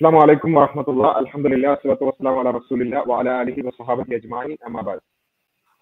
[0.00, 4.56] السلام عليكم ورحمة الله الحمد لله والصلاة والسلام على رسول الله وعلى آله وصحبه أجمعين
[4.62, 5.00] أما بعد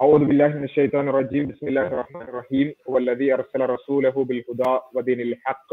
[0.01, 5.21] أعوذ بالله من الشيطان الرجيم بسم الله الرحمن الرحيم هو الذي أرسل رسوله بالهدى ودين
[5.23, 5.69] الحق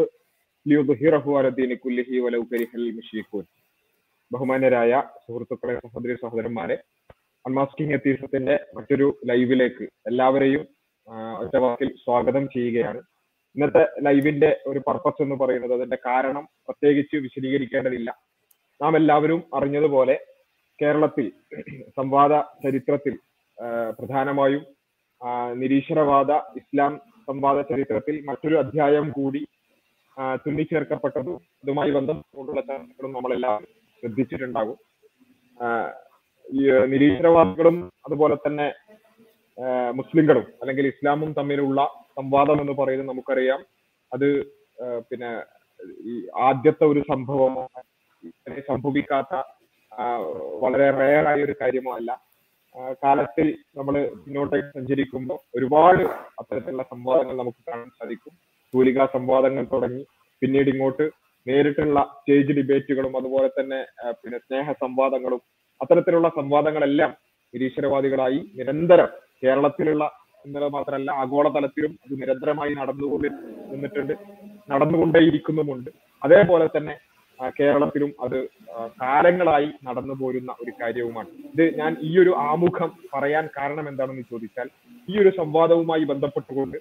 [0.66, 3.46] ليظهره على الدين كله ولو كره المشركون
[4.32, 4.92] ബഹുമാന്യരായ
[5.24, 6.76] സുഹൃത്തുക്കളെ സഹോദരി സഹോദരന്മാരെ
[7.46, 10.62] അൺമാസ്കിംഗ് എത്തീസത്തിന്റെ മറ്റൊരു ലൈവിലേക്ക് എല്ലാവരെയും
[11.08, 13.00] ആ, ഒറ്റ വാക്കിൽ സ്വാഗതം ചെയ്യുകയാണ്
[13.56, 18.10] ഇന്നത്തെ ലൈവിന്റെ ഒരു പർപ്പസ് എന്ന് പറയുന്നത് അതിന്റെ കാരണം പ്രത്യേകിച്ച് വിശദീകരിക്കേണ്ടതില്ല
[18.81, 20.17] നാം എല്ലാവരും അറിഞ്ഞതുപോലെ
[20.79, 21.27] കേരളത്തിൽ
[21.99, 22.33] സംവാദ
[22.65, 23.15] ചരിത്രത്തിൽ
[23.99, 24.63] പ്രധാനമായും
[25.53, 26.93] നിരീശ്വരവാദ ഇസ്ലാം
[27.29, 29.41] സംവാദ ചരിത്രത്തിൽ മറ്റൊരു അധ്യായം കൂടി
[30.47, 33.71] തുന്നിച്ചേർക്കപ്പെട്ടതും അതുമായി ബന്ധപ്പെട്ടുള്ള ചർച്ചകളും നമ്മളെല്ലാവരും
[34.03, 34.79] ശ്രദ്ധിച്ചിട്ടുണ്ടാകും.
[36.47, 36.63] ഈ
[36.93, 38.69] നിരീശ്വരവാദികളും അതുപോലെ തന്നെ
[39.99, 41.81] മുസ്ലിങ്ങളും അല്ലെങ്കിൽ ഇസ്ലാമും തമ്മിലുള്ള
[42.19, 43.61] സംവാദം എന്ന് പറയുന്നത് നമുക്കറിയാം.
[44.13, 44.29] അത്
[45.09, 45.31] പിന്നെ
[46.13, 46.15] ഈ
[46.49, 47.96] ആദ്യത്തെ ഒരു സംഭവമോ ഇതുവരെ
[48.69, 49.35] സംഭവിക്കാത്ത
[50.63, 52.11] വളരെ റയർ ആയ ഒരു കാര്യമല്ല
[53.03, 53.47] കാലത്തിൽ
[53.77, 56.03] നമ്മൾ മുന്നോട്ടേക്ക് സഞ്ചരിക്കുമ്പോൾ ഒരുപാട്
[56.41, 58.33] അത്തരത്തിലുള്ള സംവാദങ്ങൾ നമുക്ക് കാണാൻ സാധിക്കും.
[58.75, 60.03] തൂലിക സംവാദങ്ങൾ തുടങ്ങി
[60.43, 61.05] പിന്നീട് ഇങ്ങോട്ട്
[61.47, 63.81] നേരിട്ടുള്ള സ്റ്റേജ് ഡിബേറ്റുകളും അതുപോലെ തന്നെ
[64.21, 65.41] പിന്നെ സ്നേഹ സംവാദങ്ങളും
[65.81, 67.11] അത്തരത്തിലുള്ള സംവാദങ്ങളെല്ലാം
[67.55, 69.11] നിരീശ്വരവാദികളായി നിരന്തരം
[69.43, 70.05] കേരളത്തിലുള്ള
[70.45, 73.29] എന്നുള്ളത് മാത്രമല്ല ആഗോളതലത്തിലും അത് നിരന്തരമായി നടന്നുകൊണ്ട്
[73.71, 74.15] നിന്നിട്ടുണ്ട്
[74.73, 75.91] നടന്നുകൊണ്ടേയിരിക്കുന്നുമുണ്ട്.
[76.23, 76.95] അതേപോലെ തന്നെ
[77.59, 78.37] കേരളത്തിലും അത്
[79.03, 81.31] കാലങ്ങളായി നടന്നു പോരുന്ന ഒരു കാര്യവുമാണ്.
[81.55, 84.69] ഇത് ഞാൻ ഈ ഒരു ആമുഖം പറയാൻ കാരണം എന്താണെന്ന് ചോദിച്ചാൽ
[85.09, 86.79] ഈ ഒരു സംവാദവുമായി ബന്ധപ്പെട്ടുകൊണ്ട്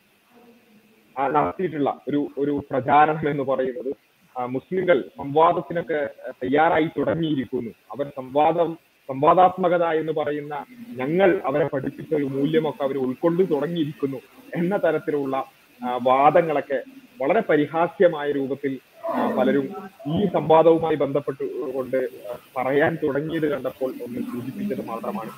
[1.15, 3.91] നടത്തിയിട്ടുള്ള ഒരു ഒരു പ്രചാരണം എന്ന് പറയുന്നത്
[4.35, 5.99] മുസ്ലിങ്ങൾ സംവാദത്തിനൊക്കെ
[6.43, 7.71] തയ്യാറായി തുടങ്ങിയിരിക്കുന്നു.
[7.93, 8.71] അവർ സംവാദം
[9.09, 10.55] സംവാദാത്മകത എന്ന് പറയുന്ന
[11.01, 14.19] ഞങ്ങൾ അവരെ പഠിപ്പിച്ച ഒരു മൂല്യമൊക്കെ അവർ ഉൾക്കൊണ്ട് തുടങ്ങിയിരിക്കുന്നു
[14.59, 15.35] എന്ന തരത്തിലുള്ള
[16.09, 16.79] വാദങ്ങളൊക്കെ
[17.19, 18.73] വളരെ പരിഹാസ്യമായ രൂപത്തിൽ
[19.37, 19.65] പലരും
[20.13, 21.99] ഈ സംവാദവുമായി ബന്ധപ്പെട്ടുകൊണ്ട്
[22.57, 25.31] പറയാൻ തുടങ്ങിയത് കണ്ടപ്പോൾ ഒന്ന് സൂചിപ്പിച്ചത് മാത്രമാണ്.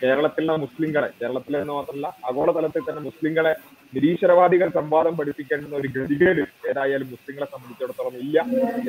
[0.00, 3.52] കേരളത്തിലെ മുസ്ലിങ്ങളെ കേരളത്തിലെ എന്ന് മാത്രമല്ല ആഗോളതലത്തിൽ തന്നെ മുസ്ലിങ്ങളെ
[3.94, 8.38] നിരീശ്വരവാദികൾ സംവാദം പഠിപ്പിക്കേണ്ടുന്ന ഒരു ഗതികേട് ഏതായാലും മുസ്ലിങ്ങളെ സംബന്ധിച്ചിടത്തോളം ഇല്ല.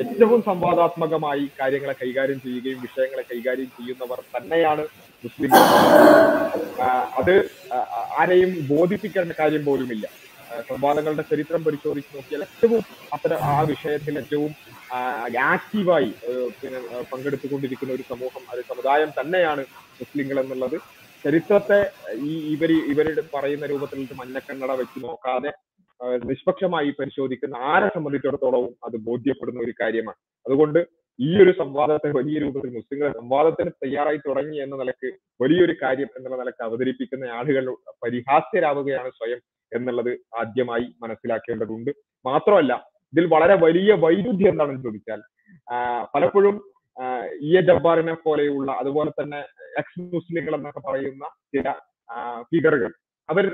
[0.02, 4.84] ഏറ്റവും സംവാദാത്മകമായി കാര്യങ്ങളെ കൈകാര്യം ചെയ്യുകയും വിഷയങ്ങളെ കൈകാര്യം ചെയ്യുന്നവർ തന്നെയാണ്
[5.24, 5.62] മുസ്ലിങ്ങൾ.
[7.20, 7.34] അത്
[8.20, 10.06] ആരെയും ബോധിപ്പിക്കേണ്ട കാര്യം പോലുമില്ല.
[10.70, 12.82] സംവാദങ്ങളുടെ ചരിത്രം പരിശോധിച്ച് നോക്കിയാൽ ഏറ്റവും
[13.16, 14.52] അത്തരം ആ വിഷയത്തിൽ ഏറ്റവും
[15.52, 16.10] ആക്റ്റീവായി
[16.60, 16.78] പിന്നെ
[17.12, 19.62] പങ്കെടുത്തുകൊണ്ടിരിക്കുന്ന ഒരു സമൂഹം ഒരു സമുദായം തന്നെയാണ്
[20.00, 20.76] മുസ്ലിങ്ങൾ എന്നുള്ളത്.
[21.24, 21.78] ചരിത്രത്തെ
[22.30, 25.52] ഈ ഇവർ ഇവരുടെ പറയുന്ന രൂപത്തിൽ മഞ്ഞക്കണ്ണട വെച്ച് നോക്കാതെ
[26.30, 30.18] നിഷ്പക്ഷമായി പരിശോധിക്കുന്ന ആരെ സംബന്ധിച്ചിടത്തോളവും അത് ബോധ്യപ്പെടുന്ന ഒരു കാര്യമാണ്.
[30.46, 30.80] അതുകൊണ്ട്
[31.18, 35.08] ഈ ഒരു സംവാദത്തെ വലിയ രൂപത്തിൽ മുസ്ലിങ്ങളെ സംവാദത്തിന് തയ്യാറായി തുടങ്ങി എന്ന നിലയ്ക്ക്
[35.42, 37.66] വലിയൊരു കാര്യം എന്നുള്ള നിലയ്ക്ക് അവതരിപ്പിക്കുന്ന ആളുകൾ
[38.04, 39.40] പരിഹാസ്യരാവുകയാണ് സ്വയം.
[39.72, 41.90] എന്നുള്ളത് ആദ്യമായി മനസ്സിലാക്കേണ്ടതുണ്ട്.
[42.24, 42.72] മാത്രമല്ല
[43.12, 45.20] ഇതിൽ വളരെ വലിയ വൈരുദ്ധ്യം എന്താണെന്ന് ചോദിച്ചാൽ
[46.14, 46.56] പലപ്പോഴും
[47.42, 47.50] ഇ.
[47.58, 47.62] എ.
[47.62, 49.40] ജബ്ബാറിനെ പോലെയുള്ള അതുപോലെ തന്നെ
[49.80, 51.24] എക്സ് മുസ്ലിങ്ങൾ എന്നൊക്കെ പറയുന്ന
[51.54, 51.68] ചില
[52.50, 52.90] ഫിഗറുകൾ
[53.28, 53.44] അവർ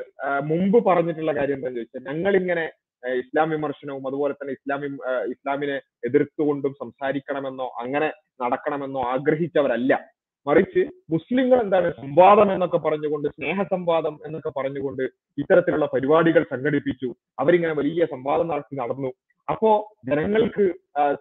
[0.42, 2.64] മുമ്പ് പറഞ്ഞിട്ടുള്ള കാര്യം എന്താണെന്ന് ചോദിച്ചാൽ ഞങ്ങൾ ഇങ്ങനെ
[3.02, 4.88] ഇസ്ലാം വിമർശനവും അതുപോലെ തന്നെ ഇസ്ലാമി
[5.32, 8.08] ഇസ്ലാമിനെ എതിർത്തുകൊണ്ടും സംസാരിക്കണമെന്നോ അങ്ങനെ
[8.40, 9.92] നടക്കണമെന്നോ ആഗ്രഹിച്ചവരല്ല.
[10.46, 10.82] മറിച്ച്
[11.12, 15.02] മുസ്ലിങ്ങൾ എന്താണ് സംവാദം എന്നൊക്കെ പറഞ്ഞുകൊണ്ട് സ്നേഹ സംവാദം എന്നൊക്കെ പറഞ്ഞുകൊണ്ട്
[15.38, 17.08] ഇത്തരത്തിലുള്ള പരിപാടികൾ സംഘടിപ്പിച്ചു.
[17.38, 19.10] അവരിങ്ങനെ വലിയ സംവാദം നടത്തി നടന്നു.
[19.48, 19.70] അപ്പോ
[20.08, 20.64] ജനങ്ങൾക്ക്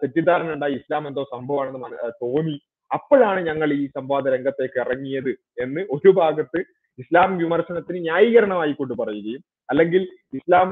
[0.02, 2.56] തെറ്റിദ്ധാരണ ഉണ്ടായി ഇസ്ലാം എന്തോ സംഭവമാണെന്ന് തോന്നി.
[2.90, 6.60] അപ്പോഴാണ് ഞങ്ങൾ ഈ സംവാദ രംഗത്തേക്ക് ഇറങ്ങിയത് എന്ന് ഒരു ഭാഗത്ത്
[6.98, 10.02] ഇസ്ലാം വിമർശനത്തിന് ന്യായീകരണമായി കൊണ്ട് പറയുകയും അല്ലെങ്കിൽ
[10.34, 10.68] ഇസ്ലാം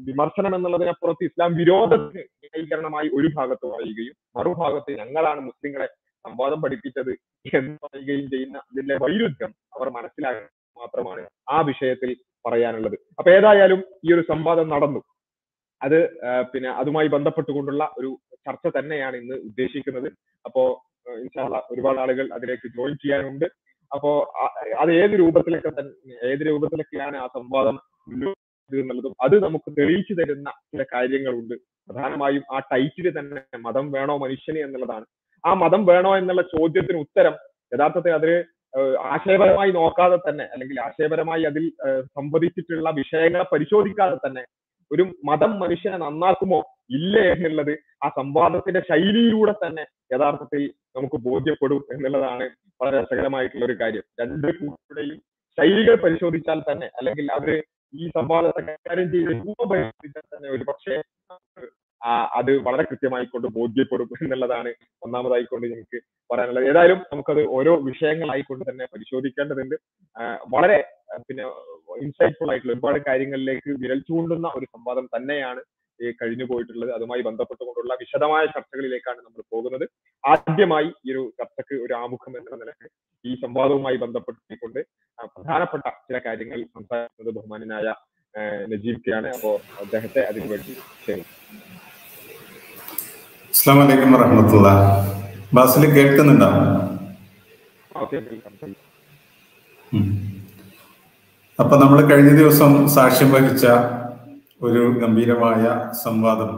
[0.00, 5.88] വിമർശനം എന്നുള്ളതിനപ്പുറത്ത് ഇസ്ലാം വിരോധത്തിന് ന്യായീകരണമായി ഒരു ഭാഗത്ത് പറയുകയും മറുഭാഗത്ത് ഞങ്ങളാണ് മുസ്ലിങ്ങളെ
[6.26, 7.12] സംവാദം പഠിപ്പിച്ചത്
[7.58, 11.22] എന്ന് പറയുകയും ചെയ്യുന്ന അതിന്റെ വൈരുദ്ധ്യം അവർ മനസ്സിലാക്കുക മാത്രമാണ്
[11.54, 12.10] ആ വിഷയത്തിൽ
[12.44, 12.96] പറയാനുള്ളത്.
[13.18, 15.00] അപ്പൊ ഏതായാലും ഈ ഒരു സംവാദം നടന്നു.
[15.82, 15.98] അത്
[16.52, 18.10] പിന്നെ അതുമായി ബന്ധപ്പെട്ടുകൊണ്ടുള്ള ഒരു
[18.46, 20.08] ചർച്ച തന്നെയാണ് ഇന്ന് ഉദ്ദേശിക്കുന്നത്.
[20.44, 20.62] അപ്പോ
[21.72, 23.46] ഒരുപാട് ആളുകൾ അതിലേക്ക് ജോയിൻ ചെയ്യാനുണ്ട്.
[23.92, 24.10] അപ്പോ
[24.82, 27.76] അത് ഏത് രൂപത്തിലൊക്കെ തന്നെ ഏത് രൂപത്തിലൊക്കെയാണ് ആ സംവാദം
[28.72, 31.54] എന്നുള്ളതും അത് നമുക്ക് തെളിയിച്ചു തരുന്ന ചില കാര്യങ്ങളുണ്ട്.
[31.88, 35.06] പ്രധാനമായും ആ ടൈറ്റിൽ തന്നെ മതം വേണോ മനുഷ്യന് എന്നുള്ളതാണ്
[35.46, 37.34] ആ മതം വേണോ എന്നുള്ള ചോദ്യത്തിന് ഉത്തരം
[37.72, 38.30] യഥാർത്ഥത്തിൽ
[38.74, 41.64] ഏഹ് ആശയപരമായി നോക്കാതെ തന്നെ അല്ലെങ്കിൽ ആശയപരമായി അതിൽ
[42.16, 44.42] സംവദിച്ചിട്ടുള്ള വിഷയങ്ങളെ പരിശോധിക്കാതെ തന്നെ
[44.90, 46.58] ഒരു മതം മനുഷ്യനെ നന്നാക്കുമോ
[46.90, 47.72] ഇല്ലേ എന്നുള്ളത്
[48.04, 50.62] ആ സംവാദത്തിന്റെ ശൈലിയിലൂടെ തന്നെ യഥാർത്ഥത്തിൽ
[50.96, 52.46] നമുക്ക് ബോധ്യപ്പെടും എന്നുള്ളതാണ്
[52.80, 54.04] വളരെ രസകരമായിട്ടുള്ള ഒരു കാര്യം.
[54.20, 55.18] രണ്ട് കൂട്ടരുടെയും
[55.58, 57.50] ശൈലികൾ പരിശോധിച്ചാൽ തന്നെ അല്ലെങ്കിൽ അവർ
[57.94, 60.94] ഈ സംവാദത്തെ കൈകാര്യം ചെയ്ത രൂപം പരിശോധിച്ചാൽ തന്നെ ഒരു പക്ഷേ
[62.02, 64.70] ആ അത് വളരെ കൃത്യമായിക്കൊണ്ട് ബോധ്യപ്പെടും എന്നുള്ളതാണ്
[65.04, 65.98] ഒന്നാമതായിക്കൊണ്ട് എനിക്ക്
[66.30, 66.66] പറയാനുള്ളത്.
[66.70, 69.76] ഏതായാലും നമുക്കത് ഓരോ വിഷയങ്ങളായിക്കൊണ്ട് തന്നെ പരിശോധിക്കേണ്ടതുണ്ട്.
[70.54, 70.78] വളരെ
[71.28, 71.44] പിന്നെ
[72.04, 75.60] ഇൻസൈറ്റ്ഫുൾ ആയിട്ടുള്ള ഒരുപാട് കാര്യങ്ങളിലേക്ക് വിരൽ ചൂണ്ടുന്ന ഒരു സംവാദം തന്നെയാണ്
[76.00, 76.90] ഈ കഴിഞ്ഞു പോയിട്ടുള്ളത്.
[76.96, 79.84] അതുമായി ബന്ധപ്പെട്ടുകൊണ്ടുള്ള വിശദമായ ചർച്ചകളിലേക്കാണ് നമ്മൾ പോകുന്നത്.
[80.24, 82.88] ആദ്യമായി ഈ ഒരു ചർച്ചക്ക് ഒരു ആമുഖം എന്ന നിലയ്ക്ക്
[83.24, 84.80] ഈ സംവാദവുമായി ബന്ധപ്പെട്ടിക്കൊണ്ട്
[85.36, 87.94] പ്രധാനപ്പെട്ട ചില കാര്യങ്ങൾ സംസാരിക്കുന്നത് ബഹുമാനായ
[88.72, 89.52] നജീബ് കെയാണ് അപ്പോ
[89.82, 91.65] അദ്ദേഹത്തെ അതിനു വേണ്ടി ക്ഷണിക്കും
[93.56, 94.70] അസ്സാം വലൈക്കും വറഹമത്തുള്ള.
[95.54, 96.48] ബാസിൽ കേൾക്കുന്നുണ്ടോ?
[101.60, 103.66] അപ്പൊ നമ്മൾ കഴിഞ്ഞ ദിവസം സാക്ഷ്യം വഹിച്ച
[104.62, 105.62] ഒരു ഗംഭീരമായ
[106.04, 106.50] സംവാദം.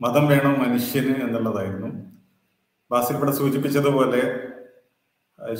[0.00, 1.90] മതം വേണം മനുഷ്യന് എന്നുള്ളതായിരുന്നു.
[2.90, 4.22] ബാസിൽ ഇവിടെ സൂചിപ്പിച്ചതുപോലെ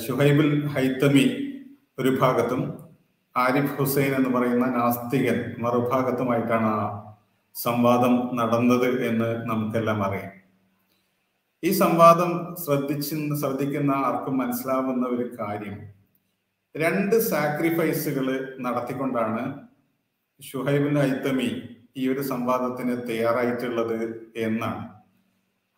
[0.07, 1.25] ഷുഹൈബുൽ ഹൈത്തമി
[1.99, 2.61] ഒരു ഭാഗത്തും
[3.35, 6.83] ആരിഫ് ഹുസൈൻ എന്ന് പറയുന്ന നാസ്തികൻ മറുഭാഗത്തുമായിട്ടാണ് ആ
[7.55, 10.40] സംവാദം നടന്നത് എന്ന് നമുക്കെല്ലാം അറിയാം.
[11.63, 12.31] ഈ സംവാദം
[12.63, 15.77] ശ്രദ്ധിച്ച് ശ്രദ്ധിക്കുന്ന ആർക്കും മനസ്സിലാവുന്ന ഒരു കാര്യം.
[16.75, 18.27] രണ്ട് സാക്രിഫൈസുകൾ
[18.59, 19.43] നടത്തിക്കൊണ്ടാണ്
[20.39, 21.49] ഷുഹൈബിൻ ഐത്തമി
[21.97, 23.99] ഈ ഒരു സംവാദത്തിന് തയ്യാറായിട്ടുള്ളത്
[24.47, 24.83] എന്നാണ്.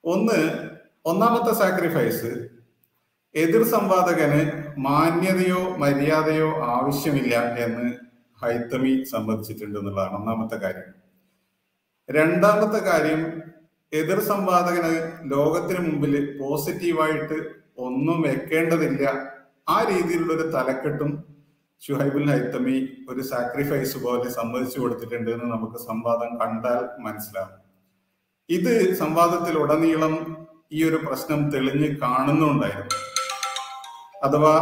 [0.04, 0.40] ഒന്ന്
[1.06, 2.32] ഒന്നാമത്തെ സാക്രിഫൈസ്
[3.36, 4.42] എതിർ സംവാദകന്
[4.78, 7.36] മാന്യതയോ മര്യാദയോ ആവശ്യമില്ല
[7.66, 7.88] എന്ന്
[8.40, 10.90] ഹൈത്തമി സമ്മതിച്ചിട്ടുണ്ട് എന്നുള്ളതാണ് ഒന്നാമത്തെ കാര്യം.
[12.10, 13.22] രണ്ടാമത്തെ കാര്യം
[13.94, 14.94] എതിർ സംവാദകന്
[15.32, 17.38] ലോകത്തിന് മുമ്പിൽ പോസിറ്റീവായിട്ട്
[17.78, 19.04] ഒന്നും വെക്കേണ്ടതില്ല.
[19.70, 21.12] ആ രീതിയിലുള്ള ഒരു തലക്കെട്ടും
[21.82, 22.78] ഷുഹൈബുൽ ഹൈത്തമി
[23.10, 27.60] ഒരു സാക്രിഫൈസ് പോലെ സമ്മതിച്ചു കൊടുത്തിട്ടുണ്ട് എന്ന് നമുക്ക് സംവാദം കണ്ടാൽ മനസ്സിലാകും
[28.50, 30.14] ഇത് സംവാദത്തിൽ ഉടനീളം
[30.72, 32.98] ഈ ഒരു പ്രശ്നം തെളിഞ്ഞ് കാണുന്നുണ്ടായിരുന്നു.
[34.24, 34.56] അഥവാ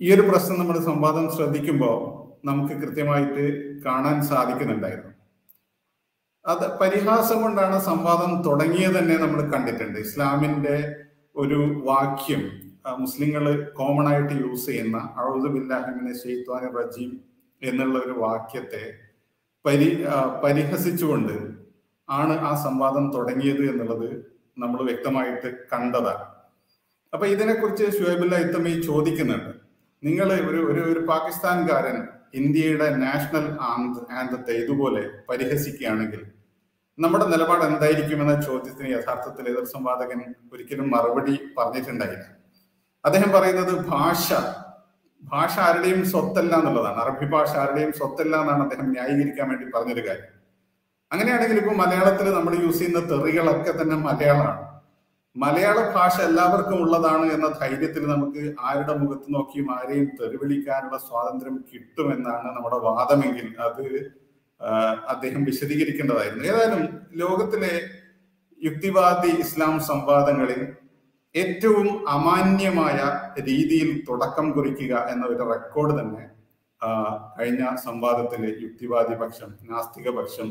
[0.00, 1.98] ഈ ഒരു പ്രശ്നം നമ്മൾ സംവാദം ശ്രദ്ധിക്കുമ്പോൾ
[2.44, 3.44] നമുക്ക് കൃത്യമായിട്ട്
[3.86, 5.12] കാണാൻ സാധിക്കുന്നുണ്ടായിരുന്നു.
[6.44, 9.98] അത് പരിഹാസം കൊണ്ടാണ് സംവാദം തുടങ്ങിയത് തന്നെ നമ്മൾ കണ്ടിട്ടുണ്ട്.
[9.98, 10.76] ഇസ്ലാമിന്റെ
[11.36, 11.58] ഒരു
[11.90, 12.42] വാക്യം
[13.02, 13.44] മുസ്ലിങ്ങൾ
[13.78, 17.12] കോമൺ ആയിട്ട് യൂസ് ചെയ്യുന്ന അഴുദുബില്ലാഹിമിനെ ഷെയ്ത്വാൻ റജീം
[17.62, 18.84] എന്നുള്ള ഒരു വാക്യത്തെ
[19.64, 19.88] പരി
[20.44, 21.36] പരിഹസിച്ചുകൊണ്ട്
[22.08, 24.08] ആണ് ആ സംവാദം തുടങ്ങിയത് എന്നുള്ളത്
[24.58, 26.24] നമ്മൾ വ്യക്തമായിട്ട് കണ്ടതാണ്.
[27.12, 29.52] അപ്പൊ ഇതിനെക്കുറിച്ച് ഷുഹൈബുല്ല ഇത്തമി ചോദിക്കുന്നുണ്ട്.
[30.02, 30.60] നിങ്ങൾ ഒരു
[30.90, 31.98] ഒരു പാകിസ്ഥാൻകാരൻ
[32.34, 33.46] ഇന്ത്യയുടെ നാഷണൽ
[34.18, 36.22] ആന്തത്തെ ഇതുപോലെ പരിഹസിക്കുകയാണെങ്കിൽ
[36.98, 40.20] നമ്മുടെ നിലപാട് എന്തായിരിക്കുമെന്ന ചോദ്യത്തിന് യഥാർത്ഥത്തിൽ എതിർ സംവാദകൻ
[40.52, 42.24] ഒരിക്കലും മറുപടി പറഞ്ഞിട്ടുണ്ടായില്ല.
[43.04, 44.32] അദ്ദേഹം പറയുന്നത് ഭാഷ
[45.22, 46.98] ഭാഷ ആരുടെയും സ്വത്തല്ല എന്നുള്ളതാണ്.
[47.00, 50.30] അറബി ഭാഷ ആരുടെയും സ്വത്തല്ല എന്നാണ് അദ്ദേഹം ന്യായീകരിക്കാൻ വേണ്ടി പറഞ്ഞൊരു കാര്യം.
[51.10, 54.71] അങ്ങനെയാണെങ്കിൽ ഇപ്പൊ മലയാളത്തിൽ നമ്മൾ യൂസ് ചെയ്യുന്ന തെറികളൊക്കെ തന്നെ മലയാളമാണ്.
[55.36, 62.78] മലയാള ഭാഷ എല്ലാവർക്കും ഉള്ളതാണ് എന്ന ധൈര്യത്തിൽ നമുക്ക് ആരുടെ മുഖത്ത് നോക്കിയും ആരെയും തെറിവിളിക്കാനുള്ള സ്വാതന്ത്ര്യം കിട്ടുമെന്നാണ് നമ്മുടെ
[62.88, 63.84] വാദമെങ്കിൽ അത്
[65.12, 66.44] അദ്ദേഹം വിശദീകരിക്കേണ്ടതായിരുന്നു.
[66.50, 66.82] ഏതായാലും
[67.22, 67.72] ലോകത്തിലെ
[68.60, 70.60] യുക്തിവാദി ഇസ്ലാം സംവാദങ്ങളിൽ
[71.34, 72.98] ഏറ്റവും അമാന്യമായ
[73.48, 76.24] രീതിയിൽ തുടക്കം കുറിക്കുക എന്ന ഒരു റെക്കോർഡ് തന്നെ
[77.38, 80.48] കഴിഞ്ഞ സംവാദത്തിൽ യുക്തിവാദി പക്ഷം നാസ്തിക പക്ഷം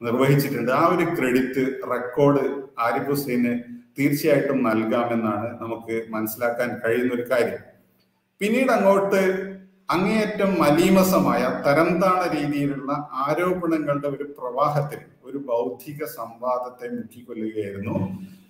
[0.00, 0.70] നിർവഹിച്ചിട്ടുണ്ട്.
[0.80, 2.44] ആ ഒരു ക്രെഡിറ്റ് റെക്കോർഡ്
[2.86, 3.52] ആരിഫ് ഹുസൈന്
[3.98, 7.60] തീർച്ചയായിട്ടും നൽകാമെന്നാണ് നമുക്ക് മനസ്സിലാക്കാൻ കഴിയുന്ന ഒരു കാര്യം.
[8.40, 9.20] പിന്നീട് അങ്ങോട്ട്
[9.88, 12.92] അങ്ങേയറ്റം മലീമസമായ തരംതാണ രീതിയിലുള്ള
[13.26, 17.94] ആരോപണങ്ങളുടെ ഒരു പ്രവാഹത്തിൽ ഒരു ബൗദ്ധിക സംവാദത്തെ മുക്കിക്കൊല്ലുകയായിരുന്നു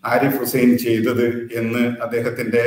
[0.05, 2.65] ആരിഫ് ഹുസൈൻ ചെയ്തത് എന്ന് അദ്ദേഹത്തിന്റെ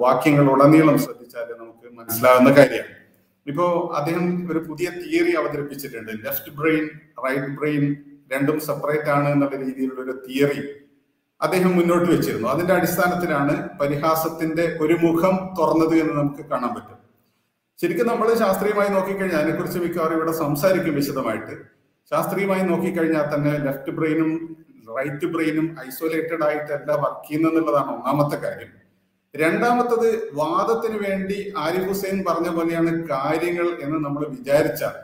[0.00, 2.98] വാക്യങ്ങൾ ഉടനീളം ശ്രദ്ധിച്ചാൽ നമുക്ക് മനസ്സിലാവുന്ന കാര്യമാണ്
[3.46, 6.12] ഇപ്പോ അദ്ദേഹം ഒരു പുതിയ തിയറി അവതരിപ്പിച്ചിട്ടുണ്ട്.
[6.26, 6.84] ലെഫ്റ്റ് ബ്രെയിൻ
[7.24, 7.84] റൈറ്റ് ബ്രെയിൻ
[8.32, 10.60] രണ്ടും സെപ്പറേറ്റ് ആണ് എന്നുള്ള രീതിയിലുള്ള ഒരു തിയറി
[11.42, 12.48] അദ്ദേഹം മുന്നോട്ട് വെച്ചിരുന്നു.
[12.48, 16.98] അതിന്റെ അടിസ്ഥാനത്തിലാണ് പരിഹാസത്തിന്റെ ഒരു മുഖം തുറന്നത് എന്ന് നമുക്ക് കാണാൻ പറ്റും.
[17.78, 21.54] ശരിക്കും നമ്മൾ ശാസ്ത്രീയമായി നോക്കിക്കഴിഞ്ഞാൽ അതിനെക്കുറിച്ച് മിക്കവാറും ഇവിടെ സംസാരിക്കും വിശദമായിട്ട്.
[22.10, 24.30] ശാസ്ത്രീയമായി നോക്കിക്കഴിഞ്ഞാൽ തന്നെ ലെഫ്റ്റ് ബ്രെയിനും
[24.98, 28.70] റൈറ്റ് ബ്രെയിനും ഐസൊലേറ്റഡ് ആയിട്ടല്ല വർക്ക് ചെയ്യുന്നതെന്നുള്ളതാണ് ഒന്നാമത്തെ കാര്യം.
[29.34, 34.96] രണ്ടാമത്തത് വാദത്തിന് വേണ്ടി ആരിഫ് ഹുസൈൻ പറഞ്ഞ പോലെയാണ് കാര്യങ്ങൾ എന്ന് നമ്മൾ വിചാരിച്ചാൽ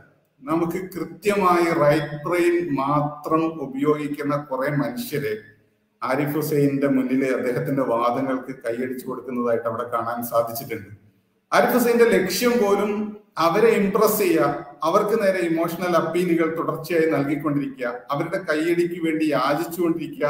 [0.42, 5.33] നമുക്ക് കൃത്യമായി റൈറ്റ് ബ്രെയിൻ മാത്രം ഉപയോഗിക്കുന്ന കുറെ മനുഷ്യരെ
[6.02, 10.90] ആരിഫ് ഹുസൈന്റെ മുന്നിൽ അദ്ദേഹത്തിന്റെ വാദങ്ങൾക്ക് കൈയടിച്ചു കൊടുക്കുന്നതായിട്ട് അവിടെ കാണാൻ സാധിച്ചിട്ടുണ്ട്.
[11.52, 12.90] ആരിഫ് ഹുസൈന്റെ ലക്ഷ്യം പോലും
[13.38, 14.47] അവരെ ഇംപ്രസ് ചെയ്യുക
[14.83, 20.28] അവർക്ക് നേരെ ഇമോഷണൽ അപ്പീലുകൾ തുടർച്ചയായി നൽകിക്കൊണ്ടിരിക്കുക അവരുടെ കൈയടിക്ക് വേണ്ടി യാചിച്ചുകൊണ്ടിരിക്കുക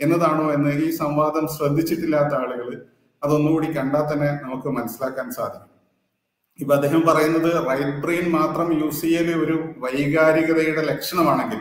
[0.00, 2.68] എന്നതാണോ എന്ന് ഈ സംവാദം ശ്രദ്ധിച്ചിട്ടില്ലാത്ത ആളുകൾ
[3.22, 5.72] അതൊന്നുകൂടി കണ്ടാൽ തന്നെ നമുക്ക് മനസ്സിലാക്കാൻ സാധിക്കും.
[6.58, 11.60] ഇപ്പൊ അദ്ദേഹം പറയുന്നത് റൈറ്റ് ബ്രെയിൻ മാത്രം യൂസ് ചെയ്യൽ ഒരു വൈകാരികതയുടെ ലക്ഷണമാണെങ്കിൽ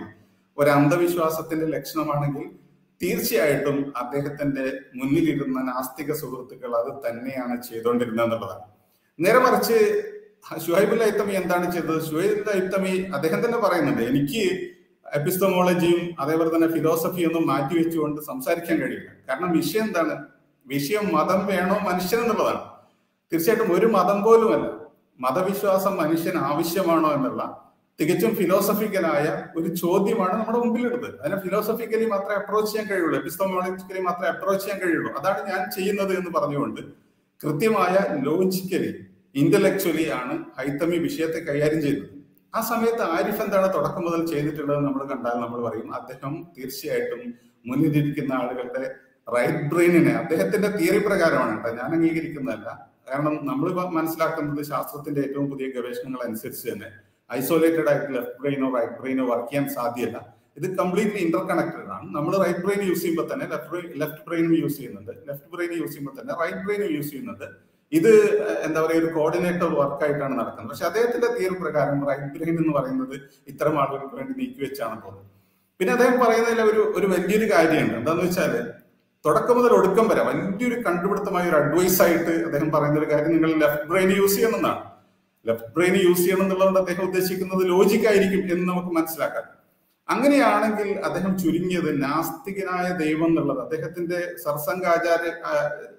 [0.58, 2.46] ഒരു അന്ധവിശ്വാസത്തിന്റെ ലക്ഷണമാണെങ്കിൽ
[3.02, 8.66] തീർച്ചയായിട്ടും അദ്ദേഹത്തിന്റെ മുന്നിലിരുന്ന നാസ്തിക സുഹൃത്തുക്കൾ അത് തന്നെയാണ് ചെയ്തുകൊണ്ടിരുന്നത് എന്നുള്ളതാണ്
[9.20, 9.78] നേരെ മറിച്ച്
[10.66, 12.06] ഷുഹൈബുൽ ഐത്തമി എന്താണ് ചെയ്തത്?
[12.10, 14.44] ഷുഹൈബുൽ ഐത്തമി അദ്ദേഹം തന്നെ പറയുന്നുണ്ട് എനിക്ക്
[15.16, 19.10] എപ്പിസ്റ്റമോളജിയും അതേപോലെ തന്നെ ഫിലോസഫിയും ഒന്നും മാറ്റി വെച്ചുകൊണ്ട് സംസാരിക്കാൻ കഴിയില്ല.
[19.30, 20.16] കാരണം വിഷയം എന്താണ്?
[20.68, 22.62] വിഷയം മതം വേണോ മനുഷ്യൻ എന്നുള്ളതാണ്.
[23.32, 24.68] തീർച്ചയായിട്ടും ഒരു മതം പോലുമല്ല.
[25.20, 27.44] മതവിശ്വാസം മനുഷ്യന് ആവശ്യമാണോ എന്നുള്ള
[28.00, 31.20] തികച്ചും ഫിലോസഫിക്കലായ ഒരു ചോദ്യമാണ് നമ്മുടെ മുമ്പിലുള്ളത്.
[31.22, 33.18] അതിനെ ഫിലോസഫിക്കലി മാത്രമേ അപ്രോച്ച് ചെയ്യാൻ കഴിയുള്ളൂ.
[33.18, 35.12] എപ്പിസ്റ്റോമോളജിക്കലി മാത്രമേ അപ്രോച്ച് ചെയ്യാൻ കഴിയുള്ളൂ.
[35.20, 36.82] അതാണ് ഞാൻ ചെയ്യുന്നത് എന്ന് പറഞ്ഞുകൊണ്ട്
[37.44, 42.12] കൃത്യമായ ലോജിക്കലി ഇന്റലക്ച്വലി ആണ് ഹൈത്തമി വിഷയത്തെ കൈകാര്യം ചെയ്യുന്നത്.
[42.56, 47.34] ആ സമയത്ത് ആരിഫ് എന്താണ് തുടക്കം മുതൽ ചെയ്തിട്ടുള്ളത് നമ്മൾ കണ്ടാൽ നമ്മൾ പറയും അദ്ദേഹം തീർച്ചയായിട്ടും
[47.66, 48.96] മുന്നിലിരിക്കുന്ന ആളുകളുടെ
[49.36, 51.84] റൈറ്റ് ബ്രെയിനിനെ അദ്ദേഹത്തിന്റെ തിയറി പ്രകാരമാണ് കേട്ടോ.
[51.84, 52.90] ഞാൻ അംഗീകരിക്കുന്നതല്ല.
[53.10, 56.90] കാരണം നമ്മൾ മനസ്സിലാക്കുന്നത് ശാസ്ത്രത്തിന്റെ ഏറ്റവും പുതിയ ഗവേഷണങ്ങൾ അനുസരിച്ച് തന്നെ
[57.30, 60.18] ഐസോലേറ്റഡ് ആയിട്ട് ലെഫ്റ്റ് ബ്രെയിനോ റൈറ്റ് ബ്രെയിനോ വർക്ക് ചെയ്യാൻ സാധ്യമല്ല
[60.60, 62.06] ഇത് കംപ്ലീറ്റ്ലി ഇന്റർ കണക്റ്റഡ് ആണ്.
[62.18, 65.14] നമ്മൾ റൈറ്റ് ബ്രെയിൻ യൂസ് ചെയ്യുമ്പോൾ തന്നെ ലെഫ്റ്റ് ലെഫ്റ്റ് ബ്രെയിനും യൂസ് ചെയ്യുന്നുണ്ട്.
[65.30, 67.48] ലെഫ്റ്റ് ബ്രെയിൻ യൂസ് ചെയ്യുമ്പോൾ തന്നെ റൈറ്റ് ബ്രെയിനും യൂസ് ചെയ്യുന്നുണ്ട്.
[67.92, 68.12] ഇത്
[68.66, 70.72] എന്താ പറയുക ഒരു കോർഡിനേറ്റർ വർക്ക് ആയിട്ടാണ് നടക്കുന്നത്.
[70.72, 73.16] പക്ഷെ അദ്ദേഹത്തിന്റെ തിയറി പ്രകാരം റൈറ്റ് ബ്രെയിൻ എന്ന് പറയുന്നത്
[73.52, 75.30] ഇത്തരം ആളുകൾക്ക് വേണ്ടി നീക്കി വെച്ചാണ് പോകുന്നത്.
[75.80, 77.96] പിന്നെ അദ്ദേഹം പറയുന്നതിൽ ഒരു ഒരു വലിയൊരു കാര്യമുണ്ട്.
[78.02, 78.54] എന്താന്ന് വെച്ചാൽ
[79.26, 83.88] തുടക്കം മുതൽ ഒടുക്കം വരെ വലിയൊരു കണ്ടുപിടുത്തമായ ഒരു അഡ്വൈസ് ആയിട്ട് അദ്ദേഹം പറയുന്ന ഒരു കാര്യം നിങ്ങൾ ലെഫ്റ്റ്
[83.92, 84.82] ബ്രെയിൻ യൂസ് ചെയ്യണമെന്നാണ്
[85.48, 89.46] ലെഫ്റ്റ് ബ്രെയിൻ യൂസ് ചെയ്യണം എന്നുള്ളതുകൊണ്ട് അദ്ദേഹം ഉദ്ദേശിക്കുന്നത് ലോജിക്കായിരിക്കും എന്ന് നമുക്ക് മനസ്സിലാക്കാം.
[90.10, 93.60] അങ്ങനെയാണെങ്കിൽ അദ്ദേഹം ചുരുങ്ങിയത് നാസ്തികനായ ദൈവം എന്നുള്ളത്.
[93.60, 95.32] അദ്ദേഹത്തിന്റെ സർസംഗാചാര്യ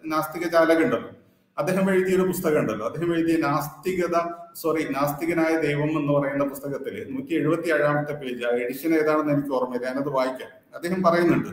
[0.07, 1.11] നാസ്തിക ചാലകുണ്ടല്ലോ
[1.59, 4.17] അദ്ദേഹം എഴുതിയ ഒരു പുസ്തകം ഉണ്ടല്ലോ അദ്ദേഹം എഴുതിയ നാസ്തികത
[4.55, 9.87] സോറി നാസ്തികനായ ദൈവം എന്ന് പറയുന്ന പുസ്തകത്തിൽ നൂറ്റി എഴുപത്തി ഏഴാമത്തെ പേജ് എഡിഷൻ ഏതാണെന്ന് എനിക്ക് ഓർമ്മയില്ല.
[9.89, 10.51] ഞാനത് വായിക്കാം.
[10.75, 11.49] അദ്ദേഹം പറയുന്നുണ്ട്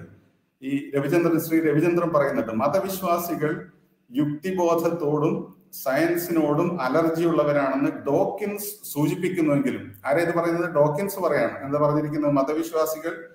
[0.62, 3.70] ഈ രവിചന്ദ്രൻ ശ്രീ രവിചന്ദ്രൻ പറയുന്നുണ്ട് മതവിശ്വാസികൾ
[4.12, 10.72] യുക്തിബോധത്തോടും സയൻസിനോടും അലർജി ഉള്ളവരാണെന്ന് ഡോക്കിൻസ് സൂചിപ്പിക്കുന്നുവെങ്കിലും ആരേത് പറയുന്നത്?
[10.72, 11.66] ഡോക്കിൻസ് പറയാണ്.
[11.66, 12.32] എന്താ പറഞ്ഞിരിക്കുന്നത്?
[12.32, 13.30] മതവിശ്വാസികൾ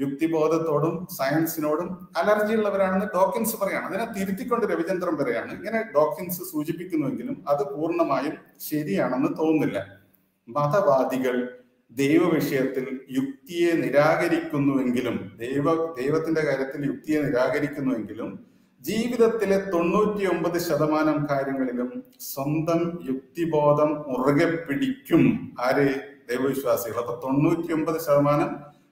[0.00, 3.86] യുക്തിബോധത്തോടും സയൻസിനോടും അലർജി ഉള്ളവരാണെന്ന് ഡോക്കിൻസ് പറയാണ്.
[3.86, 5.52] അതിനെ തിരുത്തിക്കൊണ്ട് രവിചന്ദ്രൻ പറയാണ്.
[5.52, 8.34] ഇങ്ങനെ ഡോക്കിൻസ് സൂചിപ്പിക്കുന്നുവെങ്കിലും അത് പൂർണമായും
[8.70, 10.00] ശരിയാണെന്ന് തോന്നുന്നില്ല.
[10.48, 11.58] മതവാദികൾ
[11.90, 18.53] ദൈവ വിഷയത്തിൽ യുക്തിയെ നിരാകരിക്കുന്നുവെങ്കിലും ദൈവ ദൈവത്തിന്റെ കാര്യത്തിൽ യുക്തിയെ നിരാകരിക്കുന്നുവെങ്കിലും
[18.84, 25.52] ജീവിതത്തിലെ തൊണ്ണൂറ്റി ഒമ്പത് ശതമാനം കാര്യങ്ങളിലും സ്വന്തം യുക്തിബോധം മുറുകെ പിടിക്കും.
[25.60, 25.86] ആര്?
[26.30, 26.96] ദൈവവിശ്വാസികൾ.
[26.96, 28.50] അപ്പൊ തൊണ്ണൂറ്റി ഒമ്പത് ശതമാനം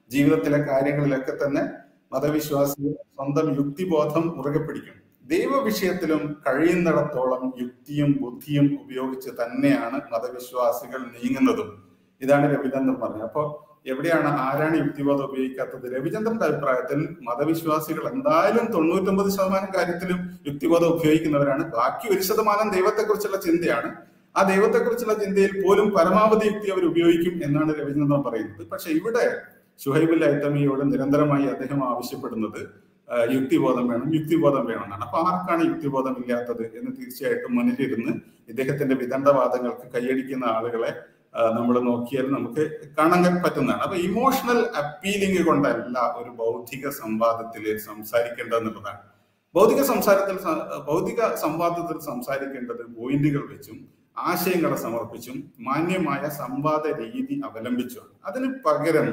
[0.09, 1.69] ജീവിതത്തിലെ കാര്യങ്ങളിലൊക്കെ തന്നെ
[2.13, 4.97] മതവിശ്വാസികൾ സ്വന്തം യുക്തിബോധം മുറുകെ പിടിക്കും.
[5.25, 11.69] ദൈവവിഷയത്തിലും കഴിയുന്നിടത്തോളം യുക്തിയും ബുദ്ധിയും ഉപയോഗിച്ച് തന്നെയാണ് മതവിശ്വാസികൾ നീങ്ങുന്നതും.
[12.21, 13.23] ഇതാണ് രവിചന്ദ്രൻ പറഞ്ഞത്.
[13.23, 13.43] അപ്പോ
[13.85, 15.85] എവിടെയാണ് ആരാണ് യുക്തിവാദം ഉപയോഗിക്കാത്തത്?
[15.95, 21.63] രവിചന്ദ്രന്റെ അഭിപ്രായത്തിൽ മതവിശ്വാസികൾ എന്തായാലും തൊണ്ണൂറ്റൊമ്പത് ശതമാനം കാര്യത്തിലും യുക്തിവാദം ഉപയോഗിക്കുന്നവരാണ്.
[21.77, 23.89] ബാക്കി ഒരു ശതമാനം ദൈവത്തെക്കുറിച്ചുള്ള ചിന്തയാണ്.
[24.35, 28.63] ആ ദൈവത്തെക്കുറിച്ചുള്ള ചിന്തയിൽ പോലും പരമാവധി യുക്തി അവർ ഉപയോഗിക്കും എന്നാണ് രവിചന്ദ്രൻ പറയുന്നത്.
[28.71, 29.25] പക്ഷെ ഇവിടെ
[29.83, 32.61] ഷുഹൈബുൽ ഐത്തമിയോട് നിരന്തരമായി അദ്ദേഹം ആവശ്യപ്പെടുന്നത്
[33.35, 35.03] യുക്തിബോധം വേണം യുക്തിബോധം വേണം എന്നാണ്.
[35.07, 38.13] അപ്പൊ ആർക്കാണ് യുക്തിബോധം ഇല്ലാത്തത് എന്ന് തീർച്ചയായിട്ടും മുന്നിലിരുന്ന്
[38.51, 40.91] ഇദ്ദേഹത്തിന്റെ വിദണ്ഡവാദങ്ങൾക്ക് കൈയടിക്കുന്ന ആളുകളെ
[41.57, 42.63] നമ്മൾ നോക്കിയാൽ നമുക്ക്
[42.97, 43.81] കാണാൻ പറ്റുന്നതാണ്.
[43.85, 49.01] അപ്പൊ ഇമോഷണൽ അപ്പീലിംഗ് കൊണ്ടല്ല ഒരു ബൗദ്ധിക സംവാദത്തിൽ സംസാരിക്കേണ്ടതെന്നുള്ളതാണ്.
[49.55, 50.37] ഭൗതിക സംസാരത്തിൽ
[50.87, 53.79] ഭൗതിക സംവാദത്തിൽ സംസാരിക്കേണ്ടത് പോയിന്റുകൾ വെച്ചും
[54.29, 59.07] ആശയങ്ങളെ സമർപ്പിച്ചും മാന്യമായ സംവാദ രീതി അവലംബിച്ചുമാണ് അതിന് പകരം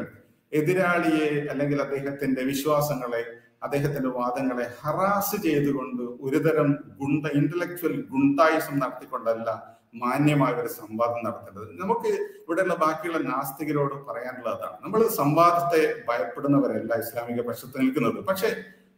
[0.53, 3.23] എതിരാളിയെ അല്ലെങ്കിൽ അദ്ദേഹത്തിന്റെ വിശ്വാസങ്ങളെ
[3.62, 6.69] അദ്ദേഹത്തിന്റെ വാദങ്ങളെ ഹറാസ് ചെയ്തുകൊണ്ട് ഒരുതരം
[7.00, 9.50] ഗുണ്ട ഇന്റലക്ച്വൽ ഗുണ്ടായുസം നടത്തിക്കൊണ്ടല്ല
[9.94, 11.68] മാന്യമായ ഒരു സംവാദം നടത്തേണ്ടത്.
[11.80, 12.11] നമുക്ക്
[12.42, 14.76] ഇവിടെയുള്ള ബാക്കിയുള്ള നാസ്തികരോട് പറയാനുള്ളതാണ്.
[14.82, 18.25] നമ്മൾ സംവാദത്തെ ഭയപ്പെടുന്നവരല്ല ഇസ്ലാമിക പക്ഷത്ത് നിൽക്കുന്നത്.
[18.25, 18.50] പക്ഷെ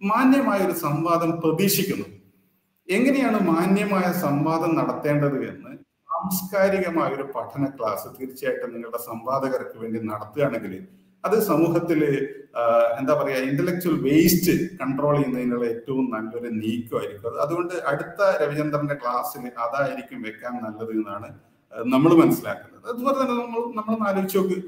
[0.02, 2.06] മാന്യമായ ഒരു സംവാദം പ്രതീക്ഷിക്കുന്നു.
[2.88, 5.72] എങ്ങനെയാണ് മാന്യമായ സംവാദം നടത്തേണ്ടത് എന്ന്
[6.08, 10.75] സാംസ്കാരികമായ ഒരു പഠന ക്ലാസ് തീർച്ചയായിട്ടും നിങ്ങളുടെ സംവാദകർക്ക് വേണ്ടി നടത്തുകയാണെങ്കിൽ
[11.26, 12.00] അത് സമൂഹത്തിൽ
[13.00, 17.38] എന്താ പറയുക ഇന്റലക്ച്വൽ വേസ്റ്റ് കൺട്രോൾ ചെയ്യുന്നതിനുള്ള ഏറ്റവും നല്ലൊരു നീക്കമായിരിക്കും.
[17.45, 21.29] അതുകൊണ്ട് അടുത്ത രവിചന്ദ്രന്റെ ക്ലാസ്സിൽ അതായിരിക്കും വെക്കാൻ നല്ലത് എന്നാണ്
[21.95, 22.85] നമ്മൾ മനസ്സിലാക്കുന്നത്.
[22.93, 24.59] അതുപോലെ തന്നെ നമ്മൾ നമ്മൾ ആലോചിച്ച് നോക്ക്.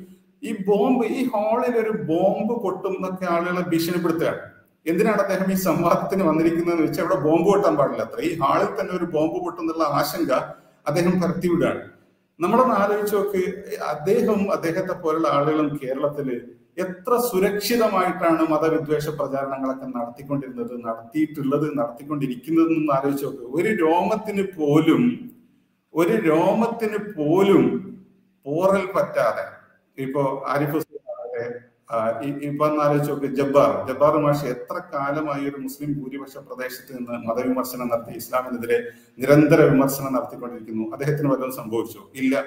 [0.49, 4.43] ഈ ബോംബ് ഈ ഹാളിൽ ഒരു ബോംബ് പൊട്ടും എന്നൊക്കെ ആളുകളെ ഭീഷണിപ്പെടുത്തുകയാണ്.
[4.91, 8.19] എന്തിനാണ് അദ്ദേഹം ഈ സംവാദത്തിന് വന്നിരിക്കുന്നതെന്ന് വെച്ചാൽ അവിടെ ബോംബ് പൊട്ടാൻ പാടില്ല അത്ര.
[8.29, 10.33] ഈ ഹാളിൽ തന്നെ ഒരു ബോംബ് പൊട്ടുന്നുള്ള ആശങ്ക
[10.91, 11.83] അദ്ദേഹം പരത്തിവിടുകയാണ്
[12.41, 13.43] നമ്മളൊന്ന് ആലോചിച്ച് നോക്ക്
[13.91, 16.29] അദ്ദേഹം അദ്ദേഹത്തെ പോലുള്ള ആളുകളും കേരളത്തിൽ
[16.77, 23.45] എത്ര സുരക്ഷിതമായിട്ടാണ് മതവിദ്വേഷ പ്രചാരണങ്ങളൊക്കെ നടത്തിക്കൊണ്ടിരുന്നത് നടത്തിയിട്ടുള്ളത് നടത്തിക്കൊണ്ടിരിക്കുന്നത് എന്ന് ആലോചിച്ച് നോക്ക്.
[23.57, 25.03] ഒരു രോമത്തിന് പോലും
[25.95, 27.65] ഒരു രോമത്തിന് പോലും
[28.47, 29.45] പോറൽ പറ്റാതെ
[29.99, 30.79] ഇപ്പോ ആരിഫ്
[32.49, 33.87] ഇപ്പൊ ആലോചിച്ച് നോക്ക് ജബ്ബാർ.
[33.89, 38.79] ജബ്ബാർ മാഷ് എത്ര കാലമായി ഒരു മുസ്ലിം ഭൂരിപക്ഷ പ്രദേശത്ത് നിന്ന് മതവിമർശനം നടത്തി ഇസ്ലാമിനെതിരെ
[39.19, 40.93] നിരന്തര വിമർശനം നടത്തിക്കൊണ്ടിരിക്കുന്നു.
[40.93, 42.11] അദ്ദേഹത്തിന് വല്ലതും സംഭവിച്ചോ?
[42.15, 42.45] ഇല്ല.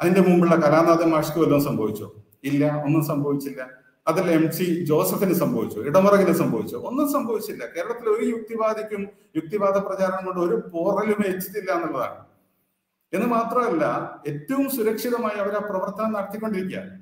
[0.00, 2.14] അതിന്റെ മുമ്പുള്ള കലാനാഥൻ മാഷ്ക്ക് വല്ലതും സംഭവിച്ചോ?
[2.44, 2.82] ഇല്ല.
[2.86, 3.66] ഒന്നും സംഭവിച്ചില്ല.
[4.08, 5.80] അതിൽ എം സി ജോസഫിന് സംഭവിച്ചു?
[5.80, 6.76] ഇടമുറകിന് സംഭവിച്ചു?
[6.76, 7.64] ഒന്നും സംഭവിച്ചില്ല.
[7.76, 12.24] കേരളത്തിൽ ഒരു യുക്തിവാദിക്കും യുക്തിവാദ പ്രചാരണം കൊണ്ട് ഒരു പോറലും ഏച്ചിട്ടില്ല എന്നുള്ളതാണ്.
[13.12, 13.84] എന്ന് മാത്രമല്ല
[14.26, 16.97] ഏറ്റവും സുരക്ഷിതമായി അവർ ആ പ്രവർത്തനം നടത്തിക്കൊണ്ടിരിക്കുക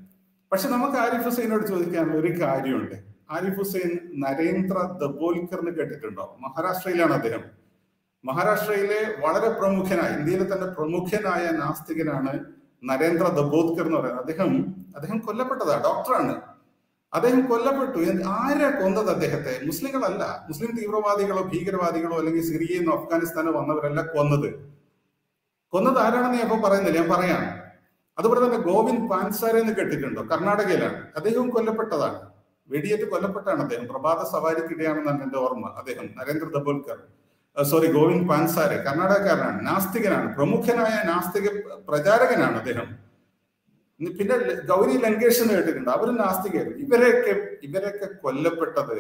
[0.53, 2.95] പക്ഷെ നമുക്ക് ആരിഫ് ഹുസൈനോട് ചോദിക്കാൻ ഒരു കാര്യമുണ്ട്.
[3.31, 6.37] ആരിഫ് ഹുസൈൻ നരേന്ദ്ര ദബോൽക്കറിന് കേട്ടിട്ടുണ്ടോ?
[6.41, 7.41] മഹാരാഷ്ട്രയിലാണ് അദ്ദേഹം.
[8.25, 12.41] മഹാരാഷ്ട്രയിലെ വളരെ പ്രമുഖനായ ഇന്ത്യയിലെ തന്നെ പ്രമുഖനായ നാസ്തികനാണ്
[12.85, 14.21] നരേന്ദ്ര ദബോദ്കർ എന്ന് പറയുന്നത്.
[14.21, 16.43] അദ്ദേഹം അദ്ദേഹം കൊല്ലപ്പെട്ടതാ ഡോക്ടറാണ്.
[17.15, 17.99] അദ്ദേഹം കൊല്ലപ്പെട്ടു.
[18.27, 19.61] ആരാ കൊന്നത് അദ്ദേഹത്തെ?
[19.65, 20.45] മുസ്ലിങ്ങളല്ല.
[20.49, 24.55] മുസ്ലിം തീവ്രവാദികളോ ഭീകരവാദികളോ അല്ലെങ്കിൽ സിറിയയിൽ നിന്നോ അഫ്ഗാനിസ്ഥാനോ വന്നവരല്ല കൊന്നത്.
[25.69, 27.01] കൊന്നത് ആരാണെന്ന് ഞാൻ ഇപ്പൊ പറയുന്നില്ല.
[27.01, 27.66] ഞാൻ പറയാം.
[28.19, 30.23] അതുപോലെ തന്നെ ഗോവിന്ദ് പാൻസാരെ എന്ന് കേട്ടിട്ടുണ്ടോ?
[30.23, 30.99] കർണാടകയിലാണ്.
[31.17, 32.19] അദ്ദേഹവും കൊല്ലപ്പെട്ടതാണ്.
[32.69, 33.87] വെടിയേറ്റ് കൊല്ലപ്പെട്ടാണ് അദ്ദേഹം.
[33.87, 35.67] പ്രഭാത സവാരിക്കിടെയാണെന്നാണ് എന്റെ ഓർമ്മ.
[35.79, 36.99] അദ്ദേഹം നരേന്ദ്ര ദബോൽക്കർ.
[37.65, 38.77] സോറി ഗോവിന്ദ് പാൻസാരെ.
[38.77, 41.49] കർണാടകക്കാരനാണ് നാസ്തികനാണ് പ്രമുഖനായ നാസ്തിക
[41.89, 42.89] പ്രചാരകനാണ് അദ്ദേഹം.
[44.19, 44.37] പിന്നെ
[44.71, 45.91] ഗൗരി ലങ്കേഷ് എന്ന് കേട്ടിട്ടുണ്ട്.
[45.91, 46.79] അവരും നാസ്തികയായിരുന്നു.
[46.79, 48.97] ഇവരെയൊക്കെ ഇവരൊക്കെ കൊല്ലപ്പെട്ടത്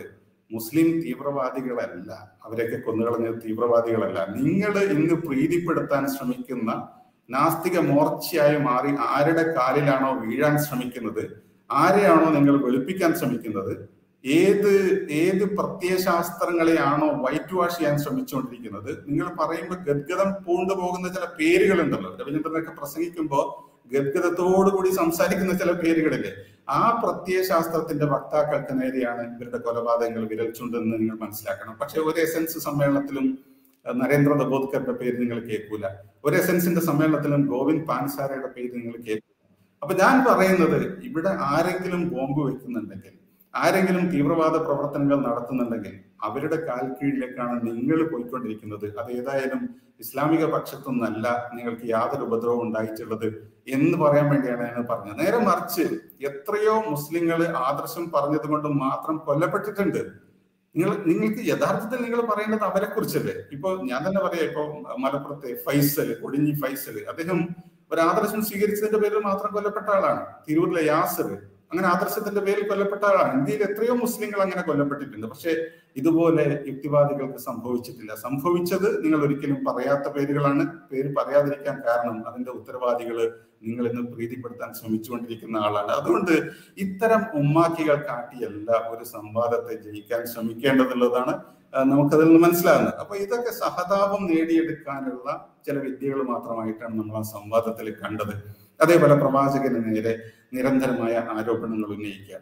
[0.50, 2.12] മുസ്ലിം തീവ്രവാദികളല്ല.
[2.44, 4.26] അവരെയൊക്കെ കൊന്നുകളഞ്ഞ തീവ്രവാദികളല്ല.
[4.36, 6.88] നിങ്ങൾ ഇന്ന് പ്രീതിപ്പെടുത്താൻ ശ്രമിക്കുന്ന
[7.30, 11.42] നാസ്തിക മോർച്ചയായി മാറി ആരുടെ കാലിലാണോ വീഴാൻ ശ്രമിക്കുന്നത്?
[11.70, 13.88] ആരെയാണോ നിങ്ങൾ വെളുപ്പിക്കാൻ ശ്രമിക്കുന്നത്?
[14.26, 19.04] ഏത് ഏത് പ്രത്യയശാസ്ത്രങ്ങളെയാണോ വൈറ്റ് വാഷ് ചെയ്യാൻ ശ്രമിച്ചുകൊണ്ടിരിക്കുന്നത്?
[19.06, 22.16] നിങ്ങൾ പറയുമ്പോൾ ഗദ്ഗതം പൂണ്ടു പോകുന്ന ചില പേരുകളുണ്ടല്ലോ.
[22.20, 26.30] രവീന്ദ്രനൊക്കെ പ്രസംഗിക്കുമ്പോൾ ഗദ്ഗതത്തോടു കൂടി സംസാരിക്കുന്ന ചില പേരുകളില്ലേ?
[26.68, 31.76] ആ പ്രത്യയശാസ്ത്രത്തിന്റെ വക്താക്കൾക്ക് നേരെയാണ് ഇവരുടെ കൊലപാതകങ്ങൾ വിരൽ ചൂണ്ടെന്ന് നിങ്ങൾ മനസ്സിലാക്കണം.
[31.80, 33.38] പക്ഷെ ഒരു എസൻസ് സമ്മേളനത്തിലും
[34.00, 35.86] നരേന്ദ്ര ദബോദ്കറുടെ പേര് നിങ്ങൾ കേൾക്കൂല.
[36.24, 39.34] ഒരു എസൻസിന്റെ സമ്മേളനത്തിലും ഗോവിന്ദ് പാൻസാരയുടെ പേര് നിങ്ങൾ കേൾക്കൂല.
[39.82, 43.14] അപ്പൊ ഞാൻ പറയുന്നത് ഇവിടെ ആരെങ്കിലും ബോംബ് വെക്കുന്നുണ്ടെങ്കിൽ
[43.54, 48.98] ആരെങ്കിലും തീവ്രവാദ പ്രവർത്തനങ്ങൾ നടത്തുന്നുണ്ടെങ്കിൽ അവരുടെ കാൽ കീഴിലേക്കാണ് നിങ്ങൾ പോയിക്കൊണ്ടിരിക്കുന്നത്.
[49.00, 49.62] അത് ഏതായാലും
[50.00, 51.26] ഇസ്ലാമിക പക്ഷത്തൊന്നല്ല
[51.56, 53.26] നിങ്ങൾക്ക് യാതൊരു ഉപദ്രവം ഉണ്ടായിട്ടുള്ളത്
[53.76, 55.18] എന്ന് പറയാൻ വേണ്ടിയാണ് ഞാൻ പറഞ്ഞത്.
[55.18, 55.84] നേരെ മറിച്ച്
[56.30, 60.02] എത്രയോ മുസ്ലിങ്ങൾ ആദർശം പറഞ്ഞത് കൊണ്ട് മാത്രം കൊല്ലപ്പെട്ടിട്ടുണ്ട്.
[60.76, 63.34] നിങ്ങൾ നിങ്ങൾക്ക് യഥാർത്ഥത്തിൽ നിങ്ങൾ പറയേണ്ടത് അവരെ കുറിച്ചല്ലേ?
[63.52, 64.62] ഇപ്പൊ ഞാൻ തന്നെ പറയാം ഇപ്പൊ
[65.04, 67.38] മലപ്പുറത്തെ ഫൈസൽ കൊടിഞ്ഞി ഫൈസൽ അദ്ദേഹം
[67.92, 70.22] ഒരു ആദർശം സ്വീകരിച്ചതിന്റെ പേരിൽ മാത്രം കൊല്ലപ്പെട്ട ആളാണ്.
[70.48, 71.28] തിരൂരിലെ യാസർ
[71.72, 73.32] അങ്ങനെ ആദർശത്തിന്റെ പേരിൽ കൊല്ലപ്പെട്ട ആളാണ്.
[73.38, 75.26] ഇന്ത്യയിൽ എത്രയോ മുസ്ലിങ്ങൾ അങ്ങനെ കൊല്ലപ്പെട്ടിട്ടുണ്ട്.
[75.26, 75.52] പക്ഷെ
[75.96, 78.14] ഇതുപോലെ യുക്തിവാദികൾക്ക് സംഭവിച്ചിട്ടില്ല.
[78.14, 80.64] സംഭവിച്ചത് നിങ്ങൾ ഒരിക്കലും പറയാത്ത പേരുകളാണ്.
[80.92, 83.18] പേര് പറയാതിരിക്കാൻ കാരണം അതിന്റെ ഉത്തരവാദികൾ
[83.62, 85.92] നിങ്ങൾ ഇന്ന് പ്രീതിപ്പെടുത്താൻ ശ്രമിച്ചുകൊണ്ടിരിക്കുന്ന ആളാണ്.
[85.98, 86.34] അതുകൊണ്ട്
[86.84, 91.34] ഇത്തരം ഉമ്മാക്കികൾ കാട്ടിയല്ല ഒരു സംവാദത്തെ ജയിക്കാൻ ശ്രമിക്കേണ്ടതുള്ളതാണ്
[91.90, 92.94] നമുക്കതിൽ നിന്ന് മനസ്സിലാകുന്നത്.
[93.02, 95.28] അപ്പൊ ഇതൊക്കെ സഹതാപം നേടിയെടുക്കാനുള്ള
[95.66, 98.34] ചില വിദ്യകൾ മാത്രമായിട്ടാണ് നമ്മൾ ആ സംവാദത്തിൽ കണ്ടത്.
[98.80, 100.12] അതേപോലെ പ്രവാചകന് നേരെ
[100.54, 102.38] നിരന്തരമായ ആരോപണങ്ങൾ ഉന്നയിക്കുക.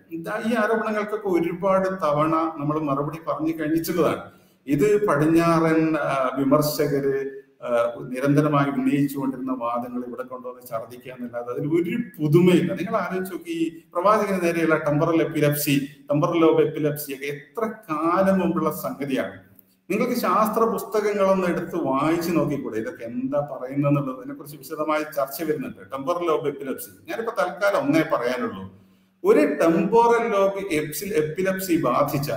[0.46, 4.22] ഈ ആരോപണങ്ങൾക്കൊക്കെ ഒരുപാട് തവണ നമ്മൾ മറുപടി പറഞ്ഞു കഴിഞ്ഞിട്ടുള്ളതാണ്.
[4.66, 5.80] ഇത് പടിഞ്ഞാറൻ
[6.38, 7.16] വിമർശകര്
[8.12, 12.70] നിരന്തരമായി ഉന്നയിച്ചുകൊണ്ടിരുന്ന വാദങ്ങൾ ഇവിടെ കൊണ്ടുവന്ന് ഛർദ്ദിക്കുക എന്നല്ലാതെ അതിൽ ഒരു പുതുമയില്ല.
[12.80, 15.74] നിങ്ങൾ ആലോചിച്ച് നോക്കി ഈ പ്രവാചകന് നേരെയുള്ള temporal epilepsy
[16.10, 19.36] temporal lobe epilepsy ഒക്കെ എത്ര കാലം മുമ്പുള്ള സംഗതിയാണ്.
[19.90, 25.82] നിങ്ങൾക്ക് ശാസ്ത്ര പുസ്തകങ്ങളൊന്ന് എടുത്ത് വായിച്ചു നോക്കിക്കൂടെ ഇതൊക്കെ എന്താ പറയുന്നത് അതിനെ കുറിച്ച് വിശദമായ ചർച്ച വരുന്നുണ്ട്.
[25.92, 28.64] ടെമ്പറൽ ലോബ് എപ്പിലപ്സി ഞാനിപ്പോ തൽക്കാലം ഒന്നേ പറയാനുള്ളൂ.
[29.24, 32.30] ഒരു ടെമ്പോറൽ ലോബ് എപ്സിൽ എപ്പിലപ്സി ബാധിച്ച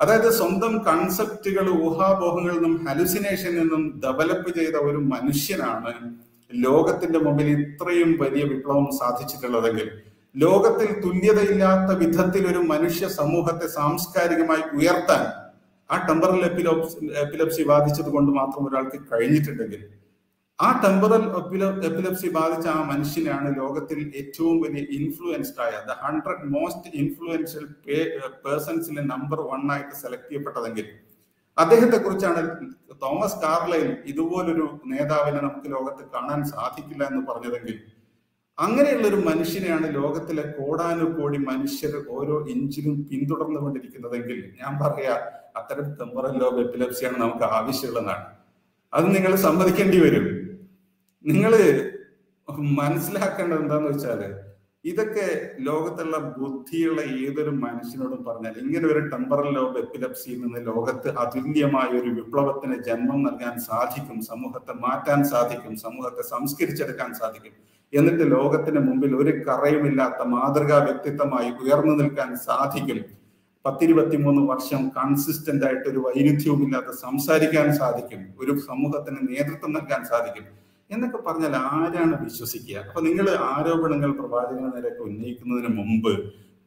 [0.00, 5.92] അതായത് സ്വന്തം കൺസെപ്റ്റുകൾ ഊഹാപോഹങ്ങളിൽ നിന്നും ഹലുസിനേഷൻ നിന്നും ഡെവലപ്പ് ചെയ്ത ഒരു മനുഷ്യനാണ്
[6.50, 9.88] ലോകത്തിന്റെ മുമ്പിൽ ഇത്രയും വലിയ വിപ്ലവം സാധിച്ചിട്ടുള്ളതെങ്കിൽ.
[10.34, 15.22] ലോകത്തിൽ തുല്യതയില്ലാത്ത വിധത്തിൽ ഒരു മനുഷ്യ സമൂഹത്തെ സാംസ്കാരികമായി ഉയർത്താൻ
[15.90, 16.42] ആ ടെമ്പറൽ
[17.22, 19.82] എപ്പിലപ്സി ബാധിച്ചത് കൊണ്ട് മാത്രം ഒരാൾക്ക് കഴിഞ്ഞിട്ടുണ്ടെങ്കിൽ
[20.60, 21.22] ആ ടെമ്പറൽ
[21.84, 27.64] എപ്പിലപ്സി ബാധിച്ച ആ മനുഷ്യനാണ് ലോകത്തിൽ ഏറ്റവും വലിയ ഇൻഫ്ലുവൻസ്ഡ് ആയ ദ ഹൺഡ്രഡ് മോസ്റ്റ് ഇൻഫ്ലുവൻഷ്യൽ
[28.44, 30.86] പേഴ്സൺസിലെ നമ്പർ വൺ ആയിട്ട് സെലക്ട് ചെയ്യപ്പെട്ടതെങ്കിൽ
[31.58, 32.42] അദ്ദേഹത്തെ കുറിച്ചാണ്
[33.02, 37.78] തോമസ് കാർലൈൻ ഇതുപോലൊരു നേതാവിനെ നമുക്ക് ലോകത്ത് കാണാൻ സാധിക്കില്ല എന്ന് പറഞ്ഞതെങ്കിൽ
[38.58, 45.14] അങ്ങനെയുള്ള ഒരു മനുഷ്യനെയാണ് ലോകത്തിലെ കോടാനുകോടി മനുഷ്യർ ഓരോ ഇഞ്ചിലും പിന്തുടർന്നു കൊണ്ടിരിക്കുന്നതെങ്കിൽ ഞാൻ പറയാ
[45.56, 48.24] അത്തരം ടെമ്പറൽ ലോബ് എപ്പിലപ്സിയാണ് നമുക്ക് ആവശ്യമുള്ളതാണ്.
[48.92, 50.26] അത് നിങ്ങൾ സമ്മതിക്കേണ്ടി വരും.
[51.24, 51.52] നിങ്ങൾ
[52.80, 54.20] മനസ്സിലാക്കേണ്ടത് എന്താന്ന് വെച്ചാൽ
[54.84, 55.26] ഇതൊക്കെ
[55.60, 62.82] ലോകത്തുള്ള ബുദ്ധിയുള്ള ഏതൊരു മനുഷ്യനോടും പറഞ്ഞാൽ ഇങ്ങനെ ഒരു ടെമ്പറൽ ലോബ് എപ്പിലപ്സിയിൽ നിന്ന് ലോകത്ത് അതുല്യമായ ഒരു വിപ്ലവത്തിന്
[62.82, 67.52] ജന്മം നൽകാൻ സാധിക്കും സമൂഹത്തെ മാറ്റാൻ സാധിക്കും സമൂഹത്തെ സംസ്കരിച്ചെടുക്കാൻ സാധിക്കും.
[67.92, 73.00] എന്നിട്ട് ലോകത്തിന് മുമ്പിൽ ഒരു കറയുമില്ലാത്ത മാതൃകാ വ്യക്തിത്വമായി ഉയർന്നു നിൽക്കാൻ സാധിക്കും.
[73.64, 78.22] പത്തിരുപത്തിമൂന്ന് വർഷം കൺസിസ്റ്റന്റ് ആയിട്ട് ഒരു വൈരുദ്ധ്യവുമില്ലാതെ സംസാരിക്കാൻ സാധിക്കും.
[78.40, 80.46] ഒരു സമൂഹത്തിന് നേതൃത്വം നൽകാൻ സാധിക്കും.
[80.94, 82.78] എന്നൊക്കെ പറഞ്ഞാൽ ആരാണ് വിശ്വസിക്കുക?
[82.88, 86.12] അപ്പൊ നിങ്ങൾ ആരോപണങ്ങൾ പ്രവാചകന നേരെയൊക്കെ ഉന്നയിക്കുന്നതിന് മുമ്പ്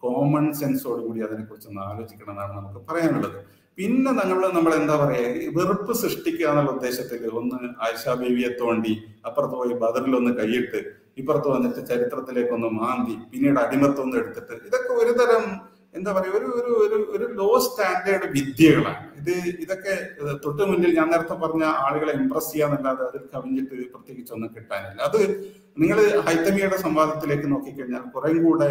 [0.03, 3.37] കോമൺ സെൻസോട് കൂടി അതിനെക്കുറിച്ച് ഒന്ന് ആലോചിക്കണം എന്നാണ് നമുക്ക് പറയാനുള്ളത്.
[3.77, 8.93] പിന്നെ നമ്മൾ നമ്മൾ എന്താ പറയുക വെറുപ്പ് സൃഷ്ടിക്കുക എന്നുള്ള ഉദ്ദേശത്തിൽ ഒന്ന് ആയിഷ ബേബിയെ തോണ്ടി
[9.27, 10.79] അപ്പുറത്ത് പോയി ബദറിൽ ഒന്ന് കൈയിട്ട്
[11.21, 15.43] ഇപ്പുറത്ത് വന്നിട്ട് ചരിത്രത്തിലേക്ക് ഒന്ന് മാന്തി പിന്നീട് അടിമത്വം ഒന്ന് എടുത്തിട്ട് ഇതൊക്കെ ഒരുതരം
[15.97, 19.01] എന്താ പറയുക ഒരു ഒരു ഒരു ഒരു ലോ സ്റ്റാൻഡേർഡ് വിദ്യകളാണ്.
[19.23, 19.93] ഇത് ഇതൊക്കെ
[20.45, 24.99] തൊട്ട് മുന്നിൽ ഞാൻ നേരത്തെ പറഞ്ഞ ആളുകളെ ഇംപ്രസ് ചെയ്യാന്നല്ലാതെ അതിൽ കവിഞ്ഞിട്ട് പ്രത്യേകിച്ച് ഒന്നും കിട്ടാനില്ല.
[25.09, 25.19] അത്
[25.81, 28.69] നിങ്ങൾ ഹൈത്തമിയുടെ സംവാദത്തിലേക്ക് നോക്കിക്കഴിഞ്ഞാൽ കുറേം കൂടെ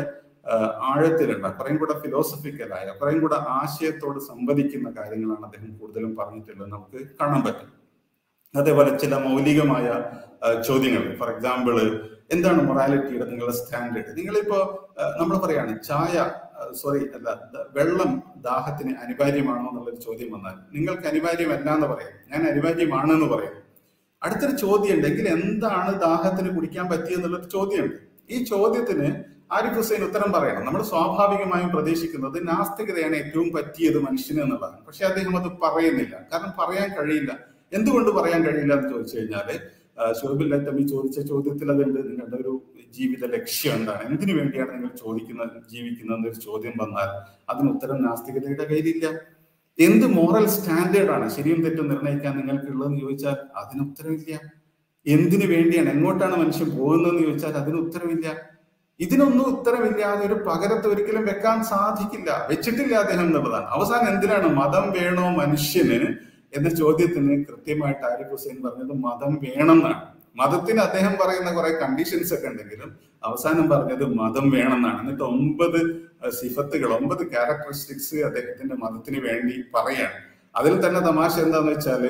[0.90, 7.70] ആഴത്തിലുള്ള കുറേം കൂടെ ഫിലോസഫിക്കലായ കുറേം കൂടെ ആശയത്തോട് സംവദിക്കുന്ന കാര്യങ്ങളാണ് അദ്ദേഹം കൂടുതലും പറഞ്ഞിട്ടുള്ളത് നമുക്ക് കാണാൻ പറ്റും.
[8.54, 9.86] അതേപോലെ ചില മൗലികമായ
[10.68, 11.04] ചോദ്യങ്ങൾ.
[11.20, 11.76] ഫോർ എക്സാമ്പിൾ
[12.34, 14.58] എന്താണ് മൊറാലിറ്റിയുടെ നിങ്ങളുടെ സ്റ്റാൻഡേർഡ് നിങ്ങളിപ്പോ
[15.20, 16.14] നമ്മൾ പറയാണ് ചായ
[16.82, 17.40] സോറി അല്ല
[17.72, 22.32] വെള്ളം ദാഹത്തിന് അനിവാര്യമാണോ എന്നുള്ളൊരു ചോദ്യം വന്നാൽ നിങ്ങൾക്ക് അനിവാര്യമല്ല എന്ന് പറയാം.
[22.32, 23.52] ഞാൻ അനിവാര്യമാണെന്ന് പറയാം.
[24.22, 27.96] അടുത്തൊരു ചോദ്യം ഉണ്ടെങ്കിൽ എന്താണ് ദാഹത്തിന് കുടിക്കാൻ പറ്റിയെന്നുള്ളൊരു ചോദ്യമുണ്ട്.
[28.30, 30.64] ഈ ചോദ്യത്തിന് ആരിഫ് ഹുസൈൻ ഉത്തരം പറയണം.
[30.64, 34.86] നമ്മൾ സ്വാഭാവികമായും പ്രതീക്ഷിക്കുന്നത് നാസ്തികതയാണ് ഏറ്റവും പറ്റിയത് മനുഷ്യന് എന്നുള്ളതാണ്.
[34.86, 36.26] പക്ഷെ അദ്ദേഹം അത് പറയുന്നില്ല.
[36.32, 37.38] കാരണം പറയാൻ കഴിയില്ല.
[37.72, 39.60] എന്തുകൊണ്ട് പറയാൻ കഴിയില്ല എന്ന് ചോദിച്ചു കഴിഞ്ഞാൽ
[40.12, 42.10] ഷോബിൽ ലത്തമി ചോദിച്ച ചോദ്യത്തിൽ അതുണ്ട്.
[42.10, 42.62] നിങ്ങളുടെ ഒരു
[42.96, 44.02] ജീവിത ലക്ഷ്യം എന്താണ്?
[44.10, 47.10] എന്തിനു വേണ്ടിയാണ് നിങ്ങൾ ചോദിക്കുന്നത് ജീവിക്കുന്നത് എന്നൊരു ചോദ്യം വന്നാൽ
[47.50, 49.06] അതിന് ഉത്തരം നാസ്തികതയുടെ കയ്യിലില്ല.
[49.78, 54.40] എന്ത് മോറൽ സ്റ്റാൻഡേർഡാണ് ശരിയും തെറ്റും നിർണയിക്കാൻ നിങ്ങൾക്കുള്ളതെന്ന് ചോദിച്ചാൽ അതിന് ഉത്തരവില്ല
[55.06, 58.26] എന്തിനു വേണ്ടിയാണ് എങ്ങോട്ടാണ് മനുഷ്യൻ പോകുന്നതെന്ന് ചോദിച്ചാൽ അതിന് ഉത്തരവില്ല
[59.00, 62.30] ഇതിനൊന്നും ഉത്തരവില്ലാതെ ഒരു പകരത്ത് ഒരിക്കലും വെക്കാൻ സാധിക്കില്ല.
[62.50, 63.66] വെച്ചിട്ടില്ല അദ്ദേഹം എന്നുള്ളതാണ്.
[63.66, 65.98] അവസാനം എന്തിനാണ് മതം വേണോ മനുഷ്യന്?
[66.56, 70.00] എന്ന ചോദ്യത്തിന് കൃത്യമായിട്ട് ആരിഫ് ഹുസൈൻ പറഞ്ഞത് മതം വേണം എന്നാണ്.
[70.36, 72.90] മതത്തിന് അദ്ദേഹം പറയുന്ന കുറെ കണ്ടീഷൻസ് ഒക്കെ ഉണ്ടെങ്കിലും
[73.24, 75.00] അവസാനം പറഞ്ഞത് മതം വേണമെന്നാണ്.
[75.00, 75.80] എന്നിട്ട് ഒമ്പത്
[76.30, 80.18] സിഫത്തുകൾ ഒമ്പത് ക്യാരക്ടറിസ്റ്റിക്സ് അദ്ദേഹത്തിന്റെ മതത്തിന് വേണ്ടി പറയാണ്.
[80.56, 82.02] അതിൽ തന്നെ തമാശ എന്താന്ന് വെച്ചാൽ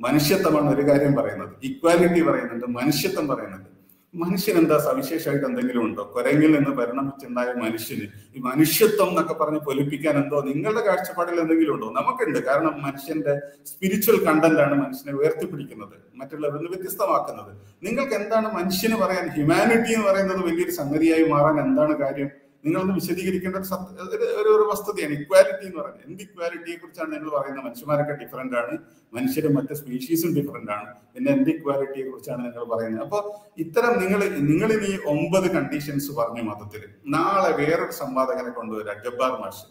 [0.00, 1.52] മനുഷ്യത്വമാണ് ഒരു കാര്യം പറയുന്നത്.
[1.62, 3.69] ഇക്വാലിറ്റി പറയുന്നുണ്ട് മനുഷ്യത്വം പറയുന്നുണ്ട്.
[4.14, 6.12] മനുഷ്യൻ എന്താ സവിശേഷമായിട്ട് എന്തെങ്കിലും ഉണ്ടോ?
[6.16, 11.92] കുരങ്ങിൽ നിന്ന് പരിണമിച്ചുണ്ടായ മനുഷ്യന് ഈ മനുഷ്യത്വം എന്നൊക്കെ പറഞ്ഞ് പൊലിപ്പിക്കാൻ എന്തോ നിങ്ങളുടെ കാഴ്ചപ്പാടിൽ എന്തെങ്കിലും ഉണ്ടോ?
[11.92, 12.38] നമുക്കുണ്ട്.
[12.44, 13.34] കാരണം മനുഷ്യന്റെ
[13.66, 17.52] സ്പിരിച്വൽ കണ്ടന്റ് ആണ് മനുഷ്യനെ ഉയർത്തിപ്പിടിക്കുന്നത് മറ്റുള്ളവരിൽ നിന്ന് വ്യത്യസ്തമാക്കുന്നത്.
[17.82, 22.30] നിങ്ങൾക്ക് എന്താണ് മനുഷ്യന് പറയാൻ ഹ്യൂമാനിറ്റി എന്ന് പറയുന്നത് വലിയൊരു സംഗതിയായി മാറാൻ എന്താണ് കാര്യം?
[22.64, 25.12] നിങ്ങളൊന്ന് വിശദീകരിക്കേണ്ട ഒരു ഒരു വസ്തുതയാണ്.
[25.12, 26.04] ഇക്വാലിറ്റി എന്ന് പറയുന്നത്.
[26.06, 27.64] എന്ത് ഇക്വാലിറ്റിയെ കുറിച്ചാണ് നിങ്ങൾ പറയുന്നത്?
[27.64, 28.78] മനുഷ്യന്മാരൊക്കെ ഡിഫറെന്റ് ആണ്.
[29.12, 30.94] മനുഷ്യരും മറ്റ് സ്പീഷീസും ഡിഫറെന്റ് ആണ്.
[31.14, 33.04] പിന്നെ എന്ത് ഇക്വാലിറ്റിയെ കുറിച്ചാണ് നിങ്ങൾ പറയുന്നത്?
[33.04, 33.22] അപ്പോൾ
[33.58, 39.02] ഇത്തരം നിങ്ങൾ നിങ്ങൾ ഇനി ഒമ്പത് കണ്ടീഷൻസ് പറഞ്ഞു മതത്തിൽ നാളെ വേറൊരു സംവാദകനെ കൊണ്ടുവരാം.
[39.04, 39.64] ജബ്ബാർ മാഷ്.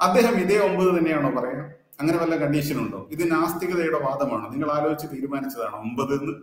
[0.00, 1.70] അദ്ദേഹം ഇതേ ഒമ്പത് തന്നെയാണോ പറയുന്നത്?
[2.00, 3.08] അങ്ങനെ വല്ല കണ്ടീഷൻ ഉണ്ടോ?
[3.10, 4.52] ഇത് നാസ്തികതയുടെ വാദമാണ്?
[4.52, 6.34] നിങ്ങൾ ആലോചിച്ച് തീരുമാനിച്ചതാണ് ഒമ്പത് എന്ന്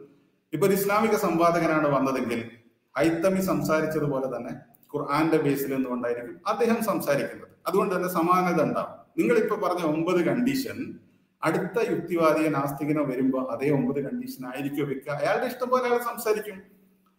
[0.54, 2.50] ഇപ്പൊ ഒരു ഇസ്ലാമിക സംവാദകനാണ് വന്നതെങ്കിൽ
[2.98, 7.48] ഹൈത്തമി സംസാരിച്ചതുപോലെ തന്നെ ഖുർആന്റെ ബേസിൽ നിന്നുകൊണ്ടായിരിക്കും അദ്ദേഹം സംസാരിക്കുന്നത്.
[7.68, 8.94] അതുകൊണ്ട് തന്നെ സമാനത ഉണ്ടാവും.
[9.18, 11.00] നിങ്ങൾ ഇപ്പൊ പറഞ്ഞ ഒമ്പത് കണ്ടീഷൻ
[11.44, 15.12] അടുത്ത യുക്തിവാദിയെ നാസ്തികനോ വരുമ്പോൾ അതേ ഒമ്പത് കണ്ടീഷൻ ആയിരിക്കും വെക്കുക?
[15.12, 16.62] അയാളുടെ ഇഷ്ടം പോലെ അയാൾ സംസാരിക്കും.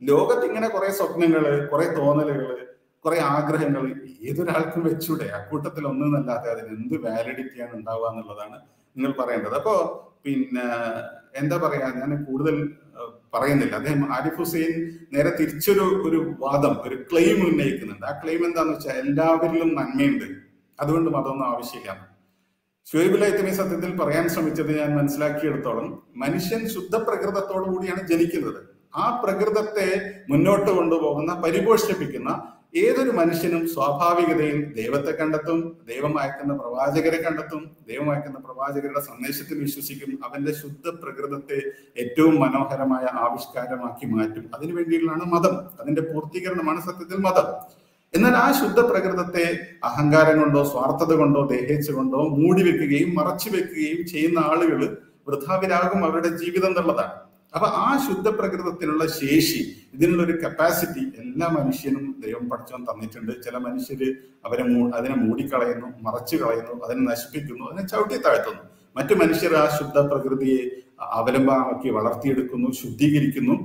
[0.02, 2.66] ലോകത്ത് ഇങ്ങനെ കുറെ സ്വപ്നങ്ങൾ കുറെ തോന്നലുകൾ
[3.04, 3.84] കുറെ ആഗ്രഹങ്ങൾ
[4.20, 5.24] ഏതൊരാൾക്കും വെച്ചൂടെ?
[5.24, 8.60] അക്കൂട്ടത്തിൽ ഒന്നെന്നല്ലാതെ അതിന് എന്ത് വാലിഡിറ്റി ആണ് ഉണ്ടാവുക എന്നുള്ളതാണ്
[8.96, 9.54] നിങ്ങൾ പറയേണ്ടത്.
[9.54, 9.74] അപ്പോ
[10.24, 10.62] പിന്നെ
[11.36, 12.76] എന്താ പറയാ ഞാൻ കൂടുതൽ
[13.34, 13.76] പറയുന്നില്ല.
[13.76, 18.06] അദ്ദേഹം ആരിഫ് ഹുസൈൻ നേരെ തിരിച്ചൊരു ഒരു വാദം ഒരു ക്ലെയിം ഉന്നയിക്കുന്നുണ്ട്.
[18.06, 20.24] ആ ക്ലെയിം എന്താന്ന് വെച്ചാൽ എല്ലാവരിലും നന്മയുണ്ട്.
[20.80, 22.18] അതുകൊണ്ട് മതമൊന്നും ആവശ്യമില്ല.
[22.92, 28.60] ഷുഹൈബ് ലൈത്തമി സത്യത്തിൽ പറയാൻ ശ്രമിച്ചത് ഞാൻ മനസ്സിലാക്കിയെടുത്തോളം മനുഷ്യൻ ശുദ്ധ പ്രകൃതത്തോടു കൂടിയാണ് ജനിക്കുന്നത്.
[28.96, 38.10] ആ പ്രകൃതത്തെ മുന്നോട്ട് കൊണ്ടുപോകുന്ന പരിപോഷിപ്പിക്കുന്ന ഏതൊരു മനുഷ്യനും സ്വാഭാവികതയിൽ ദൈവത്തെ കണ്ടെത്തും ദൈവം അയക്കുന്ന പ്രവാചകരെ കണ്ടെത്തും ദൈവം
[38.10, 41.58] അയക്കുന്ന പ്രവാചകരുടെ സന്ദേശത്തിൽ വിശ്വസിക്കും അവന്റെ ശുദ്ധ പ്രകൃതത്തെ
[41.98, 44.50] ഏറ്റവും മനോഹരമായ ആവിഷ്കാരമാക്കി മാറ്റും.
[44.54, 45.56] അതിനു വേണ്ടിയുള്ളതാണ് മതം.
[45.80, 47.48] അതിന്റെ പൂർത്തീകരണമാണ് സത്യത്തിൽ മതം.
[48.14, 54.38] എന്നാൽ ആ ശുദ്ധ പ്രകൃതത്തെ അഹങ്കാരം കൊണ്ടോ സ്വാർത്ഥത കൊണ്ടോ ദേഹിച്ചു കൊണ്ടോ മൂടി വെക്കുകയും മറച്ചു വെക്കുകയും ചെയ്യുന്ന
[54.38, 54.96] ആളുകൾ
[55.28, 59.60] വൃഥാവിരാകും അവരുടെ ജീവിതം എന്നുള്ളതാണ് അപ്പൊ ആ ശുദ്ധ പ്രകൃതത്തിലുള്ള ശേഷി
[59.94, 63.32] ഇതിനുള്ള ഒരു കപ്പാസിറ്റി എല്ലാ മനുഷ്യനും ദൈവം പഠിച്ചവൻ തന്നിട്ടുണ്ട്.
[63.44, 64.08] ചില മനുഷ്യര്
[64.46, 64.64] അവരെ
[64.98, 68.62] അതിനെ മൂടിക്കളയുന്നു മറച്ചു കളയുന്നു അതിനെ നശിപ്പിക്കുന്നു അതിനെ ചവിട്ടി താഴ്ത്തുന്നു.
[68.96, 70.62] മറ്റു മനുഷ്യർ ആ ശുദ്ധ പ്രകൃതിയെ
[71.18, 73.56] അവലംബമാക്കി വളർത്തിയെടുക്കുന്നു ശുദ്ധീകരിക്കുന്നു.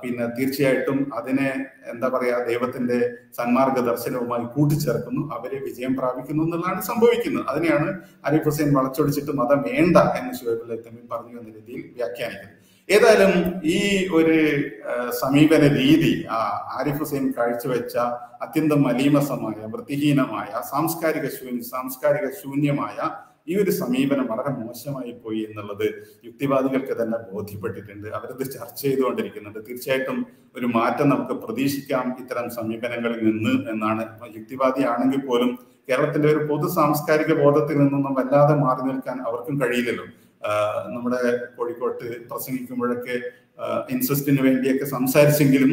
[0.00, 1.50] പിന്നെ തീർച്ചയായിട്ടും അതിനെ
[1.92, 2.98] എന്താ പറയാ ദൈവത്തിന്റെ
[3.38, 7.46] സന്മാർഗ ദർശനവുമായി കൂട്ടിച്ചേർക്കുന്നു അവരെ വിജയം പ്രാപിക്കുന്നു എന്നുള്ളതാണ് സംഭവിക്കുന്നത്.
[7.52, 7.88] അതിനെയാണ്
[8.28, 10.32] അരിഫ് ഹുസൈൻ വളച്ചൊടിച്ചിട്ട് മതം വേണ്ട എന്ന്
[10.86, 12.56] തമ്മിൽ പറഞ്ഞു എന്ന രീതിയിൽ വ്യാഖ്യാനിക്കുന്നത്.
[12.94, 13.32] ഏതായാലും
[13.72, 13.78] ഈ
[14.18, 14.36] ഒരു
[15.22, 16.38] സമീപന രീതി ആ
[16.78, 17.94] ആരിഫ് ഹുസൈൻ കാഴ്ചവെച്ച
[18.44, 22.96] അത്യന്തം മലീമസമായ വൃത്തിഹീനമായ സാംസ്കാരിക ശൂന്യ സാംസ്കാരിക ശൂന്യമായ
[23.50, 25.86] ഈ ഒരു സമീപനം വളരെ മോശമായി പോയി എന്നുള്ളത്
[26.26, 28.08] യുക്തിവാദികൾക്ക് തന്നെ ബോധ്യപ്പെട്ടിട്ടുണ്ട്.
[28.18, 29.60] അവരത് ചർച്ച ചെയ്തുകൊണ്ടിരിക്കുന്നുണ്ട്.
[29.68, 30.18] തീർച്ചയായിട്ടും
[30.56, 34.04] ഒരു മാറ്റം നമുക്ക് പ്രതീക്ഷിക്കാം ഇത്തരം സമീപനങ്ങളിൽ നിന്ന് എന്നാണ്.
[34.36, 35.52] യുക്തിവാദി ആണെങ്കിൽ പോലും
[35.88, 40.06] കേരളത്തിന്റെ ഒരു പൊതു സാംസ്കാരിക ബോധത്തിൽ നിന്നൊന്നും വല്ലാതെ മാറി നിൽക്കാൻ അവർക്കും കഴിയില്ലല്ലോ.
[40.94, 41.20] നമ്മുടെ
[41.56, 43.16] കോഴിക്കോട്ട് പ്രസംഗിക്കുമ്പോഴൊക്കെ
[43.94, 45.72] ഇൻസസ്റ്റിന് വേണ്ടിയൊക്കെ സംസാരിച്ചെങ്കിലും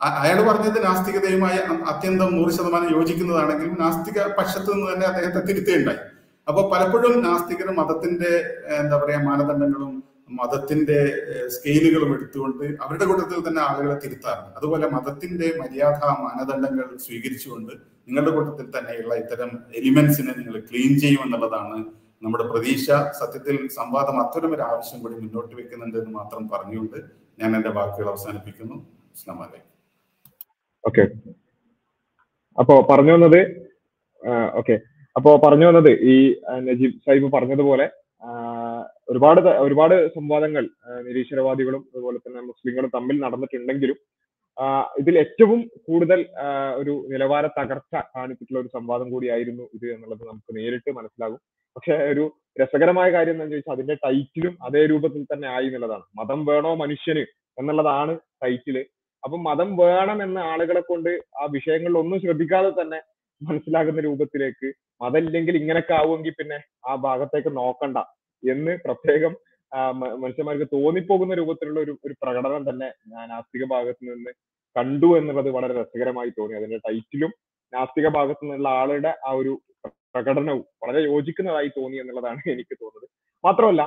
[0.00, 1.58] അയാൾ പറഞ്ഞത് നാസ്തികതയുമായി
[1.92, 6.00] അത്യന്തം നൂറ് ശതമാനം യോജിക്കുന്നതാണെങ്കിലും നാസ്തിക പക്ഷത്ത് നിന്ന് തന്നെ അദ്ദേഹത്തെ തിരുത്തേണ്ടായി.
[6.46, 8.32] അപ്പൊ പലപ്പോഴും നാസ്തികർ മതത്തിന്റെ
[8.80, 9.94] എന്താ പറയാ മാനദണ്ഡങ്ങളും
[10.38, 10.98] മതത്തിന്റെ
[11.54, 14.50] സ്കെയിലുകളും എടുത്തുകൊണ്ട് അവരുടെ കൂട്ടത്തിൽ തന്നെ ആളുകളെ തിരുത്താറുണ്ട്.
[14.58, 17.72] അതുപോലെ മതത്തിന്റെ മര്യാദ മാനദണ്ഡങ്ങൾ സ്വീകരിച്ചുകൊണ്ട്
[18.08, 19.50] നിങ്ങളുടെ കൂട്ടത്തിൽ തന്നെയുള്ള ഇത്തരം
[19.80, 21.78] എലിമെന്റ്സിനെ നിങ്ങൾ ക്ലീൻ ചെയ്യുമെന്നുള്ളതാണ്
[22.22, 22.86] നമ്മുടെ പ്രതീക്ഷ
[23.20, 26.98] സത്യത്തിൽ സംവാദം അത്തരം ഒരു ആവശ്യം കൂടി മുന്നോട്ട് വെക്കുന്നുണ്ട് എന്ന് മാത്രം പറഞ്ഞുകൊണ്ട്
[27.40, 28.76] ഞാൻ എന്റെ വാക്കുകൾ അവസാനിപ്പിക്കുന്നു.
[30.84, 31.04] ഓക്കെ.
[32.58, 33.40] അപ്പോ പറഞ്ഞു വന്നത്
[34.60, 34.76] ഓക്കെ.
[35.16, 36.16] അപ്പോ പറഞ്ഞു വന്നത് ഈ
[36.68, 37.86] നജീബ് സാഹിബ് പറഞ്ഞതുപോലെ
[39.08, 40.64] ഒരുപാട് ഒരുപാട് സംവാദങ്ങൾ
[41.02, 43.98] നിരീശ്വരവാദികളും അതുപോലെ തന്നെ മുസ്ലിങ്ങളും തമ്മിൽ നടന്നിട്ടുണ്ടെങ്കിലും
[45.00, 46.20] ഇതിൽ ഏറ്റവും കൂടുതൽ
[46.80, 51.40] ഒരു നിലവാര തകർച്ച കാണിച്ചിട്ടുള്ള ഒരു സംവാദം കൂടിയായിരുന്നു ഇത് എന്നുള്ളത് നമുക്ക് നേരിട്ട് മനസ്സിലാകും.
[51.76, 52.24] പക്ഷെ ഒരു
[52.60, 56.04] രസകരമായ കാര്യം എന്താണെന്ന് ചോദിച്ചാൽ അതിന്റെ ടൈറ്റിലും അതേ രൂപത്തിൽ തന്നെ ആയി എന്നുള്ളതാണ്.
[56.14, 57.24] മതം വേണോ മനുഷ്യന്
[57.58, 58.12] എന്നുള്ളതാണ്
[58.42, 58.76] ടൈറ്റിൽ
[59.22, 61.10] അപ്പൊ മതം വേണം എന്ന ആളുകളെ കൊണ്ട്
[61.40, 62.98] ആ വിഷയങ്ങളിൽ ഒന്നും ശ്രദ്ധിക്കാതെ തന്നെ
[63.40, 64.68] മനസ്സിലാകുന്ന രൂപത്തിലേക്ക്
[65.00, 67.98] മതം ഇല്ലെങ്കിൽ ഇങ്ങനൊക്കെ ആവുമെങ്കിൽ പിന്നെ ആ ഭാഗത്തേക്ക് നോക്കണ്ട
[68.42, 69.32] എന്ന് പ്രത്യേകം
[70.22, 74.32] മനുഷ്യന്മാർക്ക് തോന്നിപ്പോകുന്ന രൂപത്തിലുള്ള ഒരു ഒരു പ്രകടനം തന്നെ ഞാൻ ആസ്തിക ഭാഗത്ത് നിന്ന്
[74.76, 76.54] കണ്ടു എന്നുള്ളത് വളരെ രസകരമായി തോന്നി.
[76.54, 77.30] അതിന്റെ ടൈറ്റിലും
[77.72, 79.52] നാസ്തിക ഭാഗത്തു നിന്നുള്ള ആളുടെ ആ ഒരു
[80.14, 83.06] പ്രകടനവും വളരെ യോജിക്കുന്നതായി തോന്നി എന്നുള്ളതാണ് എനിക്ക് തോന്നുന്നത്.
[83.44, 83.82] മാത്രമല്ല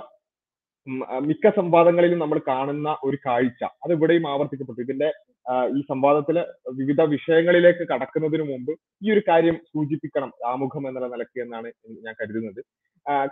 [1.30, 4.82] മിക്ക സംവാദങ്ങളിലും നമ്മൾ കാണുന്ന ഒരു കാഴ്ച അത് ഇവിടെയും ആവർത്തിക്കപ്പെട്ടു.
[4.86, 5.10] ഇതിന്റെ
[5.78, 6.44] ഈ സംവാദത്തിലെ
[6.80, 8.72] വിവിധ വിഷയങ്ങളിലേക്ക് കടക്കുന്നതിന് മുമ്പ്
[9.06, 11.70] ഈ ഒരു കാര്യം സൂചിപ്പിക്കണം ആമുഖം എന്നുള്ള നിലയ്ക്ക് എന്നാണ്
[12.06, 12.62] ഞാൻ കരുതുന്നത്.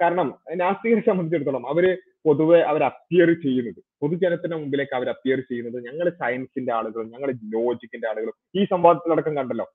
[0.01, 0.27] കാരണം
[0.61, 1.85] നാസ്തികരെ സംബന്ധിച്ചിടത്തോളം അവർ
[2.25, 8.37] പൊതുവെ അവർ അപ്പിയർ ചെയ്യുന്നത് പൊതുജനത്തിന്റെ മുമ്പിലേക്ക് അവർ അപ്പിയർ ചെയ്യുന്നത് ഞങ്ങൾ സയൻസിന്റെ ആളുകളും ഞങ്ങൾ ലോജിക്കിന്റെ ആളുകളും
[8.55, 9.67] ഈ സംവാദത്തിലടക്കം കണ്ടല്ലോ.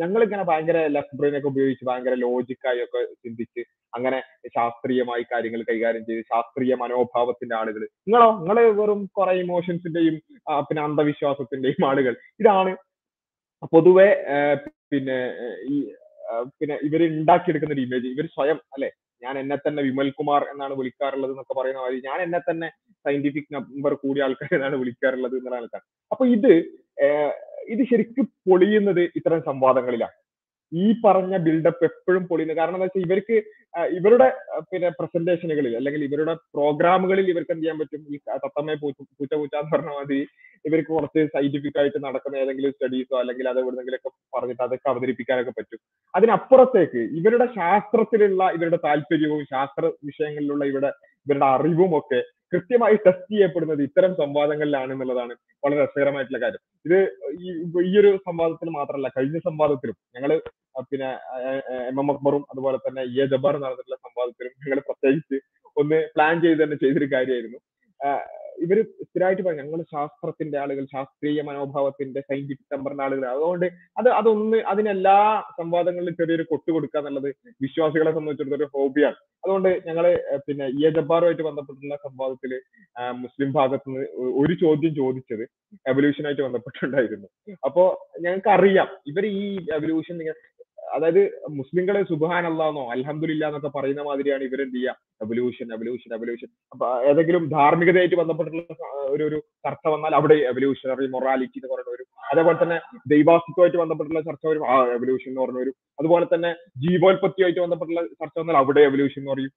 [0.00, 3.62] ഞങ്ങൾ ഇങ്ങനെ ഭയങ്കര ലെഫ്റ്റ് ബ്രെയിൻ ഒക്കെ ഉപയോഗിച്ച് ഭയങ്കര ലോജിക്കായി ഒക്കെ ചിന്തിച്ച്
[3.92, 4.18] അങ്ങനെ
[4.56, 8.28] ശാസ്ത്രീയമായി കാര്യങ്ങൾ കൈകാര്യം ചെയ്ത് ശാസ്ത്രീയ മനോഭാവത്തിന്റെ ആളുകൾ നിങ്ങളോ?
[8.40, 10.16] നിങ്ങൾ വെറും കുറെ ഇമോഷൻസിന്റെയും
[10.68, 12.14] പിന്നെ അന്ധവിശ്വാസത്തിന്റെയും ആളുകൾ.
[12.40, 12.72] ഇതാണ്
[13.72, 14.08] പൊതുവെ
[14.92, 15.18] പിന്നെ
[15.68, 15.76] ഈ
[16.60, 18.90] പിന്നെ ഇവർ ഉണ്ടാക്കിയെടുക്കുന്ന ഒരു ഇമേജ് ഇവർ സ്വയം അല്ലെ?
[19.22, 22.68] ഞാൻ എന്നെ തന്നെ വിമൽ കുമാർ എന്നാണ് വിളിക്കാറുള്ളത് എന്നൊക്കെ പറയുന്ന മാതിരി ഞാൻ എന്നെ തന്നെ
[23.04, 26.52] സയന്റിഫിക് നമ്പർ കൂടിയ ആൾക്കാർ എന്നാണ് വിളിക്കാറുള്ളത് എന്നുള്ള ആൾക്കാർ അപ്പൊ ഇത്
[27.74, 30.16] ഇത് ശരിക്കും പൊളിയുന്നത് ഇത്തരം സംവാദങ്ങളിലാണ്.
[30.72, 32.58] ഈ പറഞ്ഞ ബിൽഡപ്പ് എപ്പോഴും പൊളിയുന്നത്.
[32.58, 33.36] കാരണം എന്താ വെച്ചാൽ ഇവർക്ക്
[33.98, 34.26] ഇവരുടെ
[34.70, 38.02] പിന്നെ പ്രസന്റേഷനുകളിൽ അല്ലെങ്കിൽ ഇവരുടെ പ്രോഗ്രാമുകളിൽ ഇവർക്ക് എന്ത് ചെയ്യാൻ പറ്റും?
[38.14, 40.20] ഈ തത്തമ്മയെ പൂച്ച പൂച്ച എന്ന് പറഞ്ഞ മാതിരി
[40.64, 45.80] ഇവർക്ക് കുറച്ച് സയന്റിഫിക് ആയിട്ട് നടക്കുന്ന ഏതെങ്കിലും സ്റ്റഡീസോ അല്ലെങ്കിൽ അത് എവിടെന്നെങ്കിലൊക്കെ പറഞ്ഞിട്ട് അതൊക്കെ അവതരിപ്പിക്കാനൊക്കെ പറ്റും.
[46.14, 50.92] അതിനപ്പുറത്തേക്ക് ഇവരുടെ ശാസ്ത്രത്തിലുള്ള ഇവരുടെ താല്പര്യവും ശാസ്ത്ര വിഷയങ്ങളിലുള്ള ഇവരുടെ
[51.26, 52.20] ഇവരുടെ അറിവും ഒക്കെ
[52.52, 56.62] കൃത്യമായി ടെസ്റ്റ് ചെയ്യപ്പെടുന്നത് ഇത്തരം സംവാദങ്ങളിലാണ് എന്നുള്ളതാണ് വളരെ രസകരമായിട്ടുള്ള കാര്യം.
[56.86, 56.98] ഇത്
[57.88, 60.32] ഈ ഒരു സംവാദത്തിൽ മാത്രമല്ല കഴിഞ്ഞ സംവാദത്തിലും ഞങ്ങൾ
[60.90, 61.10] പിന്നെ
[61.90, 65.38] എം എം അക്ബറും അതുപോലെ തന്നെ എ ജബാറും നടന്നിട്ടുള്ള സംവാദത്തിലും ഞങ്ങൾ പ്രത്യേകിച്ച്
[65.76, 67.58] ഒന്ന് പ്ലാൻ ചെയ്ത് തന്നെ ചെയ്തൊരു കാര്യമായിരുന്നു.
[68.60, 73.24] ഇവർ സ്ഥിരമായിട്ട് പറയും ഞങ്ങൾ ശാസ്ത്രത്തിന്റെ ആളുകൾ ശാസ്ത്രീയ മനോഭാവത്തിന്റെ സയന്റിഫിക് ടെമ്പറിന്റെ ആളുകൾ.
[73.32, 73.66] അതുകൊണ്ട്
[74.00, 75.16] അത് അതൊന്ന് അതിനെല്ലാ
[75.58, 77.28] സംവാദങ്ങളിലും ചെറിയൊരു കൊട്ടു കൊടുക്കുക എന്നുള്ളത്
[77.64, 80.04] വിശ്വാസികളെ സംബന്ധിച്ചിടത്തോളം ഒരു ഹോബിയാണ് അതുകൊണ്ട് ഞങ്ങൾ
[80.46, 80.82] പിന്നെ ഇ.
[80.82, 82.52] എ ജബ്ബാറുമായിട്ട് ബന്ധപ്പെട്ടുള്ള സംവാദത്തിൽ
[83.24, 84.06] മുസ്ലിം ഭാഗത്ത് നിന്ന്
[84.42, 85.44] ഒരു ചോദ്യം ചോദിച്ചത്
[85.86, 87.28] എവല്യൂഷനായിട്ട് ബന്ധപ്പെട്ടുണ്ടായിരുന്നു.
[87.66, 87.84] അപ്പോ
[88.24, 89.44] ഞങ്ങൾക്ക് അറിയാം ഇവർ ഈ
[89.78, 90.38] എവല്യൂഷൻ ഇങ്ങനെ
[90.94, 91.22] അതായത്
[91.58, 97.44] മുസ്ലിങ്ങളെ സുബാൻ അല്ലാന്നോ അലഹമില്ല എന്നൊക്കെ പറയുന്ന മാതിരിയാണ് ഇവർ എന്ത് ചെയ്യുക എവല്യൂഷൻ എവല്യൂഷൻ എവല്യൂഷൻ അപ്പൊ ഏതെങ്കിലും
[97.48, 98.62] ധാർമ്മികതയായിട്ട് ബന്ധപ്പെട്ടുള്ള
[99.14, 102.78] ഒരു ഒരു ചർച്ച വന്നാൽ അവിടെ എവല്യൂഷണറി മൊറാലിറ്റി എന്ന് പറയുന്ന ഒരു അതേപോലെ തന്നെ
[103.12, 106.50] ദൈവാസ്തിത്വമായിട്ട് ബന്ധപ്പെട്ടുള്ള ചർച്ച വരും ആ എവല്യൂഷൻ എന്ന് പറഞ്ഞു വരും അതുപോലെ തന്നെ
[106.84, 109.52] ജീവോൽപത്തിയായിട്ട് ബന്ധപ്പെട്ടുള്ള ചർച്ച വന്നാൽ അവിടെ എവല്യൂഷൻ എന്ന് പറയും.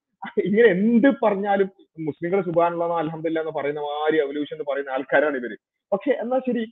[0.50, 1.70] ഇങ്ങനെ എന്ത് പറഞ്ഞാലും
[2.10, 5.54] മുസ്ലിങ്ങൾ സുബാനുള്ളതോ അലഹമില്ല എന്ന് പറയുന്ന മാതിരി എവല്യൂഷൻ എന്ന് പറയുന്ന ആൾക്കാരാണ് ഇവർ.
[5.92, 6.64] പക്ഷെ എന്നാ ശരി?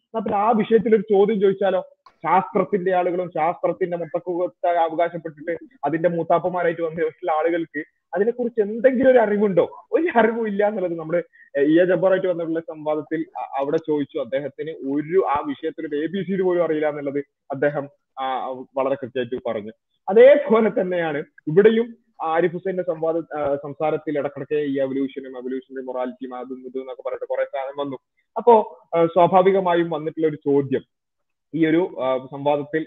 [0.43, 1.81] ആ വിഷയത്തിൽ ഒരു ചോദ്യം ചോദിച്ചാലോ?
[2.23, 5.53] ശാസ്ത്രത്തിന്റെ ആളുകളും ശാസ്ത്രത്തിന്റെ മുത്തക്കുത്ത അവകാശപ്പെട്ടിട്ട്
[5.85, 7.81] അതിന്റെ മൂത്താപ്പന്മാരായിട്ട് വന്നിട്ടുള്ള ആളുകൾക്ക്
[8.13, 9.65] അതിനെക്കുറിച്ച് എന്തെങ്കിലും ഒരു അറിവുണ്ടോ?
[9.91, 11.21] ഒരു അറിവും ഇല്ല എന്നുള്ളത് നമ്മുടെ
[11.69, 13.21] ഇ എ ജബ്ബറായിട്ട് വന്നിട്ടുള്ള സംവാദത്തിൽ
[13.59, 14.17] അവിടെ ചോദിച്ചു.
[14.25, 17.85] അദ്ദേഹത്തിന് ഒരു ആ വിഷയത്തിൽ എ ബി സി പോലും അറിയില്ല എന്നുള്ളത് അദ്ദേഹം
[18.79, 19.73] വളരെ കൃത്യമായിട്ട് പറഞ്ഞു.
[20.07, 21.19] അതേപോലെ തന്നെയാണ്
[21.51, 21.87] ഇവിടെയും
[22.31, 23.17] ആരിഫ് ഹുസൈന്റെ സംവാദ
[23.63, 27.97] സംസാരത്തിൽ ഇടക്കിടക്ക് ഈ എവല്യൂഷനും എവല്യൂഷന്റെ മൊറാലിറ്റിയും അതും ഇതും എന്നൊക്കെ പറഞ്ഞിട്ട് കുറെ സാധനം വന്നു.
[28.35, 28.53] അപ്പോ
[29.15, 30.83] സ്വാഭാവികമായും വന്നിട്ടുള്ള ഒരു ചോദ്യം
[31.53, 31.81] ഈ ഒരു
[32.33, 32.83] സംവാദത്തിൽ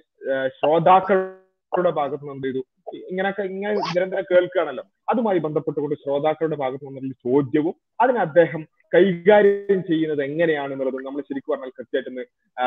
[0.59, 2.63] ശ്രോതാക്കളുടെ ഭാഗത്ത് നിന്ന് ചെയ്തു
[3.11, 4.85] ഇങ്ങനെയൊക്കെ ഇങ്ങനെ നിരന്തരം കേൾക്കുകയാണല്ലോ.
[5.11, 8.63] അതുമായി ബന്ധപ്പെട്ടുകൊണ്ട് ശ്രോതാക്കളുടെ ഭാഗത്ത് നിന്നുള്ള ചോദ്യവും അതിന് അദ്ദേഹം
[8.95, 12.25] കൈകാര്യം ചെയ്യുന്നത് എങ്ങനെയാണെന്നുള്ളത് നമ്മൾ ശരിക്കും പറഞ്ഞാൽ കൃത്യമായിട്ടൊന്ന്
[12.57, 12.65] ആ,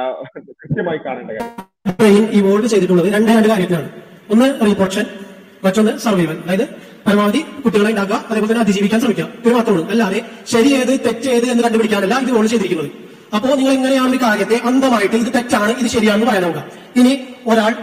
[0.64, 2.26] കൃത്യമായി കാണേണ്ട കാര്യം.
[2.38, 3.90] ഈ വോൾഡ് ചെയ്തിട്ടുള്ളത് രണ്ട് രണ്ട് കാര്യത്തിലാണ്.
[4.34, 5.06] ഒന്ന് റീപ്രൊഡക്ഷൻ
[5.64, 6.66] മറ്റൊന്ന് സർവൈവൽ അതായത്
[7.08, 9.28] പരമാവധി കുട്ടികളെ ഉണ്ടാക്കുക അതേപോലെ തന്നെ അതിജീവിക്കാൻ ശ്രമിക്കുക.
[9.46, 9.86] ഇത് മാത്രമേ ഉള്ളൂ.
[9.94, 10.20] അല്ലാതെ
[10.54, 12.90] ശരി ഏത് തെറ്റ് ഏത് എന്ന് കണ്ടുപിടിക്കാനല്ല ഇത് വോൾഡ് ചെയ്തിരിക്കുന്നത്.
[13.36, 16.46] അപ്പോ നിങ്ങൾ ഇങ്ങനെയാണ് ഒരു കാര്യത്തെ അന്ധമായിട്ട് ഇത് തെറ്റാണ് ഇത് ശരിയാണെന്ന് പറയാൻ
[17.00, 17.14] ഇനി
[17.52, 17.74] ഒരാൾ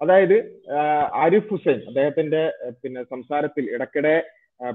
[0.00, 0.36] അതായത്
[1.22, 2.42] ആരിഫ് ഹുസൈൻ അദ്ദേഹത്തിന്റെ
[2.82, 4.14] പിന്നെ സംസാരത്തിൽ ഇടയ്ക്കിടെ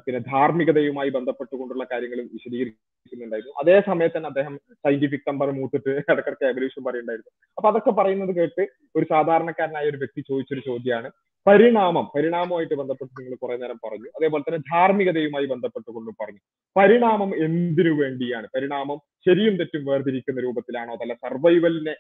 [0.05, 3.53] പിന്നെ ധാർമ്മികതയുമായി ബന്ധപ്പെട്ടുകൊണ്ടുള്ള കാര്യങ്ങളും വിശദീകരിക്കുന്നുണ്ടായിരുന്നു.
[3.61, 4.53] അതേ സമയത്ത് തന്നെ അദ്ദേഹം
[4.85, 7.31] സയന്റിഫിക് നമ്പർ മൂത്തിട്ട് ഇടയ്ക്കിടയ്ക്ക് എവല്യൂഷൻ പറയുന്നുണ്ടായിരുന്നു.
[7.57, 8.63] അപ്പൊ അതൊക്കെ പറയുന്നത് കേട്ട്
[8.97, 11.09] ഒരു സാധാരണക്കാരനായ ഒരു വ്യക്തി ചോദിച്ചൊരു ചോദ്യമാണ്.
[11.47, 14.09] പരിണാമം പരിണാമമായിട്ട് ബന്ധപ്പെട്ട് നിങ്ങൾ കുറെ നേരം പറഞ്ഞു.
[14.17, 16.39] അതേപോലെ തന്നെ ധാർമ്മികതയുമായി ബന്ധപ്പെട്ടുകൊണ്ട് പറഞ്ഞു.
[16.77, 18.47] പരിണാമം എന്തിനു വേണ്ടിയാണ്?
[18.55, 20.93] പരിണാമം ശരിയും തെറ്റും വേർതിരിക്കുന്ന രൂപത്തിലാണോ?
[20.93, 21.95] അതല്ല സർവൈവലിനെ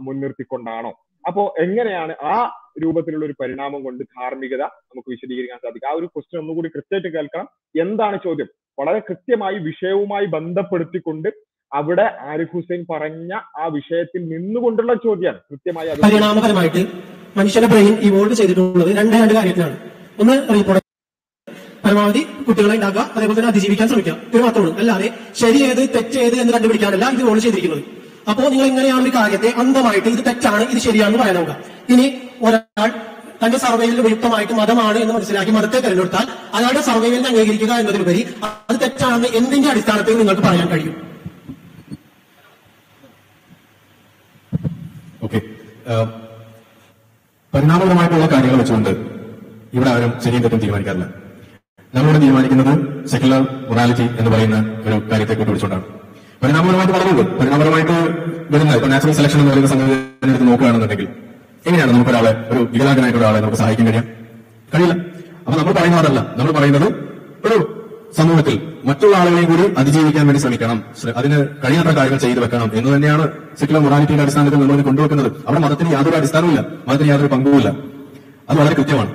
[0.00, 0.90] മുൻനിർത്തിക്കൊണ്ടാണോ?
[1.26, 6.68] അപ്പോ എങ്ങനെയാണ് ആ രൂപത്തിലുള്ള ഒരു പരിണാമം കൊണ്ട് ധാർമ്മികത നമുക്ക് വിശദീകരിക്കാൻ സാധിക്കും ആ ഒരു ക്വസ്റ്റ്യൻ ഒന്നുകൂടി
[6.68, 7.48] കൃത്യമായിട്ട് കേൾക്കണം.
[7.80, 8.48] എന്താണ് ചോദ്യം?
[8.78, 11.28] വളരെ കൃത്യമായി വിഷയവുമായി ബന്ധപ്പെടുത്തിക്കൊണ്ട്
[11.72, 15.40] അവിടെ ആരിഫ് ഹുസൈൻ പറഞ്ഞ ആ വിഷയത്തിൽ നിന്നുകൊണ്ടുള്ള ചോദ്യമാണ്.
[15.50, 19.76] കൃത്യമായി പരിണാമപരമായിട്ട് മനുഷ്യന്റെ ബ്രെയിൻ ഇവോൾവ് ചെയ്തിട്ടുള്ളത് രണ്ട് രണ്ട് കാര്യത്തിലാണ്
[20.22, 20.86] ഒന്ന് റീപ്രൊഡക്ഷൻ
[21.84, 24.14] പരമാവധി കുട്ടികളെ ഉണ്ടാക്കുക അതേപോലെ തന്നെ അതിജീവിക്കാൻ ശ്രമിക്കുക.
[24.30, 24.72] ഇത് മാത്രമേ ഉള്ളൂ.
[24.80, 25.08] അല്ലാതെ
[25.40, 27.82] ശരി ഏത് തെറ്റ് ഏത് എന്ന് കണ്ടുപിടിക്കാനല്ല ഇത് ഇവോൾവ് ചെയ്തിരിക്കുന്നത്.
[28.30, 31.52] അപ്പോ നിങ്ങൾ എങ്ങനെയാണ് ഒരു കാര്യത്തെ അന്ധമായിട്ട് ഇത് തെറ്റാണ് ഇത് ശരിയാണെന്ന് പറയാനാവുക.
[31.92, 32.06] ഇനി
[32.46, 32.88] ഒരാൾ
[33.42, 36.26] തന്റെ സർവൈവലിൽ ഉപയുക്തമായിട്ട് മതമാണ് എന്ന് മനസ്സിലാക്കി മതത്തെ തിരഞ്ഞെടുത്താൽ
[36.58, 38.22] അയാളുടെ സർവൈവലിനെ അംഗീകരിക്കുക എന്നതിലുപരി
[38.68, 40.96] അത് തെറ്റാണെന്ന് എന്തിന്റെ അടിസ്ഥാനത്തിൽ നിങ്ങൾക്ക് പറയാൻ കഴിയും?
[45.26, 45.40] ഓക്കെ
[47.58, 48.90] പരിണാമപരമായിട്ടുള്ള കാര്യങ്ങൾ വെച്ചുകൊണ്ട്
[49.76, 51.06] ഇവിടെ ആരും ശരിയും തെറ്റും തീരുമാനിക്കാറില്ല.
[51.94, 52.72] നമ്മളിവിടെ തീരുമാനിക്കുന്നത്
[53.12, 53.40] സെക്യുലർ
[53.70, 55.84] മൊറാലിറ്റി എന്ന് പറയുന്ന ഒരു കാര്യത്തെ കൂട്ടുപിടിച്ചുകൊണ്ടാണ്
[56.42, 57.96] പരിണാമപരമായിട്ട് വളരുന്നുണ്ട് പരിണാമപരമായിട്ട്
[58.52, 61.08] വരുന്ന ഇപ്പൊ നാച്ചുറൽ സെലക്ഷൻ എന്ന് പറയുന്ന സംഗതി നോക്കുകയാണെന്നുണ്ടെങ്കിൽ
[61.66, 64.06] എങ്ങനെയാണ് നമുക്ക് ഒരാളെ ഒരു വികലാംഗനായിട്ട് ഒരാളെ നമുക്ക് സഹായിക്കാൻ കഴിയാം
[64.72, 64.94] കഴിയില്ല.
[65.44, 66.88] അപ്പൊ നമ്മൾ പറയുന്നതല്ല നമ്മൾ പറയുന്നത്
[67.46, 67.56] ഒരു
[68.16, 70.84] സമൂഹത്തിൽ മറ്റുള്ള ആളുകളെയും കൂടി അതിജീവിക്കാൻ വേണ്ടി ശ്രമിക്കണം.
[71.02, 75.32] ശ്ര- അതിന് കഴിയാത്ത കാര്യങ്ങൾ ചെയ്തു വെക്കണം എന്ന് തന്നെയാണ് സെക്യുലർ മൊറാലിറ്റിയുടെ അടിസ്ഥാനത്തിൽ നമ്മൾ കൊണ്ടുവെക്കുന്നത്.
[75.32, 76.64] അവിടെ മതത്തിന് യാതൊരു അടിസ്ഥാനവുമില്ല.
[76.88, 77.68] മതത്തിന് യാതൊരു പങ്കുമില്ല.
[78.50, 79.14] അത് വളരെ കൃത്യമാണ്.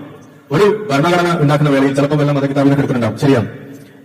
[0.51, 3.19] ഒരു ഭരണഘടന ഉണ്ടാക്കുന്ന വേളയിൽ ചിലപ്പോൾ വല്ല മതകിതാബിനൊക്കെ എടുത്തിട്ടുണ്ടാവും.
[3.19, 3.47] ശരിയാണ്.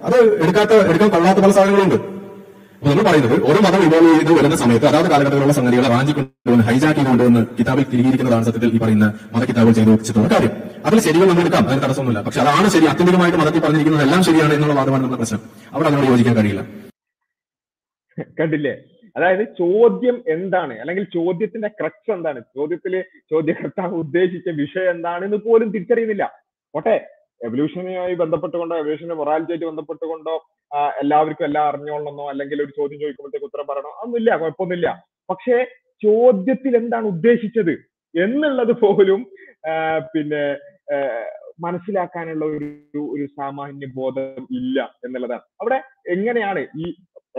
[0.05, 2.18] അത് എടുക്കാത്ത എടുക്കാൻ കൊള്ളാത്ത പല സാധനങ്ങളുണ്ട്.
[2.83, 7.83] നമ്മൾ പറയുന്നത് ഓരോ മതം ഇവോൾവ് ചെയ്ത് വരുന്ന സമയത്ത് അതാത് കാലഘട്ടത്തിലുള്ള സംഗതികളെ വാങ്ങിക്കൊണ്ടുവന്ന് ഹൈജാക്ക് ചെയ്തുകൊണ്ടുവന്ന് കിതാബിൽ
[7.83, 10.53] തിരികിയിരിക്കുന്നതാണ് സത്യത്തിൽ ഈ പറയുന്ന മത കിതാബുകൾ ചെയ്തു വെച്ചിട്ടുള്ള കാര്യം.
[10.85, 12.23] അതിൽ ശരികൾ നമ്മൾ എടുക്കാം അതിന് തടസ്സമൊന്നുമില്ല.
[12.27, 15.41] പക്ഷെ അതാണ് ശരി അത്യന്തികമായിട്ട് മതത്തിൽ പറഞ്ഞിരിക്കുന്നത് എല്ലാം ശരിയാണ് എന്നുള്ള വാദമാണ് നമ്മുടെ പ്രശ്നം.
[15.73, 16.63] അവിടെ അതിനോട് യോജിക്കാൻ കഴിയില്ല.
[18.41, 18.75] കണ്ടില്ലേ?
[19.17, 20.75] അതായത് ചോദ്യം എന്താണ്?
[20.75, 22.41] അല്ലെങ്കിൽ ചോദ്യത്തിന്റെ ക്രക്സ് എന്താണ്?
[22.41, 26.33] ചോദ്യത്തിൽ ചോദ്യകർത്താവ് ഉദ്ദേശിച്ച വിഷയം എന്താണെന്ന് പോലും തിരിച്ചറിയുന്നില്ല.
[26.75, 26.97] പോട്ടെ?
[27.47, 30.35] എവല്യൂഷനുമായി ബന്ധപ്പെട്ടുകൊണ്ടോ എവല്യൂഷന്റെ മൊറാലിറ്റിയായിട്ട് ബന്ധപ്പെട്ടുകൊണ്ടോ
[31.03, 34.89] എല്ലാവർക്കും എല്ലാം അറിഞ്ഞോളണമെന്നോ അല്ലെങ്കിൽ ഒരു ചോദ്യം ചോദിക്കുമ്പോഴത്തേക്ക് ഉത്തരം പറയണോ അതൊന്നുമില്ല കുഴപ്പമൊന്നുമില്ല.
[35.31, 35.57] പക്ഷേ
[36.03, 37.75] ചോദ്യത്തിൽ എന്താണ് ഉദ്ദേശിച്ചത്
[38.15, 39.21] എന്നുള്ളത് പോലും
[40.13, 40.43] പിന്നെ
[41.65, 42.69] മനസ്സിലാക്കാനുള്ള ഒരു
[43.15, 45.45] ഒരു സാമാന്യ ബോധം ഇല്ല എന്നുള്ളതാണ്.
[45.61, 45.79] അവിടെ
[46.15, 46.87] എങ്ങനെയാണ് ഈ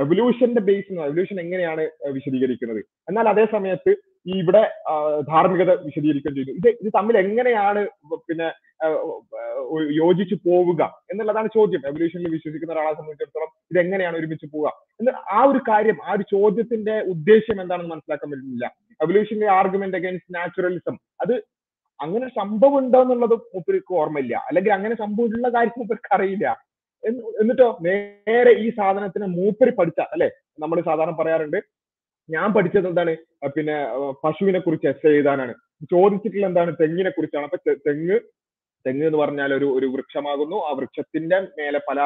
[0.04, 1.84] എവല്യൂഷന്റെ ബേസ് എവല്യൂഷൻ എങ്ങനെയാണ്
[2.18, 2.82] വിശദീകരിക്കുന്നത്?
[3.10, 3.92] എന്നാൽ അതേ സമയത്ത്
[4.26, 4.62] ഇവിടെ
[5.30, 6.52] ധാർമ്മികത വിശദീകരിക്കുകയും ചെയ്തു.
[6.60, 7.82] ഇത് ഇത് തമ്മിൽ എങ്ങനെയാണ്
[8.30, 8.48] പിന്നെ
[10.00, 11.82] യോജിച്ചു പോവുക എന്നുള്ളതാണ് ചോദ്യം.
[11.90, 16.96] എവല്യൂഷനിൽ വിശ്വസിക്കുന്ന ഒരാളെ സംബന്ധിച്ചിടത്തോളം ഇത് എങ്ങനെയാണ് ഒരുമിച്ച് പോവുക എന്ന് ആ ഒരു കാര്യം ആ ഒരു ചോദ്യത്തിന്റെ
[17.14, 18.68] ഉദ്ദേശ്യം എന്താണെന്ന് മനസ്സിലാക്കാൻ പറ്റുന്നില്ല.
[19.04, 21.36] എവല്യൂഷന്റെ ആർഗ്യുമെന്റ് അഗൈൻസ്റ്റ് നാച്ചുറലിസം അത്
[22.00, 24.36] അങ്ങനെ സംഭവം ഉണ്ടോ എന്നുള്ളത് മൂപ്പർക്ക് ഓർമ്മയില്ല.
[24.50, 26.48] അല്ലെങ്കിൽ അങ്ങനെ സംഭവമുള്ള കാര്യം മൂപ്പർക്ക് അറിയില്ല.
[27.42, 30.30] എന്നിട്ടോ നേരെ ഈ സാധനത്തിന് മൂപ്പര് പഠിച്ച അല്ലെ?
[30.64, 31.60] നമ്മൾ സാധാരണ പറയാറുണ്ട്
[32.30, 33.14] ഞാൻ പഠിച്ചത് എന്താണ്?
[33.48, 33.76] പിന്നെ
[34.24, 35.54] പശുവിനെ കുറിച്ച് എസ് എഴുതാനാണ്.
[35.92, 36.72] ചോദിച്ചിട്ടുള്ള എന്താണ്?
[36.82, 37.46] തെങ്ങിനെ കുറിച്ചാണ്.
[37.46, 38.18] അപ്പൊ തെങ്ങ്
[38.86, 40.58] തെങ്ങ് എന്ന് പറഞ്ഞാൽ ഒരു ഒരു വൃക്ഷമാകുന്നു.
[40.68, 42.00] ആ വൃക്ഷത്തിന്റെ മേലെ പല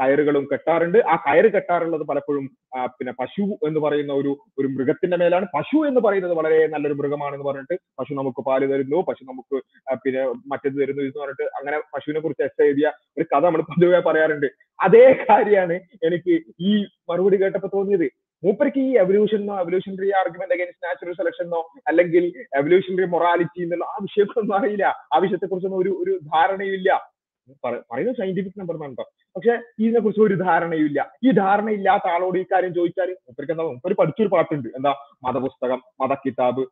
[0.00, 0.98] കയറുകളും കെട്ടാറുണ്ട്.
[0.98, 2.46] ആ കയറ് കെട്ടാറുള്ളത് പലപ്പോഴും
[2.86, 5.46] പിന്നെ പശു എന്ന് പറയുന്ന ഒരു ഒരു മൃഗത്തിന്റെ മേലാണ്.
[5.54, 9.62] പശു എന്ന് പറയുന്നത് വളരെ നല്ലൊരു മൃഗമാണെന്ന് പറഞ്ഞിട്ട് പശു നമുക്ക് പാൽ തരുന്നു പശു നമുക്ക്
[9.96, 14.46] പിന്നെ മറ്റേത് തരുന്നു എന്ന് പറഞ്ഞിട്ട് അങ്ങനെ പശുവിനെ കുറിച്ച് എസ് എഴുതിയ ഒരു കഥ നമ്മൾ പൊതുവെ പറയാറുണ്ട്.
[14.80, 15.72] അതേ കാര്യമാണ്
[16.04, 18.10] എനിക്ക് ഈ മറുപടി കേട്ടപ്പോ തോന്നിയത്.
[18.44, 24.86] മൂപ്പർക്ക് ഈ എവല്യൂഷനോ എവല്യൂഷണറി ആർഗ്യുമെന്റ് അഗൈൻസ്റ്റ് നാച്ചുറൽ സെലക്ഷനോ അല്ലെങ്കിൽ എവല്യൂഷണറി മൊറാലിറ്റി എന്നുള്ള ആ വിഷയങ്ങളൊന്നും അറിയില്ല.
[25.14, 26.92] ആ വിഷയത്തെ കുറിച്ചൊന്നും ഒരു ഒരു ധാരണയുമില്ല.
[26.94, 27.19] പറ-
[27.64, 32.44] പറയുന്നത് സയന്റിഫിക് നമ്പർ എന്നാണ് കേട്ടോ പക്ഷെ ഇതിനെ കുറിച്ച് ഒരു ധാരണയുമില്ല ഈ ധാരണ ഇല്ലാത്ത ആളോട് ഈ
[32.52, 34.68] കാര്യം ചോദിച്ചാൽ മൂപ്പർക്ക് എന്താ മൂപ്പര് പഠിച്ചൊരു പാട്ടുണ്ട്.
[34.78, 34.92] എന്താ?
[35.26, 36.64] മതപുസ്തകം മതക്കിതാബ്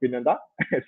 [0.00, 0.34] പിന്നെന്താ?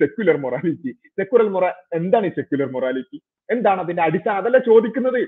[0.01, 1.67] സെക്യുലർ മൊറാലിറ്റി സെക്യുലർ മൊറ
[2.01, 4.39] എന്താണ് ഈ സെക്യുലർ മൊറാലിറ്റി എന്താണ് അതിന്റെ അടിസ്ഥാനം?
[4.43, 5.21] അതല്ല ചോദിക്കുന്നത്.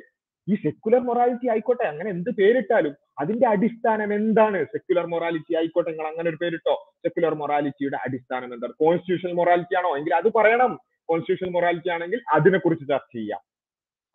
[0.49, 4.61] ഈ സെക്യുലർ മൊറാലിറ്റി ആയിക്കോട്ടെ അങ്ങനെ എന്ത് പേരിട്ടാലും അതിന്റെ അടിസ്ഥാനം എന്താണ്?
[4.75, 6.75] സെക്യുലർ മൊറാലിറ്റി ആയിക്കോട്ടെ നിങ്ങൾ അങ്ങനെ ഒരു പേരിട്ടോ?
[7.05, 8.75] സെക്യുലർ മൊറാലിറ്റിയുടെ അടിസ്ഥാനം എന്താണ്?
[8.85, 9.91] കോൺസ്റ്റിറ്റ്യൂഷണൽ മൊറാലിറ്റി ആണോ?
[9.99, 10.73] എങ്കിൽ അത് പറയണം.
[11.11, 13.43] കോൺസ്റ്റിറ്റ്യൂഷണൽ മൊറാലിറ്റി ആണെങ്കിൽ അതിനെ കുറിച്ച് ചർച്ച ചെയ്യാം.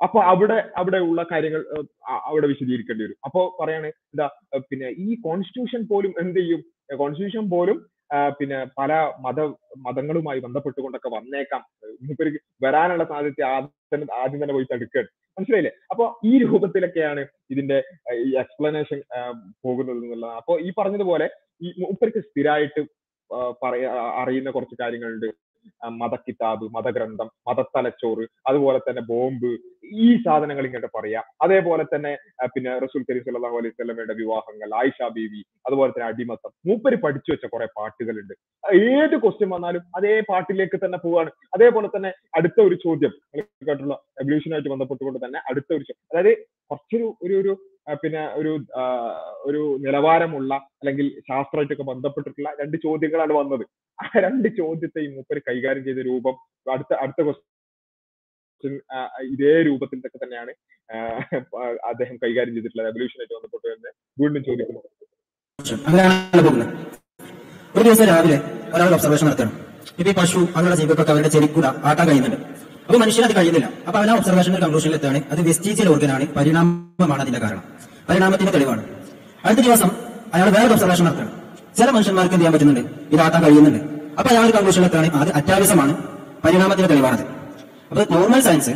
[0.01, 1.61] അപ്പൊ അവിടെ അവിടെ ഉള്ള കാര്യങ്ങൾ
[2.29, 3.17] അവിടെ വിശദീകരിക്കേണ്ടി വരും.
[3.27, 4.27] അപ്പോ പറയാണ് എന്താ
[4.69, 6.61] പിന്നെ ഈ കോൺസ്റ്റിറ്റ്യൂഷൻ പോലും എന്ത് ചെയ്യും?
[7.01, 7.77] കോൺസ്റ്റിറ്റ്യൂഷൻ പോലും
[8.39, 8.93] പിന്നെ പല
[9.25, 9.39] മത
[9.85, 11.61] മതങ്ങളുമായി ബന്ധപ്പെട്ടുകൊണ്ടൊക്കെ വന്നേക്കാം.
[12.07, 15.09] മൂപ്പർക്ക് വരാനുള്ള സാധ്യത ആദ്യം ആദ്യം തന്നെ പോയി തടുക്കുകയാണ്.
[15.37, 15.71] മനസ്സിലായില്ലേ?
[15.91, 17.21] അപ്പൊ ഈ രൂപത്തിലൊക്കെയാണ്
[17.53, 17.77] ഇതിന്റെ
[18.25, 18.99] ഈ എക്സ്പ്ലനേഷൻ
[19.65, 21.27] പോകുന്നത് എന്നുള്ളതാണ് അപ്പൊ ഈ പറഞ്ഞതുപോലെ
[21.61, 22.83] ഈ മൂപ്പർക്ക് സ്ഥിരമായിട്ട്
[23.63, 23.85] പറയ
[24.21, 25.29] അറിയുന്ന കുറച്ച് കാര്യങ്ങളുണ്ട്.
[26.01, 29.51] മതക്കിതാബ് മതഗ്രന്ഥം മതത്തലച്ചോറ് അതുപോലെ തന്നെ ബോംബ്
[30.03, 31.21] ഈ സാധനങ്ങൾ ഇങ്ങോട്ട് പറയാ.
[31.45, 32.11] അതേപോലെ തന്നെ
[32.53, 36.51] പിന്നെ റസൂൽ കരീം സല്ലല്ലാഹു അലൈഹി സ്വലമയുടെ വിവാഹങ്ങൾ ആയിഷ ബീവി അതുപോലെ തന്നെ അടിമത്തം.
[36.67, 38.33] മൂപ്പര് പഠിച്ചു വെച്ച കുറെ പാട്ടുകളുണ്ട്.
[38.95, 41.31] ഏത് ക്വസ്റ്റ്യൻ വന്നാലും അതേ പാട്ടിലേക്ക് തന്നെ പോവാണ്.
[41.55, 43.13] അതേപോലെ തന്നെ അടുത്ത ഒരു ചോദ്യം
[43.67, 46.33] കേട്ടുള്ള എവല്യൂഷനായിട്ട് ബന്ധപ്പെട്ടുകൊണ്ട് തന്നെ അടുത്ത ഒരു അതായത്
[46.71, 47.53] കുറച്ചൊരു ഒരു ഒരു
[48.03, 48.51] പിന്നെ ഒരു
[49.49, 53.65] ഒരു നിലവാരമുള്ള അല്ലെങ്കിൽ ശാസ്ത്രമായിട്ടൊക്കെ ബന്ധപ്പെട്ടിട്ടുള്ള രണ്ട് ചോദ്യങ്ങളാണ് വന്നത്.
[53.99, 56.35] ആ രണ്ട് ചോദ്യത്തെയും മൂപ്പര് കൈകാര്യം ചെയ്ത രൂപം
[56.75, 58.73] അടുത്ത അടുത്ത ക്വസ്റ്റ്യൻ
[59.33, 60.51] ഇതേ രൂപത്തിൽ ഒക്കെ തന്നെയാണ്
[61.91, 63.91] അദ്ദേഹം കൈകാര്യം ചെയ്തിട്ടുള്ളത് എവല്യൂഷനായിട്ട് ബന്ധപ്പെട്ട് തന്നെ
[64.23, 64.81] വീണ്ടും ചോദിക്കുന്നു.
[67.75, 68.37] ഒരു ദിവസം രാവിലെ
[68.75, 69.53] ഒരാൾ ഒബ്സർവേഷൻ നടത്തണം
[69.99, 72.39] ഇപ്പൊ ഈ പശു അങ്ങനെയുള്ള ജീവിതത്തൊക്കെ അവരുടെ ചെരിക്കൂട ആട്ടാൻ കഴിയുന്നുണ്ട്.
[72.87, 73.67] അപ്പൊ മനുഷ്യനത് കഴിയുന്നില്ല.
[73.87, 77.63] അപ്പൊ അവൻ ഒബ്സർവേഷന്റെ കൺക്ലൂഷനിൽ എത്താണ് അത് വെസ്റ്റീജിയൽ ഓർഗനാണ് പരിണാമമാണ് അതിന്റെ കാരണം.
[78.09, 78.81] പരിണാമത്തിന്റെ തെളിവാണ്.
[79.45, 79.89] അടുത്ത ദിവസം
[80.33, 81.31] അയാൾ വേറെ ഒബ്സർവേഷൻ നടത്തണം
[81.77, 83.13] ചില മനുഷ്യന്മാർക്ക് എന്ത് ചെയ്യാൻ പറ്റുന്നുണ്ട്?
[83.13, 83.81] ഇതാക്കാൻ കഴിയുന്നുണ്ട്.
[84.19, 85.93] അപ്പൊ അയാൾ കൺക്ലൂഷൻ എത്താണ് അത് അത്യാവശ്യമാണ്.
[86.45, 87.23] പരിണാമത്തിന്റെ തെളിവാണത്.
[87.91, 88.73] അപ്പൊ normal science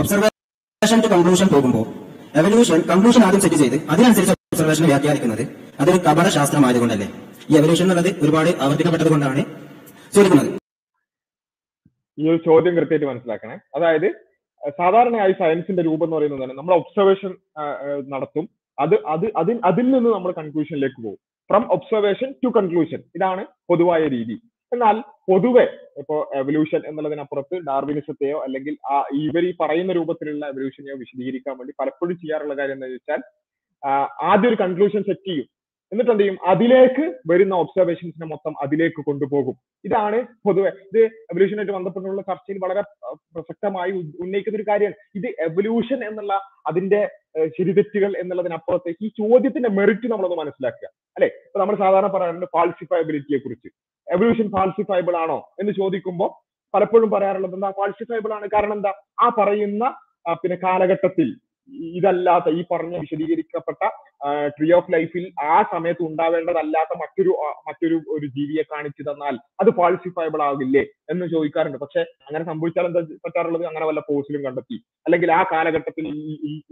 [0.00, 1.86] observation to conclusion പോകുമ്പോൾ
[2.38, 5.44] എവല്യൂഷൻ കൺക്ലൂഷൻ ആദ്യം സെറ്റ് ചെയ്ത് അതിനനുസരിച്ച് ഒബ്സർവേഷൻ വ്യാഖ്യാനിക്കുന്നത്
[5.80, 7.08] അതൊരു കപട ശാസ്ത്രമായതുകൊണ്ടല്ലേ
[7.50, 9.42] ഈ എവല്യൂഷൻ എന്നുള്ളത് ഒരുപാട് ആവർത്തിക്കപ്പെട്ടത് കൊണ്ടാണ്
[10.14, 10.50] ചോദിക്കുന്നത്
[12.18, 13.56] ഈ ഒരു ചോദ്യം കൃത്യമായിട്ട് മനസ്സിലാക്കണേ.
[13.76, 14.08] അതായത്
[14.78, 17.32] സാധാരണയായി സയൻസിന്റെ രൂപം എന്ന് പറയുന്നത് നമ്മൾ ഒബ്സർവേഷൻ
[18.14, 18.46] നടത്തും.
[18.78, 21.18] അത് അത് അതിൽ അതിൽ നിന്ന് നമ്മൾ കൺക്ലൂഷനിലേക്ക് പോകും.
[21.50, 24.36] ഫ്രം ഒബ്സർവേഷൻ ടു കൺക്ലൂഷൻ ഇതാണ് പൊതുവായ രീതി.
[24.72, 24.96] എന്നാൽ
[25.30, 25.64] പൊതുവെ
[26.00, 32.54] ഇപ്പോ എവല്യൂഷൻ എന്നുള്ളതിനപ്പുറത്ത് ഡാർവിനിസത്തെയോ അല്ലെങ്കിൽ ആ ഇവർ ഈ പറയുന്ന രൂപത്തിലുള്ള എവല്യൂഷനെയോ വിശദീകരിക്കാൻ വേണ്ടി പലപ്പോഴും ചെയ്യാറുള്ള
[32.58, 33.22] കാര്യം എന്താ വെച്ചാൽ
[34.30, 35.48] ആദ്യം ഒരു കൺക്ലൂഷൻ സെറ്റ് ചെയ്യും.
[35.92, 39.54] എന്നിട്ട് ചെയ്യും അതിലേക്ക് വരുന്ന ഒബ്സർവേഷൻസിനെ മൊത്തം അതിലേക്ക് കൊണ്ടുപോകും.
[39.84, 42.82] ഇതാണ് പൊതുവെ ഇത് എവല്യൂഷനായിട്ട് ബന്ധപ്പെട്ടുള്ള ചർച്ചയിൽ വളരെ
[43.34, 46.34] പ്രസക്തമായി ഉന്നയിക്കുന്ന ഒരു കാര്യമാണ് ഇത് എവല്യൂഷൻ എന്നുള്ള
[46.66, 47.00] അതിന്റെ
[47.38, 50.88] ഏഹ് ശരിതെറ്റുകൾ എന്നുള്ളതിനപ്പുറത്തേക്ക് ഈ ചോദ്യത്തിന്റെ മെറിറ്റ് നമ്മളൊന്ന് മനസ്സിലാക്കുക.
[51.16, 51.28] അല്ലെ?
[51.46, 53.68] ഇപ്പൊ നമ്മൾ സാധാരണ പറയാറുണ്ട് ഫാൾസിഫയബിലിറ്റിയെ കുറിച്ച്.
[54.12, 56.30] എവല്യൂഷൻ ഫാൾസിഫയബിൾ ആണോ എന്ന് ചോദിക്കുമ്പോൾ
[56.74, 57.70] പലപ്പോഴും പറയാറുള്ളത് എന്താ?
[57.70, 58.48] ഫാൾസിഫയബിൾ ആണ്.
[58.54, 58.92] കാരണം എന്താ?
[59.20, 59.84] ആ പറയുന്ന
[60.42, 61.28] പിന്നെ കാലഘട്ടത്തിൽ
[61.98, 63.82] ഇതല്ലാത്ത ഈ പറഞ്ഞ വിശദീകരിക്കപ്പെട്ട
[64.56, 67.32] ട്രീ ഓഫ് ലൈഫിൽ ആ സമയത്ത് ഉണ്ടാവേണ്ടതല്ലാത്ത മറ്റൊരു
[67.68, 71.78] മറ്റൊരു ഒരു ജീവിയെ കാണിച്ചു തന്നാൽ അത് ഫാൾസിഫയബിൾ ആകില്ലേ എന്ന് ചോദിക്കാറുണ്ട്.
[71.84, 73.64] പക്ഷെ അങ്ങനെ സംഭവിച്ചാൽ എന്താ പറ്റാറുള്ളത്?
[73.70, 74.78] അങ്ങനെ വല്ല പോസ്റ്റിലും കണ്ടെത്തി.
[75.08, 76.06] അല്ലെങ്കിൽ ആ കാലഘട്ടത്തിൽ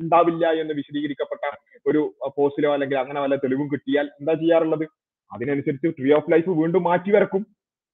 [0.04, 1.44] ഉണ്ടാവില്ല എന്ന് വിശദീകരിക്കപ്പെട്ട
[1.90, 2.02] ഒരു
[2.38, 4.86] പോസ്റ്റിലോ അല്ലെങ്കിൽ അങ്ങനെ വല്ല തെളിവും കിട്ടിയാൽ എന്താ ചെയ്യാറുള്ളത്?
[5.32, 7.44] അതിനനുസരിച്ച് ട്രീ ഓഫ് ലൈഫ് വീണ്ടും മാറ്റി വരക്കും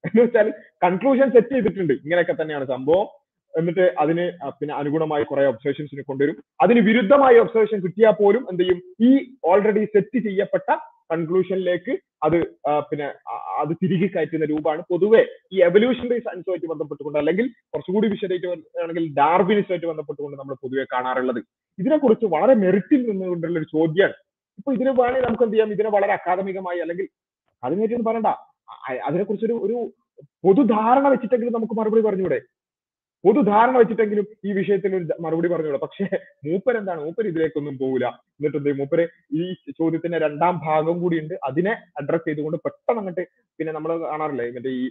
[0.05, 0.48] എന്ന് വെച്ചാൽ
[0.84, 1.92] കൺക്ലൂഷൻ സെറ്റ് ചെയ്തിട്ടുണ്ട്.
[2.05, 3.07] ഇങ്ങനെയൊക്കെ തന്നെയാണ് സംഭവം.
[3.55, 4.24] എന്നിട്ട് അതിന്
[4.59, 6.36] പിന്നെ അനുഗുണമായി കുറെ ഒബ്സർവേഷൻസിന് കൊണ്ടുവരും.
[6.61, 8.78] അതിന് വിരുദ്ധമായ ഒബ്സർവേഷൻ കിട്ടിയാൽ പോലും എന്ത് ചെയ്യും?
[9.00, 9.11] ഈ
[9.50, 10.68] ഓൾറെഡി സെറ്റ് ചെയ്യപ്പെട്ട
[11.12, 11.92] കൺക്ലൂഷനിലേക്ക്
[12.26, 12.36] അത്
[12.68, 13.07] ആ, പിന്നെ
[13.62, 14.82] അത് തിരികെ കയറ്റുന്ന രൂപമാണ്.
[14.92, 15.22] പൊതുവെ
[15.53, 18.48] ഈ എവല്യൂഷണറി സയൻസുമായിട്ട് ബന്ധപ്പെട്ടുകൊണ്ട് അല്ലെങ്കിൽ കുറച്ചുകൂടി വിശദമായിട്ട്
[18.84, 21.40] ആണെങ്കിൽ ഡാർവിനിസമായിട്ട് ബന്ധപ്പെട്ടുകൊണ്ട് നമ്മൾ പൊതുവെ കാണാറുള്ളത്.
[21.78, 24.16] ഇതിനെക്കുറിച്ച് വളരെ മെറിറ്റിൽ നിന്നുകൊണ്ടുള്ള ഒരു ചോദ്യമാണ്.
[24.59, 25.72] ഇപ്പൊ ഇതിന് വേണമെങ്കിൽ നമുക്ക് എന്ത് ചെയ്യാം?
[25.76, 27.07] ഇതിനെ വളരെ അക്കാദമികമായി അല്ലെങ്കിൽ
[27.62, 28.30] അതിനെക്കുറിച്ചൊന്നും പറയണ്ട.
[29.09, 29.76] അതിനെക്കുറിച്ചൊരു ഒരു
[30.44, 32.38] പൊതുധാരണ വെച്ചിട്ടെങ്കിലും നമുക്ക് മറുപടി പറഞ്ഞൂടെ
[33.25, 36.07] പൊതുധാരണ വെച്ചിട്ടെങ്കിലും ഈ വിഷയത്തിൽ ഒരു മറുപടി പറഞ്ഞോളൂ പക്ഷേ
[36.47, 37.01] മൂപ്പർ എന്താണ്?
[37.07, 38.07] മൂപ്പർ ഇതിലേക്കൊന്നും പോകില്ല
[38.37, 38.70] എന്നിട്ട് എന്ത്?
[38.81, 39.05] മൂപ്പര്
[39.41, 39.43] ഈ
[39.81, 41.35] ചോദ്യത്തിന്റെ രണ്ടാം ഭാഗം കൂടി ഉണ്ട്.
[41.49, 43.25] അതിനെ അഡ്രസ് ചെയ്തുകൊണ്ട് പെട്ടെന്ന് അങ്ങോട്ട്
[43.59, 44.47] പിന്നെ നമ്മൾ കാണാറില്ലേ?
[44.57, 44.85] മറ്റേ ഈ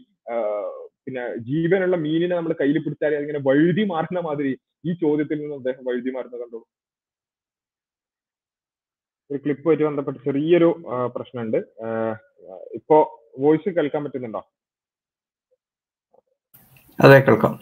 [1.05, 4.51] പിന്നെ ജീവനുള്ള മീനിനെ നമ്മൾ കയ്യിൽ പിടിച്ചാൽ അതിങ്ങനെ വഴുതി മാറുന്ന മാതിരി
[4.89, 6.59] ഈ ചോദ്യത്തിൽ നിന്ന് അദ്ദേഹം വഴുതി മാറുന്നത് കണ്ടു.
[9.29, 10.69] ഒരു ക്ലിപ്പുമായിട്ട് ബന്ധപ്പെട്ട് ചെറിയൊരു
[11.15, 11.59] പ്രശ്നമുണ്ട്.
[12.79, 12.97] ഇപ്പോ
[13.43, 14.41] വോയിസ് കേൾക്കാൻ പറ്റുന്നുണ്ടോ?
[16.99, 17.53] അതെ കേൾക്കാം.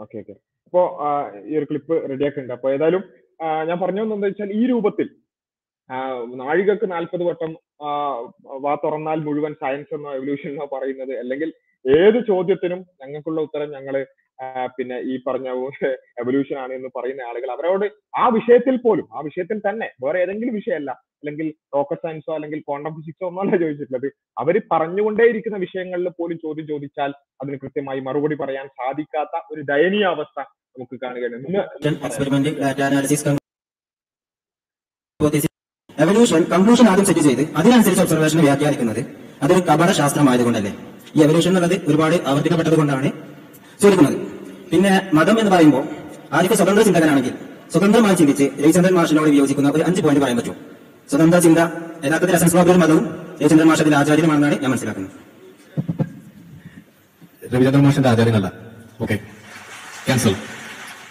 [0.00, 0.34] ഓക്കെ ഓക്കെ
[0.66, 0.82] അപ്പോ
[1.44, 3.02] ഈ ഒരു ക്ലിപ്പ് റെഡിയാക്കുന്നുണ്ട് അപ്പൊ ഏതായാലും
[3.66, 5.08] ഞാൻ പറഞ്ഞു എന്താ വെച്ചാൽ ഈ രൂപത്തിൽ
[6.34, 7.52] നാഴികക്ക് നാൽപ്പത് വട്ടം
[8.60, 11.50] വാ തുറന്നാൽ മുഴുവൻ സയൻസ് എന്നോ എവല്യൂഷൻ എന്നോ പറയുന്നത് അല്ലെങ്കിൽ
[11.84, 13.94] ഏത് ചോദ്യത്തിനും ഞങ്ങൾക്കുള്ള ഉത്തരം ഞങ്ങൾ
[14.76, 15.48] പിന്നെ ഈ പറഞ്ഞ
[16.16, 17.86] എവല്യൂഷൻ ആണ് എന്ന് പറയുന്ന ആളുകൾ അവരോട്
[18.16, 23.24] ആ വിഷയത്തിൽ പോലും ആ വിഷയത്തിൽ തന്നെ വേറെ ഏതെങ്കിലും വിഷയമല്ല അല്ലെങ്കിൽ റോക്കറ്റ് സയൻസോ അല്ലെങ്കിൽ ക്വാണ്ടം ഫിസിക്സോ
[23.30, 24.08] ഒന്നല്ല ചോദിച്ചിട്ടുള്ളത്.
[24.42, 27.10] അവർ പറഞ്ഞുകൊണ്ടേയിരിക്കുന്ന വിഷയങ്ങളിൽ പോലും ചോദ്യം ചോദിച്ചാൽ
[27.42, 30.38] അതിന് കൃത്യമായി മറുപടി പറയാൻ സാധിക്കാത്ത ഒരു ദയനീയ അവസ്ഥ
[30.74, 31.36] നമുക്ക് കാണുകയാണ്.
[36.02, 39.00] എവല്യൂഷൻ കൺക്ലൂഷൻ ആദ്യം സെറ്റ് ചെയ്ത് അതിനനുസരിച്ച് ഒബ്സർവേഷൻ വ്യാഖ്യാനിക്കുന്നത്
[39.44, 40.72] അതൊരു കപട ശാസ്ത്രമായതുകൊണ്ടല്ലേ.
[41.16, 43.08] ഈ എവല്യൂഷൻ എന്നുള്ളത് ഒരുപാട് ആവർത്തിക്കപ്പെട്ടത് കൊണ്ടാണ്
[43.82, 44.16] ചോദിക്കുന്നത്.
[44.72, 45.84] പിന്നെ മതം എന്ന് പറയുമ്പോൾ
[46.36, 47.34] ആദ്യത്തെ സ്വതന്ത്ര ചിന്തകനാണെങ്കിൽ
[47.72, 50.56] സ്വതന്ത്രമായി ചിന്തിച്ച് രവിചന്ദ്രൻ മാഷിനോട് വിയോജിക്കുന്ന ഒരു അഞ്ച് പോയിന്റ് പറയാൻ പറ്റും
[51.10, 51.60] സ്വതന്ത്ര ചിന്ത
[52.06, 52.34] യഥാർത്ഥത്തിൽ
[52.72, 53.04] ഒരു മതവും
[53.40, 55.14] രവിചന്ദ്രൻ മാഷത്തിന്റെ ആചാര്യമാണെന്നാണ് ആചാര്യനുമാണെന്നാണ് ഞാൻ മനസ്സിലാക്കുന്നത്.
[57.54, 58.48] രവിചന്ദ്രൻ മാഷിന്റെ ആചാര്യനല്ല.
[59.02, 59.16] ഓക്കെ
[60.06, 60.34] ക്യാൻസൽ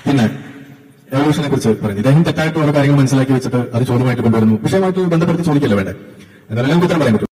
[0.05, 0.25] പിന്നെ
[1.13, 1.99] എവല്യൂഷനെ കുറിച്ച് പറഞ്ഞു.
[2.03, 4.55] ഇദ്ദേഹം തെറ്റായിട്ട് ഓരോ കാര്യങ്ങൾ മനസ്സിലാക്കി വെച്ചിട്ട് അത് ചോദ്യമായിട്ട് കൊണ്ടുവരുന്നു.
[4.65, 5.93] വിഷയമായിട്ട് ബന്ധപ്പെടുത്തി ചോദിക്കല്ലേ വേണ്ടേ?
[6.49, 7.31] എന്നാലും ഉത്തരം പറയാൻ പറ്റും.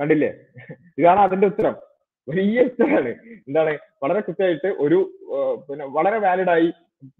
[0.00, 0.30] കണ്ടില്ലേ?
[0.98, 1.74] ഇതാണ് അതിന്റെ ഉത്തരം.
[2.28, 3.12] വലിയ ഉത്തരമാണ്.
[3.48, 3.72] എന്താണ്?
[4.02, 4.98] വളരെ കൃത്യമായിട്ട് ഒരു
[5.68, 6.72] പിന്നെ വളരെ വാലിഡായി ആയി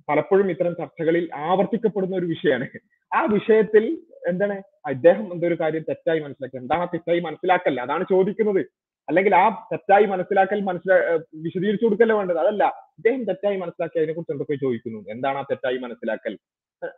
[0.09, 2.69] പലപ്പോഴും ഇത്തരം ചർച്ചകളിൽ ആവർത്തിക്കപ്പെടുന്ന ഒരു വിഷയമാണ്.
[3.15, 4.63] ആ വിഷയത്തിൽ എന്താണ്?
[4.87, 6.57] അദ്ദേഹം എന്തൊരു കാര്യം തെറ്റായി മനസ്സിലാക്കി.
[6.57, 7.81] എന്താണ് തെറ്റായി മനസ്സിലാക്കൽ?
[7.81, 8.67] അതാണ് ചോദിക്കുന്നത്.
[9.09, 10.97] അല്ലെങ്കിൽ ആ തെറ്റായി മനസ്സിലാക്കൽ മനസ്സിലാ
[11.35, 12.39] വിശദീകരിച്ചു കൊടുക്കല്ലേ വേണ്ടത്?
[12.39, 12.65] അതല്ല.
[12.65, 15.05] അദ്ദേഹം തെറ്റായി മനസ്സിലാക്കി അതിനെ കുറിച്ച് എന്തൊക്കെ ചോദിക്കുന്നു?
[15.09, 16.39] എന്താണ് ആ തെറ്റായി മനസ്സിലാക്കൽ?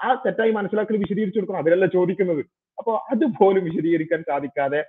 [0.04, 1.58] ആ തെറ്റായി മനസ്സിലാക്കൽ വിശദീകരിച്ചു കൊടുക്കണം.
[1.58, 2.44] അതിലല്ല ചോദിക്കുന്നത്.
[2.78, 4.84] അപ്പൊ അതുപോലും വിശദീകരിക്കാൻ സാധിക്കാതെ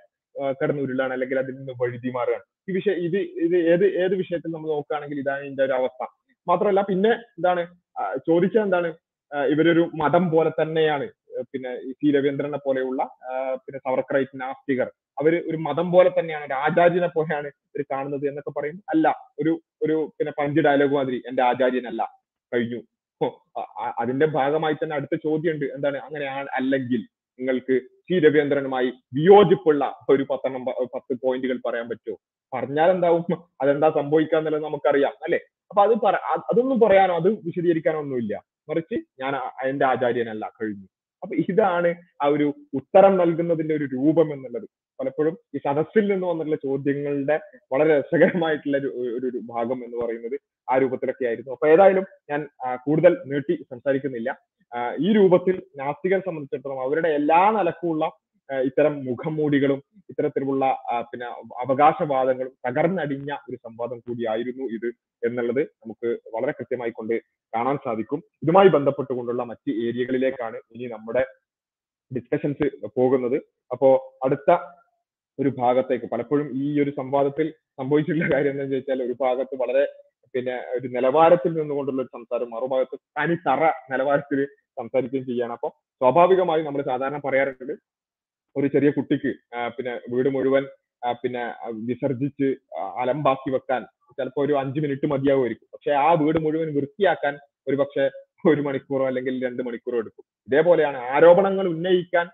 [0.50, 1.12] കിടന്നുരുളാണ്.
[1.12, 2.44] അല്ലെങ്കിൽ അതിൽ നിന്ന് വഴുതി മാറുകയാണ്.
[2.70, 6.04] ഈ വിഷയം ഇത് ഇത് ഏത് ഏത് വിഷയത്തിൽ നമ്മൾ നോക്കുകയാണെങ്കിൽ ഇതാണ് ഇതിന്റെ ഒരു അവസ്ഥ.
[6.50, 7.62] മാത്രമല്ല പിന്നെ എന്താണ്
[8.28, 8.88] ചോദിച്ചത് എന്താണ്
[9.52, 11.06] ഇവരൊരു മതം പോലെ തന്നെയാണ്.
[11.52, 13.02] പിന്നെ ഈ സി രവീന്ദ്രനെ പോലെയുള്ള
[13.64, 14.88] പിന്നെ സവർക്രൈറ്റ് നാസ്തികർ.
[15.20, 18.78] അവർ ഒരു മതം പോലെ തന്നെയാണ് ഒരു ആചാര്യനെ പോലെയാണ് ഇവർ കാണുന്നത് എന്നൊക്കെ പറയും.
[18.92, 19.06] അല്ല
[19.40, 19.52] ഒരു
[19.84, 22.02] ഒരു പിന്നെ പഞ്ച് ഡയലോഗ് മാതിരി എന്റെ ആചാര്യനല്ല
[22.52, 22.80] കഴിഞ്ഞു.
[24.02, 25.66] അതിന്റെ ഭാഗമായി തന്നെ അടുത്ത ചോദ്യമുണ്ട്.
[25.76, 26.26] എന്താണ് അങ്ങനെ
[26.58, 27.02] അല്ലെങ്കിൽ
[27.38, 27.74] നിങ്ങൾക്ക്
[28.06, 30.64] സി രവീന്ദ്രനുമായി വിയോജിപ്പുള്ള ഒരു പത്തെണ്ണം
[30.94, 32.16] പത്ത് പോയിന്റുകൾ പറയാൻ പറ്റുമോ?
[32.52, 35.40] പറഞ്ഞാൽ എന്താവും അതെന്താ സംഭവിക്കുക എന്നുള്ളത് നമുക്കറിയാം അല്ലെ?
[35.70, 36.14] അപ്പൊ അത് പറ
[36.50, 38.34] അതൊന്നും പറയാനോ അത് വിശദീകരിക്കാനോ ഒന്നുമില്ല
[38.70, 39.32] മറിച്ച് ഞാൻ
[39.70, 40.86] എന്റെ ആചാര്യനല്ല കഴിഞ്ഞു.
[41.22, 41.90] അപ്പൊ ഇതാണ്
[42.22, 42.46] ആ ഒരു
[42.78, 44.66] ഉത്തരം നൽകുന്നതിന്റെ ഒരു രൂപം എന്നുള്ളത്.
[44.98, 47.36] പലപ്പോഴും ഈ സദസ്സിൽ നിന്ന് വന്നിട്ടുള്ള ചോദ്യങ്ങളുടെ
[47.72, 48.90] വളരെ രസകരമായിട്ടുള്ള ഒരു
[49.28, 50.36] ഒരു ഭാഗം എന്ന് പറയുന്നത്
[50.68, 51.52] ആ രൂപത്തിലൊക്കെ ആയിരുന്നു.
[51.52, 52.40] അപ്പൊ ഏതായാലും ഞാൻ
[52.86, 54.30] കൂടുതൽ നീട്ടി സംസാരിക്കുന്നില്ല.
[55.06, 58.04] ഈ രൂപത്തിൽ നാസ്തികരെ സംബന്ധിച്ചിടത്തോളം അവരുടെ എല്ലാ നിലക്കുമുള്ള
[58.50, 59.80] ഇത്തരം മുഖംമൂടികളും
[60.10, 60.64] ഇത്തരത്തിലുള്ള
[61.10, 61.26] പിന്നെ
[61.62, 64.88] അവകാശവാദങ്ങളും തകർന്നടിഞ്ഞ ഒരു സംവാദം കൂടിയായിരുന്നു ഇത്
[65.22, 67.14] എന്നുള്ളത് നമുക്ക് വളരെ കൃത്യമായി കൊണ്ട്
[67.52, 68.20] കാണാൻ സാധിക്കും.
[68.42, 71.22] ഇതുമായി ബന്ധപ്പെട്ടുകൊണ്ടുള്ള മറ്റ് ഏരിയകളിലേക്കാണ് ഇനി നമ്മുടെ
[72.10, 72.66] ഡിസ്കഷൻസ്
[72.96, 73.36] പോകുന്നത്.
[73.70, 73.88] അപ്പോ
[74.24, 74.50] അടുത്ത
[75.38, 77.46] ഒരു ഭാഗത്തേക്ക് പലപ്പോഴും ഈ ഒരു സംവാദത്തിൽ
[77.78, 79.84] സംഭവിച്ചിട്ടുള്ള കാര്യം എന്താണെന്ന് ചോദിച്ചാൽ ഒരു ഭാഗത്ത് വളരെ
[80.34, 84.40] പിന്നെ ഒരു നിലവാരത്തിൽ നിന്നുകൊണ്ടുള്ള ഒരു സംസാരം മറുഭാഗത്ത് തനി തറ നിലവാരത്തിൽ
[84.78, 85.68] സംസാരിക്കുകയും ചെയ്യാണ് അപ്പൊ
[86.00, 87.74] സ്വാഭാവികമായും നമ്മൾ സാധാരണ പറയാറുണ്ട്
[88.58, 89.32] ഒരു ചെറിയ കുട്ടിക്ക്
[89.76, 90.64] പിന്നെ വീട് മുഴുവൻ
[91.22, 91.42] പിന്നെ
[91.88, 93.82] വിസർജിച്ച് അലം അലമ്പാക്കി വെക്കാൻ
[94.18, 95.68] ചിലപ്പോൾ ഒരു അഞ്ച് മിനിറ്റ് മതിയാവുമായിരിക്കും.
[95.74, 97.34] പക്ഷെ ആ വീട് മുഴുവൻ വൃത്തിയാക്കാൻ
[97.68, 98.04] ഒരു പക്ഷെ
[98.50, 100.24] ഒരു മണിക്കൂറോ അല്ലെങ്കിൽ രണ്ട് മണിക്കൂറോ എടുക്കും.
[100.48, 102.26] ഇതേപോലെയാണ് ആരോപണങ്ങൾ ഉന്നയിക്കാൻ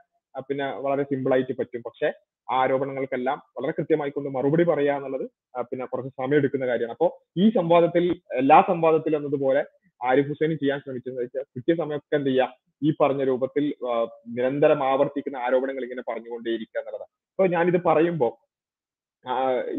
[0.48, 1.82] പിന്നെ വളരെ സിമ്പിൾ ആയിട്ട് പറ്റും.
[1.86, 2.08] പക്ഷെ
[2.48, 5.26] ആ ആരോപണങ്ങൾക്കെല്ലാം വളരെ കൃത്യമായി കൊണ്ട് മറുപടി പറയുക എന്നുള്ളത്
[5.70, 6.96] പിന്നെ കുറച്ച് സമയം എടുക്കുന്ന കാര്യമാണ്.
[6.96, 7.10] അപ്പോൾ
[7.42, 8.04] ഈ സംവാദത്തിൽ
[8.42, 9.62] എല്ലാ സംവാദത്തിലും എന്നതുപോലെ
[10.08, 12.46] ആരിഫ് ഹുസൈൻ ചെയ്യാൻ ശ്രമിച്ചത് വെച്ചാൽ കൃത്യസമയമൊക്കെ എന്ത് ചെയ്യുക
[12.88, 13.64] ഈ പറഞ്ഞ രൂപത്തിൽ
[14.36, 17.12] നിരന്തരം ആവർത്തിക്കുന്ന ആരോപണങ്ങൾ ഇങ്ങനെ പറഞ്ഞുകൊണ്ടേയിരിക്കുക എന്നുള്ളതാണ്.
[17.32, 18.32] അപ്പൊ ഞാനിത് പറയുമ്പോൾ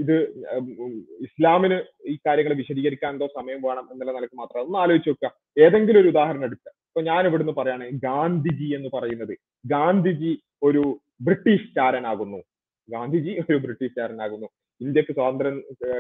[0.01, 0.15] ഇത്
[1.27, 1.77] ഇസ്ലാമിന്
[2.11, 5.31] ഈ കാര്യങ്ങൾ വിശദീകരിക്കാൻ എന്തോ സമയം വേണം എന്നുള്ള നിലയ്ക്ക് മാത്രം ഒന്ന് ആലോചിച്ച് നോക്കുക.
[5.63, 6.71] ഏതെങ്കിലും ഒരു ഉദാഹരണം എടുക്കുക.
[6.89, 9.33] ഇപ്പൊ ഞാൻ ഇവിടുന്ന് പറയാണ് ഗാന്ധിജി എന്ന് പറയുന്നത്.
[9.73, 10.31] ഗാന്ധിജി
[10.67, 10.83] ഒരു
[11.27, 12.39] ബ്രിട്ടീഷ് ചാരനാകുന്നു.
[12.89, 14.47] ഗാന്ധിജി ഒരു ബ്രിട്ടീഷുകാരനാകുന്നു
[14.81, 15.57] ഇന്ത്യയ്ക്ക് സ്വാതന്ത്ര്യം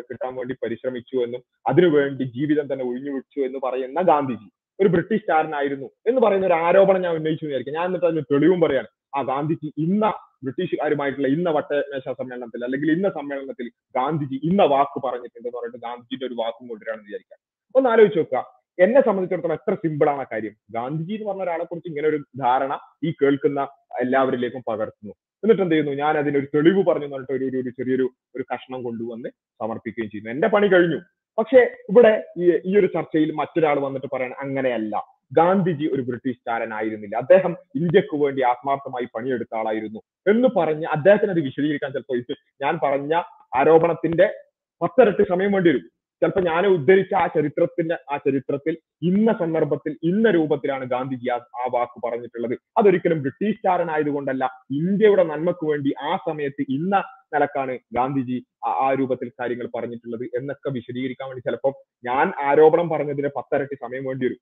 [0.09, 4.47] കിട്ടാൻ വേണ്ടി പരിശ്രമിച്ചു എന്നും അതിനുവേണ്ടി ജീവിതം തന്നെ ഒഴിഞ്ഞുവെച്ചു എന്ന് പറയുന്ന ഗാന്ധിജി
[4.79, 7.73] ഒരു ബ്രിട്ടീഷ് ബ്രിട്ടീഷുകാരനായിരുന്നു എന്ന് പറയുന്ന ഒരു ആരോപണം ഞാൻ ഉന്നയിച്ചു വിചാരിക്കും.
[7.73, 8.87] ഞാൻ എന്നിട്ട് അതിന് തെളിവും പറയാണ്.
[9.15, 10.05] ആ ഗാന്ധിജി ഇന്ന
[10.43, 13.67] ബ്രിട്ടീഷുകാരുമായിട്ടുള്ള ഇന്ന വട്ടമേശ സമ്മേളനത്തിൽ അല്ലെങ്കിൽ ഇന്ന സമ്മേളനത്തിൽ
[13.97, 17.39] ഗാന്ധിജി ഇന്ന വാക്ക് പറഞ്ഞിട്ടുണ്ട് എന്ന് പറഞ്ഞിട്ട് ഗാന്ധിജിയുടെ ഒരു വാക്കും കൊണ്ടുവരാണെന്ന് വിചാരിക്കാം.
[17.75, 18.61] ഒന്ന് ആലോചിച്ച് നോക്കുക.
[18.79, 20.53] എന്നെ സംബന്ധിച്ചിടത്തോളം എത്ര സിമ്പിൾ ആണ് കാര്യം.
[20.71, 23.67] ഗാന്ധിജി എന്ന് പറഞ്ഞ ഒരാളെ കുറിച്ച് ഇങ്ങനെ ഒരു ധാരണ ഈ കേൾക്കുന്ന
[24.01, 25.13] എല്ലാവരിലേക്കും പകർത്തുന്നു.
[25.43, 29.29] എന്നിട്ട് എന്ത് ചെയ്യുന്നു ഞാൻ അതിനൊരു തെളിവ് പറഞ്ഞു എന്നിട്ട് ഒരു ഒരു- ചെറിയൊരു ഒരു കഷ്ണം കൊണ്ടുവന്ന്
[29.61, 30.31] സമർപ്പിക്കുകയും ചെയ്യുന്നു.
[30.31, 31.01] എന്റെ പണി കഴിഞ്ഞു.
[31.37, 35.21] പക്ഷേ ഇവിടെ ഈ ഈ ഒരു ചർച്ചയിൽ മറ്റൊരാൾ വന്നിട്ട് പറയാൻ അങ്ങനെയല്ല.
[35.33, 37.17] ഗാന്ധിജി ഒരു ബ്രിട്ടീഷുകാരനായിരുന്നില്ല.
[37.17, 39.99] അദ്ദേഹം ഇന്ത്യയ്ക്ക് വേണ്ടി ആത്മാർത്ഥമായി പണിയെടുത്ത ആളായിരുന്നു.
[40.29, 43.21] എന്ന് പറഞ്ഞ് അദ്ദേഹത്തിന് അത് വിശദീകരിക്കാൻ ചിലപ്പോൾ ഞാൻ പറഞ്ഞ
[43.55, 44.33] ആരോപണത്തിന്റെ
[44.81, 46.00] പത്തിരട്ടി സമയം വേണ്ടി വരും.
[46.21, 51.97] ചിലപ്പോൾ ഞാൻ ഉദ്ധരിച്ച ആ ചരിത്രത്തിന്റെ ആ ചരിത്രത്തിൽ ഇന്ന സന്ദർഭത്തിൽ ഇന്ന രൂപത്തിലാണ് ഗാന്ധിജി ആ ആ വാക്ക്
[52.05, 52.55] പറഞ്ഞിട്ടുള്ളത്.
[52.79, 54.43] അതൊരിക്കലും ബ്രിട്ടീഷുകാരനായതുകൊണ്ടല്ല.
[54.79, 56.93] ഇന്ത്യയുടെ നന്മക്ക് വേണ്ടി ആ സമയത്ത് ഇന്ന
[57.33, 58.37] നിലക്കാണ് ഗാന്ധിജി
[58.83, 64.41] ആ രൂപത്തിൽ കാര്യങ്ങൾ പറഞ്ഞിട്ടുള്ളത് എന്നൊക്കെ വിശദീകരിക്കാൻ വേണ്ടി ചിലപ്പോൾ ഞാൻ ആരോപണം പറഞ്ഞതിന് പത്തരട്ടി സമയം വേണ്ടി വരും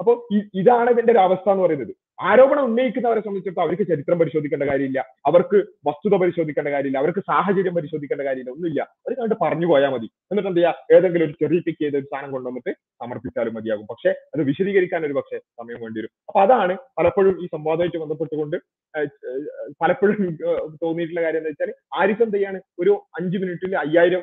[0.00, 0.12] അപ്പൊ
[0.60, 1.92] ഇതാണ് ഇതിന്റെ ഒരു അവസ്ഥ എന്ന് പറയുന്നത്.
[2.28, 5.00] ആരോപണം ഉന്നയിക്കുന്നവരെ സംബന്ധിച്ചിടത്തോളം അവർക്ക് ചരിത്രം പരിശോധിക്കേണ്ട കാര്യമില്ല.
[5.28, 6.98] അവർക്ക് വസ്തുത പരിശോധിക്കേണ്ട കാര്യമില്ല.
[7.02, 8.52] അവർക്ക് സാഹചര്യം പരിശോധിക്കേണ്ട കാര്യമില്ല.
[8.56, 8.80] ഒന്നുമില്ല.
[9.04, 10.08] അവർ കണ്ട് പറഞ്ഞു പോയാൽ മതി.
[10.30, 10.60] എന്നിട്ട് എന്ത്
[10.96, 12.72] ഏതെങ്കിലും ഒരു ചെറിയ പിക്ക് ചെയ്ത ഒരു സാധനം കൊണ്ടുവന്നിട്ട്
[13.02, 13.86] സമർപ്പിച്ചാലും മതിയാകും.
[13.92, 16.12] പക്ഷെ അത് വിശദീകരിക്കാൻ ഒരു പക്ഷേ സമയം വേണ്ടി വരും.
[16.30, 18.56] അപ്പൊ അതാണ് പലപ്പോഴും ഈ സംവാദമായിട്ട് ബന്ധപ്പെട്ടുകൊണ്ട്
[19.82, 20.18] പലപ്പോഴും
[20.84, 21.72] തോന്നിയിട്ടുള്ള കാര്യം എന്താ വെച്ചാൽ
[22.02, 24.22] ആരിഫ് എന്ത് ചെയ്യാണ് ഒരു അഞ്ചു മിനിറ്റിൽ അയ്യായിരം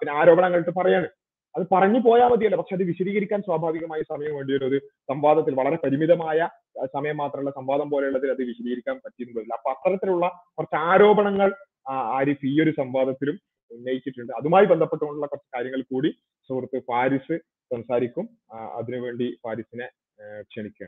[0.00, 1.08] പിന്നെ ആരോപണങ്ങൾ പറയാണ്.
[1.56, 2.58] അത് പറഞ്ഞു പോയാൽ മതിയല്ലോ.
[2.58, 4.78] പക്ഷെ അത് വിശദീകരിക്കാൻ സ്വാഭാവികമായി സമയം വേണ്ടി വരും ഒരു
[5.10, 6.38] സംവാദത്തിൽ വളരെ പരിമിതമായ
[6.86, 10.26] സമയം മാത്രമുള്ള സംവാദം പോലെയുള്ളതിൽ അത് വിശദീകരിക്കാൻ പറ്റിയെന്ന് വരില്ല അപ്പൊ അത്തരത്തിലുള്ള
[10.58, 11.50] കുറച്ച് ആരോപണങ്ങൾ
[12.18, 13.36] ആരിഫ് ഈ ഒരു സംവാദത്തിലും
[13.70, 14.32] ഉന്നയിച്ചിട്ടുണ്ട്.
[14.32, 16.10] അതുമായി ബന്ധപ്പെട്ടുകൊണ്ടുള്ള കുറച്ച് കാര്യങ്ങൾ കൂടി
[16.50, 17.36] സുഹൃത്ത് ഫാരിസ്
[17.70, 18.26] സംസാരിക്കും.
[18.78, 19.88] അതിനുവേണ്ടി ഫാരിസിനെ
[20.18, 20.86] ആ, ക്ഷണിക്കുക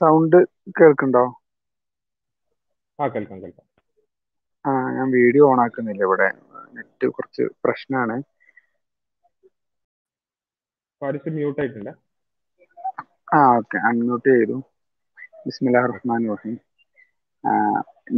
[0.00, 0.36] സൗണ്ട്
[0.80, 1.24] കേൾക്കുന്നുണ്ടോ?
[2.98, 3.66] ആ കേൾക്കാം കേൾക്കാം.
[4.64, 6.28] ആ ഞാൻ വീഡിയോ ഓൺ ആക്കുന്നില്ല ഇവിടെ.
[6.76, 8.16] നെറ്റ് കുറച്ച് പ്രശ്നമാണ്
[11.36, 11.92] മ്യൂട്ട് ആയിട്ടുണ്ട്.
[13.34, 13.76] ആ ഓക്കെ.
[13.88, 14.56] അൺമ്യൂട്ട് ചെയ്തു.
[15.46, 16.56] ബിസ്മില്ലാ റഹ്മാൻ റഹീം.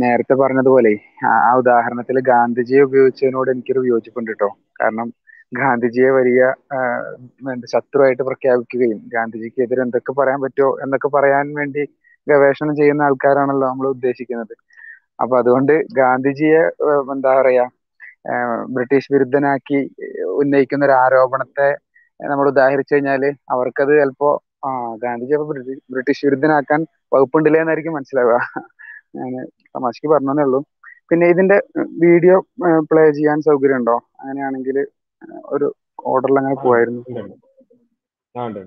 [0.02, 0.92] നേരത്തെ പറഞ്ഞതുപോലെ
[1.28, 4.48] ആ ഉദാഹരണത്തിൽ ഗാന്ധിജിയെ ഉപയോഗിച്ചതിനോട് എനിക്കൊരു വിയോജിപ്പുണ്ട് കേട്ടോ
[4.80, 5.08] കാരണം
[5.60, 6.42] ഗാന്ധിജിയെ വലിയ
[7.72, 11.82] ശത്രുവായിട്ട് പ്രഖ്യാപിക്കുകയും ഗാന്ധിജിക്ക് എതിരെ എന്തൊക്കെ പറയാൻ പറ്റുമോ എന്നൊക്കെ പറയാൻ വേണ്ടി
[12.26, 14.54] ഗവേഷണം ചെയ്യുന്ന ആൾക്കാരാണല്ലോ നമ്മൾ ഉദ്ദേശിക്കുന്നത്.
[15.18, 16.62] അപ്പൊ അതുകൊണ്ട് ഗാന്ധിജിയെ
[17.14, 17.64] എന്താ പറയാ
[18.74, 19.80] ബ്രിട്ടീഷ് വിരുദ്ധനാക്കി
[20.42, 21.68] ഉന്നയിക്കുന്ന ഒരു ആരോപണത്തെ
[22.20, 23.22] നമ്മൾ ഉദാഹരിച്ചു കഴിഞ്ഞാൽ
[23.54, 24.30] അവർക്കത് ചിലപ്പോ
[24.66, 24.70] ആ
[25.04, 25.46] ഗാന്ധിജി അപ്പൊ
[25.94, 26.80] ബ്രിട്ടീഷ് വിരുദ്ധനാക്കാൻ
[27.14, 28.36] വകുപ്പുണ്ടില്ലേ എന്നായിരിക്കും മനസ്സിലാവുക.
[29.18, 29.32] ഞാൻ
[29.74, 30.60] തമാശക്ക് പറഞ്ഞതേ ഉള്ളൂ.
[31.10, 31.56] പിന്നെ ഇതിന്റെ
[32.04, 32.36] വീഡിയോ
[32.90, 34.76] പ്ലേ ചെയ്യാൻ സൗകര്യം ഉണ്ടോ അങ്ങനെയാണെങ്കിൽ
[35.54, 35.66] ഒരു
[36.12, 37.02] ഓർഡറിൽ അങ്ങനെ പോവായിരുന്നു
[38.34, 38.62] ഉണ്ട്,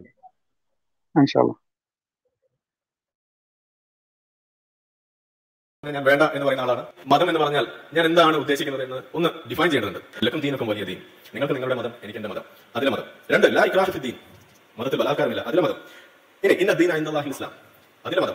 [5.91, 6.85] ഞാൻ വേണ്ട എന്ന് പറയുന്ന ആളാണ്.
[7.05, 10.25] മതം എന്ന് പറഞ്ഞാൽ ഞാൻ എന്താണ് ഉദ്ദേശിക്കുന്നത് എന്ന് ഒന്ന് ഡിഫൈൻ ചെയ്യേണ്ടതുണ്ട്.
[10.25, 10.97] ലക്കും തീനൊക്കെ വലിയ ദീൻ.
[11.33, 12.41] നിങ്ങൾക്ക് നിങ്ങളുടെ മതം എനിക്ക് എന്റെ മതം.
[12.75, 13.03] അതിലെ മതം.
[13.31, 14.13] രണ്ട് ലാ ഇക്രാഹ് ദീൻ
[14.77, 15.41] മതത്തിൽ ബലാത്കാരമില്ല.
[15.41, 15.75] അതിലെ മതം.
[16.43, 17.51] ഇനി ഇന്ന ദീൻ അൻദല്ലാഹി ഇസ്ലാം.
[18.05, 18.33] അതിലെ മതം.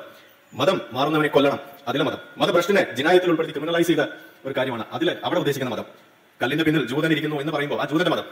[0.55, 1.59] മതം മാറുന്നവനെ കൊല്ലണം.
[1.89, 2.19] അതിലെ മതം.
[2.39, 4.01] മതഭ്രഷ്ടനെ ജിനായത്തിൽ ഉൾപ്പെടുത്തി ക്രിമിനലൈസ് ചെയ്ത
[4.47, 5.85] ഒരു കാര്യമാണ് അതിൽ അവിടെ ഉദ്ദേശിക്കുന്ന മതം.
[6.43, 8.25] കല്ലിന്റെ പിന്നിൽ ജൂതൻ ഇരിക്കുന്നു എന്ന് പറയുമ്പോൾ ആ ജൂതന്റെ മതം.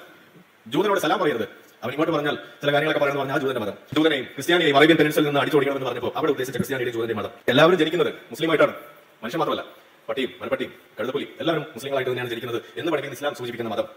[0.67, 1.43] ജൂതനോട് സലാം പറയരുത്.
[1.85, 3.75] അവൻ ഇങ്ങോട്ട് പറഞ്ഞാൽ ചില കാര്യങ്ങളൊക്കെ പറയുന്നത് പറഞ്ഞാൽ ആ ജൂതന്റെ മതം.
[3.93, 7.31] ജൂതനെയും ക്രിസ്ത്യാനിയെയും അറേബ്യൻ പെനിൻസിൽ നിന്ന് അടിച്ചോടിക്കണമെന്ന് പറഞ്ഞപ്പോൾ അവിടെ ഉദ്ദേശിച്ച ക്രിസ്ത്യാനിയുടെ ജൂതന്റെ മതം.
[7.49, 8.75] എല്ലാവരും ജനിക്കുന്നത് മുസ്ലിമായിട്ടാണ്.
[9.23, 9.63] മനുഷ്യൻ മാത്രമല്ല
[10.09, 13.89] പട്ടിയും മരപ്പട്ടിയും കഴുതപ്പുലി എല്ലാവരും മുസ്ലിങ്ങളായിട്ട് തന്നെയാണ് ജനിക്കുന്നത് എന്ന് പഠിക്കുന്ന ഇസ്ലാം സൂചിപ്പിക്കുന്ന മതം.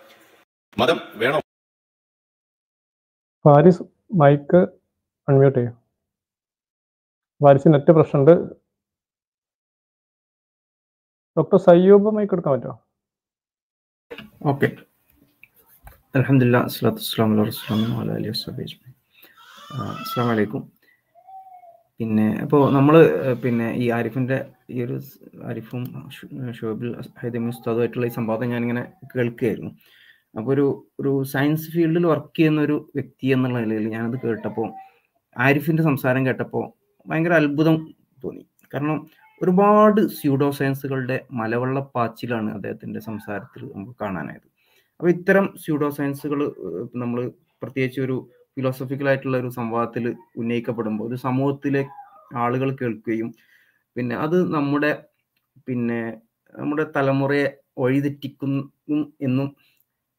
[0.82, 1.40] മതം വേണോ?
[3.46, 3.84] ഫാരിസ്
[4.22, 4.62] മൈക്ക്
[5.28, 5.74] അൺമ്യൂട്ട് ചെയ്യും.
[7.42, 8.34] ഫാരിസ് നെറ്റ് പ്രശ്നമുണ്ട്.
[11.38, 12.76] ഡോക്ടർ സയ്യൂബ് മൈക്ക് എടുക്കാൻ പറ്റുമോ?
[14.52, 14.68] ഓക്കെ.
[16.16, 18.32] അലഹമില്ല അസ്ലാത്തു വസ്സലാം അലാ റസൂലില്ലാഹി വഅലാ അലിഹി
[20.04, 20.64] അസ്സലാമു അലൈക്കും.
[22.00, 22.96] പിന്നെ അപ്പോൾ നമ്മൾ
[23.44, 24.38] പിന്നെ ഈ ആരിഫിന്റെ
[24.74, 24.96] ഈ ഒരു
[25.50, 25.84] ആരിഫും
[26.60, 26.90] ഷോബിൽ
[27.22, 28.84] ഹൈദമി ഉസ്താദുമായിട്ടുള്ള ഈ സംവാദം ഞാനിങ്ങനെ
[29.14, 29.72] കേൾക്കുകയായിരുന്നു.
[30.36, 30.66] അപ്പോൾ ഒരു
[31.00, 34.68] ഒരു സയൻസ് ഫീൽഡിൽ വർക്ക് ചെയ്യുന്ന ഒരു വ്യക്തി എന്നുള്ള നിലയിൽ ഞാനത് കേട്ടപ്പോൾ
[35.36, 36.66] ആരിഫിന്റെ സംസാരം കേട്ടപ്പോൾ
[37.08, 37.76] ഭയങ്കര അത്ഭുതം
[38.24, 38.44] തോന്നി.
[38.74, 38.98] കാരണം
[39.42, 44.48] ഒരുപാട് സ്യൂഡോ സയൻസുകളുടെ മലവെള്ളപ്പാച്ചിലാണ് അദ്ദേഹത്തിന്റെ സംസാരത്തിൽ നമുക്ക് കാണാനായത്.
[45.00, 46.40] അപ്പോൾ ഇത്തരം സ്യൂഡോ സയൻസുകൾ
[46.96, 47.20] നമ്മൾ
[47.62, 48.18] പ്രത്യേകിച്ച് ഒരു
[48.58, 50.06] ഫിലോസഫിക്കൽ ആയിട്ടുള്ള ഒരു സംവാദത്തിൽ
[50.42, 51.84] ഉന്നയിക്കപ്പെടുമ്പോൾ ഒരു സമൂഹത്തിലെ
[52.44, 53.30] ആളുകൾ കേൾക്കുകയും
[53.96, 54.92] പിന്നെ അത് നമ്മുടെ
[55.68, 56.00] പിന്നെ
[56.56, 57.48] നമ്മുടെ തലമുറയെ
[57.78, 58.54] വഴിതെറ്റിക്കും
[59.22, 59.48] എന്നും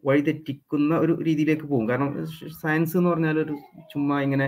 [0.05, 1.87] വഴിതെറ്റിക്കുന്ന ഒരു രീതിയിലേക്ക് പോകും.
[1.89, 2.11] കാരണം
[2.63, 3.55] സയൻസ് എന്ന് പറഞ്ഞാൽ ഒരു
[3.93, 4.47] ചുമ്മാ ഇങ്ങനെ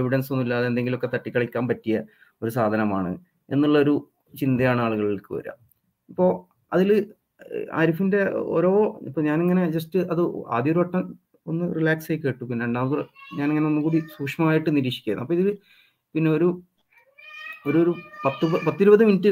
[0.00, 1.96] എവിഡൻസ് ഒന്നും ഇല്ലാതെ എന്തെങ്കിലുമൊക്കെ തട്ടിക്കളിക്കാൻ പറ്റിയ
[2.42, 3.12] ഒരു സാധനമാണ്
[3.48, 3.94] എന്നുള്ളൊരു
[4.40, 5.52] ചിന്തയാണ് ആളുകൾക്ക് വരിക.
[6.08, 6.30] ഇപ്പോൾ
[6.72, 6.90] അതിൽ
[7.80, 8.20] ആരിഫിന്റെ
[8.56, 8.72] ഓരോ
[9.08, 10.22] ഇപ്പം ഞാനിങ്ങനെ ജസ്റ്റ് അത്
[10.56, 11.02] ആദ്യ ഒരു വട്ടം
[11.46, 12.42] ഒന്ന് റിലാക്സ് ആയി കേട്ടു.
[12.44, 12.98] പിന്നെ രണ്ടാമത്
[13.38, 15.26] ഞാനിങ്ങനെ ഒന്നുകൂടി സൂക്ഷ്മമായിട്ട് നിരീക്ഷിക്കുകയായിരുന്നു.
[15.26, 15.48] അപ്പൊ ഇതിൽ
[16.14, 16.48] പിന്നെ ഒരു
[17.66, 17.92] ഒരു ഒരു
[18.24, 19.30] പത്ത് പത്തിരുപത് മിനിറ്റ്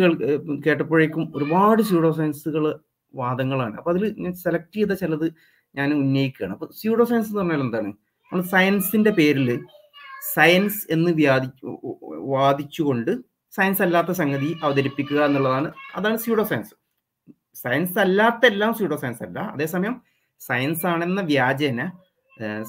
[0.67, 2.65] കേട്ടപ്പോഴേക്കും ഒരുപാട് സ്യൂഡോ സയൻസുകൾ
[3.15, 3.75] വാദങ്ങളാണ്.
[3.77, 5.27] അപ്പൊ അതിൽ ഞാൻ സെലക്ട് ചെയ്ത ചിലത്
[5.75, 6.53] ഞാൻ ഉന്നയിക്കുകയാണ്.
[6.57, 7.91] അപ്പൊ സ്യൂഡോ സയൻസ് എന്ന് പറഞ്ഞാൽ എന്താണ്?
[8.33, 9.49] നമ്മൾ സയൻസിന്റെ പേരിൽ
[10.35, 11.49] സയൻസ് എന്ന് വ്യാധി
[12.35, 13.13] വാദിച്ചുകൊണ്ട്
[13.53, 15.69] സയൻസ് അല്ലാത്ത സംഗതി അവതരിപ്പിക്കുക എന്നുള്ളതാണ്.
[15.99, 16.75] അതാണ് സ്യൂഡോ സയൻസ്
[17.63, 19.39] സയൻസ് അല്ലാത്ത എല്ലാം സ്യൂഡോ സയൻസ് അല്ല.
[19.55, 19.95] അതേസമയം
[20.41, 21.81] സയൻസ് ആണെന്ന വ്യാജേന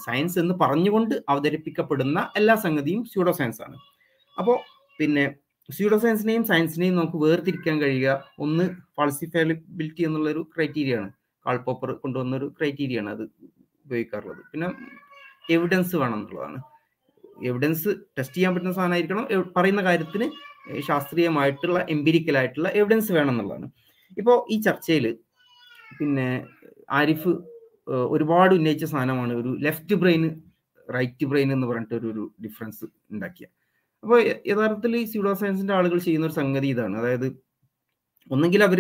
[0.06, 3.76] സയൻസ് എന്ന് പറഞ്ഞുകൊണ്ട് അവതരിപ്പിക്കപ്പെടുന്ന എല്ലാ സംഗതിയും സ്യൂഡോ സയൻസ് ആണ്.
[4.38, 4.58] അപ്പോൾ
[5.00, 5.26] പിന്നെ
[5.70, 8.14] സ്യൂഡോ സയൻസിനെയും സയൻസിനെയും നമുക്ക് വേർതിരിക്കാൻ കഴിയുക
[8.46, 8.66] ഒന്ന്
[8.98, 11.10] ഫാൾസിഫയബിലിറ്റി എന്നുള്ളൊരു ക്രൈറ്റീരിയ ആണ്.
[11.46, 13.24] കാൾപോപ്പർ കൊണ്ടുവന്ന ഒരു ക്രൈറ്റീരിയ ആണ് അത്
[13.86, 14.42] ഉപയോഗിക്കാറുള്ളത്.
[14.52, 14.70] പിന്നെ
[15.56, 16.58] എവിഡൻസ് വേണം എന്നുള്ളതാണ്.
[17.50, 19.28] എവിഡൻസ് ടെസ്റ്റ് ചെയ്യാൻ പറ്റുന്ന സാധനമായിരിക്കണം.
[19.58, 20.28] പറയുന്ന കാര്യത്തിന്
[20.88, 23.68] ശാസ്ത്രീയമായിട്ടുള്ള എംപിരിക്കലായിട്ടുള്ള എവിഡൻസ് വേണം എന്നുള്ളതാണ്.
[24.18, 25.06] ഇപ്പോൾ ഈ ചർച്ചയിൽ
[26.00, 26.28] പിന്നെ
[27.00, 27.32] ആരിഫ്
[28.14, 30.24] ഒരുപാട് ഉന്നയിച്ച സാധനമാണ് ഒരു ലെഫ്റ്റ് ബ്രെയിൻ
[30.96, 33.48] റൈറ്റ് ബ്രെയിൻ എന്ന് പറഞ്ഞിട്ട് ഒരു ഡിഫറൻസ് ഉണ്ടാക്കിയ.
[34.04, 34.20] അപ്പോൾ
[34.52, 36.98] യഥാർത്ഥത്തിൽ ഈ സ്യൂഡോ സയൻസിന്റെ ആളുകൾ ചെയ്യുന്ന ഒരു സംഗതി ഇതാണ്.
[36.98, 37.28] അതായത്
[38.32, 38.80] ഒന്നെങ്കിൽ അവർ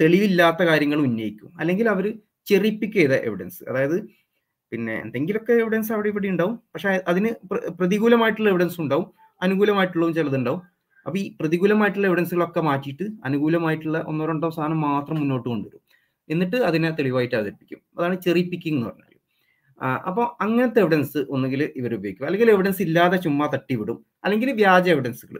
[0.00, 1.50] തെളിവില്ലാത്ത കാര്യങ്ങൾ ഉന്നയിക്കും.
[1.60, 3.96] അല്ലെങ്കിൽ അവർ ചെറിപ്പിക്ക് ചെയ്ത എവിഡൻസ് അതായത്
[4.72, 6.56] പിന്നെ എന്തെങ്കിലുമൊക്കെ എവിഡൻസ് അവിടെ ഇവിടെ ഉണ്ടാവും.
[6.72, 7.30] പക്ഷെ അതിന്
[7.80, 9.06] പ്രതികൂലമായിട്ടുള്ള എവിഡൻസ് ഉണ്ടാവും.
[9.42, 10.62] അനുകൂലമായിട്ടുള്ളതും ചിലതുണ്ടാവും.
[11.06, 15.89] അപ്പോൾ ഈ പ്രതികൂലമായിട്ടുള്ള എവിഡൻസുകളൊക്കെ മാറ്റിയിട്ട് അനുകൂലമായിട്ടുള്ള ഒന്നോ രണ്ടോ സാധനം മാത്രം മുന്നോട്ട് കൊണ്ടുവരും.
[16.30, 17.80] എന്നിട്ട് അതിനെ തെളിവായിട്ട് അവതരിപ്പിക്കും.
[17.98, 19.06] അതാണ് ചെറി പിക്കിംഗ് എന്ന് പറഞ്ഞാൽ
[20.08, 22.26] അപ്പോൾ അങ്ങനത്തെ എവിഡൻസ് ഒന്നുകിൽ ഇവർ ഉപയോഗിക്കും.
[22.26, 23.98] അല്ലെങ്കിൽ എവിഡൻസ് ഇല്ലാതെ ചുമ്മാ തട്ടിവിടും.
[24.24, 25.38] അല്ലെങ്കിൽ വ്യാജ എവിഡൻസുകൾ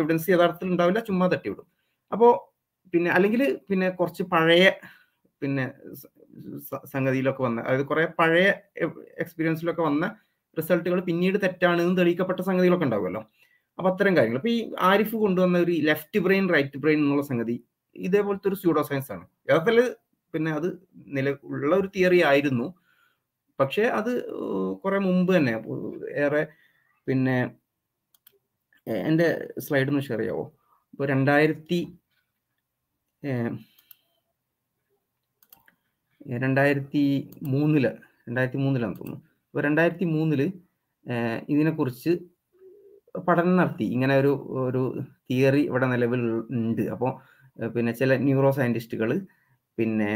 [0.00, 1.66] എവിഡൻസ് യഥാർത്ഥത്തിൽ ഉണ്ടാവില്ല ചുമ്മാ തട്ടിവിടും.
[2.12, 2.32] അപ്പോൾ
[2.94, 4.64] പിന്നെ അല്ലെങ്കിൽ പിന്നെ കുറച്ച് പഴയ
[5.42, 5.64] പിന്നെ
[6.94, 8.46] സംഗതിയിലൊക്കെ വന്ന അതായത് കുറെ പഴയ
[9.22, 10.04] എക്സ്പീരിയൻസിലൊക്കെ വന്ന
[10.58, 13.22] റിസൾട്ടുകൾ പിന്നീട് തെറ്റാണെന്ന് തെളിയിക്കപ്പെട്ട സംഗതികളൊക്കെ ഉണ്ടാവുമല്ലോ.
[13.78, 14.38] അപ്പൊ അത്തരം കാര്യങ്ങൾ.
[14.40, 14.58] അപ്പോൾ ഈ
[14.90, 17.56] ആരിഫ് കൊണ്ടുവന്ന ഒരു ലെഫ്റ്റ് ബ്രെയിൻ റൈറ്റ് ബ്രെയിൻ എന്നുള്ള സംഗതി
[17.96, 19.96] ഇതേപോലത്തെ ഒരു സ്യൂഡോ സയൻസ് ആണ് യഥാർത്ഥത്തിൽ
[20.34, 20.68] പിന്നെ അത്
[21.16, 22.66] നില ഉള്ള ഒരു തിയറി ആയിരുന്നു.
[23.58, 24.12] പക്ഷേ അത്
[24.82, 25.54] കുറെ മുമ്പ് തന്നെ.
[26.24, 26.42] ഏറെ
[27.06, 27.36] പിന്നെ
[29.08, 29.26] എന്റെ
[29.64, 30.44] സ്ലൈഡ് ഒന്ന് ഷെയർ ചെയ്യാവോ?
[30.94, 31.80] ഇപ്പോൾ രണ്ടായിരത്തി
[36.42, 37.04] രണ്ടായിരത്തി
[37.52, 37.84] മൂന്നിൽ
[38.28, 39.20] രണ്ടായിരത്തി മൂന്നിലാണ് തോന്നുന്നു.
[39.48, 40.42] അപ്പോൾ രണ്ടായിരത്തി മൂന്നിൽ
[41.48, 42.12] ഇതിനെക്കുറിച്ച്
[43.28, 43.84] പഠനം നടത്തി.
[43.84, 44.32] ഇങ്ങനെ ഒരു
[44.66, 44.82] ഒരു
[45.30, 46.20] തിയറി ഇവിടെ നിലവിൽ
[46.58, 46.82] ഉണ്ട്.
[46.94, 47.10] അപ്പോൾ
[47.58, 49.10] പിന്നെ ചില ന്യൂറോ സയന്റിസ്റ്റുകൾ
[49.78, 50.12] പിന്നെ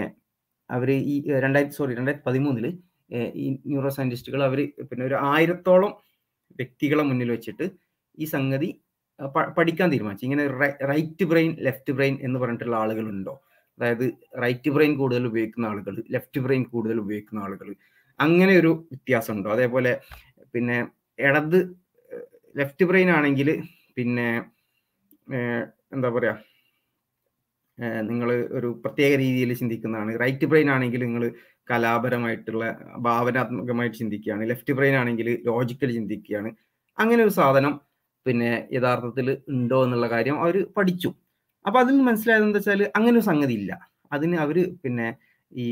[0.70, 1.14] അവർ ഈ
[1.44, 2.66] രണ്ടായിരത്തി സോറി രണ്ടായിരത്തി പതിമൂന്നിൽ
[3.34, 4.60] ഈ ന്യൂറോ സയന്റിസ്റ്റുകൾ അവർ
[4.90, 5.92] പിന്നെ ഒരു ആയിരത്തോളം
[6.58, 7.66] വ്യക്തികളെ മുന്നിൽ വെച്ചിട്ട്
[8.18, 8.68] ഈ സംഗതി
[9.56, 10.24] പഠിക്കാൻ തീരുമാനിച്ചു.
[10.24, 10.44] ഇങ്ങനെ
[10.90, 13.34] റൈറ്റ് ബ്രെയിൻ ലെഫ്റ്റ് ബ്രെയിൻ എന്ന് പറഞ്ഞിട്ടുള്ള ആളുകളുണ്ടോ?
[13.78, 14.04] അതായത്
[14.42, 17.68] റൈറ്റ് ബ്രെയിൻ കൂടുതൽ ഉപയോഗിക്കുന്ന ആളുകൾ ലെഫ്റ്റ് ബ്രെയിൻ കൂടുതൽ ഉപയോഗിക്കുന്ന ആളുകൾ
[18.20, 19.92] അങ്ങനെ ഒരു വ്യത്യാസം ഉണ്ടോ അതേപോലെ
[20.54, 20.76] പിന്നെ
[21.18, 21.58] ഇടത്
[22.54, 23.48] ലെഫ്റ്റ് ബ്രെയിൻ ആണെങ്കിൽ
[23.96, 24.28] പിന്നെ
[25.92, 26.34] എന്താ പറയാ
[27.78, 30.12] നിങ്ങൾ ഒരു പ്രത്യേക രീതിയിൽ ചിന്തിക്കുന്നതാണ്.
[30.22, 31.22] റൈറ്റ് ബ്രെയിൻ ആണെങ്കിൽ നിങ്ങൾ
[31.70, 32.64] കലാപരമായിട്ടുള്ള
[33.06, 34.42] ഭാവനാത്മകമായിട്ട് ചിന്തിക്കുകയാണ്.
[34.50, 36.50] ലെഫ്റ്റ് ബ്രെയിൻ ആണെങ്കിൽ ലോജിക്കൽ ചിന്തിക്കുകയാണ്.
[36.98, 37.72] അങ്ങനെ ഒരു സാധനം
[38.26, 41.10] പിന്നെ യഥാർത്ഥത്തിൽ ഉണ്ടോ എന്നുള്ള കാര്യം അവർ പഠിച്ചു.
[41.64, 43.72] അപ്പൊ അതിൽ മനസ്സിലായത് എന്താ വെച്ചാൽ അങ്ങനെ ഒരു സംഗതി ഇല്ല.
[44.12, 45.08] അതിന് അവർ പിന്നെ
[45.52, 45.66] ഈ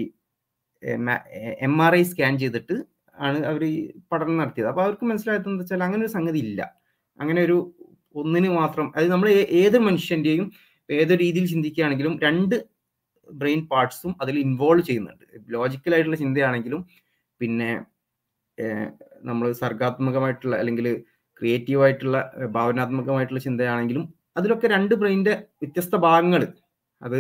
[1.67, 2.77] എം ആർ ഐ സ്കാൻ ചെയ്തിട്ട്
[3.15, 3.63] ആണ് അവർ
[4.13, 4.69] പഠനം നടത്തിയത്.
[4.73, 6.61] അപ്പൊ അവർക്ക് മനസ്സിലായത് എന്താ വെച്ചാൽ അങ്ങനെ ഒരു സംഗതി ഇല്ല.
[7.19, 7.57] അങ്ങനെ ഒരു
[8.15, 9.29] ഒന്നിന് മാത്രം അത് നമ്മൾ
[9.63, 10.47] ഏത് മനുഷ്യന്റെയും
[10.89, 12.57] ഏത് രീതിയിൽ ചിന്തിക്കുകയാണെങ്കിലും രണ്ട്
[13.29, 15.25] ബ്രെയിൻ പാർട്സും അതിൽ ഇൻവോൾവ് ചെയ്യുന്നുണ്ട്.
[15.49, 16.87] ലോജിക്കലായിട്ടുള്ള ചിന്തയാണെങ്കിലും
[17.41, 17.71] പിന്നെ
[19.25, 20.87] നമ്മൾ സർഗാത്മകമായിട്ടുള്ള അല്ലെങ്കിൽ
[21.41, 22.19] ക്രിയേറ്റീവായിട്ടുള്ള
[22.51, 24.05] ഭാവനാത്മകമായിട്ടുള്ള ചിന്തയാണെങ്കിലും
[24.37, 26.43] അതിലൊക്കെ രണ്ട് ബ്രെയിനിന്റെ വ്യത്യസ്ത ഭാഗങ്ങൾ
[27.03, 27.19] അത്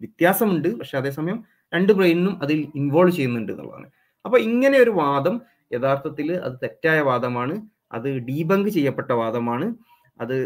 [0.00, 1.44] വ്യത്യാസമുണ്ട് പക്ഷെ അതേസമയം
[1.74, 3.88] രണ്ട് ബ്രെയിനിനും അതിൽ ഇൻവോൾവ് ചെയ്യുന്നുണ്ട് എന്നുള്ളതാണ്.
[4.24, 5.40] അപ്പൊ ഇങ്ങനെ ഒരു വാദം
[5.72, 7.54] യഥാർത്ഥത്തിൽ അത് തെറ്റായ വാദമാണ്.
[7.92, 9.66] അത് ഡീബങ്ക് ചെയ്യപ്പെട്ട വാദമാണ്.
[10.20, 10.36] അത്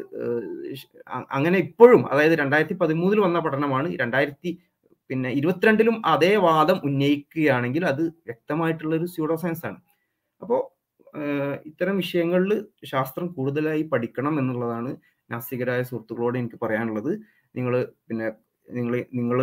[1.30, 4.50] അങ്ങനെ ഇപ്പോഴും അതായത് രണ്ടായിരത്തി പതിമൂന്നിൽ വന്ന പഠനമാണ് രണ്ടായിരത്തി
[5.10, 9.80] പിന്നെ ഇരുപത്തിരണ്ടിലും അതേ വാദം ഉന്നയിക്കുകയാണെങ്കിൽ അത് വ്യക്തമായിട്ടുള്ള ഒരു സ്യൂഡോ സയൻസ് ആണ്
[10.42, 10.60] അപ്പോൾ
[11.64, 12.52] ഇത്തരം വിഷയങ്ങളിൽ
[12.84, 14.92] ശാസ്ത്രം കൂടുതലായി പഠിക്കണം എന്നുള്ളതാണ്
[15.30, 17.12] നാസ്തികരായ സുഹൃത്തുക്കളോട് എനിക്ക് പറയാനുള്ളത്.
[17.54, 17.74] നിങ്ങൾ
[18.08, 18.28] പിന്നെ
[18.68, 19.38] നിങ്ങൾ നിങ്ങൾ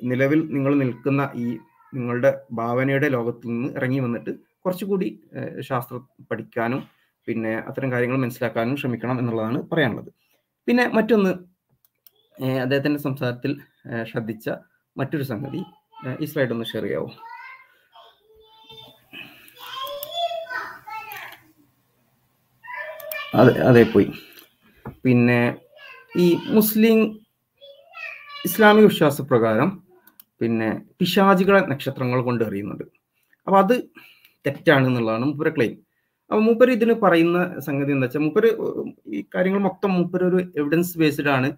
[0.00, 1.46] നിലവിൽ നിങ്ങൾ നിൽക്കുന്ന ഈ
[1.92, 4.32] നിങ്ങളുടെ ഭാവനയുടെ ലോകത്തിൽ നിന്ന് ഇറങ്ങി വന്നിട്ട്
[4.64, 5.08] കുറച്ചുകൂടി
[5.60, 6.00] ശാസ്ത്രം
[6.30, 6.80] പഠിക്കാനും
[7.28, 10.10] പിന്നെ അത്തരം കാര്യങ്ങൾ മനസ്സിലാക്കാനും ശ്രമിക്കണം എന്നുള്ളതാണ് പറയാനുള്ളത്.
[10.68, 11.32] പിന്നെ മറ്റൊന്ന്
[12.64, 13.52] അദ്ദേഹത്തിന്റെ സംസാരത്തിൽ
[14.10, 14.48] ശ്രദ്ധിച്ച
[14.96, 15.60] മറ്റൊരു സംഗതി
[16.22, 17.08] ഈ സ്ലൈഡ് ഒന്ന് ഷെയർ ചെയ്യാവോ?
[23.40, 24.10] അതെ അതെ പോയി.
[25.04, 25.40] പിന്നെ
[26.24, 26.26] ഈ
[26.58, 26.98] മുസ്ലിം
[28.48, 29.68] ഇസ്ലാമിക വിശ്വാസപ്രകാരം
[30.40, 30.68] പിന്നെ
[30.98, 32.84] പിശാചികളെ നക്ഷത്രങ്ങൾ കൊണ്ട് എറിയുന്നുണ്ട്.
[33.46, 33.74] അപ്പോൾ അത്
[34.46, 35.76] തെറ്റാണ് എന്നുള്ളതാണ് മൂപ്പര് ക്ലെയിം
[36.30, 38.48] അപ്പൊ മൂപ്പര് ഇതിന് പറയുന്ന സംഗതി എന്താ വെച്ചാൽ മൂപ്പര്
[39.16, 41.48] ഈ കാര്യങ്ങൾ മൊത്തം മൂപ്പര് ഒരു എവിഡൻസ് ബേസ്ഡ് ആണ്.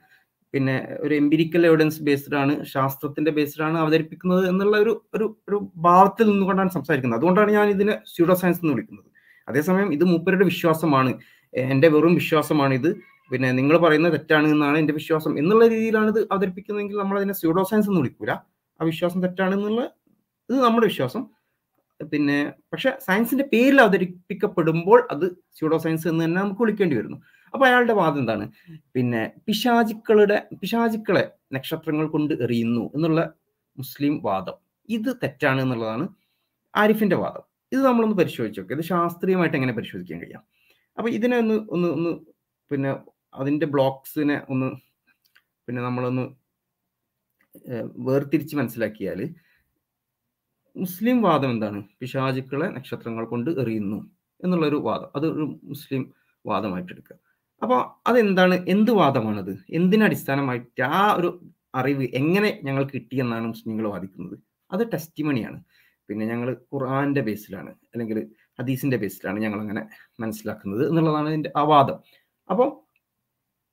[0.55, 6.27] പിന്നെ ഒരു എംപിരിക്കൽ എവിഡൻസ് ബേസ്ഡ് ആണ് ശാസ്ത്രത്തിന്റെ ബേസ്ഡ് ആണ് അവതരിപ്പിക്കുന്നത് എന്നുള്ള ഒരു ഒരു ഒരു ഭാവത്തിൽ
[6.31, 7.19] നിന്നുകൊണ്ടാണ് സംസാരിക്കുന്നത്.
[7.21, 9.09] അതുകൊണ്ടാണ് ഞാൻ ഇതിനെ സ്യൂഡോ സയൻസ് എന്ന് വിളിക്കുന്നത്.
[9.49, 11.13] അതേസമയം ഇത് മൂപ്പരുടെ വിശ്വാസമാണ്.
[11.55, 12.91] എന്റെ വെറും വിശ്വാസമാണ് ഇത്.
[13.31, 17.89] പിന്നെ നിങ്ങൾ പറയുന്നത് തെറ്റാണ് എന്നാണ് എന്റെ വിശ്വാസം എന്നുള്ള രീതിയിലാണ് ഇത് അവതരിപ്പിക്കുന്നതെങ്കിൽ നമ്മൾ അതിനെ സ്യൂഡോ സയൻസ്
[17.91, 18.33] എന്ന് വിളിക്കൂല.
[18.81, 19.81] ആ വിശ്വാസം തെറ്റാണ് എന്നുള്ള
[20.49, 21.23] ഇത് നമ്മുടെ വിശ്വാസം.
[22.13, 25.27] പിന്നെ പക്ഷെ സയൻസിന്റെ പേരിൽ അവതരിപ്പിക്കപ്പെടുമ്പോൾ അത്
[25.57, 27.19] സ്യൂഡോ സയൻസ് എന്ന് തന്നെ നമുക്ക് വിളിക്കേണ്ടി വരുന്നു.
[27.55, 28.45] അപ്പൊ അയാളുടെ വാദം എന്താണ്?
[28.95, 33.21] പിന്നെ പിശാചുക്കളുടെ പിശാചുക്കളെ നക്ഷത്രങ്ങൾ കൊണ്ട് എറിയുന്നു എന്നുള്ള
[33.79, 34.57] മുസ്ലിം വാദം.
[34.89, 36.09] ഇത് തെറ്റാണ് എന്നുള്ളതാണ്
[36.75, 37.45] ആരിഫിന്റെ വാദം.
[37.73, 40.43] ഇത് നമ്മളൊന്ന് പരിശോധിച്ച് നോക്കുക ഇത് ശാസ്ത്രീയമായിട്ട് എങ്ങനെ പരിശോധിക്കാൻ കഴിയാം?
[40.99, 42.11] അപ്പൊ ഇതിനെ ഒന്ന് ഒന്ന് ഒന്ന്
[42.71, 42.91] പിന്നെ
[43.35, 44.69] അതിന്റെ ബ്ലോക്സിനെ ഒന്ന്
[45.69, 46.25] പിന്നെ നമ്മളൊന്ന്
[48.09, 49.21] വേർതിരിച്ച് മനസ്സിലാക്കിയാൽ
[50.77, 51.85] മുസ്ലിം വാദം എന്താണ്?
[52.01, 53.99] പിശാചുക്കളെ നക്ഷത്രങ്ങൾ കൊണ്ട് എറിയുന്നു
[54.45, 55.11] എന്നുള്ളൊരു വാദം.
[55.17, 56.03] അത് ഒരു മുസ്ലിം
[56.47, 57.17] വാദമായിട്ട് എടുക്കുക
[57.63, 58.65] അപ്പോൾ അതെന്താണ്?
[58.69, 59.59] എന്ത് വാദമാണത്?
[59.71, 61.31] എന്തിനടിസ്ഥാനമായിട്ട് ആ ഒരു
[61.75, 64.37] അറിവ് എങ്ങനെ ഞങ്ങൾ കിട്ടിയെന്നാണ് മുസ്ലിങ്ങൾ വാദിക്കുന്നത്?
[64.73, 65.65] അത് ടെസ്റ്റിമണിയാണ്
[66.09, 68.19] പിന്നെ ഞങ്ങൾ ഖുർആന്റെ ബേസിലാണ് അല്ലെങ്കിൽ
[68.61, 69.83] ഹദീസിന്റെ ബേസിലാണ് ഞങ്ങൾ അങ്ങനെ
[70.21, 71.99] മനസ്സിലാക്കുന്നത് എന്നുള്ളതാണ് അതിന്റെ ആ വാദം.
[72.51, 72.69] അപ്പോൾ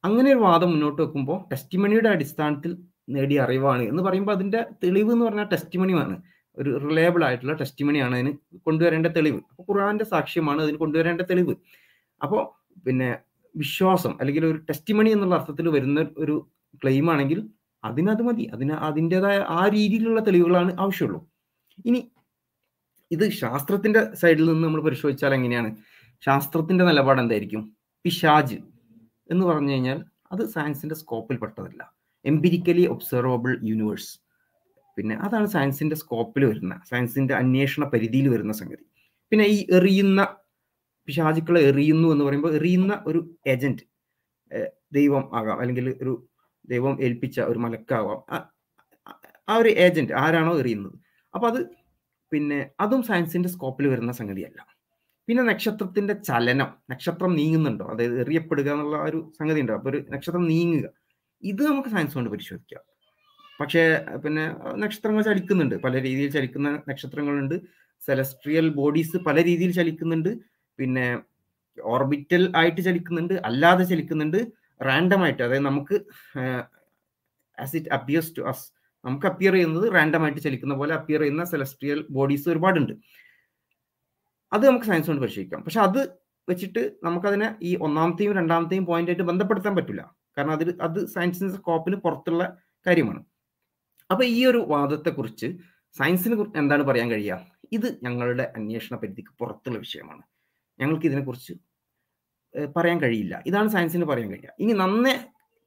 [0.04, 2.78] അങ്ങനെ ഒരു വാദം മുന്നോട്ട് വെക്കുമ്പോൾ ടെസ്റ്റിമണിയുടെ അടിസ്ഥാനത്തിൽ
[3.10, 6.16] നേടിയ അറിവാണ് എന്ന് പറയുമ്പോൾ അതിന്റെ തെളിവ് എന്ന് പറഞ്ഞാൽ ടെസ്റ്റിമണിയാണ്
[6.58, 8.32] ഒരു റിലയബിൾ ആയിട്ടുള്ള ടെസ്റ്റിമണിയാണ് അതിന്
[8.66, 9.38] കൊണ്ടുവരേണ്ട തെളിവ്.
[9.38, 11.56] അപ്പോൾ ഖുർആാന്റെ സാക്ഷ്യമാണ് അതിന് കൊണ്ടുവരേണ്ട തെളിവ്.
[12.22, 12.42] അപ്പോൾ
[12.88, 13.10] പിന്നെ
[13.56, 16.52] വിശ്വാസം അല്ലെങ്കിൽ ഒരു ടെസ്റ്റിമണി എന്നുള്ള അർത്ഥത്തിൽ വരുന്ന ഒരു
[16.84, 17.50] ക്ലെയിം ആണെങ്കിൽ
[17.84, 18.44] അതിനത് മതി.
[18.54, 21.20] അതിന് അതിന്റെതായ ആ രീതിയിലുള്ള തെളിവുകളാണ് ആവശ്യമുള്ളൂ.
[21.86, 22.12] ഇനി
[23.12, 25.70] ഇത് ശാസ്ത്രത്തിന്റെ സൈഡിൽ നിന്ന് നമ്മൾ പരിശോധിച്ചാൽ എങ്ങനെയാണ്?
[26.24, 27.74] ശാസ്ത്രത്തിന്റെ നിലപാട് എന്തായിരിക്കും?
[28.06, 28.58] പിശാജ്
[29.30, 31.94] എന്ന് പറഞ്ഞു കഴിഞ്ഞാൽ അത് സയൻസിന്റെ സ്കോപ്പിൽ പെട്ടതല്ല.
[32.26, 34.12] എംപിരിക്കലി ഒബ്സർവബിൾ യൂണിവേഴ്സ്
[34.98, 38.86] പിന്നെ അതാണ് സയൻസിന്റെ സ്കോപ്പിൽ വരുന്ന സയൻസിന്റെ അന്വേഷണ പരിധിയിൽ വരുന്ന സംഗതി.
[39.32, 40.22] പിന്നെ ഈ എറിയുന്ന
[41.08, 43.84] പിശാചുക്കളെ എറിയുന്നു എന്ന് പറയുമ്പോൾ എറിയുന്ന ഒരു ഏജന്റ്
[44.94, 46.14] ദൈവം ആകാം അല്ലെങ്കിൽ ഒരു
[46.70, 48.20] ദൈവം ഏൽപ്പിച്ച ഒരു മലക്കാവാം
[49.48, 50.98] ആ ഒരു ഏജന്റ് ആരാണോ എറിയുന്നത്.
[51.34, 51.62] അപ്പൊ അത്
[52.32, 54.60] പിന്നെ അതും സയൻസിന്റെ സ്കോപ്പിൽ വരുന്ന സംഗതിയല്ല.
[55.28, 57.86] പിന്നെ നക്ഷത്രത്തിന്റെ ചലനം നക്ഷത്രം നീങ്ങുന്നുണ്ടോ?
[57.94, 60.88] അതായത് എറിയപ്പെടുക എന്നുള്ള ഒരു സംഗതി ഉണ്ടോ അപ്പൊ ഒരു നക്ഷത്രം നീങ്ങുക.
[61.44, 62.84] ഇത് നമുക്ക് സയൻസ് കൊണ്ട് പരിശോധിക്കാം.
[63.60, 65.76] പക്ഷേ പിന്നെ നക്ഷത്രങ്ങൾ ചലിക്കുന്നുണ്ട്.
[65.76, 67.56] പല രീതിയിൽ ചലിക്കുന്ന നക്ഷത്രങ്ങളുണ്ട്.
[68.08, 70.38] സെലസ്ട്രിയൽ ബോഡീസ് പല രീതിയിൽ ചലിക്കുന്നുണ്ട്.
[70.80, 71.20] പിന്നെ
[71.84, 73.34] ഓർബിറ്റൽ ആയിട്ട് ചലിക്കുന്നുണ്ട്.
[73.34, 74.40] അല്ലാതെ ചലിക്കുന്നുണ്ട്.
[74.82, 75.44] റാൻഡം ആയിട്ട്.
[75.44, 75.96] അതായത് നമുക്ക്
[77.58, 78.66] as it appears to us
[79.06, 82.94] നമുക്ക് അപ്പിയർ ചെയ്യുന്നത് റാൻഡം ആയിട്ട് ചലിക്കുന്ന പോലെ അപ്പിയർ ചെയ്യുന്ന സെലസ്ട്രിയൽ ബോഡീസ് ഒരുപാടുണ്ട്.
[84.54, 85.64] അത് നമുക്ക് സയൻസ് കൊണ്ട് പരിശോധിക്കാം.
[85.64, 86.02] പക്ഷെ അത്
[86.50, 90.16] വെച്ചിട്ട് നമുക്കതിനെ ഈ ഒന്നാമത്തെയും രണ്ടാമത്തെയും പോയിന്റ് ആയിട്ട് ബന്ധപ്പെടുത്താൻ പറ്റില്ല.
[90.38, 92.44] കാരണം അതിൽ അത് സയൻസിന്റെ സ്കോപ്പിന് പുറത്തുള്ള
[92.86, 93.22] കാര്യമാണ്.
[94.10, 95.48] അപ്പൊ ഈ ഒരു വാദത്തെക്കുറിച്ച്
[95.96, 97.38] സയൻസിന് എന്താണ് പറയാൻ കഴിയുക?
[97.78, 100.24] ഇത് ഞങ്ങളുടെ അന്വേഷണ പരിധിക്ക് പുറത്തുള്ള വിഷയമാണ്.
[100.80, 101.54] ഞങ്ങൾക്ക് ഇതിനെക്കുറിച്ച്
[102.76, 103.36] പറയാൻ കഴിയില്ല.
[103.50, 104.54] ഇതാണ് സയൻസിന് പറയാൻ കഴിയുക.
[104.64, 105.16] ഇനി നന്നേ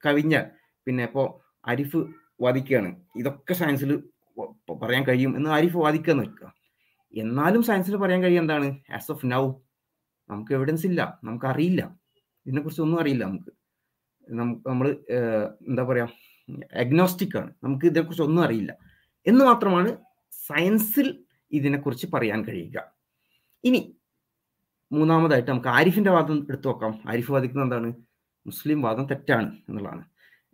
[0.04, 0.46] കവിഞ്ഞാൽ
[0.86, 1.26] പിന്നെ ഇപ്പോൾ
[1.72, 2.00] അരിഫ്
[2.44, 3.90] വാദിക്കുകയാണ് ഇതൊക്കെ സയൻസിൽ
[4.82, 6.48] പറയാൻ കഴിയും എന്ന് ആരിഫ് വാദിക്കുക നിൽക്കുക.
[7.14, 8.68] എന്നാലും സയൻസിന് പറയാൻ കഴിയും എന്താണ്?
[8.96, 9.42] ആസ് ഓഫ് നൗ
[10.30, 11.00] നമുക്ക് എവിഡൻസ് ഇല്ല.
[11.26, 11.82] നമുക്ക് അറിയില്ല
[12.46, 13.52] ഇതിനെക്കുറിച്ച് ഒന്നും അറിയില്ല നമുക്ക്
[14.70, 14.86] നമ്മൾ
[15.68, 16.06] എന്താ പറയാ?
[16.74, 17.54] അഗ്നോസ്റ്റിക് ആണ്.
[17.64, 18.76] നമുക്ക് ഇതിനെക്കുറിച്ച് ഒന്നും അറിയില്ല.
[19.26, 19.96] എന്ന് മാത്രമാണ്
[20.32, 22.92] സയൻസിൽ ഇതിനെക്കുറിച്ച് പറയാൻ കഴിയുക.
[23.64, 23.96] ഇനി
[24.92, 27.02] മൂന്നാമതായിട്ട് നമുക്ക് ആരിഫിന്റെ വാദം എടുത്തു നോക്കാം.
[27.08, 27.94] ആരിഫ് വാദിക്കുന്നത് എന്താണ്?
[28.46, 30.04] മുസ്ലിം വാദം തെറ്റാണ് എന്നുള്ളതാണ്.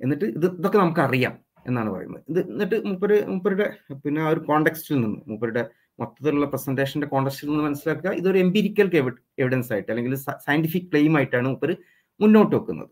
[0.01, 2.23] എന്നിട്ട് ഇത് ഇതൊക്കെ നമുക്ക് അറിയാം എന്നാണ് പറയുന്നത്.
[2.29, 5.71] ഇത് എന്നിട്ട് മൂപ്പര് മൂപ്പരുടെ പിന്നെ ആ ഒരു കോണ്ടെക്സ്റ്റിൽ നിന്ന് മൂപ്പരുടെ
[6.01, 8.11] മൊത്തത്തിലുള്ള പ്രസന്റേഷന്റെ കോണ്ടെക്സ്റ്റിൽ നിന്ന് മനസ്സിലാക്കുക.
[8.11, 8.91] ഇതൊരു എംപിരിക്കൽ
[9.39, 11.77] എവിഡൻസ് ആയിട്ട് അല്ലെങ്കിൽ സയന്റിഫിക് ക്ലെയിം ആയിട്ടാണ് മൂപ്പർ
[12.21, 12.91] മുന്നോട്ട് വെക്കുന്നത്.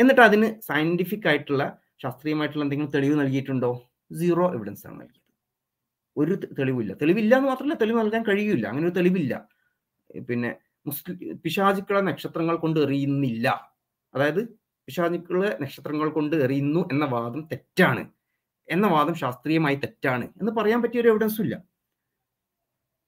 [0.00, 3.90] എന്നിട്ട് അതിന് സയന്റിഫിക് ആയിട്ടുള്ള ശാസ്ത്രീയമായിട്ടുള്ള എന്തെങ്കിലും തെളിവ് നൽകിയിട്ടുണ്ടോ?
[4.18, 5.22] സീറോ എവിഡൻസ് ആണ് നൽകിയത്.
[6.16, 7.36] ഒരു തെളിവില്ല തെളിവില്ല.
[7.36, 8.68] എന്ന് മാത്രമല്ല തെളിവ് നൽകാൻ കഴിയില്ല.
[8.68, 9.48] അങ്ങനെ ഒരു തെളിവില്ല.
[10.28, 13.76] പിന്നെ മുസ്ലിം പിശാചുക്കളെ നക്ഷത്രങ്ങൾ കൊണ്ട് എറിയുന്നില്ല.
[14.14, 14.48] അതായത്
[14.88, 18.10] പിശാചുക്കളെ നക്ഷത്രങ്ങൾ കൊണ്ട് എറിയുന്നു എന്ന വാദം തെറ്റാണ്.
[18.68, 21.64] എന്ന വാദം ശാസ്ത്രീയമായി തെറ്റാണ് എന്ന് പറയാൻ പറ്റിയ ഒരു എവിഡൻസും ഇല്ല.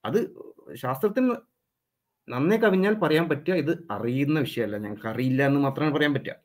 [0.05, 0.35] അത്
[0.73, 1.31] ശാസ്ത്രത്തിന്
[2.29, 4.77] നന്നേ കവിഞ്ഞാൽ പറയാൻ പറ്റുക ഇത് അറിയുന്ന വിഷയമല്ല.
[4.77, 6.35] ഞങ്ങൾക്ക് അറിയില്ല എന്ന് മാത്രമേ പറയാൻ പറ്റുക.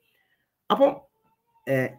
[0.71, 1.14] അപ്പോൾ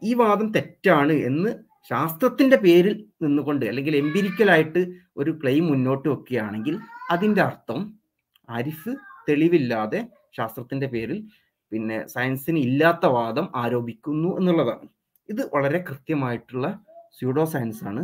[0.03, 1.51] ഈ വാദം തെറ്റാണ് എന്ന്
[1.91, 4.82] ശാസ്ത്രത്തിന്റെ പേരിൽ നിന്നുകൊണ്ട് അല്ലെങ്കിൽ എംപിരിക്കലായിട്ട്
[5.18, 6.76] ഒരു ക്ലെയിം മുന്നോട്ട് വെക്കുകയാണെങ്കിൽ
[7.11, 7.80] അതിന്റെ അർത്ഥം
[8.49, 8.91] ആരിഫ്
[9.30, 9.99] തെളിവില്ലാതെ
[10.38, 11.20] ശാസ്ത്രത്തിന്റെ പേരിൽ
[11.72, 14.88] പിന്നെ സയൻസിന് ഇല്ലാത്ത വാദം ആരോപിക്കുന്നു എന്നുള്ളതാണ്.
[15.30, 16.68] ഇത് വളരെ കൃത്യമായിട്ടുള്ള
[17.13, 18.01] സ്യൂഡോ സയൻസ് ആണ്.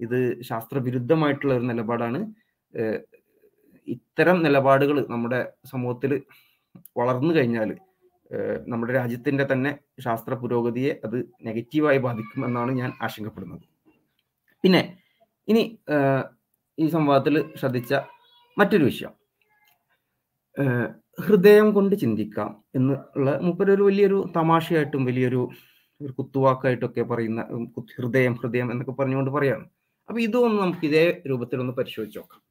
[0.00, 2.20] ഇത് ശാസ്ത്രവിരുദ്ധമായിട്ടുള്ള ഒരു നിലപാടാണ്.
[3.88, 6.12] ഇത്തരം നിലപാടുകൾ നമ്മുടെ സമൂഹത്തിൽ
[6.96, 7.70] വളർന്നു കഴിഞ്ഞാൽ
[8.68, 13.64] നമ്മുടെ രാജ്യത്തിന്റെ തന്നെ ശാസ്ത്ര പുരോഗതിയെ അത് നെഗറ്റീവായി ബാധിക്കും എന്നാണ് ഞാൻ ആശങ്കപ്പെടുന്നത്.
[14.64, 14.98] പിന്നെ
[15.48, 15.78] ഇനി
[16.78, 17.94] ഈ സംവാദത്തിൽ ശ്രദ്ധിച്ച
[18.58, 19.12] മറ്റൊരു വിഷയം.
[21.18, 25.50] ഹൃദയം കൊണ്ട് ചിന്തിക്കാം എന്നുള്ള മുപ്പരൊരു വലിയൊരു തമാശയായിട്ടും വലിയൊരു
[26.00, 27.40] ഒരു കുത്തുവാക്കായിട്ടൊക്കെ പറയുന്ന
[27.98, 29.64] ഹൃദയം ഹൃദയം എന്നൊക്കെ പറഞ്ഞുകൊണ്ട് പറയാണ്.
[30.08, 32.42] അപ്പൊ ഇതൊന്ന് നമുക്ക് ഇതേ രൂപത്തിലൊന്ന് പരിശോധിച്ച് നോക്കാം.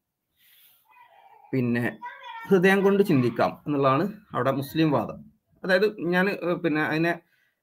[1.53, 1.99] പിന്നെ
[2.49, 5.30] ഹൃദയം കൊണ്ട് ചിന്തിക്കാം എന്നുള്ളതാണ് അവിടെ മുസ്ലിം വാദം.
[5.63, 6.25] അതായത് ഞാൻ
[6.63, 7.13] പിന്നെ അതിനെ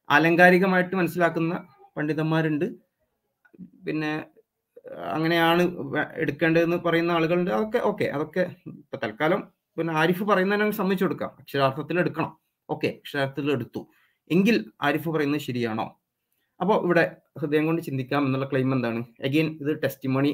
[0.09, 1.55] ആലങ്കാരികമായിട്ട് മനസ്സിലാക്കുന്ന
[1.97, 2.67] പണ്ഡിതന്മാരുണ്ട്.
[3.87, 4.13] പിന്നെ
[5.15, 5.63] അങ്ങനെയാണ്
[6.15, 7.51] എടുക്കേണ്ടതെന്ന് പറയുന്ന ആളുകളുണ്ട്.
[7.51, 9.41] അതൊക്കെ ഓക്കെ അതൊക്കെ ഇപ്പൊ തൽക്കാലം
[9.77, 11.31] പിന്നെ ആരിഫ് പറയുന്നതിനെ സമ്മതിച്ചു കൊടുക്കാം.
[11.41, 12.31] അക്ഷരാർത്ഥത്തിൽ എടുക്കണം.
[12.69, 13.81] ഓക്കെ അക്ഷരാർത്ഥത്തിൽ എടുത്തു.
[14.31, 15.87] എങ്കിൽ ആരിഫ് പറയുന്നത് ശരിയാണോ?
[16.61, 17.05] അപ്പോൾ ഇവിടെ
[17.41, 19.01] ഹൃദയം കൊണ്ട് ചിന്തിക്കാം എന്നുള്ള ക്ലെയിം എന്താണ്?
[19.27, 20.33] അഗെയിൻ ഇത് ടെസ്റ്റിമണി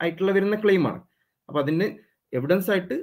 [0.00, 1.00] ആയിട്ടുള്ള വരുന്ന ക്ലെയിമാണ്
[1.48, 1.86] അപ്പോൾ അതിന്
[2.32, 2.96] എവിഡൻസ് ആയിട്ട്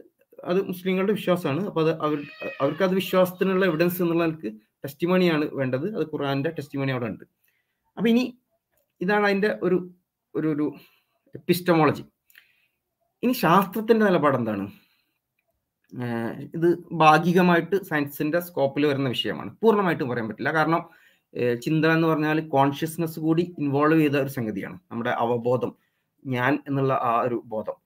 [0.45, 1.61] അത് മുസ്ലിങ്ങളുടെ വിശ്വാസമാണ്.
[1.67, 2.19] അപ്പോൾ അത് അവർ
[2.61, 4.51] അവർക്ക് അത് വിശ്വാസത്തിനുള്ള എവിഡൻസ് എന്നുള്ള നിലയ്ക്ക്
[4.83, 5.87] ടെസ്റ്റിമണിയാണ് വേണ്ടത്.
[5.97, 7.23] അത് ഖുറാന്റെ ടെസ്റ്റിമണി അവിടെ ഉണ്ട്.
[7.97, 8.25] അപ്പോൾ ഇനി
[9.01, 9.77] ഇതാണ് അതിന്റെ ഒരു
[10.35, 10.65] ഒരു ഒരു
[11.35, 12.03] എപ്പിസ്റ്റമോളജി
[13.23, 14.65] ഇനി ശാസ്ത്രത്തിന്റെ നിലപാട് എന്താണ്?
[16.55, 19.51] ഇത് ഭാഗികമായിട്ട് സയൻസിന്റെ സ്കോപ്പിൽ വരുന്ന വിഷയമാണ്.
[19.61, 20.51] പൂർണമായിട്ടും പറയാൻ പറ്റില്ല.
[20.51, 20.81] കാരണം
[21.65, 24.79] ചിന്ത എന്ന് പറഞ്ഞാൽ കോൺഷ്യസ്നെസ് കൂടി ഇൻവോൾവ് ചെയ്ത ഒരു സംഗതിയാണ്.
[24.91, 25.71] നമ്മുടെ അവബോധം
[26.25, 27.77] ഞാൻ എന്നുള്ള ആ ഒരു ബോധം.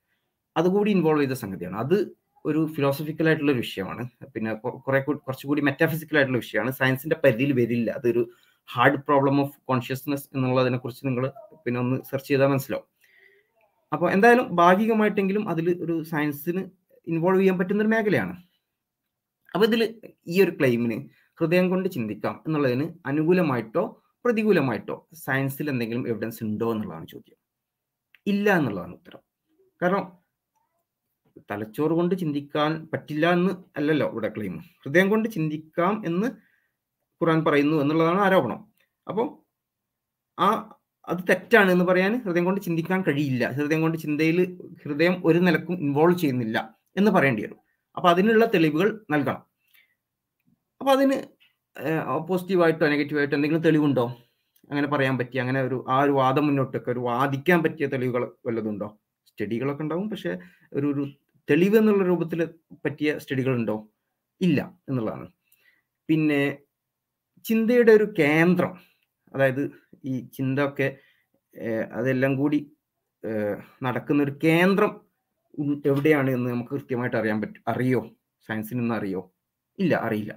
[0.55, 1.78] അതുകൂടി ഇൻവോൾവ് ചെയ്ത സംഗതിയാണ്.
[1.78, 1.97] അത്
[2.45, 4.09] ഒരു ഫിലോസഫിക്കൽ ആയിട്ടുള്ള ഒരു വിഷയമാണ്.
[4.33, 4.53] പിന്നെ
[4.87, 6.71] കുറെ കുറച്ചുകൂടി മെറ്റാഫിസിക്കൽ ആയിട്ടുള്ള വിഷയമാണ്.
[6.71, 7.89] സയൻസിന്റെ പരിധിയിൽ വരില്ല.
[7.91, 8.23] അതൊരു
[8.69, 11.31] ഹാർഡ് പ്രോബ്ലം ഓഫ് കോൺഷ്യസ്നെസ് എന്നുള്ളതിനെ കുറിച്ച് നിങ്ങൾ
[11.65, 12.87] പിന്നെ ഒന്ന് സെർച്ച് ചെയ്താൽ മനസ്സിലാവും.
[13.93, 16.61] അപ്പോൾ എന്തായാലും ഭാഗികമായിട്ടെങ്കിലും അതിൽ ഒരു സയൻസിന്
[17.07, 18.35] ഇൻവോൾവ് ചെയ്യാൻ പറ്റുന്ന ഒരു മേഖലയാണ്.
[19.53, 19.81] അപ്പോൾ ഇതിൽ
[20.27, 20.97] ഈ ഒരു ക്ലെയിമിന്
[21.39, 23.83] ഹൃദയം കൊണ്ട് ചിന്തിക്കാം എന്നുള്ളതിന് അനുകൂലമായിട്ടോ
[24.25, 27.37] പ്രതികൂലമായിട്ടോ സയൻസിൽ എന്തെങ്കിലും എവിഡൻസ് ഉണ്ടോ എന്നുള്ളതാണ് ചോദ്യം.
[28.27, 29.21] ഇല്ല എന്നുള്ളതാണ് ഉത്തരം.
[29.81, 30.05] കാരണം
[31.51, 36.27] തലച്ചോറ് കൊണ്ട് ചിന്തിക്കാൻ പറ്റില്ല എന്ന് അല്ലല്ലോ ഇവിടെ ക്ലെയിം ഹൃദയം കൊണ്ട് ചിന്തിക്കാം എന്ന്
[37.21, 38.59] ഖുറാൻ പറയുന്നു എന്നുള്ളതാണ് ആരോപണം.
[39.07, 39.25] അപ്പോൾ
[40.37, 40.49] ആ
[41.07, 43.51] അത് തെറ്റാണ് എന്ന് പറയാൻ ഹൃദയം കൊണ്ട് ചിന്തിക്കാൻ കഴിയില്ല.
[43.51, 44.37] ഹൃദയം കൊണ്ട് ചിന്തയിൽ
[44.83, 47.59] ഹൃദയം ഒരു നിലക്കും ഇൻവോൾവ് ചെയ്യുന്നില്ല എന്ന് പറയേണ്ടി വരും.
[47.97, 49.43] അപ്പൊ അതിനുള്ള തെളിവുകൾ നൽകണം.
[50.81, 51.17] അപ്പോൾ അതിന്
[52.27, 54.05] പോസിറ്റീവായിട്ടോ നെഗറ്റീവായിട്ടോ എന്തെങ്കിലും തെളിവുണ്ടോ?
[54.71, 58.87] അങ്ങനെ പറയാൻ പറ്റിയ അങ്ങനെ ഒരു ആ ഒരു വാദം മുന്നോട്ടൊക്കെ ഒരു വാദിക്കാൻ പറ്റിയ തെളിവുകൾ വല്ലതുണ്ടോ
[59.27, 60.31] സ്റ്റഡികളൊക്കെ ഉണ്ടാവും പക്ഷേ
[60.73, 61.03] ഒരു ഒരു
[61.50, 62.39] തെളിവ് എന്നുള്ള രൂപത്തിൽ
[62.86, 63.76] പറ്റിയ സ്റ്റഡികൾ ഉണ്ടോ
[64.41, 65.28] ഇല്ല എന്നുള്ളതാണ്.
[66.10, 66.41] പിന്നെ
[67.45, 68.74] ചിന്തയുടെ ഒരു കേന്ദ്രം
[69.34, 69.64] അതായത്
[70.12, 70.88] ഈ ചിന്ത ഒക്കെ
[72.00, 72.60] അതെല്ലാം കൂടി
[73.86, 74.91] നടക്കുന്ന ഒരു കേന്ദ്രം
[75.91, 78.02] എവിടെയാണ് എന്ന് നമുക്ക് കൃത്യമായിട്ട് അറിയാൻ പറ്റും അറിയോ?
[78.47, 79.22] സയൻസിനൊന്നും അറിയോ?
[79.80, 80.34] ഇല്ല അറിയില്ല.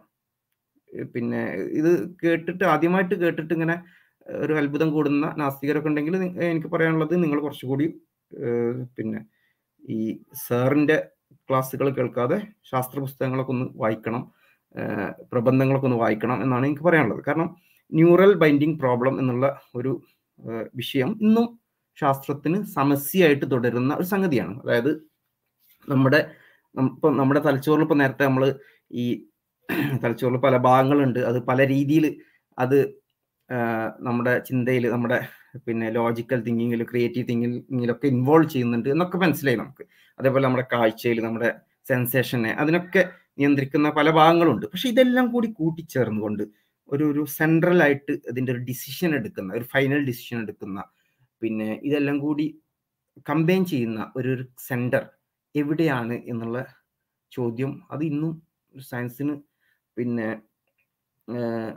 [1.14, 1.40] പിന്നെ
[1.80, 1.90] ഇത്
[2.22, 3.76] കേട്ടിട്ട് ആദ്യമായിട്ട് കേട്ടിട്ട് ഇങ്ങനെ
[4.26, 6.16] ഒരു അത്ഭുതം കൂടുന്ന നാസ്തികരൊക്കെ ഉണ്ടെങ്കിൽ
[6.50, 7.86] എനിക്ക് പറയാനുള്ളത് നിങ്ങൾ കുറച്ചുകൂടി
[8.98, 9.20] പിന്നെ
[9.84, 10.00] ഈ
[10.46, 10.96] സാറിന്റെ
[11.48, 12.38] ക്ലാസ്സുകൾ കേൾക്കാതെ
[12.70, 14.22] ശാസ്ത്ര പുസ്തകങ്ങളൊക്കെ ഒന്ന് വായിക്കണം
[15.32, 17.22] പ്രബന്ധങ്ങളൊക്കെ ഒന്ന് വായിക്കണം എന്നാണ് എനിക്ക് പറയാനുള്ളത്.
[17.28, 17.48] കാരണം
[17.92, 19.92] ന്യൂറൽ ബൈൻഡിങ് പ്രോബ്ലം എന്നുള്ള ഒരു
[20.74, 21.46] വിഷയം ഇന്നും
[21.98, 24.54] ശാസ്ത്രത്തിന് സമസ്യയായിട്ട് തുടരുന്ന ഒരു സംഗതിയാണ്.
[24.62, 24.92] അതായത്
[25.88, 26.20] നമ്മുടെ
[26.74, 28.44] ഇപ്പം നമ്മുടെ തലച്ചോറിൽ ഇപ്പം നേരത്തെ നമ്മൾ
[28.90, 29.04] ഈ
[30.02, 31.20] തലച്ചോറിൽ പല ഭാഗങ്ങളുണ്ട്.
[31.30, 32.04] അത് പല രീതിയിൽ
[32.58, 32.78] അത്
[33.98, 35.18] നമ്മുടെ ചിന്തയിൽ നമ്മുടെ
[35.66, 39.84] പിന്നെ ലോജിക്കൽ തിങ്കിങ്ങിൽ ക്രിയേറ്റീവ് തിങ്കിങ്ങിലൊക്കെ ഇൻവോൾവ് ചെയ്യുന്നുണ്ട് എന്നൊക്കെ മനസ്സിലായി നമുക്ക്.
[40.20, 41.50] അതേപോലെ നമ്മുടെ കാഴ്ചയിൽ നമ്മുടെ
[41.88, 43.02] സെൻസേഷനെ അതിനൊക്കെ
[43.38, 44.66] നിയന്ത്രിക്കുന്ന പല ഭാഗങ്ങളുണ്ട്.
[44.66, 46.44] പക്ഷെ ഇതെല്ലാം കൂടി കൂട്ടിച്ചേർന്നുകൊണ്ട്
[46.88, 50.80] ഒരു ഒരു സെൻട്രൽ ആയിട്ട് ഇതിന്റെ ഒരു ഡിസിഷൻ എടുക്കുന്ന ഒരു ഫൈനൽ ഡിസിഷൻ എടുക്കുന്ന
[51.42, 52.46] പിന്നെ ഇതെല്ലാം കൂടി
[53.28, 55.04] കമ്പൈൻ ചെയ്യുന്ന ഒരു ഒരു സെന്റർ
[55.54, 56.58] എവിടെയാണ് എന്നുള്ള
[57.32, 58.32] ചോദ്യം അത് ഇന്നും
[58.74, 59.34] സയൻസിന്
[59.96, 60.28] പിന്നെ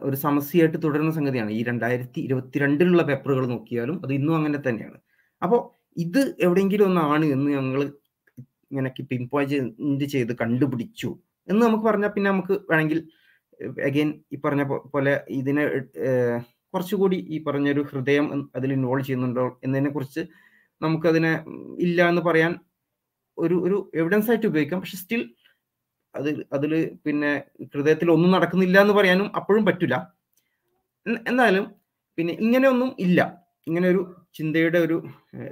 [0.03, 1.51] ഒരു സമസ്യയായിട്ട് തുടരുന്ന സംഗതിയാണ്.
[1.51, 4.97] ഈ രണ്ടായിരത്തി ഇരുപത്തിരണ്ടിലുള്ള പേപ്പറുകൾ നോക്കിയാലും അത് ഇന്നും അങ്ങനെ തന്നെയാണ്.
[5.41, 5.59] അപ്പോൾ
[5.97, 7.81] ഇത് എവിടെയെങ്കിലും ഒന്നാണ് എന്ന് ഞങ്ങൾ
[8.71, 11.09] ഇങ്ങനെ പിൻ പോയിന്റ് ചെയ്ത് കണ്ടുപിടിച്ചു
[11.47, 12.99] എന്ന് നമുക്ക് പറഞ്ഞാൽ പിന്നെ നമുക്ക് വേണമെങ്കിൽ
[13.87, 15.63] അഗൈൻ ഈ പറഞ്ഞ പോലെ ഇതിനെ
[16.73, 20.21] കുറച്ചുകൂടി ഈ പറഞ്ഞൊരു ഹൃദയം അതിൽ ഇൻവോൾവ് ചെയ്യുന്നുണ്ടോ എന്നതിനെ കുറിച്ച്
[20.81, 21.31] നമുക്കതിനെ
[21.79, 22.59] ഇല്ല എന്ന് പറയാൻ
[23.37, 24.79] ഒരു ഒരു എവിഡൻസ് ആയിട്ട് ഉപയോഗിക്കാം.
[24.79, 25.21] പക്ഷെ സ്റ്റിൽ
[26.15, 26.71] അത് അതിൽ
[27.05, 27.31] പിന്നെ
[27.73, 29.95] ഹൃദയത്തിൽ ഒന്നും നടക്കുന്നില്ല എന്ന് പറയാനും അപ്പോഴും പറ്റില്ല
[31.05, 31.65] എന്ന- എന്നാലും
[32.17, 33.19] പിന്നെ ഇങ്ങനെയൊന്നും ഇല്ല.
[33.67, 34.01] ഇങ്ങനെ ഒരു
[34.35, 34.97] ചിന്തയുടെ ഒരു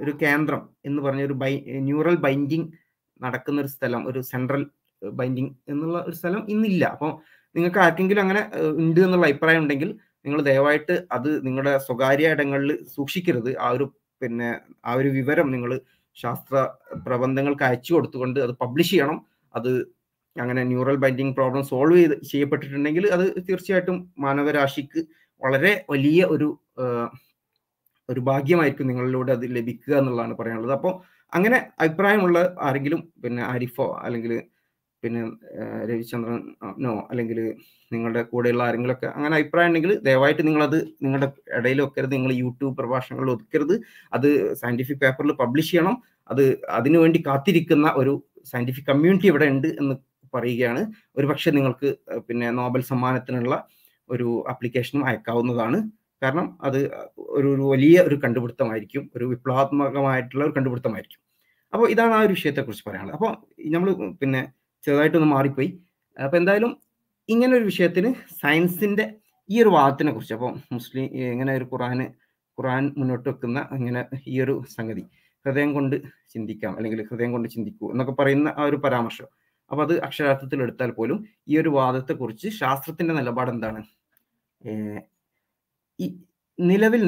[0.00, 2.66] ഒരു കേന്ദ്രം എന്ന് പറഞ്ഞ ഒരു ബൈ ന്യൂറൽ ബൈൻഡിങ്
[3.20, 4.62] നടക്കുന്ന ഒരു സ്ഥലം ഒരു സെൻട്രൽ
[5.02, 6.84] ബൈൻഡിങ് എന്നുള്ള ഒരു സ്ഥലം ഇന്നില്ല.
[6.86, 7.10] അപ്പോൾ
[7.54, 8.42] നിങ്ങൾക്ക് ആർക്കെങ്കിലും അങ്ങനെ
[8.78, 9.90] ഉണ്ട് എന്നുള്ള അഭിപ്രായം ഉണ്ടെങ്കിൽ
[10.24, 13.58] നിങ്ങൾ ദയവായിട്ട് അത് നിങ്ങളുടെ സ്വകാര്യ ഇടങ്ങളിൽ സൂക്ഷിക്കരുത്.
[13.58, 13.86] ആ ഒരു
[14.22, 14.48] പിന്നെ
[14.84, 15.70] ആ ഒരു വിവരം നിങ്ങൾ
[16.16, 16.54] ശാസ്ത്ര
[17.06, 19.18] പ്രബന്ധങ്ങൾക്ക് അയച്ചു കൊടുത്തുകൊണ്ട് അത് പബ്ലിഷ് ചെയ്യണം.
[19.54, 19.70] അത്
[20.36, 25.00] അങ്ങനെ ന്യൂറൽ ബൈൻഡിങ് പ്രോബ്ലം സോൾവ് ചെയ്ത് ചെയ്യപ്പെട്ടിട്ടുണ്ടെങ്കിൽ അത് തീർച്ചയായിട്ടും മാനവരാശിക്ക്
[25.42, 26.48] വളരെ വലിയ ഒരു
[28.08, 30.72] ഒരു ഭാഗ്യമായിരിക്കും നിങ്ങളിലൂടെ അത് ലഭിക്കുക എന്നുള്ളതാണ് പറയാനുള്ളത്.
[30.72, 30.92] അപ്പോൾ
[31.34, 34.32] അങ്ങനെ അഭിപ്രായമുള്ള ആരെങ്കിലും പിന്നെ ആരിഫോ അല്ലെങ്കിൽ
[35.02, 35.22] പിന്നെ
[35.90, 37.38] രവിചന്ദ്രനോ അല്ലെങ്കിൽ
[37.92, 41.28] നിങ്ങളുടെ കൂടെയുള്ള ആരെങ്കിലും ഒക്കെ അങ്ങനെ അഭിപ്രായം ഉണ്ടെങ്കിൽ ദയവായിട്ട് നിങ്ങളത് നിങ്ങളുടെ
[41.58, 42.12] ഇടയിൽ വെക്കരുത്.
[42.12, 43.74] നിങ്ങൾ യൂട്യൂബ് പ്രഭാഷണങ്ങളിൽ ഒതുക്കരുത്.
[44.12, 45.96] അത് സയന്റിഫിക് പേപ്പറിൽ പബ്ലിഷ് ചെയ്യണം.
[46.30, 46.44] അത്
[46.78, 48.14] അതിനുവേണ്ടി കാത്തിരിക്കുന്ന ഒരു
[48.52, 49.94] സയന്റിഫിക് കമ്മ്യൂണിറ്റി ഇവിടെ ഉണ്ട് എന്ന്
[50.34, 50.82] പറയുകയാണ്.
[51.16, 51.88] ഒരു പക്ഷേ നിങ്ങൾക്ക്
[52.28, 53.54] പിന്നെ നോബൽ സമ്മാനത്തിനുള്ള
[54.10, 55.78] ഒരു അപ്ലിക്കേഷനും അയക്കാവുന്നതാണ്.
[56.22, 56.78] കാരണം അത്
[57.38, 59.10] ഒരു വലിയ ഒരു കണ്ടുപിടുത്തമായിരിക്കും.
[59.16, 61.20] ഒരു വിപ്ലവാത്മകമായിട്ടുള്ള ഒരു കണ്ടുപിടുത്തമായിരിക്കും.
[61.72, 63.16] അപ്പോൾ ഇതാണ് ആ ഒരു വിഷയത്തെക്കുറിച്ച് പറയാനുള്ളത്.
[63.16, 63.32] അപ്പോൾ
[63.74, 63.90] നമ്മൾ
[64.22, 64.42] പിന്നെ
[64.84, 65.70] ചെറുതായിട്ടൊന്ന് മാറിപ്പോയി.
[66.16, 66.72] അപ്പോൾ എന്തായാലും
[67.28, 68.10] ഇങ്ങനെ ഒരു വിഷയത്തിന്
[68.42, 69.04] സയൻസിന്റെ
[69.50, 71.04] ഈ ഒരു വാദത്തിനെ കുറിച്ച് അപ്പോൾ മുസ്ലിം
[71.34, 72.06] ഇങ്ങനെ ഒരു ഖുറാന്
[72.58, 75.04] ഖുറാൻ മുന്നോട്ട് വെക്കുന്ന ഇങ്ങനെ ഈ ഒരു സംഗതി
[75.44, 75.96] ഹൃദയം കൊണ്ട്
[76.32, 79.28] ചിന്തിക്കാം അല്ലെങ്കിൽ ഹൃദയം കൊണ്ട് ചിന്തിക്കൂ എന്നൊക്കെ പറയുന്ന ആ ഒരു പരാമർശം.
[79.74, 81.18] അപ്പൊ അത് അക്ഷരാർത്ഥത്തിൽ എടുത്താൽ പോലും
[81.50, 83.80] ഈ ഒരു വാദത്തെക്കുറിച്ച് ശാസ്ത്രത്തിന്റെ നിലപാട് എന്താണ്
[85.98, 86.06] ഈ
[86.58, 87.02] നിലവിൽ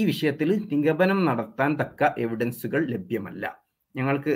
[0.00, 3.44] ഈ വിഷയത്തിൽ നിഗമനം നടത്താൻ തക്ക എവിഡൻസുകൾ ലഭ്യമല്ല.
[3.94, 4.32] ഞങ്ങൾക്ക്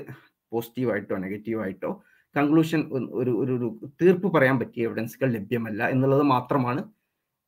[0.52, 1.90] പോസിറ്റീവായിട്ടോ നെഗറ്റീവായിട്ടോ
[2.34, 2.80] കൺക്ലൂഷൻ
[3.20, 3.68] ഒരു ഒരു
[4.00, 6.82] തീർപ്പ് പറയാൻ പറ്റിയ എവിഡൻസുകൾ ലഭ്യമല്ല എന്നുള്ളത് മാത്രമാണ്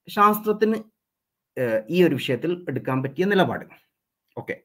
[0.09, 0.79] ശാസ്ത്രത്തിന്
[1.97, 3.67] ഈ ഒരു വിഷയത്തിൽ എടുക്കാൻ പറ്റിയ നിലപാട്.
[4.37, 4.57] ഓക്കെ.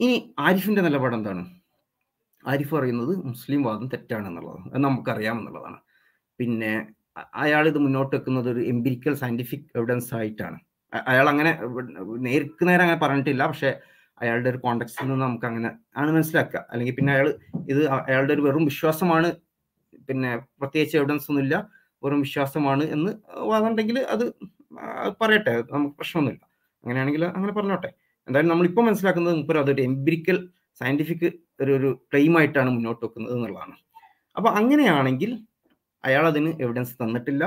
[0.00, 0.16] ഇനി
[0.46, 1.42] ആരിഫിന്റെ നിലപാട് എന്താണ്
[2.44, 5.78] ആരിഫ് പറയുന്നത് മുസ്ലിം വാദം തെറ്റാണ് എന്നുള്ളത് അത് നമുക്കറിയാം എന്നുള്ളതാണ്
[6.38, 6.72] പിന്നെ
[7.42, 10.58] അയാൾ ഇത് മുന്നോട്ട് വെക്കുന്നത് ഒരു എംപിരിക്കൽ സയന്റിഫിക് എവിഡൻസ് ആയിട്ടാണ്.
[10.92, 11.52] അയാൾ അങ്ങനെ
[12.18, 13.46] നേർക്ക് നേരെ അങ്ങനെ പറഞ്ഞിട്ടില്ല.
[13.46, 13.70] പക്ഷെ
[14.20, 16.60] അയാളുടെ ഒരു കോണ്ടക്സ്റ്റിൽ നിന്ന് നമുക്ക് അങ്ങനെ ആണ് മനസ്സിലാക്കുക.
[16.72, 17.28] അല്ലെങ്കിൽ പിന്നെ അയാൾ
[17.72, 19.28] ഇത് അയാളുടെ ഒരു വെറും വിശ്വാസമാണ്.
[20.08, 20.30] പിന്നെ
[20.60, 21.56] പ്രത്യേകിച്ച് എവിഡൻസ് ഒന്നുമില്ല
[22.02, 23.10] വെറും വിശ്വാസമാണ് എന്ന്
[23.52, 24.24] വാദമുണ്ടെങ്കിൽ അത്
[25.20, 25.54] പറയട്ടെ.
[25.72, 26.42] നമുക്ക് പ്രശ്നമൊന്നുമില്ല.
[26.84, 27.90] അങ്ങനെയാണെങ്കിൽ അങ്ങനെ പറഞ്ഞോട്ടെ.
[28.28, 30.36] എന്തായാലും നമ്മളിപ്പോൾ മനസ്സിലാക്കുന്നത് മുപ്പര് അതൊരു എംപിരിക്കൽ
[30.80, 31.28] സയന്റിഫിക്
[31.62, 33.74] ഒരു ഒരു ക്ലെയിമായിട്ടാണ് മുന്നോട്ട് വെക്കുന്നത് എന്നുള്ളതാണ്.
[34.36, 35.30] അപ്പോൾ അങ്ങനെയാണെങ്കിൽ
[36.04, 37.44] അയാൾ അതിന് എവിഡൻസ് തന്നിട്ടില്ല.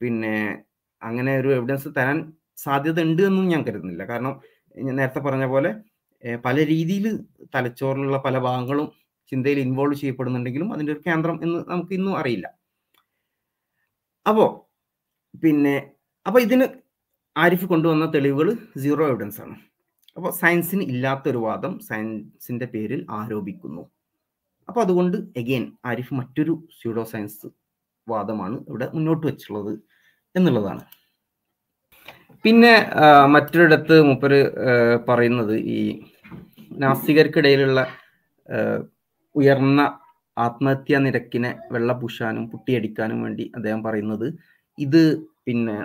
[0.00, 0.34] പിന്നെ
[1.02, 2.18] അങ്ങനെ ഒരു എവിഡൻസ് തരാൻ
[2.64, 4.04] സാധ്യത ഉണ്ട് എന്നും ഞാൻ കരുതുന്നില്ല.
[4.10, 4.34] കാരണം
[4.86, 5.70] ഞാൻ നേരത്തെ പറഞ്ഞ പോലെ
[6.46, 7.06] പല രീതിയിൽ
[7.54, 8.86] തലച്ചോറിലുള്ള പല ഭാഗങ്ങളും
[9.32, 12.46] ചിന്തയിൽ ഇൻവോൾവ് ചെയ്യപ്പെടുന്നുണ്ടെങ്കിലും അതിന്റെ ഒരു കേന്ദ്രം എന്ന് നമുക്ക് ഇന്നും അറിയില്ല.
[14.26, 14.48] അപ്പോൾ
[15.44, 15.76] പിന്നെ
[16.26, 16.66] അപ്പോൾ ഇതിന്
[17.36, 18.48] ആരിഫ് കൊണ്ടുവന്ന തെളിവുകൾ
[18.82, 19.56] സീറോ എവിഡൻസ് ആണ്.
[20.16, 23.82] അപ്പോൾ സയൻസിന് ഇല്ലാത്തൊരു വാദം സയൻസിന്റെ പേരിൽ ആരോപിക്കുന്നു.
[24.68, 27.48] അപ്പോൾ അതുകൊണ്ട് എഗെയിൻ ആരിഫ് മറ്റൊരു സ്യൂഡോ സയൻസ്
[28.06, 29.72] വാദമാണ് ഇവിടെ മുന്നോട്ട് വെച്ചുള്ളത്
[30.34, 30.82] എന്നുള്ളതാണ്.
[32.44, 32.72] പിന്നെ
[33.34, 34.40] മറ്റൊരിടത്ത് മൂപ്പര്
[35.08, 35.80] പറയുന്നത് ഈ
[36.82, 37.80] നാസ്തികർക്കിടയിലുള്ള
[39.34, 39.80] ഉയർന്ന
[40.36, 44.26] ആത്മഹത്യാ നിരക്കിനെ വെള്ളപൂശാനും പുട്ടിയടിക്കാനും വേണ്ടി അദ്ദേഹം പറയുന്നത്
[44.78, 45.02] ഇത്
[45.46, 45.76] പിന്നെ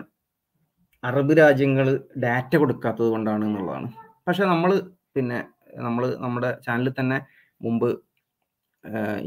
[1.04, 1.88] അറബ് രാജ്യങ്ങൾ
[2.24, 3.90] ഡാറ്റ കൊടുക്കാത്തത് കൊണ്ടാണ് എന്നുള്ളതാണ്.
[4.28, 4.72] പക്ഷെ നമ്മൾ
[5.16, 5.40] പിന്നെ
[5.88, 7.18] നമ്മൾ നമ്മുടെ ചാനലിൽ തന്നെ
[7.62, 7.90] മുമ്പ്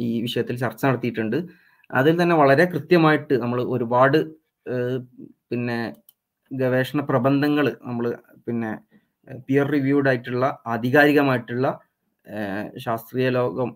[0.06, 1.38] ഈ വിഷയത്തിൽ ചർച്ച നടത്തിയിട്ടുണ്ട്.
[1.90, 4.18] അതിൽ തന്നെ വളരെ കൃത്യമായിട്ട് നമ്മൾ ഒരുപാട്
[5.50, 5.78] പിന്നെ
[6.50, 8.04] ഗവേഷണ പ്രബന്ധങ്ങൾ നമ്മൾ
[8.46, 8.70] പിന്നെ
[9.48, 11.66] പിയർ റിവ്യൂഡ് ആയിട്ടുള്ള ആധികാരികമായിട്ടുള്ള
[12.76, 13.70] ശാസ്ത്രീയ ലോകം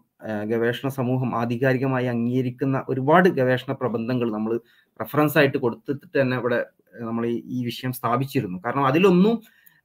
[0.51, 4.53] ഗവേഷണ സമൂഹം ആധികാരികമായി അംഗീകരിക്കുന്ന ഒരുപാട് ഗവേഷണ പ്രബന്ധങ്ങൾ നമ്മൾ
[5.01, 6.59] റെഫറൻസ് ആയിട്ട് കൊടുത്തിട്ട് തന്നെ ഇവിടെ
[7.01, 7.25] നമ്മൾ
[7.57, 8.59] ഈ വിഷയം സ്ഥാപിച്ചിരുന്നു.
[8.65, 9.35] കാരണം അതിലൊന്നും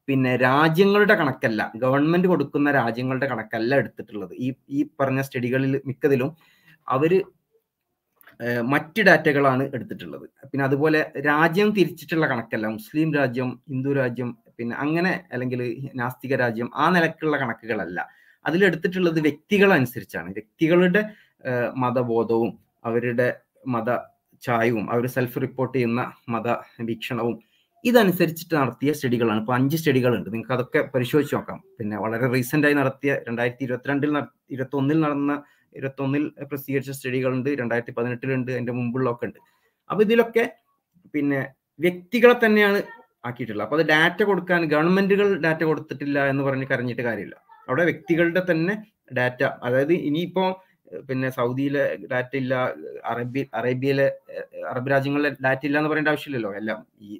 [0.07, 4.33] പിന്നെ രാജ്യങ്ങളുടെ കണക്കല്ല ഗവൺമെന്റ് കൊടുക്കുന്ന രാജ്യങ്ങളുടെ കണക്കല്ല എടുത്തിട്ടുള്ളത്.
[4.45, 6.29] ഈ ഈ പറഞ്ഞ സ്റ്റഡികളിൽ മിക്കതിലും
[6.87, 7.13] അവർ
[8.73, 10.25] മറ്റ് ഡാറ്റകളാണ് എടുത്തിട്ടുള്ളത്.
[10.51, 10.99] പിന്നെ അതുപോലെ
[11.29, 15.61] രാജ്യം തിരിച്ചിട്ടുള്ള കണക്കല്ല മുസ്ലിം രാജ്യം ഹിന്ദു രാജ്യം പിന്നെ അങ്ങനെ അല്ലെങ്കിൽ
[15.95, 17.99] നാസ്തിക രാജ്യം ആ നിലക്കുള്ള കണക്കുകളല്ല.
[18.45, 20.29] അതിലെടുത്തിട്ടുള്ളത് വ്യക്തികളനുസരിച്ചാണ്.
[20.37, 21.01] വ്യക്തികളുടെ
[21.83, 22.51] മതബോധവും
[22.85, 23.27] അവരുടെ
[23.67, 23.89] മത
[24.43, 26.47] ചായവും അവർ സെൽഫ് റിപ്പോർട്ട് ചെയ്യുന്ന മത
[26.89, 27.35] വീക്ഷണവും
[27.83, 29.39] ഇതനുസരിച്ചിട്ട് നടത്തിയ സ്റ്റഡികളാണ്.
[29.43, 30.27] ഇപ്പൊ അഞ്ച് സ്റ്റഡികളുണ്ട്.
[30.33, 31.59] നിങ്ങൾക്ക് അതൊക്കെ പരിശോധിച്ച് നോക്കാം.
[31.79, 34.11] പിന്നെ വളരെ റീസെന്റ് ആയി നടത്തിയ രണ്ടായിരത്തി ഇരുപത്തിരണ്ടിൽ
[34.55, 35.33] ഇരുപത്തി ഒന്നിൽ നടന്ന
[35.75, 37.49] ഇരുപത്തി ഒന്നിൽ പ്രസിദ്ധീകരിച്ച സ്റ്റഡികളുണ്ട്.
[37.61, 39.39] രണ്ടായിരത്തി പതിനെട്ടിലുണ്ട് അതിന്റെ മുമ്പുള്ളതൊക്കെ ഉണ്ട്.
[39.89, 40.43] അപ്പൊ ഇതിലൊക്കെ
[41.13, 41.41] പിന്നെ
[41.79, 42.79] വ്യക്തികളെ തന്നെയാണ്
[43.25, 43.65] ആക്കിയിട്ടുള്ളത്.
[43.65, 47.35] അപ്പൊ അത് ഡാറ്റ കൊടുക്കാൻ ഗവൺമെന്റുകൾ ഡാറ്റ കൊടുത്തിട്ടില്ല എന്ന് പറഞ്ഞ് കരഞ്ഞിട്ട് കാര്യമില്ല.
[47.69, 48.73] അവിടെ വ്യക്തികളുടെ തന്നെ
[49.17, 49.43] ഡാറ്റ.
[49.63, 50.45] അതായത് ഇനിയിപ്പോ
[51.09, 52.55] പിന്നെ സൗദിയിലെ ഡാറ്റ ഇല്ല
[53.05, 54.07] അറബി അറേബ്യയിലെ
[54.69, 56.51] അറബ് രാജ്യങ്ങളിലെ ഡാറ്റ ഇല്ല എന്ന് പറയേണ്ട ആവശ്യമില്ലല്ലോ.
[56.55, 57.19] എല്ലാം ഈ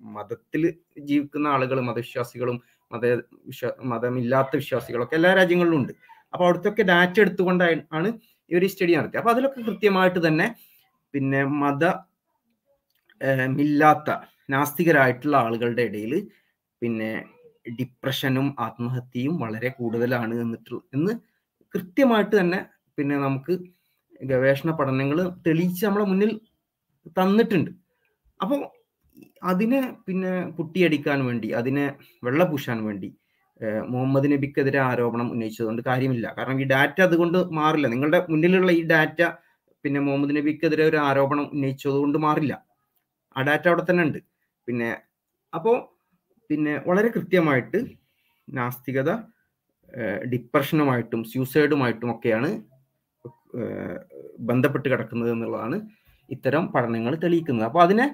[0.00, 0.62] മതത്തിൽ
[0.98, 2.56] ജീവിക്കുന്ന ആളുകൾ മതവിശ്വാസികളും
[2.90, 3.06] മത
[3.82, 5.92] മതമില്ലാത്ത വിശ്വാസികളൊക്കെ എല്ലാ രാജ്യങ്ങളിലും ഉണ്ട്.
[6.32, 8.08] അപ്പൊ അവിടുത്തെ ഡാറ്റ എടുത്തുകൊണ്ടാണ് ആണ്
[8.50, 9.20] ഇവർ ഈ സ്റ്റഡി നടത്തിയത്.
[9.22, 10.46] അപ്പൊ അതിലൊക്കെ കൃത്യമായിട്ട് തന്നെ
[11.14, 11.84] പിന്നെ മത
[13.60, 14.10] ഇല്ലാത്ത
[14.50, 16.12] നാസ്തികരായിട്ടുള്ള ആളുകളുടെ ഇടയിൽ
[16.82, 17.10] പിന്നെ
[17.78, 21.12] ഡിപ്രഷനും ആത്മഹത്യയും വളരെ കൂടുതലാണ് എന്നിട്ട് എന്ന്
[21.74, 22.60] കൃത്യമായിട്ട് തന്നെ
[22.98, 23.54] പിന്നെ നമുക്ക്
[24.20, 26.40] ഗവേഷണ പഠനങ്ങൾ തെളിയിച്ച് നമ്മളെ മുന്നിൽ
[27.18, 27.70] തന്നിട്ടുണ്ട്.
[28.40, 28.58] അപ്പോൾ
[29.42, 31.86] അതിനെ പിന്നെ പുട്ടിയടിക്കാൻ വേണ്ടി അതിനെ
[32.26, 33.10] വെള്ളപൂശാൻ വേണ്ടി
[33.92, 36.26] മുഹമ്മദ് നബിക്കെതിരെ ആരോപണം ഉന്നയിച്ചതുകൊണ്ട് കാര്യമില്ല.
[36.38, 37.86] കാരണം ഈ ഡാറ്റ അതുകൊണ്ട് മാറില്ല.
[37.86, 39.22] നിങ്ങളുടെ മുന്നിലുള്ള ഈ ഡാറ്റ
[39.84, 42.54] പിന്നെ മുഹമ്മദ് നബിക്കെതിരെ ഒരു ആരോപണം ഉന്നയിച്ചതുകൊണ്ട് മാറില്ല.
[43.36, 44.20] ആ ഡാറ്റ അവിടെ തന്നെ ഉണ്ട്.
[44.68, 44.90] പിന്നെ
[45.52, 45.76] അപ്പോൾ
[46.50, 47.78] പിന്നെ വളരെ കൃത്യമായിട്ട്
[48.48, 49.10] നാസ്തികത
[50.32, 52.50] ഡിപ്രഷനുമായിട്ടും സ്യൂസൈഡുമായിട്ടും ഒക്കെയാണ്
[54.38, 55.76] ബന്ധപ്പെട്ട് കിടക്കുന്നത് എന്നുള്ളതാണ്
[56.30, 57.66] ഇത്തരം പഠനങ്ങൾ തെളിയിക്കുന്നത്.
[57.68, 58.06] അപ്പോൾ അതിനെ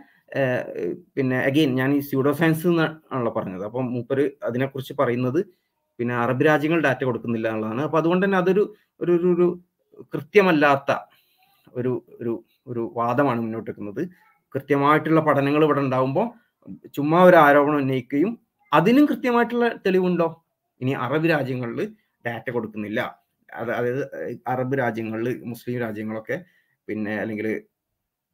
[1.16, 2.68] പിന്നെ അഗെയിൻ ഞാൻ ഈ സ്യൂഡോ സയൻസ്
[3.12, 3.64] ആണല്ലോ പറഞ്ഞത്.
[3.64, 5.40] അപ്പം മൂപ്പര് അതിനെക്കുറിച്ച് പറയുന്നത്
[5.98, 7.82] പിന്നെ അറബ് രാജ്യങ്ങൾ ഡാറ്റ കൊടുക്കുന്നില്ല എന്നുള്ളതാണ്.
[7.82, 8.62] അപ്പോൾ അതുകൊണ്ട് തന്നെ അതൊരു
[9.00, 9.46] ഒരു ഒരു
[10.14, 10.92] കൃത്യമല്ലാത്ത
[11.76, 12.32] ഒരു ഒരു
[12.68, 14.02] ഒരു വാദമാണ് മുന്നോട്ട് വെക്കുന്നത്.
[14.54, 16.26] കൃത്യമായിട്ടുള്ള പഠനങ്ങൾ ഇവിടെ ഉണ്ടാവുമ്പോൾ
[16.96, 18.30] ചുമ്മാ ഒരു ആരോപണം ഉന്നയിക്കുകയും
[18.72, 20.28] അതിനും കൃത്യമായിട്ടുള്ള തെളിവുണ്ടോ?
[20.80, 21.80] ഇനി അറബ് രാജ്യങ്ങളിൽ
[22.26, 23.00] ഡാറ്റ കൊടുക്കുന്നില്ല.
[23.48, 24.02] അതായത്
[24.46, 26.36] അറബ് രാജ്യങ്ങളിൽ മുസ്ലിം രാജ്യങ്ങളൊക്കെ
[26.88, 27.46] പിന്നെ അല്ലെങ്കിൽ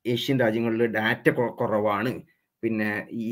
[0.05, 1.27] ഏഷ്യൻ രാജ്യങ്ങളിൽ ഡാറ്റ
[1.61, 2.13] കുറവാണ്.
[2.63, 2.91] പിന്നെ
[3.23, 3.27] ഈ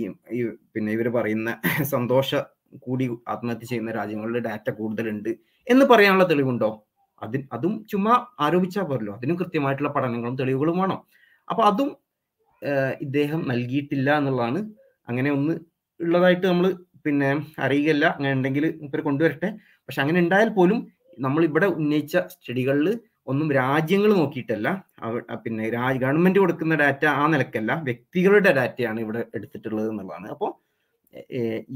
[0.74, 1.48] പിന്നെ ഇവർ പറയുന്ന
[1.94, 2.30] സന്തോഷ
[2.78, 5.30] കൂടി ആത്മഹത്യ ചെയ്യുന്ന രാജ്യങ്ങളിൽ ഡാറ്റ കൂടുതലുണ്ട്
[5.66, 6.70] എന്ന് പറയാനുള്ള തെളിവുണ്ടോ?
[7.22, 9.14] അതിന് അതും ചുമ്മാ ആരോപിച്ചാൽ പോരല്ലോ.
[9.18, 10.98] അതിനും കൃത്യമായിട്ടുള്ള പഠനങ്ങളും തെളിവുകളും വേണം.
[11.48, 11.90] അപ്പൊ അതും
[13.00, 14.60] ഇദ്ദേഹം നൽകിയിട്ടില്ല എന്നുള്ളതാണ്.
[15.08, 15.54] അങ്ങനെ ഒന്ന്
[16.00, 16.66] ഉള്ളതായിട്ട് നമ്മൾ
[17.06, 18.06] പിന്നെ അറിയുകയല്ല.
[18.16, 19.48] അങ്ങനെ ഉണ്ടെങ്കിൽ ഇവർ കൊണ്ടുവരട്ടെ.
[19.88, 20.78] പക്ഷെ അങ്ങനെ ഉണ്ടായാൽ പോലും
[21.18, 22.88] നമ്മൾ ഇവിടെ ഉന്നയിച്ച സ്റ്റഡികളിൽ
[23.30, 24.68] ഒന്നും രാജ്യങ്ങൾ നോക്കിയിട്ടല്ല.
[25.44, 25.64] പിന്നെ
[26.04, 27.72] ഗവൺമെന്റ് കൊടുക്കുന്ന ഡാറ്റ ആ നിലക്കല്ല.
[27.88, 30.28] വ്യക്തികളുടെ ഡാറ്റയാണ് ഇവിടെ എടുത്തിട്ടുള്ളത് എന്നുള്ളതാണ്.
[30.34, 30.50] അപ്പോൾ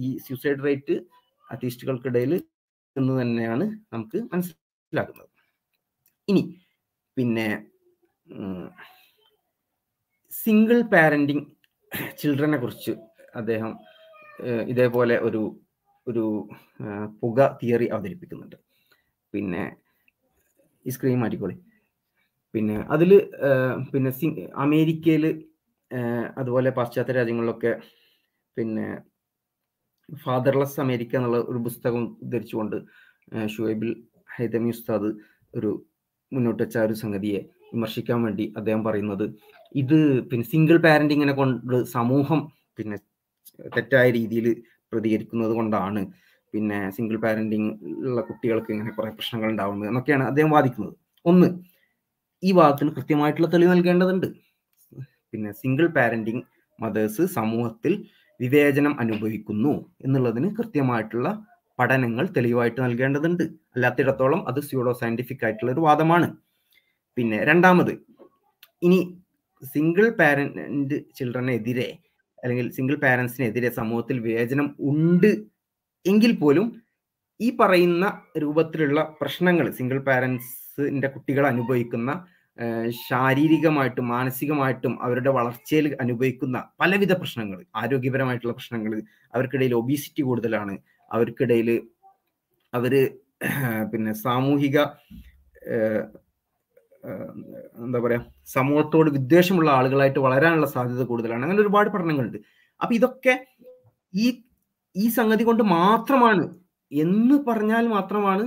[0.05, 0.97] ഈ സ്യൂസൈഡ് റേറ്റ്
[1.53, 2.33] അത്തീസ്റ്റുകൾക്കിടയിൽ
[2.97, 5.31] എന്ന് തന്നെയാണ് നമുക്ക് മനസ്സിലാക്കുന്നത്.
[6.31, 6.43] ഇനി
[7.17, 7.47] പിന്നെ
[10.33, 11.47] സിംഗിൾ പാരന്റിങ്
[12.21, 12.93] ചിൽഡ്രനെ കുറിച്ച്
[13.41, 13.73] അദ്ദേഹം
[14.73, 15.43] ഇതേപോലെ ഒരു
[16.07, 16.25] ഒരു
[17.21, 18.57] പുക തിയറി അവതരിപ്പിക്കുന്നുണ്ട്.
[19.35, 19.65] പിന്നെ
[20.87, 21.57] ഈ സ്ക്രീൻ മാറ്റിക്കോളി.
[22.55, 23.11] പിന്നെ അതിൽ
[23.93, 24.11] പിന്നെ
[24.65, 25.25] അമേരിക്കയിൽ
[26.41, 27.73] അതുപോലെ പാശ്ചാത്യ രാജ്യങ്ങളിലൊക്കെ
[28.57, 28.87] പിന്നെ
[30.09, 32.03] ഫാദർലെസ് അമേരിക്ക എന്നുള്ള ഒരു പുസ്തകം
[32.33, 32.77] ധരിച്ചുകൊണ്ട്
[33.35, 33.91] ഏഹ്, ഷുഹൈബിൽ
[34.29, 35.11] ഹൈതമി ഉസ്താദ്
[35.55, 35.71] ഒരു
[36.33, 37.41] മുന്നോട്ട് വെച്ച ഒരു സംഗതിയെ
[37.73, 39.25] വിമർശിക്കാൻ വേണ്ടി അദ്ദേഹം പറയുന്നത്
[39.75, 39.99] ഇത്
[40.31, 42.41] പിന്നെ സിംഗിൾ പാരന്റിങ്ങിനെ കൊണ്ട് സമൂഹം
[42.79, 42.97] പിന്നെ
[43.77, 44.47] തെറ്റായ രീതിയിൽ
[44.93, 46.01] പ്രതികരിക്കുന്നത് കൊണ്ടാണ്.
[46.55, 47.71] പിന്നെ സിംഗിൾ പാരന്റിങ്
[48.07, 50.95] ഉള്ള കുട്ടികൾക്ക് ഇങ്ങനെ കുറെ പ്രശ്നങ്ങൾ ഉണ്ടാവുന്നത് എന്നൊക്കെയാണ് അദ്ദേഹം വാദിക്കുന്നത്.
[51.25, 51.49] ഒന്ന്
[52.43, 54.29] ഈ വാദത്തിന് കൃത്യമായിട്ടുള്ള തെളിവ് നൽകേണ്ടതുണ്ട്.
[55.33, 56.43] പിന്നെ സിംഗിൾ പാരന്റിങ്
[56.79, 57.93] മദേഴ്സ് സമൂഹത്തിൽ
[58.41, 59.73] വിവേചനം അനുഭവിക്കുന്നു
[60.05, 61.29] എന്നുള്ളതിന് കൃത്യമായിട്ടുള്ള
[61.79, 63.45] പഠനങ്ങൾ തെളിവായിട്ട് നൽകേണ്ടതുണ്ട്.
[63.75, 66.29] അല്ലാത്തിടത്തോളം അത് സ്യൂഡോ സയന്റിഫിക് ആയിട്ടുള്ള ഒരു വാദമാണ്.
[67.17, 67.93] പിന്നെ രണ്ടാമത്
[68.83, 68.99] ഇനി
[69.63, 71.89] സിംഗിൾ പാരന്റ് ചിൽഡ്രനെതിരെ
[72.39, 75.31] അല്ലെങ്കിൽ സിംഗിൾ പാരന്റ്സിനെതിരെ സമൂഹത്തിൽ വിവേചനം ഉണ്ട്
[76.07, 76.67] എങ്കിൽ പോലും
[77.41, 78.05] ഈ പറയുന്ന
[78.39, 82.11] രൂപത്തിലുള്ള പ്രശ്നങ്ങൾ സിംഗിൾ പാരൻസിന്റെ കുട്ടികൾ അനുഭവിക്കുന്ന
[83.09, 88.93] ശാരീരികമായിട്ടും മാനസികമായിട്ടും അവരുടെ വളർച്ചയിൽ അനുഭവിക്കുന്ന പലവിധ പ്രശ്നങ്ങൾ ആരോഗ്യപരമായിട്ടുള്ള പ്രശ്നങ്ങൾ
[89.35, 90.75] അവർക്കിടയിൽ ഒബീസിറ്റി കൂടുതലാണ്
[91.11, 91.71] അവർക്കിടയിൽ
[92.73, 92.95] അവർ
[93.93, 94.79] പിന്നെ സാമൂഹിക
[97.79, 101.43] എന്താ പറയുക സമൂഹത്തോട് വിദ്വേഷമുള്ള ആളുകളായിട്ട് വളരാനുള്ള സാധ്യത കൂടുതലാണ്.
[101.45, 102.39] അങ്ങനെ ഒരുപാട് പഠനങ്ങളുണ്ട്.
[102.81, 103.35] അപ്പൊ ഇതൊക്കെ
[104.15, 104.27] ഈ
[104.97, 106.45] ഈ സംഗതി കൊണ്ട് മാത്രമാണ്.
[106.93, 108.45] എന്ന് പറഞ്ഞാൽ മാത്രമാണ്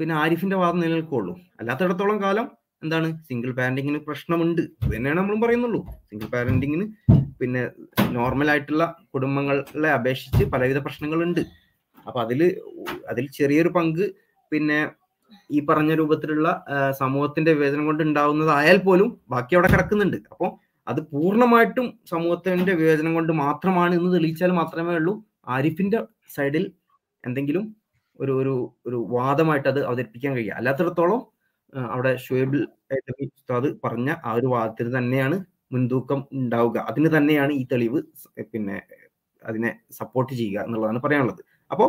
[0.00, 2.46] പിന്നെ ആരിഫിന്റെ വാദം നിലനിൽക്കുള്ളൂ അല്ലാത്തിടത്തോളം കാലം
[2.84, 3.08] എന്താണ്?
[3.28, 4.62] സിംഗിൾ പാരന്റിങ്ങിന് പ്രശ്നമുണ്ട്.
[4.92, 5.80] തന്നെയാണ് നമ്മളും പറയുന്നുള്ളൂ.
[6.10, 6.86] സിംഗിൾ പാരന്റിങ്ങിന്
[7.40, 7.62] പിന്നെ
[8.16, 8.84] നോർമൽ ആയിട്ടുള്ള
[9.14, 11.42] കുടുംബങ്ങളെ അപേക്ഷിച്ച് പലവിധ പ്രശ്നങ്ങളുണ്ട്.
[12.06, 12.40] അപ്പൊ അതിൽ
[13.10, 14.04] അതിൽ ചെറിയൊരു പങ്ക്
[14.52, 14.78] പിന്നെ
[15.50, 16.48] ഈ പറഞ്ഞ രൂപത്തിലുള്ള
[17.00, 20.18] സമൂഹത്തിന്റെ വിവേചനം കൊണ്ട് ഉണ്ടാവുന്നതായാൽ പോലും ബാക്കി അവിടെ കിടക്കുന്നുണ്ട്.
[20.32, 20.50] അപ്പോൾ
[20.86, 25.14] അത് പൂർണമായിട്ടും സമൂഹത്തിന്റെ വിവേചനം കൊണ്ട് മാത്രമാണ് എന്ന് തെളിയിച്ചാൽ മാത്രമേ ഉള്ളൂ.
[25.46, 25.98] ആരിഫിന്റെ
[26.36, 26.64] സൈഡിൽ
[27.24, 27.64] എന്തെങ്കിലും
[28.18, 28.54] ഒരു ഒരു
[28.86, 31.20] ഒരു വാദമായിട്ട് അത് അവതരിപ്പിക്കാൻ കഴിയുക അല്ലാത്തടത്തോളം
[31.94, 32.60] അവിടെ ഷുഹേബിൾ
[33.26, 35.36] ഉസ്താദ് പറഞ്ഞ ആ ഒരു വാദത്തിന് തന്നെയാണ്
[35.72, 36.78] മുൻതൂക്കം ഉണ്ടാവുക.
[36.90, 38.00] അതിന് തന്നെയാണ് ഈ തെളിവ്
[38.52, 38.76] പിന്നെ
[39.42, 41.42] അതിനെ സപ്പോർട്ട് ചെയ്യുക എന്നുള്ളതാണ് പറയാനുള്ളത്.
[41.70, 41.88] അപ്പോൾ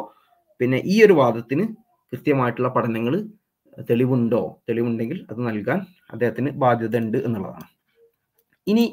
[0.60, 1.66] പിന്നെ ഈ ഒരു വാദത്തിന്
[2.14, 3.16] കൃത്യമായിട്ടുള്ള പഠനങ്ങൾ
[3.90, 4.42] തെളിവുണ്ടോ?
[4.70, 5.80] തെളിവുണ്ടെങ്കിൽ അത് നൽകാൻ
[6.14, 7.68] അദ്ദേഹത്തിന് ബാധ്യത ഉണ്ട് എന്നുള്ളതാണ്.
[8.68, 8.86] ഇനി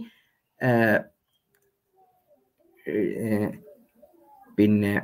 [4.59, 4.95] പിന്നെ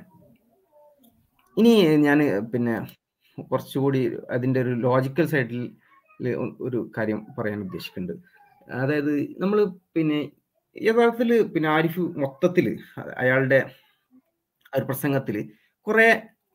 [1.56, 1.72] ഇനി
[2.06, 2.18] ഞാൻ
[2.52, 2.74] പിന്നെ
[3.50, 4.00] കുറച്ചുകൂടി
[4.30, 5.62] അതിന്റെ ഒരു ലോജിക്കൽ സൈഡിൽ
[6.66, 8.26] ഒരു കാര്യം പറയാൻ ഉദ്ദേശിക്കുന്നുണ്ട്
[8.80, 9.12] അതായത്
[9.42, 9.58] നമ്മൾ
[9.96, 10.18] പിന്നെ
[10.76, 12.66] യഥാർത്ഥത്തിൽ പിന്നെ ആരിഫ് മൊത്തത്തിൽ
[13.22, 13.60] അയാളുടെ
[14.76, 15.36] ഒരു പ്രസംഗത്തിൽ
[15.86, 16.08] കുറേ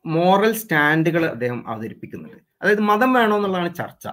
[0.04, 2.40] മോറൽ സ്റ്റാൻഡുകൾ അദ്ദേഹം അവതരിപ്പിക്കുന്നുണ്ട്.
[2.62, 4.06] അതായത് മതം വേണോ എന്നുള്ളതാണ് ചർച്ച.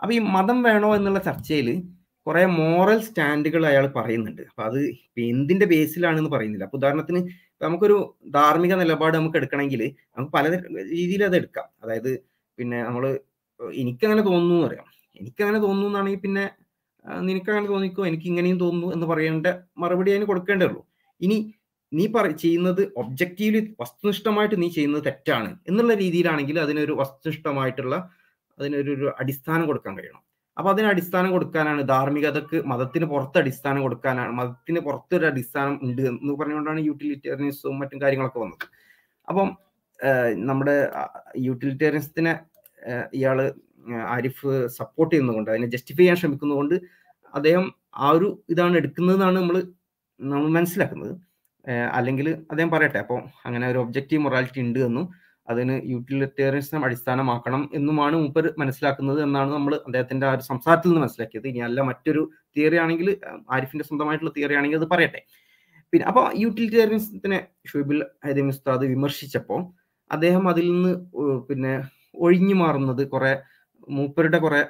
[0.00, 1.68] അപ്പോൾ ഈ മതം വേണോ എന്നുള്ള ചർച്ചയിൽ
[2.26, 4.42] കുറേ മോറൽ സ്റ്റാൻഡുകൾ അയാൾ പറയുന്നുണ്ട്.
[4.50, 4.80] അപ്പോൾ അത്
[5.30, 6.64] എന്തിന്റെ ബേസിലാണെന്ന് പറയുന്നില്ല.
[6.64, 7.20] അപ്പൊ ഉദാഹരണത്തിന്
[7.62, 7.96] നമുക്കൊരു
[8.36, 9.82] ധാർമ്മിക നിലപാട് നമുക്ക് എടുക്കണമെങ്കിൽ
[10.14, 10.44] നമുക്ക് പല
[10.94, 11.66] രീതിയിൽ അത് എടുക്കാം.
[11.82, 12.10] അതായത്
[12.58, 13.04] പിന്നെ നമ്മൾ
[13.60, 14.86] എനിക്കങ്ങനെ തോന്നുന്നു എന്ന് പറയാം.
[15.20, 16.44] എനിക്കങ്ങനെ തോന്നുന്നു എന്നാണെങ്കിൽ പിന്നെ
[17.28, 18.02] നിനക്കങ്ങനെ തോന്നിക്കോ?
[18.06, 19.46] എനിക്ക് ഇങ്ങനെയും തോന്നുന്നു എന്ന് പറയേണ്ട
[19.78, 20.82] മറുപടി അതിന് കൊടുക്കേണ്ടേ ഉള്ളൂ.
[21.20, 21.36] ഇനി
[21.92, 27.96] നീ പറ ചെയ്യുന്നത് ഒബ്ജക്റ്റീവ്ലി വസ്തുനിഷ്ഠമായിട്ട് നീ ചെയ്യുന്നത് തെറ്റാണ് എന്നുള്ള രീതിയിലാണെങ്കിൽ അതിനൊരു വസ്തുനിഷ്ഠമായിട്ടുള്ള
[28.58, 30.22] അതിനൊരു അടിസ്ഥാനം കൊടുക്കാൻ കഴിയണം.
[30.56, 34.32] അപ്പൊ അതിന് അടിസ്ഥാനം കൊടുക്കാനാണ് ധാർമ്മികതക്ക് മതത്തിന് പുറത്ത് അടിസ്ഥാനം കൊടുക്കാനാണ്.
[34.40, 38.66] മതത്തിന് പുറത്തൊരു അടിസ്ഥാനം ഉണ്ട് എന്ന് പറഞ്ഞുകൊണ്ടാണ് യൂട്ടിലിറ്റേറിയനിസവും മറ്റും കാര്യങ്ങളൊക്കെ വന്നത്.
[39.28, 39.48] അപ്പം
[40.50, 40.76] നമ്മുടെ
[41.48, 42.32] യൂട്ടിലിറ്റേറിയൻസിനെ
[43.18, 43.38] ഇയാൾ
[44.14, 46.76] ആരിഫ് സപ്പോർട്ട് ചെയ്യുന്നതുകൊണ്ട് അതിനെ ജസ്റ്റിഫൈ ചെയ്യാൻ ശ്രമിക്കുന്നതുകൊണ്ട്
[47.34, 47.64] അദ്ദേഹം
[48.04, 49.56] ആ ഒരു ഇതാണ് എടുക്കുന്നതെന്നാണ് നമ്മൾ
[50.20, 51.14] നമ്മൾ മനസ്സിലാക്കുന്നത്.
[51.98, 55.04] അല്ലെങ്കിൽ അദ്ദേഹം പറയട്ടെ അപ്പോൾ അങ്ങനെ ഒരു ഒബ്ജക്റ്റീവ് മൊറാലിറ്റി ഉണ്ട് എന്നും
[55.48, 61.46] അതിന് യൂട്ടിലിറ്റേറിയനിസം അടിസ്ഥാനമാക്കണം എന്നുമാണ് മൂപ്പർ മനസ്സിലാക്കുന്നത് എന്നാണ് നമ്മൾ അദ്ദേഹത്തിന്റെ ആ ഒരു സംസാരത്തിൽ നിന്ന് മനസ്സിലാക്കിയത്.
[61.48, 62.22] ഇനി അല്ല മറ്റൊരു
[62.56, 63.08] തിയറി ആണെങ്കിൽ
[63.50, 65.22] ആരിഫിന്റെ സ്വന്തമായിട്ടുള്ള തിയറി ആണെങ്കിൽ അത് പറയട്ടെ.
[65.92, 67.38] പിന്നെ അപ്പോൾ യൂട്ടിലിറ്റേറിയനിസത്തിനെ
[67.70, 69.60] ഷുബിൽ ഹരിം ഉസ്താദ് വിമർശിച്ചപ്പോൾ
[70.10, 70.92] അദ്ദേഹം അതിൽ നിന്ന്
[71.48, 71.74] പിന്നെ
[72.14, 73.32] ഒഴിഞ്ഞു മാറുന്നത് കുറെ
[73.88, 74.62] മൂപ്പരുടെ കുറെ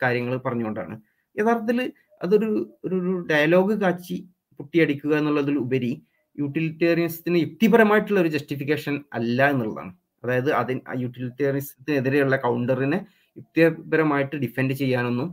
[0.00, 0.94] കാര്യങ്ങൾ പറഞ്ഞുകൊണ്ടാണ്.
[1.36, 1.80] യഥാർത്ഥത്തിൽ
[2.20, 2.48] അതൊരു
[2.86, 2.98] ഒരു
[3.30, 4.16] ഡയലോഗ് കാച്ചി
[4.60, 5.92] പൊട്ടിയടിക്കുക എന്നുള്ളതിൽ ഉപരി
[6.38, 9.92] യൂട്ടിലിറ്റേറിയൻസിന് യുക്തിപരമായിട്ടുള്ള ഒരു ജസ്റ്റിഫിക്കേഷൻ അല്ല എന്നുള്ളതാണ്.
[10.22, 12.98] അതായത് അതിന് യൂട്ടിലിറ്റേറിയൻസത്തിനെതിരെയുള്ള കൗണ്ടറിനെ
[13.36, 15.28] യുക്തിപരമായിട്ട് ഡിഫെൻഡ് ചെയ്യാനൊന്നും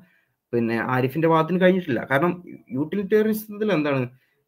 [0.53, 2.01] പിന്നെ ആരിഫിന്റെ ഭാഗത്തിന് കഴിഞ്ഞിട്ടില്ല.
[2.11, 2.31] കാരണം
[2.71, 4.05] യൂട്ടിലിറ്റേറിയൻസത്തിൽ എന്താണ്?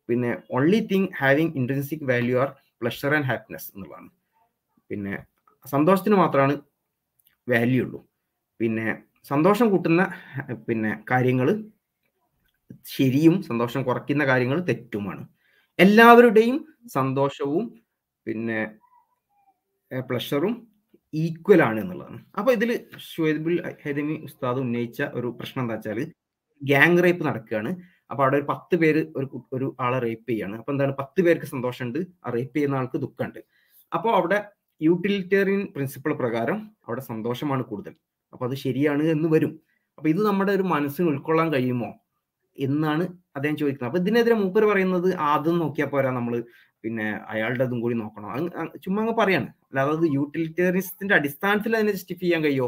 [0.10, 2.50] പിന്നെ only thing having intrinsic value are
[2.82, 4.10] pleasure and happiness എന്നുള്ളതാണ്.
[4.90, 5.14] പിന്നെ
[5.66, 6.56] സന്തോഷത്തിന് മാത്രമാണ്
[7.48, 8.00] വാല്യൂ ഉള്ളൂ.
[8.60, 8.88] പിന്നെ
[9.32, 10.02] സന്തോഷം കൂട്ടുന്ന
[10.68, 11.48] പിന്നെ കാര്യങ്ങൾ
[12.86, 15.24] ശരിയും സന്തോഷം കുറയ്ക്കുന്ന കാര്യങ്ങൾ തെറ്റുമാണ്.
[15.80, 16.58] എല്ലാവരുടെയും
[16.88, 17.66] സന്തോഷവും
[18.28, 18.60] പിന്നെ
[19.92, 20.54] പ്ലഷറും
[21.14, 22.26] ഈക്വൽ ആണ് എന്നുള്ളതാണ്.
[22.40, 26.00] അപ്പൊ ഇതിൽ ഷുഹൈബുൽ ഹെദമി ഉസ്താദ് ഉന്നയിച്ച ഒരു പ്രശ്നം എന്താ വെച്ചാൽ
[26.62, 27.72] ഗ്യാങ് റേപ്പ് നടക്കുകയാണ്.
[28.12, 30.56] അപ്പൊ അവിടെ ഒരു പത്ത് പേര് ഒരു ഒരു ആളെ റേപ്പ് ചെയ്യാണ്.
[30.58, 30.92] അപ്പൊ എന്താണ്?
[30.92, 32.00] പത്ത് പേർക്ക് സന്തോഷമുണ്ട്.
[32.26, 33.40] ആ റേപ്പ് ചെയ്യുന്ന ആൾക്ക് ദുഃഖമുണ്ട്.
[33.94, 34.50] അപ്പോൾ അവിടെ
[34.82, 37.94] യൂട്ടിലിറ്റേറിയൻ പ്രിൻസിപ്പിൾ പ്രകാരം അവിടെ സന്തോഷമാണ് കൂടുതൽ.
[38.34, 39.62] അപ്പൊ അത് ശരിയാണ് എന്ന് വരും.
[39.98, 41.90] അപ്പൊ ഇത് നമ്മുടെ ഒരു മനസ്സിന് ഉൾക്കൊള്ളാൻ കഴിയുമോ?
[42.58, 43.04] എന്നാണ്
[43.36, 43.90] അദ്ദേഹം ചോദിക്കുന്നത്.
[43.90, 46.44] അപ്പൊ ഇതിനെതിരെ മൂപ്പർ പറയുന്നത് ആദ്യം നോക്കിയാൽ പോരാ നമ്മൾ
[46.84, 48.30] പിന്നെ അയാളുടെ അതും കൂടി നോക്കണം.
[48.84, 49.46] ചുമ്മാ അങ്ങ് പറയാണ്.
[49.46, 52.68] അല്ലാതെ അത് യൂട്ടിലിറ്റേറിയനിസത്തിന്റെ അടിസ്ഥാനത്തിൽ അതിനെ ജസ്റ്റിഫൈ ചെയ്യാൻ കഴിയോ?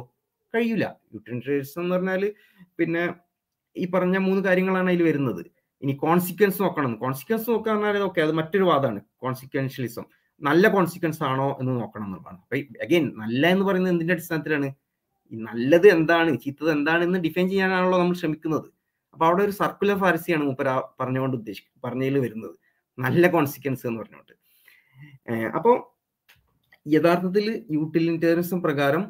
[0.54, 0.86] കഴിയൂല.
[1.14, 2.34] യൂട്ടിലിറ്റേറിയനിസം എന്ന് പറഞ്ഞാൽ
[2.80, 3.04] പിന്നെ
[3.76, 5.44] ഈ പറഞ്ഞ മൂന്ന് കാര്യങ്ങളാണ് അതിൽ വരുന്നത്.
[5.84, 6.96] ഇനി കോൺസിക്വൻസ് നോക്കണം.
[6.96, 9.02] കോൺസിക്വൻസ് നോക്കുക പറഞ്ഞാൽ ഓക്കെ അത് മറ്റൊരു വാദമാണ്.
[9.16, 10.06] കോൺസിക്വൻഷ്യലിസം
[10.42, 12.38] നല്ല കോൺസിക്വൻസ് ആണോ എന്ന് നോക്കണം എന്നുള്ളതാണ്.
[12.38, 14.70] അപ്പൊ അഗൈൻ നല്ല എന്ന് പറയുന്നത് എന്തിന്റെ അടിസ്ഥാനത്തിലാണ്?
[15.32, 16.38] ഈ നല്ലത് എന്താണ്?
[16.38, 18.68] ചീത്തത് എന്താണ് എന്ന് ഡിഫൈൻ ചെയ്യാനാണല്ലോ നമ്മൾ ശ്രമിക്കുന്നത്.
[19.14, 20.70] അപ്പൊ അവിടെ ഒരു സർക്കുലർ ഫാരസിയാണ് മൂപ്പര
[21.00, 22.56] പറഞ്ഞുകൊണ്ട് ഉദ്ദേശിക്കുന്നത് പറഞ്ഞതിൽ വരുന്നത്.
[22.98, 24.34] നല്ല കോൺസിക്വൻസ് എന്ന് പറഞ്ഞുകൊണ്ട്
[25.58, 25.76] അപ്പോൾ
[26.86, 27.46] യഥാർത്ഥത്തിൽ
[27.78, 29.04] യൂട്ടിലിറ്റേറിയനിസം പ്രകാരം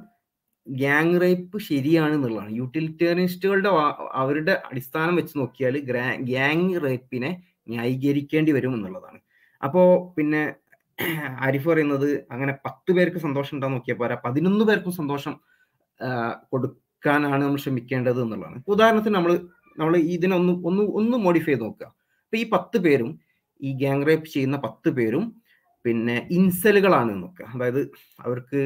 [0.68, 2.52] ഗ്യാങ് റേപ്പ് ശരിയാണ് എന്നുള്ളതാണ്.
[2.60, 3.72] യൂട്ടിലിറ്റേറിയനിസ്റ്റുകളുടെ
[4.22, 5.78] അവരുടെ അടിസ്ഥാനം വെച്ച് നോക്കിയാൽ
[6.30, 7.32] ഗ്യാങ് റേപ്പിനെ
[7.72, 9.20] ന്യായീകരിക്കേണ്ടി വരും എന്നുള്ളതാണ്.
[9.64, 10.44] അപ്പോൾ പിന്നെ
[11.46, 14.16] ആരിഫ് പറയുന്നത് അങ്ങനെ പത്ത് പേർക്ക് സന്തോഷം ഉണ്ടാകും നോക്കിയാൽ പോരാ.
[14.26, 15.34] പതിനൊന്ന് പേർക്കും സന്തോഷം
[16.52, 18.58] കൊടുക്കാനാണ് നമ്മൾ ശ്രമിക്കേണ്ടത് എന്നുള്ളതാണ്.
[18.74, 19.34] ഉദാഹരണത്തിന് നമ്മൾ
[19.80, 21.88] നമ്മൾ ഇതിനൊന്ന് ഒന്ന് ഒന്ന് മോഡിഫൈ ചെയ്ത് നോക്കുക.
[22.34, 23.10] ഈ പത്ത് പേരും
[23.64, 25.26] ഈ ഗ്യാങ് റേപ്പ് ചെയ്യുന്ന പത്ത് പേരും
[25.86, 27.44] പിന്നെ ഇൻസലുകളാണ് എന്നൊക്കെ.
[27.44, 27.82] അതായത്
[28.20, 28.62] അവർക്ക്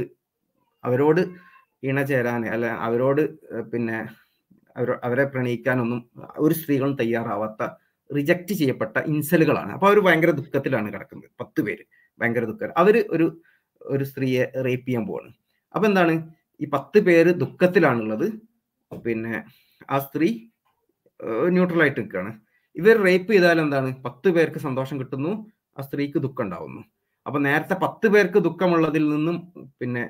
[0.84, 3.22] അവരോട് ഇണ ഇണചേരാൻ അല്ല അവരോട്
[3.74, 3.98] പിന്നെ
[5.04, 6.00] അവരെ പ്രണയിക്കാനൊന്നും
[6.38, 7.64] ഒരു സ്ത്രീകളും തയ്യാറാവാത്ത
[8.10, 11.30] റിജക്റ്റ് ചെയ്യപ്പെട്ട ഇൻസലുകളാണ് അപ്പൊ അവർ ഭയങ്കര ദുഃഖത്തിലാണ് കിടക്കുന്നത്.
[11.42, 11.84] പത്ത് പേര്
[12.22, 12.74] ഭയങ്കര ദുഃഖം.
[12.78, 13.28] അവർ ഒരു
[13.82, 15.30] ഒരു സ്ത്രീയെ റേപ്പ് ചെയ്യാൻ പോവാണ്.
[15.76, 16.14] അപ്പൊ എന്താണ്?
[16.60, 18.28] ഈ പത്ത് പേര് ദുഃഖത്തിലാണുള്ളത്.
[18.92, 19.44] പിന്നെ
[19.92, 20.30] ആ സ്ത്രീ
[21.50, 22.32] ന്യൂട്രൽ ആയിട്ട് നിൽക്കുകയാണ്.
[22.80, 23.90] ഇവർ റേപ്പ് ചെയ്താൽ എന്താണ്?
[24.06, 25.32] പത്ത് പേർക്ക് സന്തോഷം കിട്ടുന്നു
[25.78, 26.82] ആ സ്ത്രീക്ക് ദുഃഖം ഉണ്ടാവുന്നു.
[27.26, 29.38] അപ്പൊ നേരത്തെ പത്ത് പേർക്ക് ദുഃഖമുള്ളതിൽ നിന്നും
[29.80, 30.04] പിന്നെ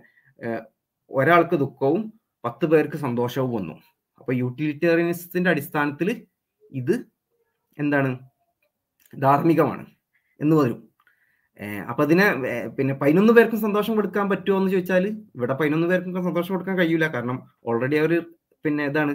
[1.11, 2.01] ഒരാൾക്ക് ദുഃഖവും
[2.45, 3.75] പത്ത് പേർക്ക് സന്തോഷവും വന്നു.
[4.19, 6.09] അപ്പൊ യൂട്ടിലിറ്റേറിയനിസത്തിന്റെ അടിസ്ഥാനത്തിൽ
[6.71, 6.95] ഇത്
[7.77, 8.11] എന്താണ്?
[9.13, 9.83] ധാർമ്മികമാണ്
[10.39, 10.79] എന്ന് വരും.
[11.89, 12.25] അപ്പൊ അതിനെ
[12.77, 15.05] പിന്നെ പതിനൊന്ന് പേർക്കും സന്തോഷം കൊടുക്കാൻ പറ്റുമോ എന്ന് ചോദിച്ചാൽ
[15.37, 17.05] ഇവിടെ പതിനൊന്ന് പേർക്കും സന്തോഷം കൊടുക്കാൻ കഴിയൂല.
[17.15, 17.37] കാരണം
[17.69, 18.13] ഓൾറെഡി അവർ
[18.65, 19.13] പിന്നെ ഇതാണ്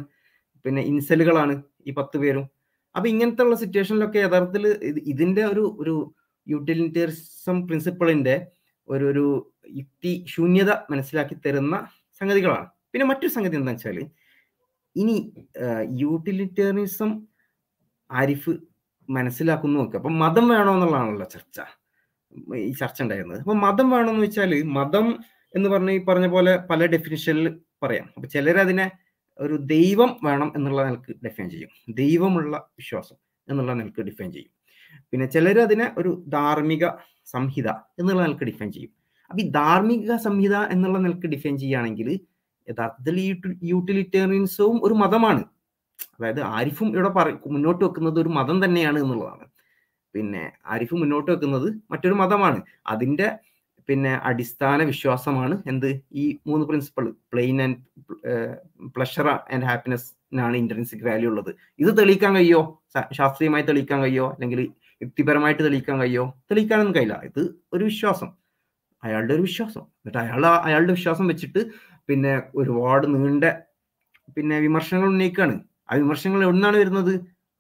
[0.65, 1.55] പിന്നെ ഇൻസലുകളാണ്
[1.89, 2.45] ഈ പത്ത് പേരും.
[2.95, 4.65] അപ്പൊ ഇങ്ങനത്തെ ഉള്ള സിറ്റുവേഷനിലൊക്കെ യഥാർത്ഥത്തിൽ
[5.13, 5.95] ഇതിന്റെ ഒരു ഒരു
[6.47, 8.35] യൂട്ടിലിറ്റേറിസം പ്രിൻസിപ്പിളിന്റെ
[8.89, 9.27] ഒരു ഒരു
[9.81, 11.75] യുക്തി ശൂന്യത മനസ്സിലാക്കി തരുന്ന
[12.21, 12.67] സംഗതികളാണ്.
[12.93, 13.99] പിന്നെ മറ്റൊരു സംഗതി എന്താ വെച്ചാൽ
[14.97, 15.17] ഇനി
[16.03, 17.11] യൂട്ടിലിറ്റേറിയസം
[18.11, 18.53] ആരിഫ്
[19.09, 21.61] മനസ്സിലാക്കുന്നു നോക്കുക അപ്പൊ മതം വേണോ എന്നുള്ളതാണല്ലോ ചർച്ച.
[22.69, 23.41] ഈ ചർച്ച ഉണ്ടായിരുന്നത്.
[23.45, 25.07] അപ്പൊ മതം വേണമെന്ന് വെച്ചാൽ മതം
[25.55, 27.47] എന്ന് പറഞ്ഞ ഈ പറഞ്ഞ പോലെ പല ഡെഫിനിഷനിൽ
[27.83, 28.07] പറയാം.
[28.17, 28.87] അപ്പൊ ചിലരതിനെ
[29.43, 31.71] ഒരു ദൈവം വേണം എന്നുള്ള നിലയ്ക്ക് ഡിഫൈൻ ചെയ്യും.
[31.89, 33.17] ദൈവമുള്ള വിശ്വാസം
[33.49, 34.53] എന്നുള്ള നിലയ്ക്ക് ഡിഫൈൻ ചെയ്യും.
[35.11, 36.85] പിന്നെ ചിലർ അതിനെ ഒരു ധാർമ്മിക
[37.25, 37.69] സംഹിത
[38.01, 38.93] എന്നുള്ള നിലയ്ക്ക് ഡിഫൈൻ ചെയ്യും.
[39.31, 42.09] അപ്പൊ ഈ ധാർമ്മിക സംഹിത എന്നുള്ള നിലയ്ക്ക് ഡിഫൈൻ ചെയ്യുകയാണെങ്കിൽ
[42.69, 43.29] യഥാർത്ഥത്തിൽ ഈ
[43.63, 45.43] യൂട്ടിലിറ്റേറിയൻസവും ഒരു മതമാണ്.
[46.17, 49.47] അതായത് ആരിഫും ഇവിടെ പറ മുന്നോട്ട് വെക്കുന്നത് ഒരു മതം തന്നെയാണ് എന്നുള്ളതാണ്.
[50.15, 52.59] പിന്നെ ആരിഫ് മുന്നോട്ട് വെക്കുന്നത് മറ്റൊരു മതമാണ്.
[52.87, 53.29] അതിന്റെ
[53.89, 55.63] പിന്നെ അടിസ്ഥാന വിശ്വാസമാണ്.
[55.67, 56.01] എന്ത്?
[56.13, 57.77] ഈ മൂന്ന് principle pain and
[58.87, 61.55] pleasure and ഹാപ്പിനെസ്സിനാണ് intrinsic value ഉള്ളത്.
[61.79, 62.83] ഇത് തെളിയിക്കാൻ കഴിയോ?
[63.13, 64.31] ശാസ്ത്രീയമായി തെളിയിക്കാൻ കഴിയോ?
[64.31, 64.73] അല്ലെങ്കിൽ
[65.03, 66.43] യുക്തിപരമായിട്ട് തെളിയിക്കാൻ കഴിയോ?
[66.51, 67.21] തെളിയിക്കാനൊന്നും കഴിയില്ല.
[67.25, 68.43] ഇത് ഒരു വിശ്വാസം.
[69.05, 69.81] അയാളുടെ ഒരു വിശ്വാസം.
[69.81, 71.59] എന്നിട്ട് അയാൾ അയാളുടെ വിശ്വാസം വെച്ചിട്ട്
[72.09, 73.45] പിന്നെ ഒരുപാട് നീണ്ട
[74.37, 75.61] പിന്നെ വിമർശനങ്ങൾ ഉന്നയിക്കുകയാണ്
[75.93, 77.15] ആ വിമർശനങ്ങൾ എവിടുന്നാണ് വരുന്നത്.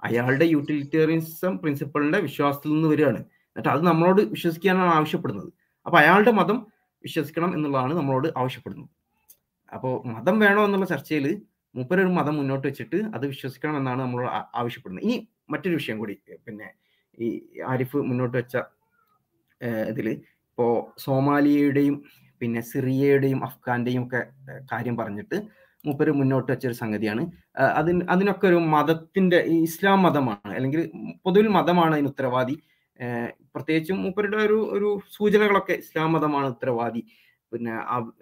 [0.04, 3.18] അയാളുടെ യൂട്ടിലിറ്റേറിയനിസം പ്രിൻസിപ്പളിന്റെ വിശ്വാസത്തിൽ നിന്ന് വരികയാണ്.
[3.18, 5.52] എന്നിട്ട് അത് നമ്മളോട് വിശ്വസിക്കാനാണ് ആവശ്യപ്പെടുന്നത്.
[5.86, 6.58] അപ്പൊ അയാളുടെ മതം
[7.04, 8.90] വിശ്വസിക്കണം എന്നുള്ളതാണ് നമ്മളോട് ആവശ്യപ്പെടുന്നത്.
[9.72, 11.26] അപ്പോൾ മതം വേണോ എന്നുള്ള ചർച്ചയിൽ
[11.74, 14.30] മൂപ്പരൊരു മതം മുന്നോട്ട് വെച്ചിട്ട് അത് വിശ്വസിക്കണം എന്നാണ് നമ്മളോട്
[14.60, 15.04] ആവശ്യപ്പെടുന്നത്.
[15.06, 15.16] ഇനി
[15.52, 16.14] മറ്റൊരു വിഷയം കൂടി
[16.46, 16.68] പിന്നെ
[17.18, 17.28] ഈ
[17.72, 18.56] ആരിഫ് മുന്നോട്ട് വെച്ച
[19.92, 20.66] ഇതിൽ ഇപ്പോൾ ഇപ്പോ
[21.04, 21.94] സോമാലിയയുടെയും
[22.40, 24.20] പിന്നെ സിറിയയുടെയും അഫ്ഗാന്റെയും ഒക്കെ
[24.72, 25.36] കാര്യം പറഞ്ഞിട്ട്
[25.84, 27.22] മൂപ്പര് മുന്നോട്ട് വെച്ചൊരു സംഗതിയാണ്.
[27.78, 29.38] അതിന് അതിനൊക്കെ ഒരു മതത്തിന്റെ
[29.68, 30.82] ഇസ്ലാം മതമാണ് അല്ലെങ്കിൽ
[31.24, 32.54] പൊതുവിൽ മതമാണ് അതിന് ഉത്തരവാദി.
[33.54, 37.02] പ്രത്യേകിച്ചും മൂപ്പരുടെ ഒരു ഒരു സൂചനകളൊക്കെ ഇസ്ലാം മതമാണ് ഉത്തരവാദി.
[37.52, 37.72] പിന്നെ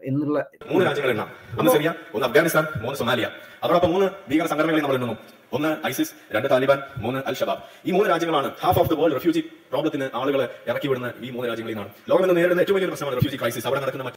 [0.09, 0.39] എന്നുള്ള
[0.71, 1.29] മൂന്ന് രാജ്യങ്ങൾ എണ്ണാം.
[1.59, 3.27] ഒന്ന് സിറിയ ഒന്ന് അഫ്ഗാനിസ്ഥാൻ മൂന്ന് സൊമാലിയ.
[3.63, 5.17] അതോടൊപ്പം മൂന്ന് ഭീകര സംഘടനകളെ നമ്മൾ എണ്ണുന്നു.
[5.57, 9.43] ഒന്ന് ഐസിസ് രണ്ട് താലിബാൻ മൂന്ന് അൽ ഷബാബ് ഈ മൂന്ന് രാജ്യങ്ങളാണ് half of the world refugee
[9.73, 11.93] പ്രോബ്ലത്തിന് ആളുകളെ ഇറക്കി വിടുന്ന ഈ മൂന്ന് രാജ്യങ്ങളിൽ നിന്നാണ്.
[12.11, 14.17] ലോകം ഇന്ന് നേരിടുന്ന ഏറ്റവും വലിയ പ്രശ്നമാണ് റെഫ്യൂജി ക്രൈസിസ് അവിടെ നടക്കുന്ന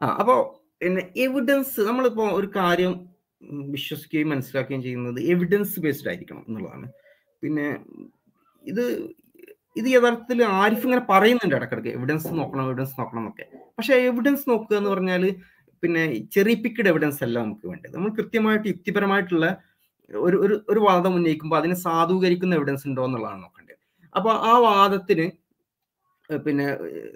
[0.00, 0.36] ആ അപ്പോ
[0.82, 2.92] പിന്നെ എവിഡൻസ് നമ്മളിപ്പോ ഒരു കാര്യം
[3.74, 6.86] വിശ്വസിക്കുകയും മനസ്സിലാക്കുകയും ചെയ്യുന്നത് എവിഡൻസ് ബേസ്ഡ് ആയിരിക്കണം എന്നുള്ളതാണ്.
[7.42, 7.66] പിന്നെ
[8.66, 8.84] ഇത്
[9.76, 13.44] ഇത് യഥാർത്ഥത്തിൽ ആരിഫ് ഇങ്ങനെ പറയുന്നുണ്ട് ഇടക്കിടക്ക് എവിഡൻസ് നോക്കണം എവിഡൻസ് നോക്കണം എന്നൊക്കെ.
[13.78, 15.22] പക്ഷെ എവിഡൻസ് നോക്കുക എന്ന് പറഞ്ഞാൽ
[15.82, 16.02] പിന്നെ
[16.36, 17.94] ചെറിയ പിക്കഡ് എവിഡൻസ് അല്ല നമുക്ക് വേണ്ടത്.
[17.96, 19.46] നമ്മൾ കൃത്യമായിട്ട് യുക്തിപരമായിട്ടുള്ള
[20.10, 23.78] ഒരു ഒരു ഒരു വാദം ഉന്നയിക്കുമ്പോൾ അതിനെ സാധൂകരിക്കുന്ന എവിഡൻസ് ഉണ്ടോ എന്നുള്ളതാണ് നോക്കേണ്ടത്.
[24.14, 25.26] അപ്പോൾ ആ വാദത്തിന്
[26.46, 26.66] പിന്നെ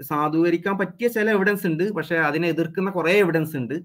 [0.02, 1.84] സാധൂകരിക്കാൻ പറ്റിയ ചില എവിഡൻസ് ഉണ്ട്.
[1.92, 3.76] പക്ഷെ അതിനെ എതിർക്കുന്ന കുറേ എവിഡൻസ് ഉണ്ട്.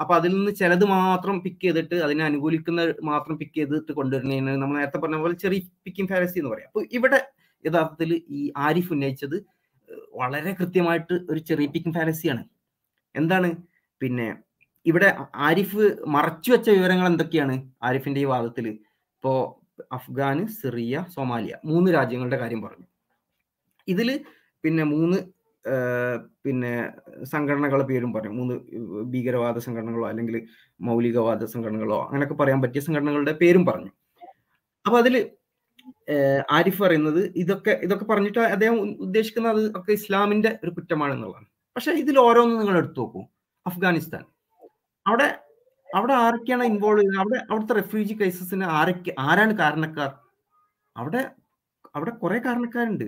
[0.00, 2.80] അപ്പൊ അതിൽ നിന്ന് ചിലത് മാത്രം പിക്ക് ചെയ്തിട്ട് അതിനെ അനുകൂലിക്കുന്ന
[3.10, 6.68] മാത്രം പിക്ക് ചെയ്തിട്ട് കൊണ്ടുവരുന്നതിന് നമ്മൾ നേരത്തെ പറഞ്ഞ പോലെ ചെറിയ പിക്കിംഗ് ഫാരസി എന്ന് പറയാം.
[6.70, 7.20] അപ്പൊ ഇവിടെ
[7.64, 9.36] യഥാർത്ഥത്തിൽ ഈ ആരിഫ് ഉന്നയിച്ചത്
[10.20, 12.42] വളരെ കൃത്യമായിട്ട് ഒരു ചെറിയ പിക്കിംഗ് ഫാരസിയാണ്
[13.14, 13.50] എന്താണ്?
[14.00, 14.28] പിന്നെ
[14.86, 15.08] ഇവിടെ
[15.46, 15.84] ആരിഫ്
[16.16, 17.54] മറച്ചു വെച്ച വിവരങ്ങൾ എന്തൊക്കെയാണ്
[17.88, 18.66] ആരിഫിന്റെ ഈ വാദത്തിൽ?
[19.16, 19.32] ഇപ്പോ
[19.96, 22.86] അഫ്ഗാന് സിറിയ സോമാലിയ മൂന്ന് രാജ്യങ്ങളുടെ കാര്യം പറഞ്ഞു.
[23.88, 24.08] ഇതിൽ
[24.64, 25.18] പിന്നെ മൂന്ന്
[26.44, 26.72] പിന്നെ
[27.32, 28.54] സംഘടനകളുടെ പേരും പറയും മൂന്ന്
[29.12, 30.36] ഭീകരവാദ സംഘടനകളോ അല്ലെങ്കിൽ
[30.88, 33.92] മൗലികവാദ സംഘടനകളോ അങ്ങനെയൊക്കെ പറയാൻ പറ്റിയ സംഘടനകളുടെ പേരും പറഞ്ഞു.
[34.86, 35.16] അപ്പൊ അതിൽ
[36.56, 38.76] ആരിഫ് പറയുന്നത് ഇതൊക്കെ ഇതൊക്കെ പറഞ്ഞിട്ട് അദ്ദേഹം
[39.06, 41.46] ഉദ്ദേശിക്കുന്നത് അത് ഒക്കെ ഇസ്ലാമിന്റെ ഒരു കുറ്റമാണ് എന്നുള്ളതാണ്.
[41.76, 43.22] പക്ഷെ ഇതിൽ ഓരോന്നും നിങ്ങൾ എടുത്തു നോക്കൂ.
[43.66, 44.24] അഫ്ഗാനിസ്ഥാൻ.
[45.06, 45.28] അവിടെ
[45.88, 47.22] അവിടെ ആരൊക്കെയാണ് ഇൻവോൾവ് ചെയ്യുന്നത്?
[47.24, 50.10] അവിടെ അവിടുത്തെ റെഫ്യൂജി കേസസിന് ആരൊക്കെ ആരാണ് കാരണക്കാർ?
[50.96, 51.22] അവിടെ
[51.96, 53.06] അവിടെ കുറെ കാരണക്കാരുണ്ട്.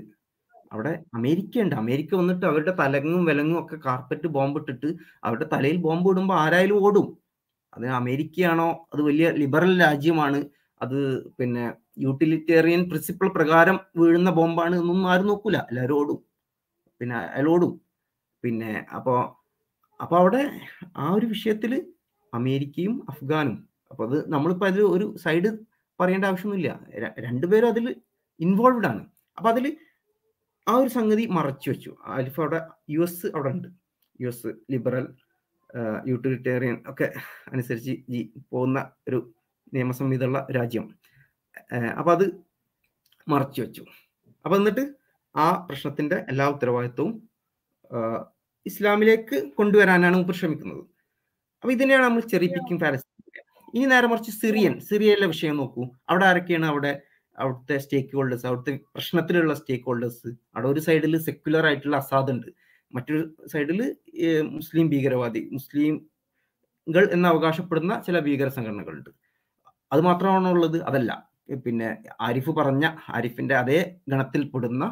[0.72, 4.90] അവിടെ അമേരിക്ക ഉണ്ട് അമേരിക്ക വന്നിട്ട് അവരുടെ തലങ്ങും വിലങ്ങും ഒക്കെ കാർപ്പറ്റ് ബോംബ് ഇട്ടിട്ട്
[5.24, 7.06] അവരുടെ തലയിൽ ബോംബ് ഇടുമ്പോൾ ആരായാലും ഓടും.
[7.76, 8.86] അത് അമേരിക്കയാണോ?
[8.94, 10.40] അത് വലിയ ലിബറൽ രാജ്യമാണ്.
[10.82, 10.98] അത്
[11.38, 11.64] പിന്നെ
[11.98, 15.56] യൂട്ടിലിറ്റേറിയൻ പ്രിൻസിപ്പിൾ പ്രകാരം വീഴുന്ന ബോംബാണ് എന്നൊന്നും ആരും നോക്കൂല.
[15.70, 16.18] എല്ലാവരും ഓടും.
[17.00, 17.72] പിന്നെ അയാൾ ഓടും.
[18.44, 19.14] പിന്നെ അപ്പോ
[20.00, 20.42] അപ്പൊ അവിടെ
[20.96, 21.72] ആ ഒരു വിഷയത്തിൽ
[22.34, 23.56] അമേരിക്കയും അഫ്ഗാനും.
[23.90, 25.50] അപ്പോൾ അത് നമ്മളിപ്പോ അതിൽ ഒരു സൈഡ്
[26.00, 26.70] പറയേണ്ട ആവശ്യമൊന്നുമില്ല.
[27.18, 27.86] രണ്ടുപേരും അതിൽ
[28.40, 29.02] ഇൻവോൾവ്ഡ് ആണ്.
[29.38, 29.76] അപ്പൊ അതിൽ
[30.70, 31.90] ആ ഒരു സംഗതി മറച്ചു വെച്ചു.
[32.14, 32.60] അലിഫ് അവിടെ
[32.90, 33.68] യു എസ് അവിടെ ഉണ്ട്.
[34.20, 35.06] യു എസ് ലിബറൽ
[36.06, 37.06] യൂട്ടിലിറ്റേറിയൻ ഒക്കെ
[37.52, 38.20] അനുസരിച്ച് ജീ
[38.52, 38.78] പോകുന്ന
[39.08, 39.18] ഒരു
[39.74, 40.86] നിയമസംഹിതയുള്ള രാജ്യം.
[41.98, 42.26] അപ്പം അത്
[43.28, 43.84] മറച്ചു വെച്ചു.
[44.44, 44.84] അപ്പം എന്നിട്ട്
[45.36, 47.12] ആ പ്രശ്നത്തിന്റെ എല്ലാ ഉത്തരവാദിത്വവും
[48.66, 50.82] ഇസ്ലാമിലേക്ക് കൊണ്ടുവരാനാണ് മുമ്പ് ശ്രമിക്കുന്നത്.
[51.62, 53.06] അപ്പൊ ഇതിനെയാണ് നമ്മൾ ചെറിയ പിക്കിംഗ് ഫാലസി
[53.74, 54.74] ഇനി നേരെ മറിച്ച് സിറിയൻ.
[54.80, 55.82] സിറിയയിലെ വിഷയം നോക്കൂ.
[56.08, 56.92] അവിടെ ആരൊക്കെയാണ് അവിടെ
[57.40, 62.48] അവിടുത്തെ സ്റ്റേക്ക് ഹോൾഡേഴ്സ് അവിടുത്തെ പ്രശ്നത്തിലുള്ള സ്റ്റേക്ക് ഹോൾഡേഴ്സ് അവിടെ ഒരു സൈഡിൽ സെക്യുലർ ആയിട്ടുള്ള അസാദ് ഉണ്ട്.
[62.92, 63.22] മറ്റൊരു
[63.52, 63.80] സൈഡിൽ
[64.58, 69.10] മുസ്ലിം ഭീകരവാദി മുസ്ലിംകൾ എന്ന് അവകാശപ്പെടുന്ന ചില ഭീകര സംഘടനകളുണ്ട്.
[69.92, 70.78] അത് മാത്രമാണോ ഉള്ളത്?
[70.82, 71.12] അതല്ല.
[71.66, 71.88] പിന്നെ
[72.20, 74.84] ആരിഫ് പറഞ്ഞ ആരിഫിന്റെ അതേ ഗണത്തിൽപ്പെടുന്ന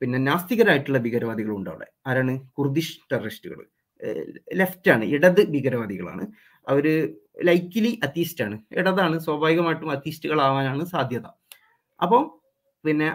[0.00, 1.86] പിന്നെ നാസ്തികരായിട്ടുള്ള ഭീകരവാദികളുണ്ട് അവിടെ.
[2.06, 2.32] ആരാണ്?
[2.58, 3.60] കുർദിഷ് ടെററിസ്റ്റുകൾ
[4.54, 5.04] ലെഫ്റ്റ് ആണ്.
[5.04, 6.24] ഇടത് ഭീകരവാദികളാണ്.
[6.66, 6.86] അവർ
[7.44, 8.56] ലൈക്കിലി അത്തീസ്റ്റ് ആണ്.
[8.72, 9.18] ഇടതാണ്.
[9.18, 11.26] സ്വാഭാവികമായിട്ടും അത്തീസ്റ്റുകളാവാനാണ് സാധ്യത.
[12.00, 12.22] അപ്പോൾ
[12.84, 13.08] പിന്നെ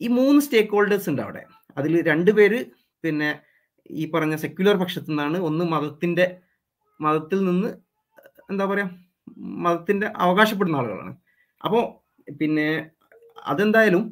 [0.00, 1.42] ഈ മൂന്ന് സ്റ്റേക്ക് ഹോൾഡേഴ്സ് ഉണ്ട് അവിടെ.
[1.76, 2.58] അതിൽ രണ്ടുപേര്
[3.04, 3.30] പിന്നെ
[4.00, 5.38] ഈ പറഞ്ഞ സെക്യുലർ പക്ഷത്തു നിന്നാണ്.
[5.48, 6.26] ഒന്ന് മതത്തിന്റെ
[7.00, 7.68] മതത്തിൽ നിന്ന്
[8.50, 8.90] എന്താ പറയുക
[9.66, 11.12] മതത്തിന്റെ അവകാശപ്പെടുന്ന ആളുകളാണ്.
[11.64, 11.84] അപ്പോൾ
[12.40, 12.68] പിന്നെ
[13.52, 14.04] അതെന്തായാലും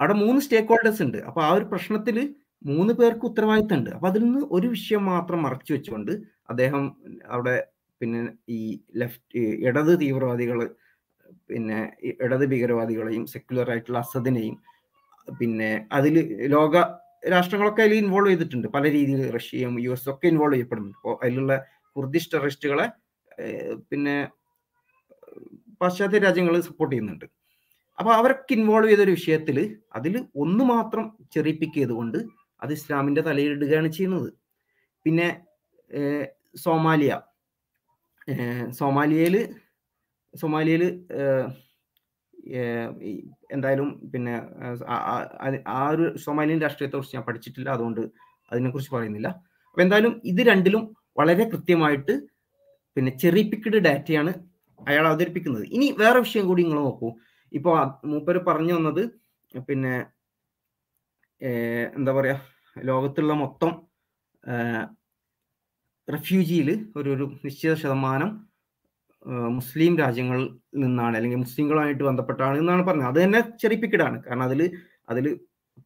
[0.00, 1.18] അവിടെ മൂന്ന് സ്റ്റേക്ക് ഹോൾഡേഴ്സ് ഉണ്ട്.
[1.28, 2.16] അപ്പോൾ ആ ഒരു പ്രശ്നത്തിൽ
[2.64, 6.12] മൂന്ന് പേർക്ക് ഉത്തരവാദിത്തം ഉണ്ട് അപ്പോൾ അതിൽ നിന്ന് ഒരു വിഷയം മാത്രം മറച്ചു വെച്ചുകൊണ്ട്
[6.48, 6.82] അദ്ദേഹം
[7.34, 7.56] അവിടെ
[8.00, 8.60] പിന്നെ ഈ
[8.94, 10.58] ലെഫ്റ്റ് ഇടത് തീവ്രവാദികൾ
[11.50, 11.78] പിന്നെ
[12.24, 14.56] ഇടത് ഭീകരവാദികളെയും സെക്യുലർ ആയിട്ടുള്ള അസദിനെയും
[15.38, 16.14] പിന്നെ അതിൽ
[16.54, 16.76] ലോക
[17.32, 18.66] രാഷ്ട്രങ്ങളൊക്കെ അതിൽ ഇൻവോൾവ് ചെയ്തിട്ടുണ്ട്.
[18.74, 20.98] പല രീതിയിൽ റഷ്യയും യു എസ് ഒക്കെ ഇൻവോൾവ് ചെയ്യപ്പെടുന്നുണ്ട്.
[20.98, 21.52] അപ്പോൾ അതിലുള്ള
[21.96, 22.86] കുർദിഷ് ടെററിസ്റ്റുകളെ
[23.90, 24.16] പിന്നെ
[25.80, 27.26] പാശ്ചാത്യ രാജ്യങ്ങൾ സപ്പോർട്ട് ചെയ്യുന്നുണ്ട്.
[27.98, 29.58] അപ്പോൾ അവരൊക്കെ ഇൻവോൾവ് ചെയ്തൊരു വിഷയത്തിൽ
[29.98, 30.14] അതിൽ
[30.44, 31.04] ഒന്ന് മാത്രം
[31.34, 32.18] ചെറിപ്പിക്ക് ചെയ്തുകൊണ്ട്
[32.62, 34.28] അത് ഇസ്ലാമിന്റെ തലയിലിടുകയാണ് ചെയ്യുന്നത്.
[35.06, 35.28] പിന്നെ
[36.64, 37.12] സോമാലിയ.
[38.78, 39.36] സോമാലിയയിൽ
[40.36, 41.06] സൊമാലിയയിൽ
[43.52, 44.42] എന്തായാലും പിന്നെ
[44.88, 47.70] ആ- ഒരു സൊമാലിയൻ രാഷ്ട്രീയത്തെ കുറിച്ച് ഞാൻ പഠിച്ചിട്ടില്ല.
[47.70, 48.00] അതുകൊണ്ട്
[48.52, 49.28] അതിനെക്കുറിച്ച് പറയുന്നില്ല.
[49.66, 52.20] അപ്പൊ എന്തായാലും ഇത് രണ്ടിലും വളരെ കൃത്യമായിട്ട്
[52.94, 54.34] പിന്നെ ചെറി പിക്കഡ് ഡാറ്റയാണ്
[54.88, 55.64] അയാൾ അവതരിപ്പിക്കുന്നത്.
[55.64, 57.14] ഇനി വേറെ വിഷയം കൂടി നിങ്ങൾ നോക്കൂ.
[57.52, 59.10] ഇപ്പോൾ മൂപ്പര് പറഞ്ഞു വന്നത്
[59.60, 60.06] പിന്നെ
[61.96, 62.40] എന്താ പറയാ
[62.78, 63.86] ലോകത്തുള്ള മൊത്തം
[66.12, 68.45] റെഫ്യൂജിയിൽ ഒരു ഒരു നിശ്ചിത ശതമാനം
[69.58, 70.46] മുസ്ലിം രാജ്യങ്ങളിൽ
[70.82, 73.08] നിന്നാണ് അല്ലെങ്കിൽ മുസ്ലിങ്ങളുമായിട്ട് ബന്ധപ്പെട്ടാണ് എന്നാണ് പറഞ്ഞത്.
[73.12, 74.16] അത് തന്നെ ചെറിപ്പിക്കടാണ്.
[74.24, 74.60] കാരണം അതിൽ
[75.12, 75.26] അതിൽ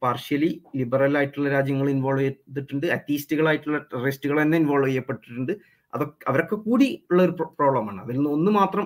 [0.02, 2.86] പാർഷ്യലി ലിബറൽ ആയിട്ടുള്ള രാജ്യങ്ങൾ ഇൻവോൾവ് ചെയ്തിട്ടുണ്ട്.
[2.96, 5.52] അറ്റീസ്റ്റുകളായിട്ടുള്ള ടെററിസ്റ്റുകൾ തന്നെ ഇൻവോൾവ് ചെയ്യപ്പെട്ടിട്ടുണ്ട്.
[5.94, 8.84] അതൊക്കെ അവരൊക്കെ കൂടി ഉള്ള ഒരു പ്രോബ്ലമാണ് അതിൽ നിന്ന് ഒന്ന് മാത്രം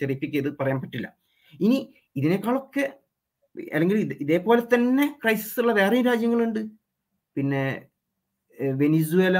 [0.00, 1.08] ചെറിപ്പിക്ക് ചെയ്ത് പറയാൻ പറ്റില്ല.
[1.60, 1.78] ഇനി
[2.16, 2.84] ഇതിനേക്കാളൊക്കെ
[3.74, 6.62] അല്ലെങ്കിൽ ഇതേപോലെ തന്നെ ക്രൈസിസ് ഉള്ള വേറെയും രാജ്യങ്ങളുണ്ട്.
[7.36, 7.62] പിന്നെ
[8.80, 9.38] Venezuela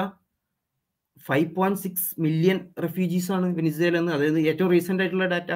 [1.28, 5.52] five point six million refugees ആണ് വെനിസുവേല എന്ന് അതായത് ഏറ്റവും റീസെന്റ് ആയിട്ടുള്ള data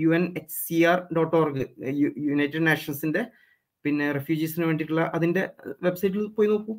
[0.00, 1.64] U N H C R dot org
[2.28, 3.22] United നാഷൻസിന്റെ
[3.84, 5.42] പിന്നെ റെഫ്യൂജീസിന് വേണ്ടിയിട്ടുള്ള അതിന്റെ
[5.86, 6.74] വെബ്സൈറ്റിൽ പോയി നോക്കൂ.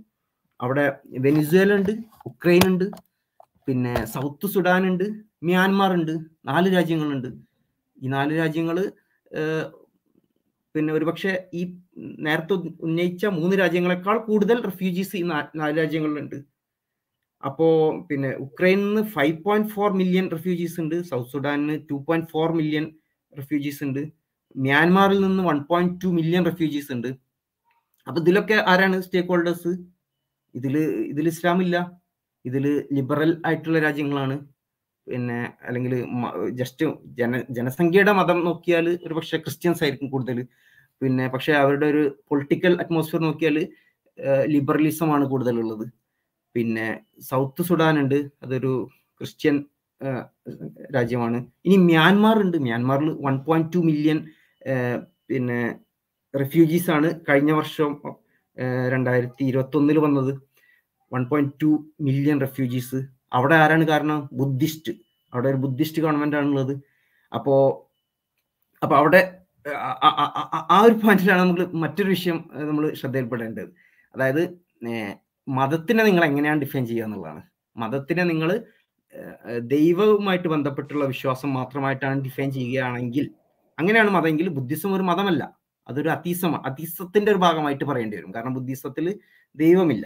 [0.60, 0.86] അവിടെ
[1.26, 1.94] വെനിസുവേല ഉണ്ട്
[2.30, 2.86] ഉക്രൈൻ ഉണ്ട്
[3.68, 5.06] പിന്നെ സൗത്ത് സുഡാൻ ഉണ്ട്
[5.50, 6.14] മ്യാൻമാർ ഉണ്ട്
[6.50, 7.30] നാല് രാജ്യങ്ങളുണ്ട്.
[7.98, 8.78] ഈ നാല് രാജ്യങ്ങൾ
[10.76, 11.62] പിന്നെ ഒരുപക്ഷെ ഈ
[12.26, 12.56] നേരത്തെ
[12.88, 15.24] ഉന്നയിച്ച മൂന്ന് രാജ്യങ്ങളെക്കാൾ കൂടുതൽ റെഫ്യൂജീസ് ഈ
[15.62, 16.38] നാല് രാജ്യങ്ങളിലുണ്ട്.
[17.44, 17.68] അപ്പോ
[18.08, 22.86] പിന്നെ ഉക്രൈനിൽ നിന്ന് five point four million refugees ഉണ്ട് south സുഡാനിന് two point four million
[23.34, 24.02] refugees ഉണ്ട്
[24.66, 27.10] മ്യാൻമാറിൽ നിന്ന് one point two million refugees ഉണ്ട്.
[28.08, 29.72] അപ്പൊ ഇതിലൊക്കെ ആരാണ് സ്റ്റേക്ക് ഹോൾഡേഴ്സ്
[30.56, 30.76] ഇതിൽ
[31.12, 31.78] ഇതിൽ ഇസ്ലാമില്ല
[32.46, 32.66] ഇതിൽ
[32.98, 34.36] ലിബറൽ ആയിട്ടുള്ള രാജ്യങ്ങളാണ്.
[35.08, 35.38] പിന്നെ
[35.68, 35.94] അല്ലെങ്കിൽ
[36.60, 36.86] ജസ്റ്റ്
[37.20, 40.40] ജന ജനസംഖ്യയുടെ മതം നോക്കിയാൽ ഒരു പക്ഷെ ക്രിസ്ത്യൻസ് ആയിരിക്കും കൂടുതൽ.
[41.02, 43.58] പിന്നെ പക്ഷെ അവരുടെ ഒരു പൊളിറ്റിക്കൽ അറ്റ്മോസ്ഫിയർ നോക്കിയാൽ
[44.54, 45.86] ലിബറലിസമാണ് കൂടുതലുള്ളത്.
[46.56, 48.90] പിന്നെ സൗത്ത് സുഡാൻ ഉണ്ട് അതൊരു
[49.20, 49.66] ക്രിസ്ത്യൻ
[50.96, 51.46] രാജ്യമാണ്.
[51.66, 54.28] ഇനി മ്യാൻമാർ ഉണ്ട് മ്യാൻമാറിൽ വൺ പോയിന്റ് ടു മില്യൺ
[55.30, 55.76] പിന്നെ
[56.40, 58.02] റെഫ്യൂജീസ് ആണ് കഴിഞ്ഞ വർഷം
[58.90, 60.42] രണ്ടായിരത്തി ഇരുപത്തി ഒന്നിൽ വന്നത്.
[61.14, 62.96] One point two million refugees
[63.34, 64.30] അവിടെ ആരാണ് കാരണം?
[64.34, 64.94] ബുദ്ധിസ്റ്റ്
[65.34, 66.82] അവിടെ ഒരു ബുദ്ധിസ്റ്റ് ഗവൺമെന്റ് ആണുള്ളത്.
[67.34, 67.86] അപ്പോ
[68.84, 69.38] അപ്പൊ അവിടെ
[69.76, 73.70] ആ- ഒരു പോയിന്റിലാണ് നമ്മൾ മറ്റൊരു വിഷയം നമ്മൾ ശ്രദ്ധയിൽപ്പെടേണ്ടത്.
[74.16, 74.58] അതായത്
[75.50, 77.42] മതത്തിനെ നിങ്ങൾ എങ്ങനെയാണ് ഡിഫൈൻ ചെയ്യുക എന്നുള്ളതാണ്.
[77.78, 78.64] മതത്തിനെ നിങ്ങൾ
[79.76, 83.26] ദൈവവുമായിട്ട് ബന്ധപ്പെട്ടുള്ള വിശ്വാസം മാത്രമായിട്ടാണ് ഡിഫൈൻ ചെയ്യുകയാണെങ്കിൽ
[83.80, 85.56] അങ്ങനെയാണ് മതമെങ്കിൽ ബുദ്ധിസം ഒരു മതമല്ല.
[85.88, 88.32] അതൊരു അതീസം അതീസത്തിന്റെ ഒരു ഭാഗമായിട്ട് പറയേണ്ടി വരും.
[88.36, 89.20] കാരണം ബുദ്ധിസത്തിൽ
[89.56, 90.06] ദൈവമില്ല.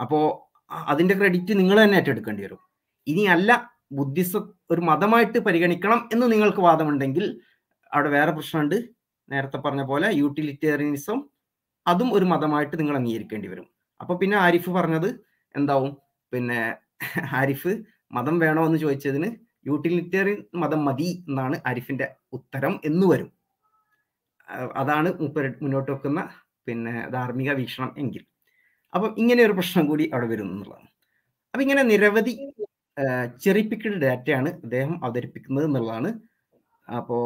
[0.00, 2.60] അപ്പോ അതിന്റെ ക്രെഡിറ്റ് നിങ്ങൾ തന്നെ ഏറ്റെടുക്കേണ്ടി വരും.
[3.06, 3.50] ഇനി അല്ല
[3.92, 7.40] ബുദ്ധിസം ഒരു മതമായിട്ട് പരിഗണിക്കണം എന്ന് നിങ്ങൾക്ക് വാദമുണ്ടെങ്കിൽ
[7.92, 8.76] അവിടെ വേറെ പ്രശ്നമുണ്ട്.
[9.28, 11.18] നേരത്തെ പറഞ്ഞ പോലെ യൂട്ടിലിറ്റേറിയനിസം
[11.86, 13.69] അതും ഒരു മതമായിട്ട് നിങ്ങൾ അംഗീകരിക്കേണ്ടി വരും.
[14.00, 15.08] അപ്പൊ പിന്നെ ആരിഫ് പറഞ്ഞത്
[15.54, 15.92] എന്താവും?
[16.32, 16.60] പിന്നെ
[17.40, 17.72] ആരിഫ്
[18.16, 19.28] മതം വേണോ എന്ന് ചോദിച്ചതിന്
[19.68, 22.06] യൂട്ടിലിറ്റേറിയൻ മതം മതി എന്നാണ് ആരിഫിന്റെ
[22.36, 23.30] ഉത്തരം എന്ന് വരും.
[24.80, 26.20] അതാണ് മുപ്പര് മുന്നോട്ട് വെക്കുന്ന
[26.66, 28.22] പിന്നെ ധാർമ്മിക വീക്ഷണം എങ്കിൽ.
[29.22, 30.88] ഇങ്ങനെ ഒരു പ്രശ്നം കൂടി അവിടെ വരും എന്നുള്ളതാണ്.
[31.52, 32.34] അപ്പൊ ഇങ്ങനെ നിരവധി
[33.44, 36.10] ചെറിപ്പിക്കൽ ഡാറ്റയാണ് അദ്ദേഹം അവതരിപ്പിക്കുന്നത് എന്നുള്ളതാണ്.
[36.98, 37.18] അപ്പോ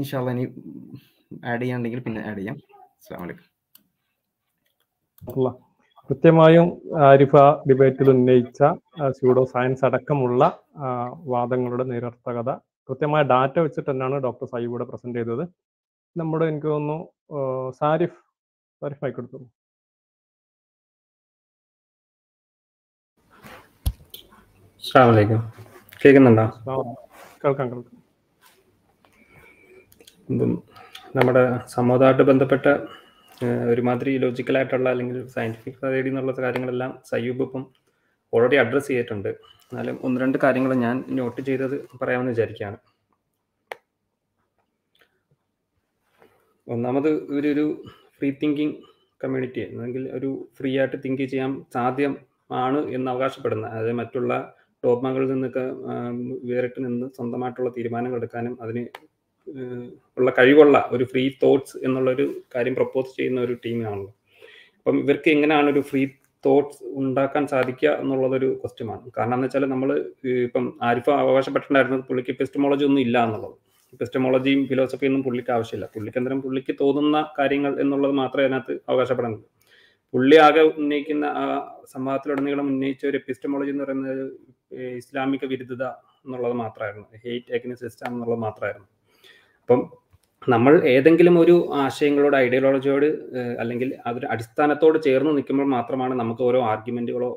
[0.00, 0.44] ഇൻഷാല്ല ഇനി
[1.50, 2.56] ആഡ് ചെയ്യാണ്ടെങ്കിൽ പിന്നെ ആഡ് ചെയ്യാം.
[2.98, 3.53] അസ്സാം വലൈക്കും
[5.32, 5.48] അല്ല.
[6.08, 6.66] കൃത്യമായും
[7.08, 7.34] ആരിഫ
[7.68, 8.58] ഡിബേറ്റിൽ ഉന്നയിച്ച
[9.16, 10.42] സ്യൂഡോ സയൻസ് അടക്കമുള്ള
[11.32, 12.50] വാദങ്ങളുടെ നിരർത്ഥകത.
[12.88, 15.44] കൃത്യമായ ഡാറ്റ വെച്ചിട്ട് തന്നെയാണ് ഡോക്ടർ സായി ഇവിടെ പ്രസന്റ് ചെയ്തത്.
[16.16, 16.98] നമ്മുടെ എനിക്ക് തോന്നുന്നു
[17.80, 18.18] സാരിഫ്
[18.82, 19.38] സാരിഫ് ആയിക്കെടുത്തു
[26.02, 26.44] കേൾക്കുന്നുണ്ടോ?
[27.42, 28.00] കേൾക്കാം കേൾക്കാം.
[31.16, 31.42] നമ്മുടെ
[31.74, 32.66] സമൂഹമായിട്ട് ബന്ധപ്പെട്ട
[33.70, 37.62] ഒരുമാതിരി ലോജിക്കലായിട്ടുള്ള അല്ലെങ്കിൽ സയന്റിഫിക് സൊസൈറ്റി എന്നുള്ള കാര്യങ്ങളെല്ലാം സയ്യൂബ് ഇപ്പം
[38.32, 39.30] ഓൾറെഡി അഡ്രസ്സ് ചെയ്തിട്ടുണ്ട്.
[39.72, 42.78] എന്നാലും ഒന്ന് രണ്ട് കാര്യങ്ങൾ ഞാൻ നോട്ട് ചെയ്തത് പറയാമെന്ന് വിചാരിക്കുകയാണ്.
[46.66, 47.64] ഒന്നാമത് ഒരു
[48.16, 48.76] ഫ്രീ തിങ്കിങ്
[49.20, 54.32] കമ്മ്യൂണിറ്റി അല്ലെങ്കിൽ ഒരു ഫ്രീ ആയിട്ട് തിങ്ക് ചെയ്യാൻ സാധ്യമാണ് എന്ന് അവകാശപ്പെടുന്ന അതായത് മറ്റുള്ള
[54.84, 58.82] ഡോഗ്മകളിൽ നിന്നൊക്കെ ആം, വേറിട്ട് നിന്ന് സ്വന്തമായിട്ടുള്ള തീരുമാനങ്ങൾ എടുക്കാനും അതിന്
[60.16, 64.14] ഉള്ള കഴിവുള്ള ഒരു ഫ്രീ തോട്ട്സ് എന്നുള്ളൊരു കാര്യം പ്രപ്പോസ് ചെയ്യുന്ന ഒരു ടീമാണല്ലോ
[64.78, 66.06] അപ്പം ഇവർക്ക് എങ്ങനെയാണ് ഒരു ഫ്രീ
[66.46, 69.90] തോട്ട്സ് ഉണ്ടാക്കാൻ സാധിക്കുക എന്നുള്ളതൊരു ക്വസ്റ്റ്യമാണ് കാരണം എന്ന് വെച്ചാൽ നമ്മൾ
[70.44, 73.56] ഇപ്പം ആരിഫ് അവകാശപ്പെട്ടിട്ടുണ്ടായിരുന്നത് പുള്ളിക്ക് എപ്പിസ്റ്റമോളജി ഒന്നും ഇല്ല എന്നുള്ളത്.
[73.92, 75.86] എപ്പിസ്റ്റമോളജിയും ഫിലോസഫിയും ഒന്നും പുള്ളിക്ക് ആവശ്യമില്ല.
[75.94, 79.48] പുള്ളിക്ക് എന്തെങ്കിലും പുള്ളിക്ക് തോന്നുന്ന കാര്യങ്ങൾ എന്നുള്ളത് മാത്രമേ അതിനകത്ത് അവകാശപ്പെടുന്നുള്ളൂ
[80.14, 81.44] പുള്ളി ആകെ ഉന്നയിക്കുന്ന ആ
[81.92, 84.24] സംവാദത്തിലുടനീളം ഉന്നയിച്ച ഒരു എപ്പിസ്റ്റമോളജി എന്ന് പറയുന്നത്
[84.96, 85.84] ഇസ്ലാമിക വിരുദ്ധത
[86.24, 87.08] എന്നുള്ളത് മാത്രമായിരുന്നു.
[87.24, 88.88] ഹെയ്റ്റ് അഗ്നിസ്റ്റ് ഇസ്ലാം എന്നുള്ളത് മാത്രമായിരുന്നു.
[89.64, 89.82] അപ്പം
[90.52, 93.06] നമ്മൾ ഏതെങ്കിലും ഒരു ആശയങ്ങളോട് ഐഡിയോളജിയോട്
[93.60, 97.30] അല്ലെങ്കിൽ അതൊരു അടിസ്ഥാനത്തോട് ചേർന്ന് നിൽക്കുമ്പോൾ മാത്രമാണ് നമുക്ക് ഓരോ ആർഗ്യുമെന്റുകളോ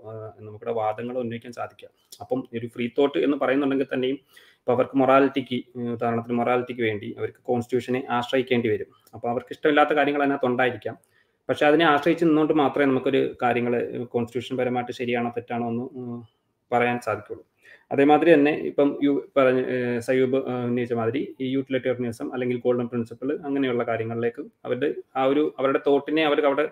[0.48, 1.90] നമുക്കുടെ വാദങ്ങളോ ഉന്നയിക്കാൻ സാധിക്കുക.
[2.22, 4.18] അപ്പം ഒരു ഫ്രീ തോട്ട് എന്ന് പറയുന്നുണ്ടെങ്കിൽ തന്നെയും
[4.60, 5.58] ഇപ്പോൾ അവർക്ക് മൊറാലിറ്റിക്ക്
[5.95, 8.90] ഉദാഹരണത്തിന് മൊറാലിറ്റിക്ക് വേണ്ടി അവർക്ക് കോൺസ്റ്റിറ്റ്യൂഷനെ ആശ്രയിക്കേണ്ടി വരും.
[9.16, 10.98] അപ്പോൾ അവർക്ക് ഇഷ്ടമില്ലാത്ത കാര്യങ്ങൾ അതിനകത്ത് ഉണ്ടായിരിക്കാം.
[11.49, 13.74] പക്ഷെ അതിനെ ആശ്രയിച്ച് നിന്നുകൊണ്ട് മാത്രമേ നമുക്കൊരു കാര്യങ്ങൾ
[14.14, 15.86] കോൺസ്റ്റിറ്റ്യൂഷൻ പരമായിട്ട് ശരിയാണോ തെറ്റാണോ എന്ന്
[16.72, 17.44] പറയാൻ സാധിക്കുള്ളൂ
[17.92, 19.62] അതേമാതിരി തന്നെ ഇപ്പം യു പറഞ്ഞ
[20.00, 26.24] സയൂബ് ഉന്നയിച്ച മാതിരി ഈ യൂട്ടിലിറ്റേറിയനിസം അല്ലെങ്കിൽ ഗോൾഡൻ പ്രിൻസിപ്പിൾ അങ്ങനെയുള്ള കാര്യങ്ങളിലേക്ക് അവരുടെ ആ ഒരു അവരുടെ തോട്ടിനെ
[26.26, 26.66] അവർക്ക് അവിടെ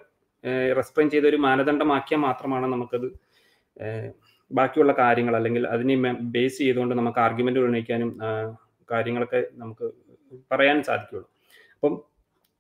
[0.73, 3.07] റെസ്പ്രൈൻ ചെയ്ത ഒരു മാനദണ്ഡമാക്കിയാൽ മാത്രമാണ് നമുക്കത്
[4.51, 5.95] ബാക്കിയുള്ള കാര്യങ്ങൾ അല്ലെങ്കിൽ അതിനെ
[6.33, 8.11] ബേസ് ചെയ്തുകൊണ്ട് നമുക്ക് ആർഗ്യുമെന്റ് ഉന്നയിക്കാനും
[8.89, 9.85] കാര്യങ്ങളൊക്കെ നമുക്ക്
[10.51, 11.25] പറയാൻ സാധിക്കുള്ളൂ
[11.75, 11.93] അപ്പം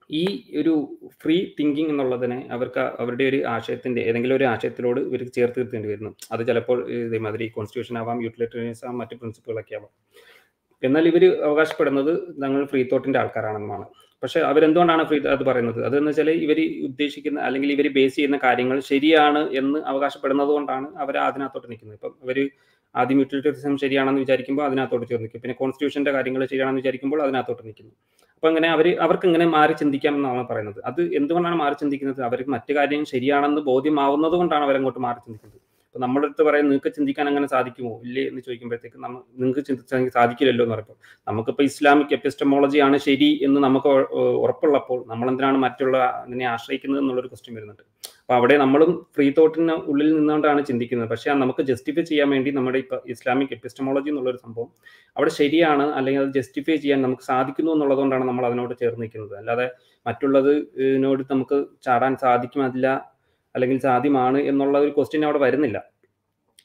[0.09, 0.23] ഈ
[0.59, 0.73] ഒരു
[1.21, 6.11] ഫ്രീ തിങ്കിങ് എന്നുള്ളതിനെ അവർക്ക് അവരുടെ ഒരു ആശയത്തിന്റെ ഏതെങ്കിലും ഒരു ആശയത്തിലോട് ഇവർക്ക് ചേർത്ത് നിർത്തേണ്ടി വരുന്നു.
[6.33, 9.91] അത് ചിലപ്പോൾ ഇതേമാതിരി കോൺസ്റ്റിറ്റ്യൂഷൻ ആവാം യൂട്ടിലിറ്റേറിയൻസ് ആവാം മറ്റ് പ്രിൻസിപ്പുകളൊക്കെ ആവാം
[10.83, 12.11] എന്നാൽ ഇവർ അവകാശപ്പെടുന്നത്
[12.43, 13.85] ഞങ്ങൾ ഫ്രീ തോട്ടിന്റെ ആൾക്കാരാണെന്നാണ്.
[14.23, 15.79] പക്ഷെ അവരെന്തുകൊണ്ടാണ് ഫ്രീ അത് പറയുന്നത്?
[15.87, 21.67] അതെന്ന് വെച്ചാൽ ഇവർ ഉദ്ദേശിക്കുന്ന അല്ലെങ്കിൽ ഇവർ ബേസ് ചെയ്യുന്ന കാര്യങ്ങൾ ശരിയാണ് എന്ന് അവകാശപ്പെടുന്നത് കൊണ്ടാണ് അവർ അതിനകത്തോട്ട്
[21.71, 21.97] നിൽക്കുന്നത്.
[21.99, 22.39] ഇപ്പം ഇവർ
[23.01, 25.41] ആദ്യം യൂട്ടിലിറ്ററിസം ശരിയാണെന്ന് വിചാരിക്കുമ്പോൾ അതിനകത്തോട്ട് ചേർന്ന് നിൽക്കും.
[25.43, 27.93] പിന്നെ കോൺസ്റ്റിറ്റ്യൂഷന്റെ കാര്യങ്ങൾ ശരിയാണെന്ന് വിചാരിക്കുമ്പോൾ അതിനകത്തോട്ട് നിൽക്കുന്നു
[28.35, 30.79] അപ്പോൾ അങ്ങനെ അവർ അവർക്ക് ഇങ്ങനെ മാറി ചിന്തിക്കാം എന്നാണ് പറയുന്നത്.
[30.89, 32.19] അത് എന്തുകൊണ്ടാണ് മാറി ചിന്തിക്കുന്നത്?
[32.29, 35.61] അവർക്ക് മറ്റു കാര്യം ശരിയാണെന്ന് ബോധ്യമാവുന്നത് കൊണ്ടാണ് അവരങ്ങോട്ട് മാറി ചിന്തിക്കുന്നത്.
[35.87, 37.91] അപ്പോൾ നമ്മുടെ അടുത്ത് പറയാൻ നിങ്ങൾക്ക് ചിന്തിക്കാൻ അങ്ങനെ സാധിക്കുമോ?
[38.05, 40.97] ഇല്ലേ എന്ന് ചോദിക്കുമ്പോഴത്തേക്ക് നമ്മൾ നിങ്ങൾക്ക് ചിന്തിച്ചാൽ സാധിക്കില്ലല്ലോ എന്ന് പറയുമ്പോൾ.
[41.27, 43.91] നമുക്കിപ്പോൾ ഇസ്ലാമിക് എപ്പിസ്റ്റമോളജി ആണ് ശരി എന്ന് നമുക്ക്
[44.45, 47.85] ഉറപ്പുള്ളപ്പോൾ നമ്മൾ എന്തിനാണ് മറ്റുള്ള അതിനെ ആശ്രയിക്കുന്നത് എന്നുള്ളൊരു ക്വസ്റ്റ്യൻ വരുന്നുണ്ട്.
[48.25, 51.09] അപ്പൊ അവിടെ നമ്മളും ഫ്രീ തോട്ടിന് ഉള്ളിൽ നിന്നുകൊണ്ടാണ് ചിന്തിക്കുന്നത്.
[51.09, 54.67] പക്ഷേ നമുക്ക് ജസ്റ്റിഫൈ ചെയ്യാൻ വേണ്ടി നമ്മുടെ ഇപ്പൊ ഇസ്ലാമിക് എപ്പിസ്റ്റമോളജി എന്നുള്ളൊരു സംഭവം
[55.17, 59.37] അവിടെ ശരിയാണ് അല്ലെങ്കിൽ അത് ജസ്റ്റിഫൈ ചെയ്യാൻ നമുക്ക് സാധിക്കുന്നു എന്നുള്ളതുകൊണ്ടാണ് നമ്മൾ അതിനോട് ചേർന്ന് നിൽക്കുന്നത്.
[59.37, 59.71] അല്ലാതെ
[60.07, 62.87] മറ്റുള്ളത് ഇതിനോട് നമുക്ക് ചാടാൻ സാധിക്കുമല്ല
[63.55, 65.83] അല്ലെങ്കിൽ സാധ്യമാണ് എന്നുള്ള ഒരു ക്വസ്റ്റ്യൻ അവിടെ വരുന്നില്ല.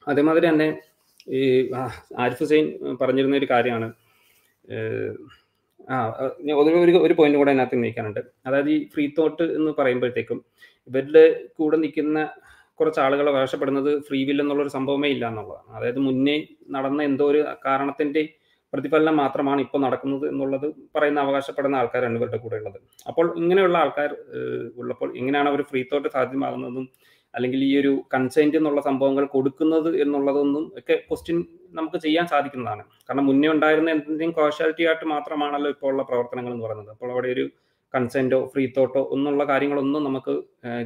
[0.09, 0.81] അതേമാതിരി തന്നെ
[1.29, 1.71] ഈ
[2.19, 3.93] ആരിഫ് ഹുസൈൻ പറഞ്ഞിരുന്ന ഒരു കാര്യമാണ്.
[5.91, 6.09] ആ
[6.43, 8.21] ഒരു ഒരു- ഒരു പോയിന്റ് കൂടെ അതിനകത്ത് ഉന്നയിക്കാനുണ്ട്.
[8.47, 10.45] അതായത് ഈ ഫ്രീ തോട്ട് എന്ന് പറയുമ്പോഴത്തേക്കും
[10.89, 11.25] ഇവരുടെ
[11.59, 12.19] കൂടെ നിൽക്കുന്ന
[12.81, 16.37] കുറച്ച് ആളുകൾ അവകാശപ്പെടുന്നത് ഫ്രീ വിൽ എന്നുള്ളൊരു സംഭവമേ ഇല്ല എന്നുള്ളതാണ് അതായത് മുന്നേ
[16.77, 18.23] നടന്ന എന്തോ ഒരു കാരണത്തിന്റെ
[18.73, 20.67] പ്രതിഫലനം മാത്രമാണ് ഇപ്പോൾ നടക്കുന്നത് എന്നുള്ളത്
[20.97, 22.79] പറയുന്ന അവകാശപ്പെടുന്ന ആൾക്കാരാണ് ഇവരുടെ കൂടെ ഉള്ളത്.
[23.11, 24.11] അപ്പോൾ ഇങ്ങനെയുള്ള ആൾക്കാർ
[24.81, 26.85] ഉള്ളപ്പോൾ എങ്ങനെയാണ് അവർ ഫ്രീ തോട്ട് സാധ്യമാകുന്നതും
[27.35, 31.39] അല്ലെങ്കിൽ ഈ ഒരു കൺസെന്റ് എന്നുള്ള സംഭവങ്ങൾ കൊടുക്കുന്നത് എന്നുള്ളതൊന്നും ഒക്കെ ക്വസ്റ്റ്യൻ
[31.79, 32.83] നമുക്ക് ചെയ്യാൻ സാധിക്കുന്നതാണ്.
[33.09, 36.91] കാരണം മുന്നേ ഉണ്ടായിരുന്ന എന്തെങ്കിലും കോഷ്യാലിറ്റി ആയിട്ട് മാത്രമാണല്ലോ ഇപ്പോൾ ഉള്ള പ്രവർത്തനങ്ങൾ എന്ന് പറയുന്നത്.
[36.95, 37.45] അപ്പോൾ അവിടെ ഒരു
[37.95, 40.35] കൺസെന്റോ ഫ്രീ തോട്ടോ എന്നുള്ള കാര്യങ്ങളൊന്നും നമുക്ക്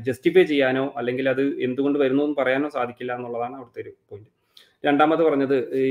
[0.07, 4.31] ജസ്റ്റിഫൈ ചെയ്യാനോ അല്ലെങ്കിൽ അത് എന്തുകൊണ്ട് വരുന്നു എന്ന് പറയാനോ സാധിക്കില്ല എന്നുള്ളതാണ് അവിടുത്തെ ഒരു പോയിന്റ്
[4.85, 5.87] രണ്ടാമത് പറഞ്ഞത് ഈ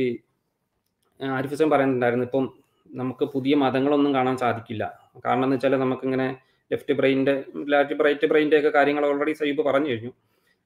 [1.19, 2.45] ആരിഫ് ഹുസൈൻ പറയുന്നുണ്ടായിരുന്നു ഇപ്പം
[2.90, 4.84] നമുക്ക് പുതിയ മതങ്ങളൊന്നും കാണാൻ സാധിക്കില്ല.
[5.26, 6.27] കാരണം എന്ന് വെച്ചാൽ നമുക്കിങ്ങനെ
[6.72, 7.34] ലെഫ്റ്റ് ബ്രെയിന്റെ
[7.73, 10.11] ലാറ്റ് ബ്രൈറ്റ് ബ്രെയിന്റെ ഒക്കെ കാര്യങ്ങൾ ഓൾറെഡി സൈബ് പറഞ്ഞു കഴിഞ്ഞു.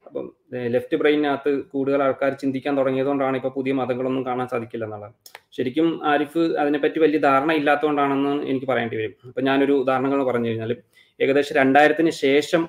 [0.07, 0.25] അപ്പം
[0.73, 5.13] ലെഫ്റ്റ് ബ്രെയിനകത്ത് കൂടുതൽ ആൾക്കാർ ചിന്തിക്കാൻ തുടങ്ങിയതുകൊണ്ടാണ് ഇപ്പോൾ പുതിയ മതങ്ങളൊന്നും കാണാൻ സാധിക്കില്ല എന്നുള്ളത്.
[5.57, 9.15] ശരിക്കും ആരിഫ് അതിനെപ്പറ്റി വലിയ ധാരണ ഇല്ലാത്തതുകൊണ്ടാണെന്ന് എനിക്ക് പറയേണ്ടി വരും.
[9.29, 10.73] അപ്പം ഞാനൊരു ഉദാഹരണങ്ങൾ പറഞ്ഞു കഴിഞ്ഞാൽ
[11.19, 12.63] ഏകദേശം രണ്ടായിരത്തിന് ശേഷം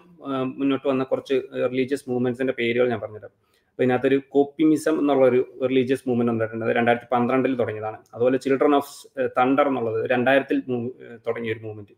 [0.58, 1.36] മുന്നോട്ട് വന്ന കുറച്ച്
[1.72, 3.34] റിലീജിയസ് മൂവ്മെന്റ്സിന്റെ പേരുകൾ ഞാൻ പറഞ്ഞുതരാം.
[3.70, 5.40] അപ്പോൾ ഇതിനകത്തൊരു കോപ്പിമിസം എന്നുള്ള ഒരു
[5.70, 7.98] റിലീജിയസ് മൂവ്മെന്റ് ഉണ്ടായിട്ടുണ്ട് അത് രണ്ടായിരത്തി പന്ത്രണ്ടിൽ തുടങ്ങിയതാണ്.
[8.14, 8.92] അതുപോലെ ചിൽഡ്രൻ ഓഫ്
[9.38, 10.58] തണ്ടർ എന്നുള്ളത് രണ്ടായിരത്തിൽ
[11.26, 11.94] തുടങ്ങിയ ഒരു മൂവ്മെന്റ്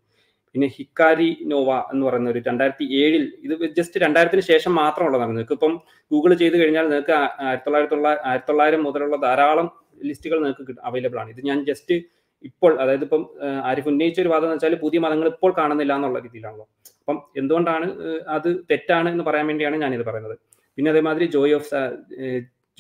[0.55, 5.81] പിന്നെ ഹിക്കാരി നോവ എന്ന് പറയുന്ന ഒരു രണ്ടായിരത്തി ഏഴിൽ ഇത് ജസ്റ്റ് രണ്ടായിരത്തിന് ശേഷം മാത്രമുള്ളതാണ് നിങ്ങൾക്ക് ഇപ്പം
[6.13, 9.71] ഗൂഗിൾ ചെയ്ത് കഴിഞ്ഞാൽ നിങ്ങൾക്ക് ആയിരത്തി തൊള്ളായിരത്തി തൊള്ള- ആയിരത്തി തൊള്ളായിരം മുതലുള്ള ധാരാളം
[10.05, 11.31] ലിസ്റ്റുകൾ നിങ്ങൾക്ക് അവൈലബിൾ ആണ്.
[11.31, 11.95] ഇത് ഞാൻ ജസ്റ്റ്
[12.45, 13.31] ഇപ്പോൾ അതായത് ഇപ്പം
[13.65, 16.69] ആരിഫ് ഉന്നയിച്ച ഒരു വാദം എന്ന് വെച്ചാൽ പുതിയ മതങ്ങൾ ഇപ്പോൾ കാണുന്നില്ല എന്നുള്ള രീതിയിലാണല്ലോ.
[16.99, 17.87] അപ്പം എന്തുകൊണ്ടാണ്
[18.29, 20.39] അത് തെറ്റാണ് എന്ന് പറയാൻ വേണ്ടിയാണ് ഞാനിത് പറയുന്നത്.
[20.77, 21.71] പിന്നെ അതേമാതിരി joy of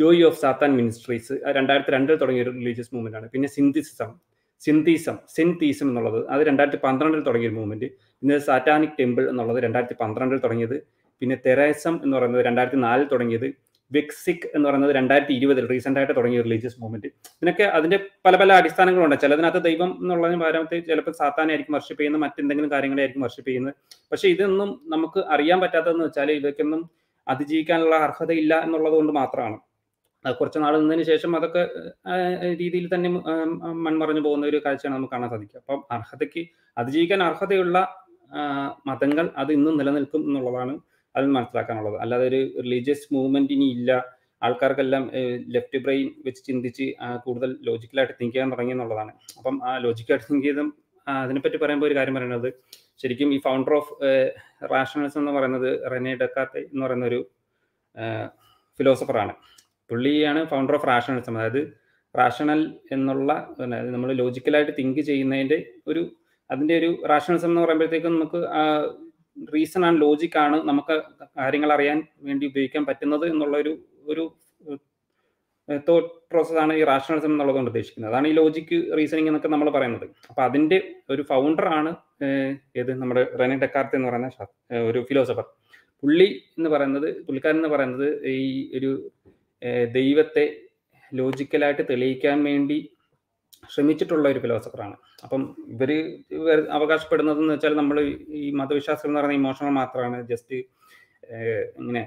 [0.00, 3.30] joy of Satan ministries രണ്ടായിരത്തി രണ്ടിൽ തുടങ്ങിയ ഒരു റിലീജിയസ് മൂവ്മെന്റ് ആണ്.
[3.30, 4.29] പിന്നെ സിന്തിസിസം
[4.66, 6.20] സിന്തീസം സിന്തീസം എന്നുള്ളത്.
[6.32, 7.88] അത് രണ്ടായിരത്തി പന്ത്രണ്ടിൽ തുടങ്ങിയ ഒരു മൂവ്മെന്റ്
[8.20, 10.76] പിന്നെ സാറ്റാനിക് ടെമ്പിൾ എന്നുള്ളത് രണ്ടായിരത്തി പന്ത്രണ്ടിൽ തുടങ്ങിയത്.
[11.22, 13.48] പിന്നെ തെരേസം എന്ന് പറയുന്നത് രണ്ടായിരത്തി നാലിൽ തുടങ്ങിയത്.
[13.90, 19.16] വെക്സിക് എന്ന് പറയുന്നത് രണ്ടായിരത്തി ഇരുപതിൽ റീസെന്റ് ആയിട്ട് തുടങ്ങിയ റിലീജിയസ് മൂവ്മെന്റ് ഇതിനൊക്കെ അതിന്റെ പല പല അടിസ്ഥാനങ്ങളുണ്ട്.
[19.16, 23.74] ചിലതിനകത്ത് ദൈവം എന്നുള്ളതിന് പകരത്തെ ചിലപ്പോൾ സാത്താനായിരിക്കും വർഷിപ്പ് ചെയ്യുന്ന മറ്റെന്തെങ്കിലും കാര്യങ്ങളായിരിക്കും വർഷിപ്പ് ചെയ്യുന്നത്.
[24.12, 26.82] പക്ഷെ ഇതൊന്നും നമുക്ക് അറിയാൻ പറ്റാത്തതെന്ന് വെച്ചാൽ ഇതൊക്കെയൊന്നും
[27.26, 29.58] അതിജീവിക്കാനുള്ള അർഹതയില്ല എന്നുള്ളത് കൊണ്ട് മാത്രമാണ്.
[30.24, 31.62] അത് കുറച്ച് നാൾ നിന്നതിന് ശേഷം അതൊക്കെ
[32.60, 33.08] രീതിയിൽ തന്നെ
[33.86, 35.60] മൺമറഞ്ഞു പോകുന്ന ഒരു കാഴ്ചയാണ് നമുക്ക് കാണാൻ സാധിക്കുക.
[35.62, 36.42] അപ്പം അർഹതയ്ക്ക്
[36.76, 37.78] അതിജീവിക്കാൻ അർഹതയുള്ള
[38.88, 40.74] മതങ്ങൾ അത് ഇന്നും നിലനിൽക്കും എന്നുള്ളതാണ്
[41.14, 41.96] അതിൽ മനസ്സിലാക്കാനുള്ളത്.
[42.02, 43.90] അല്ലാതെ ഒരു റിലീജിയസ് മൂവ്മെന്റ് ഇനി ഇല്ല.
[44.42, 45.02] ആൾക്കാർക്കെല്ലാം
[45.54, 46.86] ലെഫ്റ്റ് ബ്രെയിൻ വെച്ച് ചിന്തിച്ച്
[47.24, 49.12] കൂടുതൽ ലോജിക്കലായിട്ട് തിങ്ക് ചെയ്യാൻ തുടങ്ങി എന്നുള്ളതാണ്.
[49.38, 50.68] അപ്പം ആ ലോജിക്കലായിട്ട് തിങ്ക് ചെയ്തും
[51.06, 52.48] അതിനെപ്പറ്റി പറയുമ്പോൾ ഒരു കാര്യം പറയുന്നത്
[53.02, 53.92] ശരിക്കും ഈ ഫൗണ്ടർ ഓഫ്
[54.72, 57.20] റാഷണൽസ് എന്ന് പറയുന്നത് റെനെ ഡെക്കാർട്ട് എന്ന് പറയുന്ന ഒരു
[58.80, 59.34] ഫിലോസഫറാണ്
[59.90, 61.62] പുള്ളിയാണ് ഫൗണ്ടർ ഓഫ് റാഷണലിസം അതായത്
[62.14, 62.60] റാഷണൽ
[62.92, 63.32] എന്നുള്ള
[63.94, 66.02] നമ്മൾ ലോജിക്കലായിട്ട് തിങ്ക് ചെയ്യുന്നതിന്റെ ഒരു
[66.50, 68.40] അതിന്റെ ഒരു റാഷണലിസം എന്ന് പറയുമ്പോഴത്തേക്കും നമുക്ക്
[69.54, 70.94] റീസൺ ആൻഡ് ലോജിക് ആണ് നമുക്ക്
[71.38, 73.72] കാര്യങ്ങൾ അറിയാൻ വേണ്ടി ഉപയോഗിക്കാൻ പറ്റുന്നത് എന്നുള്ള ഒരു
[74.06, 74.24] ഒരു
[75.86, 78.10] തോട്ട് പ്രോസസ്സാണ് ഈ റാഷണലിസം എന്നുള്ളത് കൊണ്ട് ഉദ്ദേശിക്കുന്നത്.
[78.12, 80.06] അതാണ് ഈ ലോജിക്ക് റീസണിങ് എന്നൊക്കെ നമ്മൾ പറയുന്നത്.
[80.30, 80.78] അപ്പോൾ അതിന്റെ
[81.10, 81.90] ഒരു ഫൗണ്ടർ ആണ്
[82.80, 82.92] ഏത്?
[83.02, 84.46] നമ്മുടെ റെനെ ഡെക്കാർത്ത് എന്ന് പറയുന്ന
[84.90, 85.46] ഒരു ഫിലോസഫർ
[86.02, 88.90] പുള്ളി എന്ന് പറയുന്നത് പുള്ളിക്കാരൻ എന്ന് പറയുന്നത് ഈ ഒരു
[89.98, 90.44] ദൈവത്തെ
[91.12, 92.78] ലോജിക്കലായിട്ട് തെളിയിക്കാൻ വേണ്ടി
[93.72, 94.96] ശ്രമിച്ചിട്ടുള്ള ഒരു ഫിലോസഫറാണ്.
[95.24, 95.42] അപ്പം
[96.36, 97.96] ഇവർ അവകാശപ്പെടുന്നതെന്ന് വെച്ചാൽ നമ്മൾ
[98.42, 100.18] ഈ മതവിശ്വാസം എന്ന് പറയുന്ന ഇമോഷണൽ മാത്രമാണ്.
[100.30, 100.56] ജസ്റ്റ്
[101.80, 102.02] ഇങ്ങനെ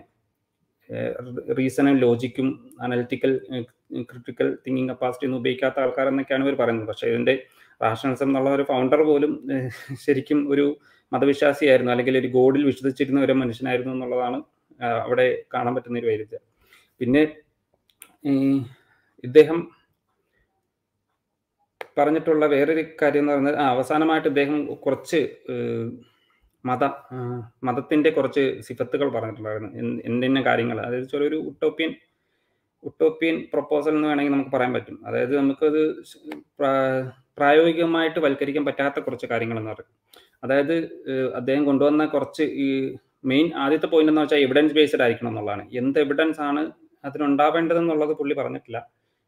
[1.57, 2.47] റീസണും ലോജിക്കും
[2.81, 3.33] അനലിറ്റിക്കൽ
[4.09, 6.87] ക്രിട്ടിക്കൽ തിങ്കിങ് കപ്പാസിറ്റി ഒന്നും ഉപയോഗിക്കാത്ത ആൾക്കാർ എന്നൊക്കെയാണ് ഇവർ പറയുന്നത്.
[6.87, 7.35] പക്ഷേ ഇതിന്റെ
[7.83, 9.31] റാഷണലിസം എന്നുള്ള ഒരു ഫൗണ്ടർ പോലും
[10.05, 10.65] ശരിക്കും ഒരു
[11.11, 11.91] മതവിശ്വാസിയായിരുന്നു.
[11.91, 14.39] അല്ലെങ്കിൽ ഒരു ഗോഡിൽ വിശ്വസിച്ചിരുന്ന ഒരു മനുഷ്യനായിരുന്നു എന്നുള്ളതാണ്
[15.05, 16.43] അവിടെ കാണാൻ പറ്റുന്ന ഒരു വൈരുദ്ധ്യം.
[17.01, 17.23] പിന്നെ
[19.23, 19.71] ഇദ്ദേഹം
[21.97, 25.19] പറഞ്ഞിട്ടുള്ള വേറൊരു കാര്യം എന്ന് പറഞ്ഞാൽ അവസാനമായിട്ട് ഇദ്ദേഹം കുറച്ച്
[26.65, 26.83] മത
[27.63, 29.79] മതത്തിന്റെ കുറച്ച് സിഫത്തുകൾ പറഞ്ഞിട്ടുണ്ടായിരുന്നു.
[29.79, 30.79] എന്ത് എന്തിന്ന കാര്യങ്ങൾ.
[30.79, 31.95] അതായത് ചെറിയൊരു ഉട്ടോപ്യൻ
[32.83, 35.07] ഉട്ടോപ്യൻ പ്രപ്പോസൽ എന്ന് വേണമെങ്കിൽ നമുക്ക് പറയാൻ പറ്റും.
[35.07, 35.81] അതായത് നമുക്കത്
[37.37, 39.91] പ്രായോഗികമായിട്ട് വൽക്കരിക്കാൻ പറ്റാത്ത കുറച്ച് കാര്യങ്ങൾ എന്ന് പറയും.
[40.43, 40.75] അതായത്
[41.35, 42.95] അദ്ദേഹം കൊണ്ടുവന്ന കുറച്ച് ഈ
[43.25, 45.69] മെയിൻ ആദ്യത്തെ പോയിന്റ് എന്ന് വെച്ചാൽ എവിഡൻസ് ബേസ്ഡ് ആയിരിക്കണം എന്നുള്ളതാണ്.
[45.73, 46.71] എന്ത് എവിഡൻസ് ആണ്
[47.05, 48.79] അതിനുണ്ടാവേണ്ടതെന്നുള്ളത് പുള്ളി പറഞ്ഞിട്ടില്ല.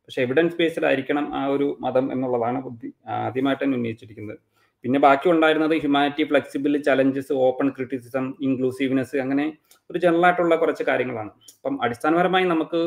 [0.05, 2.89] പക്ഷെ എവിഡൻസ് ബേസ്ഡ് ആയിരിക്കണം ആ ഒരു മതം എന്നുള്ളതാണ് ബുദ്ധി
[3.27, 4.37] ആദ്യമായിട്ട് തന്നെ ഉന്നയിച്ചിരിക്കുന്നത്.
[4.83, 9.45] പിന്നെ ബാക്കി ഉണ്ടായിരുന്നത് humanity flexible challenges open criticism inclusiveness അങ്ങനെ
[9.89, 11.31] ഒരു ജനറൽ ആയിട്ടുള്ള കുറച്ച് കാര്യങ്ങളാണ്.
[11.57, 12.81] അപ്പം അടിസ്ഥാനപരമായി നമുക്ക്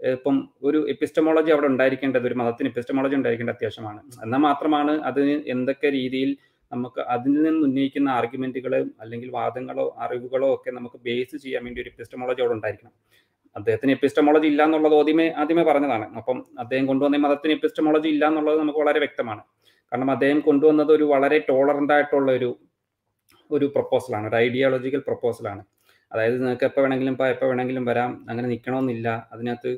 [0.00, 4.00] ഇപ്പം ഒരു എപ്പിസ്റ്റമോളജി അവിടെ ഉണ്ടായിരിക്കേണ്ടത് ഒരു മതത്തിന് എപ്പിസ്റ്റമോളജി ഉണ്ടായിരിക്കേണ്ട അത്യാവശ്യമാണ്.
[4.24, 6.32] എന്നാൽ മാത്രമാണ് അതിന് എന്തൊക്കെ രീതിയിൽ
[6.72, 12.40] നമുക്ക് അതിൽ നിന്ന് ഉന്നയിക്കുന്ന ആർഗ്യുമെന്റുകളോ അല്ലെങ്കിൽ വാദങ്ങളോ അറിവുകളോ ഒക്കെ നമുക്ക് ബേസ് ചെയ്യാൻ വേണ്ടി ഒരു എപ്പിസ്റ്റമോളജി
[12.44, 12.94] അവിടെ ഉണ്ടായിരിക്കണം.
[13.56, 16.06] അദ്ദേഹത്തിന് എപ്പിസ്റ്റമോളജി ഇല്ല എന്നുള്ളത് ആദ്യമേ ആദ്യമേ പറഞ്ഞതാണ്.
[16.18, 19.42] അപ്പം അദ്ദേഹം കൊണ്ടുവന്ന മതത്തിന് എപ്പിസ്റ്റമോളജി ഇല്ല എന്നുള്ളത് നമുക്ക് വളരെ വ്യക്തമാണ്.
[19.92, 22.50] കാരണം അദ്ദേഹം കൊണ്ടുവന്നത് ഒരു വളരെ ടോളറന്റ് ആയിട്ടുള്ള ഒരു
[23.50, 25.62] ഒരു പ്രപ്പോസലാണ് ഒരു ഐഡിയോളജിക്കൽ പ്രപ്പോസലാണ്
[26.12, 29.70] അതായത് നിങ്ങൾക്ക് എപ്പോൾ വേണമെങ്കിലും ഇപ്പോൾ എപ്പോൾ വേണമെങ്കിലും വരാം അങ്ങനെ നിൽക്കണമെന്നില്ല അതിനകത്ത്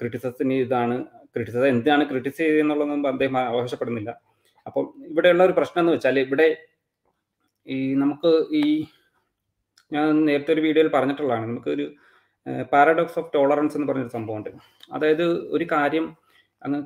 [0.00, 0.96] ക്രിറ്റിസത്തിന് ഇതാണ്
[1.36, 4.10] ക്രിറ്റിസൈസ് എന്താണ് ക്രിറ്റിസൈസ് ചെയ്യുന്നുള്ളതൊന്നും അദ്ദേഹം ആവശ്യപ്പെടുന്നില്ല
[4.66, 6.48] അപ്പം ഇവിടെയുള്ള ഒരു പ്രശ്നം എന്ന് വെച്ചാൽ ഇവിടെ
[7.66, 8.62] ഈ നമുക്ക് ഈ
[9.92, 11.46] ഞാൻ നേരത്തെ ഒരു വീഡിയോയിൽ പറഞ്ഞിട്ടുള്ളതാണ്.
[11.46, 11.86] നമുക്കൊരു
[12.72, 14.50] പാരഡോക്സ് ഓഫ് ടോളറൻസ് എന്ന് പറഞ്ഞൊരു സംഭവമുണ്ട്.
[14.92, 15.26] അതായത്
[15.56, 16.06] ഒരു കാര്യം
[16.62, 16.80] അങ്ങ്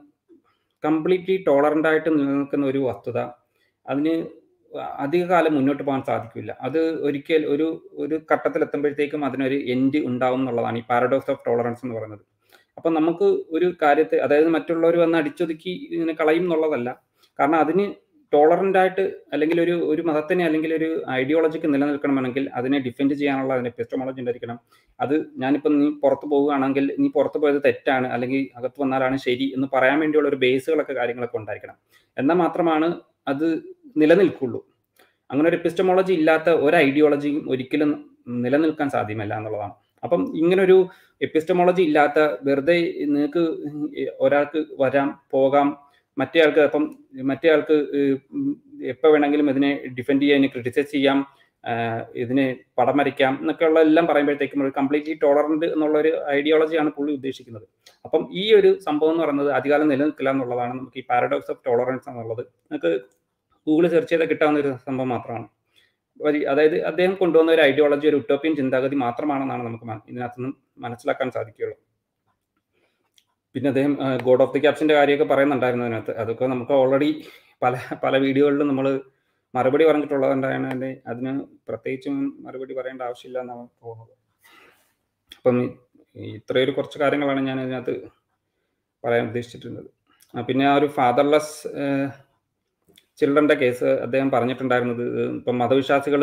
[0.84, 3.18] കംപ്ലീറ്റ്ലി ടോളറന്റ് ആയിട്ട് നിലനിൽക്കുന്ന ഒരു വസ്തുത
[3.86, 4.14] അതിന്
[5.04, 6.52] അധികകാലം മുന്നോട്ട് പോകാൻ സാധിക്കില്ല.
[6.66, 7.66] അത് ഒരിക്കൽ ഒരു
[7.98, 12.24] ഒരു ഘട്ടത്തിൽ എത്തുമ്പോഴത്തേക്കും അതിനൊരു എൻഡ് ഉണ്ടാവും എന്നുള്ളതാണ് ഈ പാരഡോക്സ് ഓഫ് ടോളറൻസ് എന്ന് പറയുന്നത്.
[12.76, 13.26] അപ്പം നമുക്ക്
[13.56, 16.90] ഒരു കാര്യത്തെ അതായത് മറ്റുള്ളവർ വന്ന് അടിച്ചൊതുക്കി ഇങ്ങനെ കളയും എന്നുള്ളതല്ല.
[17.38, 17.84] കാരണം അതിന്
[18.34, 24.20] ടോളറന്റ് ആയിട്ട് അല്ലെങ്കിൽ ഒരു ഒരു മതത്തിനെ അല്ലെങ്കിൽ ഒരു ഐഡിയോളജിക്ക് നിലനിൽക്കണമെങ്കിൽ അതിനെ ഡിഫെൻഡ് ചെയ്യാനുള്ള അതിന്റെ എപ്പിസ്റ്റമോളജി
[24.20, 24.58] ഉണ്ടായിരിക്കണം.
[25.00, 30.00] അത് ഞാനിപ്പം നീ പുറത്ത് പോവുകയാണെങ്കിൽ നീ പുറത്ത് പോയത് തെറ്റാണ് അല്ലെങ്കിൽ അകത്ത് വന്നാലാണ് ശരി എന്ന് പറയാൻ
[30.00, 31.76] വേണ്ടിയുള്ള ഒരു ബേസുകളൊക്കെ കാര്യങ്ങളൊക്കെ ഉണ്ടായിരിക്കണം.
[32.18, 32.88] എന്നാൽ മാത്രമാണ്
[33.28, 33.48] അത്
[33.96, 34.60] നിലനിൽക്കുള്ളൂ.
[35.30, 37.90] അങ്ങനെ ഒരു എപ്പിസ്റ്റമോളജി ഇല്ലാത്ത ഒരു ഐഡിയോളജിയും ഒരിക്കലും
[38.28, 39.74] നിലനിൽക്കാൻ സാധ്യമല്ല എന്നുള്ളതാണ്.
[40.04, 40.76] അപ്പം ഇങ്ങനൊരു
[41.22, 43.42] എപ്പിസ്റ്റമോളജി ഇല്ലാത്ത വെറുതെ നിങ്ങൾക്ക്
[44.20, 45.68] ഒരാൾക്ക് വരാം പോകാം
[46.16, 46.84] മറ്റേ ആൾക്ക് അപ്പം
[47.30, 47.76] മറ്റേ ആൾക്ക്
[48.92, 51.18] എപ്പോൾ വേണമെങ്കിലും ഇതിനെ ഡിഫെൻഡ് ചെയ്യാൻ ക്രിറ്റിസൈസ് ചെയ്യാം
[52.22, 52.46] ഇതിനെ
[52.78, 57.66] പടം വരയ്ക്കാം എന്നൊക്കെയുള്ള എല്ലാം പറയുമ്പോഴത്തേക്കും ഒരു കംപ്ലീറ്റ്ലി ടോളറന്റ് എന്നുള്ള ഒരു ഐഡിയോളജിയാണ് പുള്ളി ഉദ്ദേശിക്കുന്നത്.
[58.06, 62.42] അപ്പം ഈ ഒരു സംഭവം എന്ന് പറയുന്നത് അധികാലം നിലനിൽക്കില്ല എന്നുള്ളതാണ് നമുക്ക് ഈ പാരഡോക്സ് ഓഫ് ടോളറൻസ് എന്നുള്ളത്.
[62.70, 62.92] നമുക്ക്
[63.66, 65.48] ഗൂഗിൾ സെർച്ച് ചെയ്താൽ കിട്ടാവുന്ന ഒരു സംഭവം മാത്രമാണ്.
[66.52, 70.52] അതായത് അദ്ദേഹം കൊണ്ടുവന്ന ഒരു ഐഡിയോളജി ഒരു ഉട്ടോപ്യൻ ചിന്താഗതി മാത്രമാണെന്നാണ് നമുക്ക് ഇതിനകത്ത് നിന്ന്
[70.84, 71.76] മനസ്സിലാക്കാൻ സാധിക്കുകയുള്ളൂ.
[73.54, 73.92] പിന്നെ അദ്ദേഹം
[74.26, 76.12] ഗോഡ് ഓഫ് ദി ക്യാപ്സിന്റെ കാര്യമൊക്കെ പറയുന്നുണ്ടായിരുന്നു അതിനകത്ത്.
[76.22, 77.10] അതൊക്കെ നമുക്ക് ഓൾറെഡി
[77.64, 77.74] പല
[78.04, 78.86] പല വീഡിയോകളിലും നമ്മൾ
[79.54, 81.32] മറുപടി പറഞ്ഞിട്ടുള്ളതുകൊണ്ടാണ് അതിന്റെ അതിന്
[81.68, 82.14] പ്രത്യേകിച്ചും
[82.44, 84.14] മറുപടി പറയേണ്ട ആവശ്യമില്ല എന്നാണ് തോന്നുന്നത്.
[85.38, 85.56] അപ്പം
[86.36, 87.94] ഇത്രയൊരു കുറച്ച് കാര്യങ്ങളാണ് ഞാൻ അതിനകത്ത്
[89.04, 89.88] പറയാൻ ഉദ്ദേശിച്ചിട്ടുള്ളത്.
[90.48, 91.54] പിന്നെ ആ ഒരു ഫാദർലെസ്
[93.18, 95.04] ചിൽഡ്രന്റെ കേസ് അദ്ദേഹം പറഞ്ഞിട്ടുണ്ടായിരുന്നത്
[95.38, 96.22] ഇപ്പം മതവിശ്വാസികൾ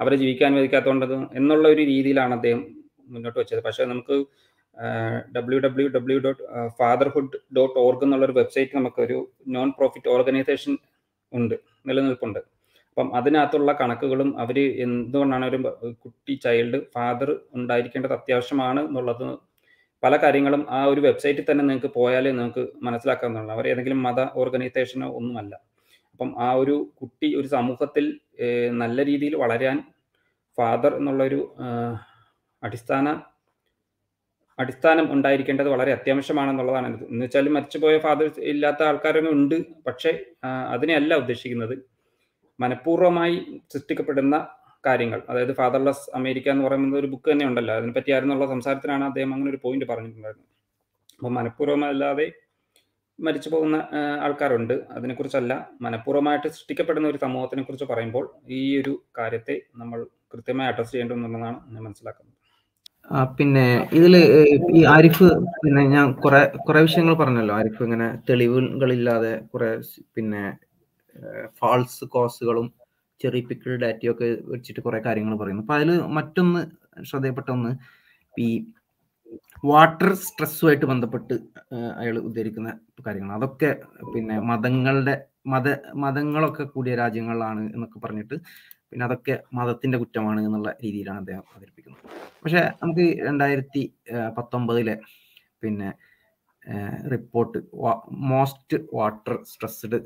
[0.00, 1.04] അവരെ ജീവിക്കാൻ അനുവദിക്കാത്തതുകൊണ്ട്
[1.40, 2.62] എന്നുള്ള ഒരു രീതിയിലാണ് അദ്ദേഹം
[3.14, 3.60] മുന്നോട്ട് വെച്ചത്.
[3.66, 4.16] പക്ഷേ നമുക്ക്
[5.36, 6.42] W W W dot
[6.78, 9.18] fatherhood dot org എന്നുള്ളൊരു വെബ്സൈറ്റ് നമുക്കൊരു
[9.56, 10.72] നോൺ പ്രോഫിറ്റ് ഓർഗനൈസേഷൻ
[11.32, 11.54] ഉണ്ട്
[11.88, 12.40] നിലനിൽപ്പുണ്ട്.
[12.90, 15.58] അപ്പം അതിനകത്തുള്ള കണക്കുകളും അവർ എന്തുകൊണ്ടാണ് ഒരു
[16.04, 19.26] കുട്ടി ചൈൽഡ് ഫാദർ ഉണ്ടായിരിക്കേണ്ടത് അത്യാവശ്യമാണ് എന്നുള്ളത്
[20.02, 23.52] പല കാര്യങ്ങളും ആ ഒരു വെബ്സൈറ്റിൽ തന്നെ നിങ്ങൾക്ക് പോയാലേ നിങ്ങൾക്ക് മനസ്സിലാക്കാവുന്നതാണ്.
[23.56, 25.54] അവർ ഏതെങ്കിലും മത ഓർഗനൈസേഷനോ ഒന്നുമല്ല.
[26.12, 28.04] അപ്പം ആ ഒരു കുട്ടി ഒരു സമൂഹത്തിൽ
[28.82, 29.78] നല്ല രീതിയിൽ വളരാൻ
[30.58, 31.40] ഫാദർ എന്നുള്ളൊരു
[32.62, 33.06] അടിസ്ഥാന
[34.58, 36.88] അടിസ്ഥാനം ഉണ്ടായിരിക്കേണ്ടത് വളരെ അത്യാവശ്യമാണെന്നുള്ളതാണ്.
[37.10, 39.56] എന്ന് വെച്ചാൽ മരിച്ചുപോയ ഫാദേഴ്സ് ഇല്ലാത്ത ആൾക്കാരൊന്നും ഉണ്ട്.
[39.86, 40.12] പക്ഷേ
[40.46, 41.74] അതിനെയല്ല ഉദ്ദേശിക്കുന്നത്.
[42.60, 43.36] മനഃപൂർവമായി
[43.72, 44.36] സൃഷ്ടിക്കപ്പെടുന്ന
[44.86, 45.22] കാര്യങ്ങൾ.
[45.28, 47.74] അതായത് ഫാദർലെസ് അമേരിക്ക എന്ന് പറയുന്നത് ഒരു ബുക്ക് തന്നെ ഉണ്ടല്ലോ.
[47.74, 50.50] അതിനെപ്പറ്റി ആയിരുന്നുള്ള സംസാരത്തിലാണ് അദ്ദേഹം അങ്ങനെ ഒരു പോയിന്റ് പറഞ്ഞിട്ടുണ്ടായിരുന്നത്.
[51.16, 52.32] അപ്പോൾ മനഃപൂർവമല്ലാതെ
[53.18, 53.76] മരിച്ചു പോകുന്ന
[54.20, 54.74] ആൾക്കാരുണ്ട്.
[54.90, 61.82] അതിനെക്കുറിച്ചല്ല മനഃപൂർവമായിട്ട് സൃഷ്ടിക്കപ്പെടുന്ന ഒരു സമൂഹത്തിനെ കുറിച്ച് പറയുമ്പോൾ ഈ ഒരു കാര്യത്തെ നമ്മൾ കൃത്യമായി അഡ്രസ്സ് ചെയ്യേണ്ടതെന്നുള്ളതാണ് ഞാൻ
[61.84, 62.33] മനസ്സിലാക്കുന്നത്.
[63.38, 64.14] പിന്നെ ഇതിൽ
[64.78, 65.26] ഈ ആരിഫ്
[65.62, 67.54] പിന്നെ ഞാൻ കുറെ കുറെ വിഷയങ്ങൾ പറഞ്ഞല്ലോ.
[67.54, 69.70] ആരിഫ് ഇങ്ങനെ തെളിവുകളില്ലാതെ കുറെ
[70.14, 70.42] പിന്നെ
[71.60, 72.66] ഫാൾസ് കോസുകളും
[73.20, 75.62] ചെറിയ പിക്കിൾ ഡാറ്റയും ഒക്കെ വെച്ചിട്ട് കുറെ കാര്യങ്ങൾ പറയുന്നു.
[75.62, 76.62] അപ്പൊ അതിൽ മറ്റൊന്ന്
[77.04, 77.72] ശ്രദ്ധയപ്പെട്ട ഒന്ന്
[78.34, 78.48] ഈ
[79.64, 81.34] വാട്ടർ സ്ട്രെസ്സുമായിട്ട് ബന്ധപ്പെട്ട്
[82.00, 82.70] അയാൾ ഉദ്ധരിക്കുന്ന
[83.06, 83.70] കാര്യങ്ങൾ അതൊക്കെ
[84.14, 85.14] പിന്നെ മതങ്ങളുടെ
[85.46, 88.36] മത മതങ്ങളൊക്കെ കൂടിയ രാജ്യങ്ങളിലാണ് എന്നൊക്കെ പറഞ്ഞിട്ട്
[88.94, 92.02] പിന്നെ അതൊക്കെ മതത്തിന്റെ കുറ്റമാണ് എന്നുള്ള രീതിയിലാണ് അദ്ദേഹം അവതരിപ്പിക്കുന്നത്.
[92.42, 93.82] പക്ഷെ നമുക്ക് രണ്ടായിരത്തി
[94.36, 94.94] പത്തൊമ്പതിലെ
[95.62, 95.88] പിന്നെ
[97.14, 97.58] റിപ്പോർട്ട്
[98.32, 99.98] മോസ്റ്റ് വാട്ടർ സ്ട്രെസ്ഡ്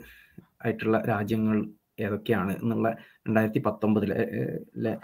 [0.65, 1.59] ആയിട്ടുള്ള രാജ്യങ്ങൾ
[2.07, 2.89] ഏതൊക്കെയാണ് എന്നുള്ള
[3.27, 4.95] രണ്ടായിരത്തി പത്തൊമ്പതിലെ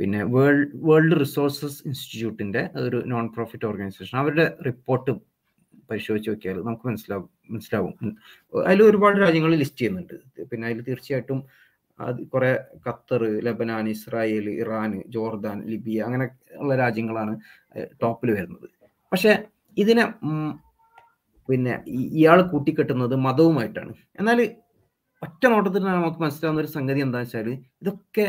[0.00, 5.12] പിന്നെ വേൾഡ് വേൾഡ് റിസോഴ്സസ് ഇൻസ്റ്റിറ്റ്യൂട്ടിന്റെ ഒരു നോൺ പ്രോഫിറ്റ് ഓർഗനൈസേഷൻ അവരുടെ റിപ്പോർട്ട്
[5.90, 7.94] പരിശോധിച്ച് നോക്കിയാൽ നമുക്ക് മനസ്സിലാവും മനസ്സിലാവും.
[8.68, 10.16] അതിൽ ഒരുപാട് രാജ്യങ്ങൾ ലിസ്റ്റ് ചെയ്യുന്നുണ്ട്.
[10.50, 11.40] പിന്നെ അതിൽ തീർച്ചയായിട്ടും
[11.98, 12.50] അത് കുറെ
[12.86, 16.26] Qatar Lebanon Israel Iran Jordan Libya അങ്ങനെ
[16.62, 17.34] ഉള്ള രാജ്യങ്ങളാണ്
[18.02, 18.66] ടോപ്പിൽ വരുന്നത്.
[19.12, 19.32] പക്ഷെ
[19.76, 20.04] ഇതിനെ
[21.48, 21.74] പിന്നെ
[22.18, 23.92] ഇയാൾ കൂട്ടിക്കെട്ടുന്നത് മതവുമായിട്ടാണ്.
[24.20, 24.38] എന്നാൽ
[25.22, 27.48] ഒറ്റ നോട്ടത്തിൽ നമുക്ക് മനസ്സിലാവുന്ന ഒരു സംഗതി എന്താ വെച്ചാൽ
[27.82, 28.26] ഇതൊക്കെ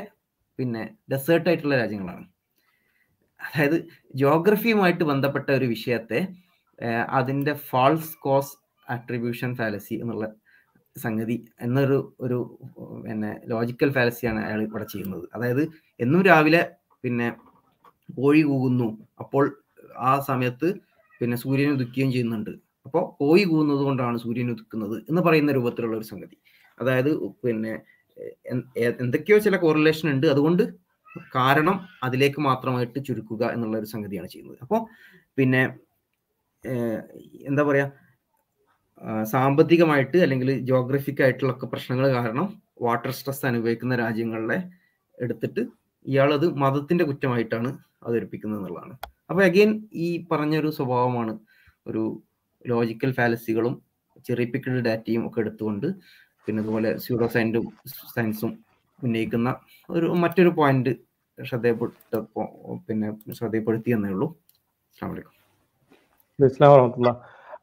[0.60, 2.26] പിന്നെ ഡെസേർട്ട് ആയിട്ടുള്ള രാജ്യങ്ങളാണ്.
[3.40, 3.78] അതായത്
[4.24, 6.20] ജോഗ്രഫിയുമായിട്ട് ബന്ധപ്പെട്ട ഒരു വിഷയത്തെ
[7.18, 8.54] അതിന്റെ ഫാൾസ് കോസ്
[8.88, 10.26] ആട്രിബ്യൂഷൻ ഫാലസി എന്നുള്ള
[10.96, 11.36] സംഗതി
[11.66, 12.38] എന്നൊരു ഒരു
[13.06, 15.26] പിന്നെ ലോജിക്കൽ ഫാലസിയാണ് അയാൾ ഇവിടെ ചെയ്യുന്നത്.
[15.36, 15.64] അതായത്
[16.00, 16.62] എന്നും രാവിലെ
[17.04, 17.28] പിന്നെ
[18.20, 18.88] കോഴി കൂകുന്നു.
[19.24, 19.46] അപ്പോൾ
[20.10, 20.68] ആ സമയത്ത്
[21.22, 22.54] പിന്നെ സൂര്യൻ ഉദിക്കുകയും ചെയ്യുന്നുണ്ട്.
[22.88, 26.38] അപ്പോൾ കോഴി കൂകുന്നത് കൊണ്ടാണ് സൂര്യൻ ഉദിക്കുന്നത് എന്ന് പറയുന്ന രൂപത്തിലുള്ള ഒരു സംഗതി.
[26.78, 27.12] അതായത്
[27.44, 27.74] പിന്നെ
[29.04, 30.28] എന്തൊക്കെയോ ചില കോറിലേഷൻ ഉണ്ട്.
[30.34, 30.64] അതുകൊണ്ട്
[31.36, 34.58] കാരണം അതിലേക്ക് മാത്രമായിട്ട് ചുരുക്കുക എന്നുള്ള ഒരു സംഗതിയാണ് ചെയ്യുന്നത്.
[34.66, 34.80] അപ്പോൾ
[35.38, 35.62] പിന്നെ
[37.52, 38.05] എന്താ പറയാ ആ,
[39.24, 44.64] സാമ്പത്തികമായിട്ട് അല്ലെങ്കിൽ ജോഗ്രഫിക് ആയിട്ടുള്ള പ്രശ്നങ്ങൾ കാരണം വാട്ടർ സ്ട്രെസ് അനുഭവിക്കുന്ന രാജ്യങ്ങളെ
[45.18, 45.62] എടുത്തിട്ട്
[46.06, 47.70] ഇയാളത് മതത്തിന്റെ കുറ്റമായിട്ടാണ്
[48.04, 48.94] അവതരിപ്പിക്കുന്നത് എന്നുള്ളതാണ്.
[49.30, 51.40] അപ്പൊ അഗെയിൻ ഈ പറഞ്ഞൊരു സ്വഭാവമാണ്
[51.88, 52.24] ഒരു
[52.66, 53.82] ലോജിക്കൽ ഫാലസികളും
[54.26, 55.88] ചെറിപ്പിക്കൽ ഡാറ്റയും ഒക്കെ എടുത്തുകൊണ്ട്
[56.48, 57.66] പിന്നെ അതുപോലെ സ്യൂഡോ സയൻസും
[58.16, 58.52] സയൻസും
[59.00, 59.50] ഉന്നയിക്കുന്ന
[59.90, 60.94] ഒരു മറ്റൊരു പോയിന്റ്
[61.38, 62.18] ശ്രദ്ധയപ്പെട്ട
[62.88, 64.28] പിന്നെ ശ്രദ്ധയപ്പെടുത്തി എന്നേ ഉള്ളൂ.
[64.94, 65.34] അസ്സാം വലൈക്കും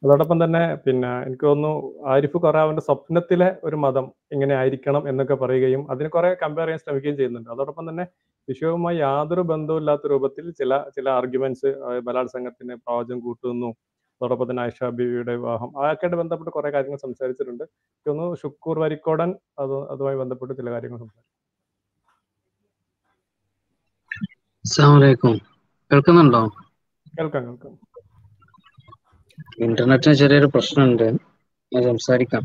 [0.02, 1.72] അതോടൊപ്പം തന്നെ പിന്നെ എനിക്ക് തോന്നുന്നു
[2.12, 7.16] ആരിഫ് കുറെ അവന്റെ സ്വപ്നത്തിലെ ഒരു മതം ഇങ്ങനെ ആയിരിക്കണം എന്നൊക്കെ പറയുകയും അതിന് കുറെ കമ്പയർ ചെയ്യാൻ ശ്രമിക്കുകയും
[7.16, 7.50] ചെയ്യുന്നുണ്ട്.
[7.50, 8.04] അതോടൊപ്പം തന്നെ
[8.48, 11.70] വിഷയവുമായി യാതൊരു ബന്ധവുമില്ലാത്ത രൂപത്തിൽ ചില ചില ആർഗ്യുമെന്റ്സ്
[12.08, 13.70] ബലാത്സംഗത്തിന് പ്രവചനം കൂട്ടുന്നു.
[14.20, 15.70] അതോടൊപ്പം തന്നെ ആയിഷ ബീവിയുടെ വിവാഹം.
[15.78, 17.64] അതൊക്കെയായിട്ട് ബന്ധപ്പെട്ട് കുറെ കാര്യങ്ങൾ സംസാരിച്ചിട്ടുണ്ട്.
[17.64, 19.30] എനിക്ക് തോന്നുന്നു ഷുക്കൂർ വരിക്കോടൻ
[19.64, 21.30] അത് അതുമായി ബന്ധപ്പെട്ട് ചില കാര്യങ്ങൾ സംസാരിച്ചു
[25.90, 26.42] കേൾക്കുന്നുണ്ടോ?
[27.18, 27.72] കേൾക്കാം കേൾക്കാം.
[29.58, 31.06] ഇന്റർനെറ്റിന് ചെറിയൊരു പ്രശ്നമുണ്ട്.
[31.72, 32.44] ഞാൻ സംസാരിക്കാം.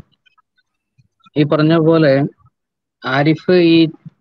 [1.36, 2.12] ഈ പറഞ്ഞ പോലെ
[3.02, 3.76] ആരിഫ് ഈ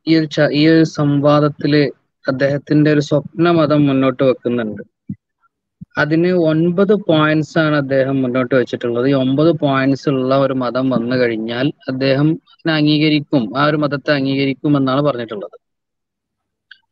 [0.07, 1.73] ഈ ഒരു ഈ ഒരു സംവാദത്തിൽ
[2.26, 4.84] അദ്ദേഹത്തിന്റെ ഒരു സ്വപ്ന മതം മുന്നോട്ട് വെക്കുന്നുണ്ട്.
[5.97, 9.07] അതിന് ഒൻപത് പോയിന്റ്സ് ആണ് അദ്ദേഹം മുന്നോട്ട് വെച്ചിട്ടുള്ളത്.
[9.07, 12.27] ഈ ഒമ്പത് പോയിന്റ്സ് ഉള്ള ഒരു മതം വന്നു കഴിഞ്ഞാൽ അദ്ദേഹം
[12.76, 13.57] അംഗീകരിക്കും.
[13.57, 15.57] ആ ഒരു മതത്തെ അംഗീകരിക്കും എന്നാണ് പറഞ്ഞിട്ടുള്ളത്.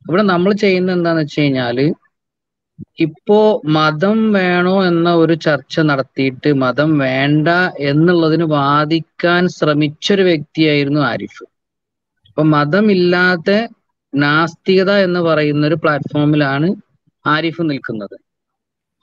[0.05, 1.77] ഇവിടെ നമ്മൾ ചെയ്യുന്ന എന്താന്ന് വെച്ച് കഴിഞ്ഞാൽ
[2.99, 3.39] ഇപ്പോ
[3.75, 7.47] മതം വേണോ എന്ന ഒരു ചർച്ച നടത്തിയിട്ട് മതം വേണ്ട
[7.91, 11.43] എന്നുള്ളതിന് വാദിക്കാൻ ശ്രമിച്ചൊരു വ്യക്തിയായിരുന്നു ആരിഫ്.
[12.29, 13.49] അപ്പൊ മതമില്ലാത്ത
[14.13, 16.67] നാസ്തികത എന്ന് പറയുന്ന ഒരു പ്ലാറ്റ്ഫോമിലാണ്
[17.25, 18.15] ആരിഫ് നിൽക്കുന്നത്.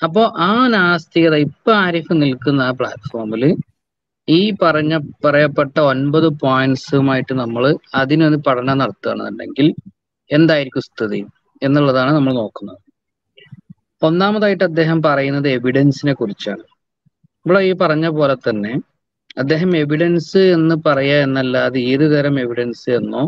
[0.00, 3.42] അപ്പോ ആ നാസ്തികത ഇപ്പൊ ആരിഫ് നിൽക്കുന്ന ആ പ്ലാറ്റ്ഫോമിൽ
[4.28, 4.92] ഈ പറഞ്ഞ
[5.24, 9.68] പറയപ്പെട്ട ഒൻപത് പോയിന്റ്സുമായിട്ട് നമ്മൾ അതിനൊന്ന് പഠനം നടത്തുകയാണെന്നുണ്ടെങ്കിൽ
[10.30, 11.20] എന്തായിരിക്കും സ്ഥിതി
[11.62, 12.80] എന്നുള്ളതാണ് നമ്മൾ നോക്കുന്നത്.
[14.02, 16.64] ഒന്നാമതായിട്ട് അദ്ദേഹം പറയുന്നത് എവിഡൻസിനെ കുറിച്ചാണ്.
[17.46, 18.72] ഇവിടെ ഈ പറഞ്ഞ പോലെ തന്നെ
[19.38, 23.22] അദ്ദേഹം എവിഡൻസ് എന്ന് പറയുക എന്നല്ലാതെ ഏത് തരം എവിഡൻസ് എന്നോ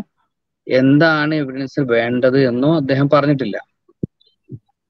[0.67, 3.57] എന്താണ് എവിഡൻസ് വേണ്ടത് എന്നോ അദ്ദേഹം പറഞ്ഞിട്ടില്ല.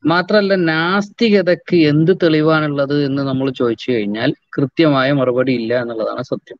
[0.03, 6.59] മാത്രല്ല നാസ്തികതയ്ക്ക് എന്ത് തെളിവാണുള്ളത് എന്ന് നമ്മൾ ചോദിച്ചു കഴിഞ്ഞാൽ കൃത്യമായ മറുപടി ഇല്ല എന്നുള്ളതാണ് സത്യം.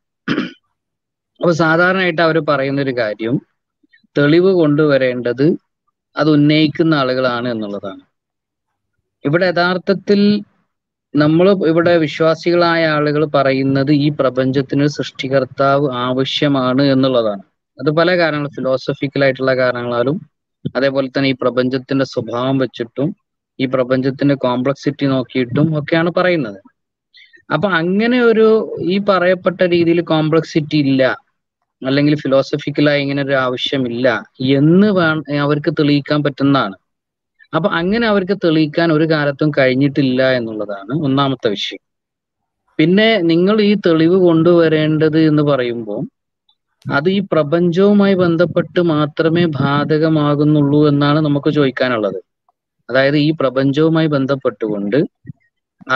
[1.40, 3.40] അപ്പൊ സാധാരണയായിട്ട് അവർ പറയുന്ന ഒരു കാര്യം
[4.16, 5.46] തെളിവ് കൊണ്ടുവരേണ്ടത്
[6.16, 8.05] അത് ഉന്നയിക്കുന്ന ആളുകളാണ് എന്നുള്ളതാണ്.
[9.26, 10.20] ഇവിടെ യഥാർത്ഥത്തിൽ
[11.14, 17.44] നമ്മൾ ഇവിടെ വിശ്വാസികളായ ആളുകൾ പറയുന്നത് ഈ പ്രപഞ്ചത്തിന് സൃഷ്ടികർത്താവ് ആവശ്യമാണ് എന്നുള്ളതാണ്.
[17.78, 20.16] അത് പല കാരണങ്ങൾ ഫിലോസഫിക്കൽ ആയിട്ടുള്ള കാരണങ്ങളാലും
[20.76, 23.08] അതേപോലെ തന്നെ ഈ പ്രപഞ്ചത്തിന്റെ സ്വഭാവം വെച്ചിട്ടും
[23.58, 26.58] ഈ പ്രപഞ്ചത്തിന്റെ കോംപ്ലക്സിറ്റി നോക്കിയിട്ടും ഒക്കെയാണ് പറയുന്നത്.
[27.50, 28.46] അപ്പൊ അങ്ങനെ ഒരു
[28.94, 31.02] ഈ പറയപ്പെട്ട രീതിയിൽ കോംപ്ലക്സിറ്റി ഇല്ല
[31.82, 34.08] അല്ലെങ്കിൽ ഫിലോസഫിക്കലായി ഇങ്ങനെ ഒരു ആവശ്യമില്ല
[34.58, 35.06] എന്ന് വേ
[35.44, 36.76] അവർക്ക് തെളിയിക്കാൻ പറ്റുന്നതാണ്.
[37.56, 41.82] അപ്പൊ അങ്ങനെ അവർക്ക് തെളിയിക്കാൻ ഒരു കാലത്തും കഴിഞ്ഞിട്ടില്ല എന്നുള്ളതാണ് ഒന്നാമത്തെ വിഷയം.
[42.78, 46.00] പിന്നെ നിങ്ങൾ ഈ തെളിവ് കൊണ്ടുവരേണ്ടത് എന്ന് പറയുമ്പോൾ
[46.86, 52.18] അത് ഈ പ്രപഞ്ചവുമായി ബന്ധപ്പെട്ട് മാത്രമേ ബാധകമാകുന്നുള്ളൂ എന്നാണ് നമുക്ക് ചോദിക്കാനുള്ളത്.
[52.88, 54.98] അതായത് ഈ പ്രപഞ്ചവുമായി ബന്ധപ്പെട്ടുകൊണ്ട്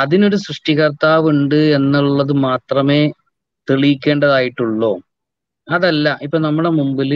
[0.00, 3.00] അതിനൊരു സൃഷ്ടികർത്താവ് ഉണ്ട് എന്നുള്ളത് മാത്രമേ
[3.68, 4.92] തെളിയിക്കേണ്ടതായിട്ടുള്ളൂ.
[5.68, 7.10] അതല്ല ഇപ്പൊ നമ്മുടെ മുമ്പിൽ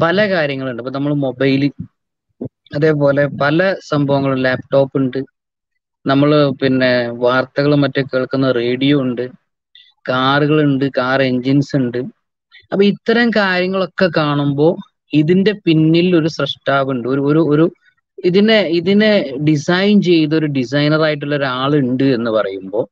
[0.00, 0.80] പല കാര്യങ്ങളുണ്ട്.
[0.82, 1.62] ഇപ്പൊ നമ്മൾ മൊബൈൽ
[2.70, 5.18] അതേപോലെ പല സംഭവങ്ങളും ലാപ്ടോപ്പ് ഉണ്ട്.
[6.04, 6.30] നമ്മൾ
[6.60, 6.92] പിന്നെ
[7.24, 9.24] വാർത്തകളും മറ്റേ കേൾക്കുന്ന റേഡിയോ ഉണ്ട്.
[10.08, 12.00] കാറുകളുണ്ട് കാർ എൻജിൻസ് ഉണ്ട്.
[12.72, 14.72] അപ്പൊ ഇത്തരം കാര്യങ്ങളൊക്കെ കാണുമ്പോൾ
[15.12, 17.66] ഇതിന്റെ പിന്നിൽ ഒരു സൃഷ്ടാവുണ്ട് ഒരു ഒരു ഒരു
[18.24, 19.10] ഇതിനെ ഇതിനെ
[19.48, 22.84] ഡിസൈൻ ചെയ്ത ഒരു ഡിസൈനർ ആയിട്ടുള്ള ഒരാളുണ്ട് എന്ന് പറയുമ്പോൾ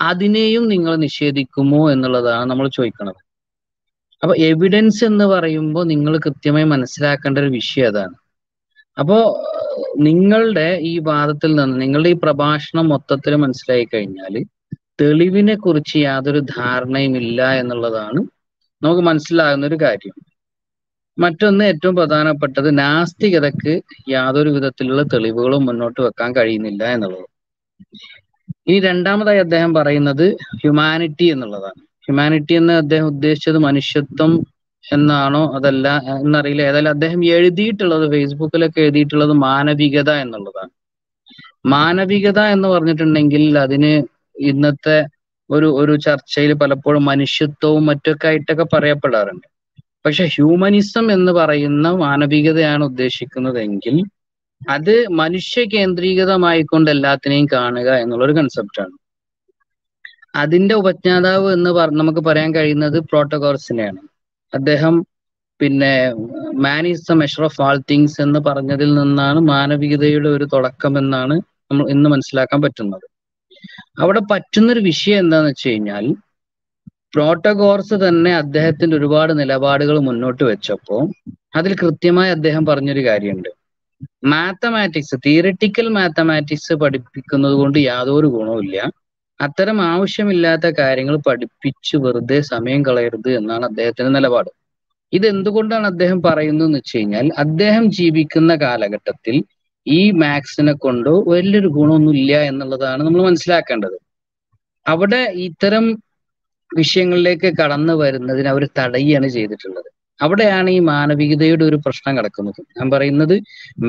[0.00, 3.20] അതിനെയും നിങ്ങൾ നിഷേധിക്കുമോ എന്നുള്ളതാണ് നമ്മൾ ചോദിക്കുന്നത്
[4.22, 8.14] അപ്പൊ എവിഡൻസ് എന്ന് പറയുമ്പോൾ നിങ്ങൾ കൃത്യമായി മനസ്സിലാക്കേണ്ട ഒരു വിഷയം അതാണ്.
[8.98, 9.18] അപ്പോ
[9.98, 14.34] നിങ്ങളുടെ ഈ വാദത്തിൽ നിന്ന് നിങ്ങളുടെ ഈ പ്രഭാഷണം മൊത്തത്തിൽ മനസ്സിലായി കഴിഞ്ഞാൽ
[15.00, 18.20] തെളിവിനെ കുറിച്ച് യാതൊരു ധാരണയും ഇല്ല എന്നുള്ളതാണ്
[18.82, 20.14] നമുക്ക് മനസ്സിലാകുന്ന ഒരു കാര്യം.
[21.18, 23.72] മറ്റൊന്ന് ഏറ്റവും പ്രധാനപ്പെട്ടത് നാസ്തികതക്ക്
[24.10, 27.28] യാതൊരു വിധത്തിലുള്ള തെളിവുകളും മുന്നോട്ട് വെക്കാൻ കഴിയുന്നില്ല എന്നുള്ളത്.
[28.66, 30.26] ഇനി രണ്ടാമതായി അദ്ദേഹം പറയുന്നത്
[30.60, 31.80] ഹ്യൂമാനിറ്റി എന്നുള്ളതാണ്.
[32.04, 34.32] ഹ്യൂമാനിറ്റി എന്ന് അദ്ദേഹം ഉദ്ദേശിച്ചത് മനുഷ്യത്വം
[34.84, 35.86] എന്നാണോ അതല്ല
[36.16, 36.62] എന്നറിയില്ല.
[36.62, 40.72] ഏതായാലും അദ്ദേഹം എഴുതിയിട്ടുള്ളത് ഫേസ്ബുക്കിലൊക്കെ എഴുതിയിട്ടുള്ളത് മാനവികത എന്നുള്ളതാണ്.
[41.66, 43.92] മാനവികത എന്ന് പറഞ്ഞിട്ടുണ്ടെങ്കിൽ അതിന്
[44.44, 44.96] ഇന്നത്തെ
[45.50, 49.46] ഒരു ഒരു ചർച്ചയിൽ പലപ്പോഴും മനുഷ്യത്വവും മറ്റൊക്കെ ആയിട്ടൊക്കെ പറയപ്പെടാറുണ്ട്.
[50.04, 53.96] പക്ഷെ ഹ്യൂമനിസം എന്ന് പറയുന്ന മാനവികതയാണ് ഉദ്ദേശിക്കുന്നതെങ്കിൽ
[54.68, 58.94] അത് മനുഷ്യ കേന്ദ്രീകൃതമായിക്കൊണ്ട് എല്ലാത്തിനെയും കാണുക എന്നുള്ളൊരു കൺസെപ്റ്റാണ്
[60.34, 64.00] അതിന്റെ ഉപജ്ഞാതാവ് എന്ന് നമുക്ക് പറയാൻ കഴിയുന്നത് പ്രോട്ടോകോർസിനെയാണ്
[64.52, 64.94] അദ്ദേഹം
[65.60, 65.92] പിന്നെ
[66.64, 71.34] man is the measure of all things എന്ന് പറഞ്ഞതിൽ നിന്നാണ് മാനവികതയുടെ ഒരു തുടക്കം എന്നാണ്
[71.70, 73.06] നമ്മൾ ഇന്ന് മനസ്സിലാക്കാൻ പറ്റുന്നത്.
[73.98, 76.04] അവിടെ പറ്റുന്നൊരു വിഷയം എന്താന്ന് വെച്ച് കഴിഞ്ഞാൽ
[77.14, 80.98] പ്രോട്ടോകോർസ് തന്നെ അദ്ദേഹത്തിന്റെ ഒരുപാട് നിലപാടുകൾ മുന്നോട്ട് വെച്ചപ്പോ
[81.56, 83.50] അതിൽ കൃത്യമായി അദ്ദേഹം പറഞ്ഞൊരു കാര്യമുണ്ട്.
[84.32, 88.78] മാത്തമാറ്റിക്സ് തിയറിറ്റിക്കൽ മാത്തമാറ്റിക്സ് പഠിപ്പിക്കുന്നത് കൊണ്ട് യാതൊരു ഗുണവുമില്ല.
[89.42, 94.50] അത്തരം ആവശ്യമില്ലാത്ത കാര്യങ്ങൾ പഠിപ്പിച്ച് വെറുതെ സമയം കളയരുത് എന്നാണ് അദ്ദേഹത്തിന്റെ നിലപാട്.
[95.12, 99.36] ഇത് എന്തുകൊണ്ടാണ് അദ്ദേഹം പറയുന്നത് എന്ന് വെച്ച് കഴിഞ്ഞാൽ അദ്ദേഹം ജീവിക്കുന്ന കാലഘട്ടത്തിൽ
[99.86, 103.96] ഈ മാത്സിനെ കൊണ്ട് വലിയൊരു ഗുണമൊന്നും ഇല്ല എന്നുള്ളതാണ് നമ്മൾ മനസ്സിലാക്കേണ്ടത്.
[104.86, 105.84] അവിടെ ഇത്തരം
[106.70, 109.88] വിഷയങ്ങളിലേക്ക് കടന്നു വരുന്നതിന് അവർ തടയുകയാണ് ചെയ്തിട്ടുള്ളത്.
[110.20, 112.60] അവിടെയാണ് ഈ മാനവികതയുടെ ഒരു പ്രശ്നം കിടക്കുന്നത്.
[112.78, 113.34] ഞാൻ പറയുന്നത്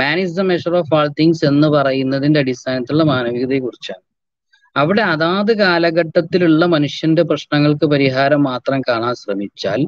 [0.01, 4.03] man is the measure of all things എന്ന് പറയുന്നതിന്റെ അടിസ്ഥാനത്തിലുള്ള മാനവികതയെ കുറിച്ചാണ്
[4.75, 9.81] അവിടെ അതാത് കാലഘട്ടത്തിലുള്ള മനുഷ്യന്റെ പ്രശ്നങ്ങൾക്ക് പരിഹാരം മാത്രം കാണാൻ ശ്രമിച്ചാൽ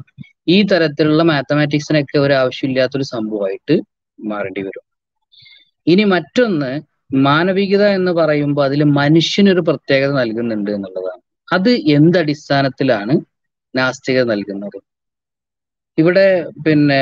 [0.48, 3.76] ഈ തരത്തിലുള്ള മാത്തമാറ്റിക്സിനൊക്കെ ഒരു ആവശ്യമില്ലാത്തൊരു സംഭവമായിട്ട്
[4.18, 4.84] മാറേണ്ടി വരും.
[5.86, 6.70] ഇനി മറ്റൊന്ന്
[7.26, 11.22] മാനവികത എന്ന് പറയുമ്പോൾ അതിൽ മനുഷ്യനൊരു പ്രത്യേകത നൽകുന്നുണ്ട് എന്നുള്ളതാണ്.
[11.48, 13.14] അത് എന്തടിസ്ഥാനത്തിലാണ്
[13.74, 14.78] നാസ്തികത നൽകുന്നത്?
[15.98, 16.26] ഇവിടെ
[16.66, 17.00] പിന്നെ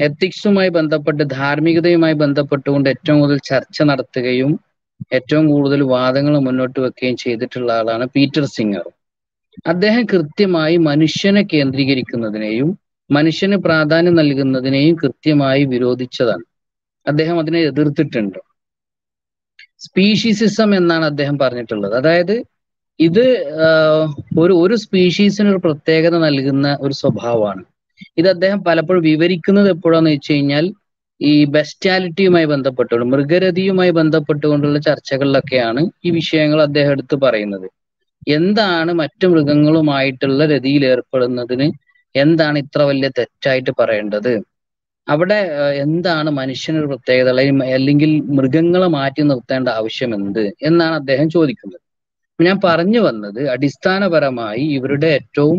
[0.00, 4.52] എത്തിക്സുമായി ബന്ധപ്പെട്ട് ധാർമ്മികതയുമായി ബന്ധപ്പെട്ടുകൊണ്ട് ഏറ്റവും കൂടുതൽ ചർച്ച നടത്തുകയും
[5.14, 8.86] ഏറ്റവും കൂടുതൽ വാദങ്ങൾ മുന്നോട്ട് വെക്കുകയും ചെയ്തിട്ടുള്ള ആളാണ് പീറ്റർ സിംഗർ.
[9.66, 12.78] അദ്ദേഹം കൃത്യമായി മനുഷ്യനെ കേന്ദ്രീകരിക്കുന്നതിനെയും
[13.10, 16.44] മനുഷ്യന് പ്രാധാന്യം നൽകുന്നതിനെയും കൃത്യമായി വിരോധിച്ചതാണ്.
[17.06, 18.38] അദ്ദേഹം അതിനെ എതിർത്തിട്ടുണ്ട്.
[19.80, 21.94] സ്പീഷീസിസം എന്നാണ് അദ്ദേഹം പറഞ്ഞിട്ടുള്ളത്.
[21.94, 22.34] അതായത്
[23.00, 23.24] ഇത്
[24.38, 27.62] ഒരു ഒരു സ്പീഷീസിന് ഒരു പ്രത്യേകത നൽകുന്ന ഒരു സ്വഭാവമാണ്.
[28.16, 30.64] ഇത് അദ്ദേഹം പലപ്പോഴും വിവരിക്കുന്നത് എപ്പോഴാന്ന് വെച്ച് കഴിഞ്ഞാൽ
[31.30, 37.66] ഈ ബെസ്റ്റാലിറ്റിയുമായി ബന്ധപ്പെട്ടുകൊണ്ട് മൃഗരതിയുമായി ബന്ധപ്പെട്ടുകൊണ്ടുള്ള ചർച്ചകളിലൊക്കെയാണ് ഈ വിഷയങ്ങൾ അദ്ദേഹം എടുത്തു പറയുന്നത്.
[38.36, 41.66] എന്താണ് മറ്റു മൃഗങ്ങളുമായിട്ടുള്ള രതിയിൽ ഏർപ്പെടുന്നതിന്
[42.14, 44.32] എന്താണ് ഇത്ര വലിയ തെറ്റായിട്ട് പറയേണ്ടത്?
[45.06, 45.38] അവിടെ
[45.84, 47.30] എന്താണ് മനുഷ്യനൊരു പ്രത്യേകത
[47.76, 51.78] അല്ലെങ്കിൽ മൃഗങ്ങളെ മാറ്റി നിർത്തേണ്ട ആവശ്യം എന്ത് എന്നാണ് അദ്ദേഹം ചോദിക്കുന്നത്.
[52.38, 55.58] ഞാൻ പറഞ്ഞു വന്നത് അടിസ്ഥാനപരമായി ഇവരുടെ ഏറ്റവും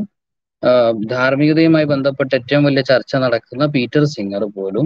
[1.14, 4.85] ധാർമ്മികതയുമായി ബന്ധപ്പെട്ട ഏറ്റവും വലിയ ചർച്ച നടക്കുന്ന പീറ്റർ സിംഗർ പോലും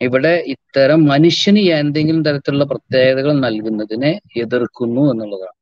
[0.00, 4.12] ഇവിടെ ഇത്തരം മനുഷ്യന് എന്തെങ്കിലും തരത്തിലുള്ള പ്രത്യേകതകൾ നൽകുന്നതിനെ
[4.42, 5.58] എതിർക്കുന്നു എന്നുള്ളതാണ്.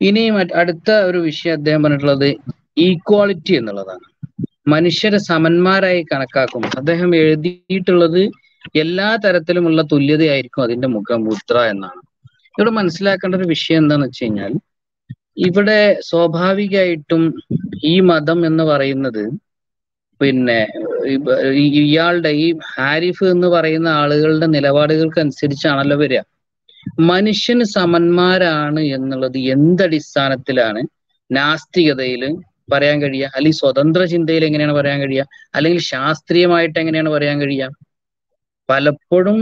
[0.00, 0.22] ഇനി
[0.60, 2.28] അടുത്ത ഒരു വിഷയം അദ്ദേഹം പറഞ്ഞിട്ടുള്ളത്
[2.86, 4.06] ഈക്വാളിറ്റി എന്നുള്ളതാണ്.
[4.66, 8.22] മനുഷ്യരെ സമന്മാരായി കണക്കാക്കും അദ്ദേഹം എഴുതിയിട്ടുള്ളത്
[8.82, 12.02] എല്ലാ തരത്തിലുമുള്ള തുല്യതയായിരിക്കും അതിന്റെ മുഖമുദ്ര എന്നാണ്.
[12.54, 14.52] ഇവിടെ മനസ്സിലാക്കേണ്ട ഒരു വിഷയം എന്താണെന്ന് വെച്ച് കഴിഞ്ഞാൽ
[15.48, 15.80] ഇവിടെ
[16.10, 17.22] സ്വാഭാവികമായിട്ടും
[17.84, 19.22] ഈ മതം എന്ന് പറയുന്നത്
[20.22, 20.60] പിന്നെ
[21.82, 26.20] ഇയാളുടെ ഈ ഹാരിഫ് എന്ന് പറയുന്ന ആളുകളുടെ നിലപാടുകൾക്ക് അനുസരിച്ചാണല്ലോ വരിക.
[27.00, 30.80] മനുഷ്യന് സമന്മാരാണ് എന്നുള്ളത് എന്തടിസ്ഥാനത്തിലാണ്
[31.30, 32.22] നാസ്തികതയിൽ
[32.72, 33.30] പറയാൻ കഴിയുക?
[33.34, 35.24] അല്ലെങ്കിൽ സ്വതന്ത്ര ചിന്തയിൽ എങ്ങനെയാണ് പറയാൻ കഴിയുക?
[35.54, 37.68] അല്ലെങ്കിൽ ശാസ്ത്രീയമായിട്ട് എങ്ങനെയാണ് പറയാൻ കഴിയുക?
[38.68, 39.38] പലപ്പോഴും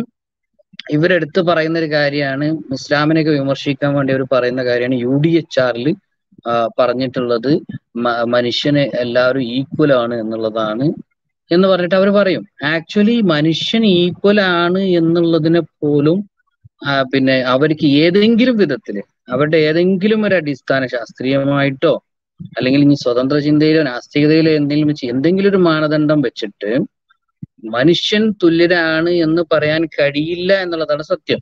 [0.93, 5.89] ഇവരെടുത്ത് പറയുന്ന ഒരു കാര്യമാണ് ഇസ്ലാമിനെയൊക്കെ വിമർശിക്കാൻ വേണ്ടി അവർ പറയുന്ന കാര്യമാണ് യു ഡി എച്ച് ആറിൽ
[6.79, 7.53] പറഞ്ഞിട്ടുള്ളത്
[8.35, 10.87] മനുഷ്യന് എല്ലാവരും ഈക്വൽ ആണ് എന്നുള്ളതാണ്
[11.51, 12.43] എന്ന് പറഞ്ഞിട്ട് അവർ പറയും.
[12.73, 16.19] ആക്ച്വലി മനുഷ്യൻ ഈക്വൽ ആണ് എന്നുള്ളതിനെ പോലും
[17.13, 18.97] പിന്നെ അവർക്ക് ഏതെങ്കിലും വിധത്തിൽ
[19.35, 21.93] അവരുടെ ഏതെങ്കിലും ഒരു അടിസ്ഥാന ശാസ്ത്രീയമായിട്ടോ
[22.57, 26.71] അല്ലെങ്കിൽ ഇനി സ്വതന്ത്ര ചിന്തയിലോ നാസ്തികതയിലോ എന്തെങ്കിലും വെച്ച് എന്തെങ്കിലും ഒരു മാനദണ്ഡം വെച്ചിട്ട്
[27.77, 31.41] മനുഷ്യൻ തുല്യരാണ് എന്ന് പറയാൻ കഴിയില്ല എന്നുള്ളതാണ് സത്യം.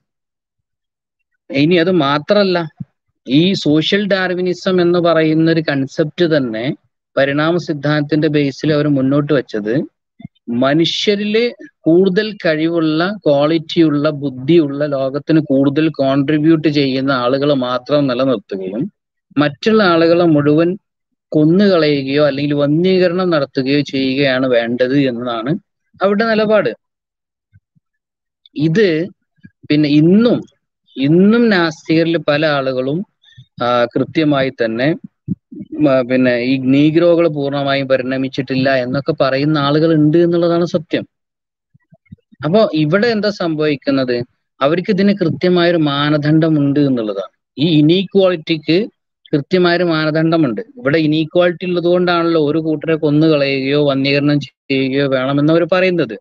[1.51, 2.59] ഇനി അത് മാത്രല്ല.
[3.28, 6.64] ഈ സോഷ്യൽ ഡാർവിനിസം എന്ന് പറയുന്ന ഒരു കൺസെപ്റ്റ് തന്നെ
[7.16, 9.74] പരിണാമ സിദ്ധാന്തത്തിന്റെ ബേസിൽ അവർ മുന്നോട്ട് വെച്ചത്.
[10.62, 11.34] മനുഷ്യരിൽ
[11.80, 18.84] കൂടുതൽ കഴിവുള്ള ക്വാളിറ്റിയുള്ള ബുദ്ധിയുള്ള ലോകത്തിന് കൂടുതൽ കോൺട്രിബ്യൂട്ട് ചെയ്യുന്ന ആളുകൾ മാത്രം നിലനിർത്തുകയും
[19.36, 20.70] മറ്റുള്ള ആളുകളെ മുഴുവൻ
[21.32, 25.50] കൊന്നുകളയുകയോ അല്ലെങ്കിൽ വന്യീകരണം നടത്തുകയോ ചെയ്യുകയാണ് വേണ്ടത് എന്നതാണ്
[26.00, 26.70] അവരുടെ നിലപാട്.
[28.56, 28.88] ഇത്
[29.70, 30.38] പിന്നെ ഇന്നും
[30.96, 32.98] ഇന്നും നാസ്തികരിൽ പല ആളുകളും
[33.94, 34.89] കൃത്യമായി തന്നെ
[36.10, 41.05] പിന്നെ ഈ നീഗ്രോകൾ പൂർണമായും പരിണമിച്ചിട്ടില്ല എന്നൊക്കെ പറയുന്ന ആളുകൾ ഉണ്ട് എന്നുള്ളതാണ് സത്യം.
[42.44, 44.16] അപ്പോ ഇവിടെ എന്താ സംഭവിക്കുന്നത്?
[44.60, 47.35] അവർക്ക് ഇതിന് കൃത്യമായൊരു മാനദണ്ഡം ഉണ്ട് എന്നുള്ളതാണ്.
[47.59, 48.78] ഈ ഇനീക്വാളിറ്റിക്ക്
[49.32, 50.60] കൃത്യമായൊരു മാനദണ്ഡമുണ്ട്.
[50.76, 56.16] ഇവിടെ ഇനീക്വാളിറ്റി ഉള്ളത് കൊണ്ടാണല്ലോ ഒരു കൂട്ടരെ കൊന്നുകളയുകയോ വന്യീകരണം ചെയ്യുകയോ വേണമെന്ന് അവർ പറയുന്നത്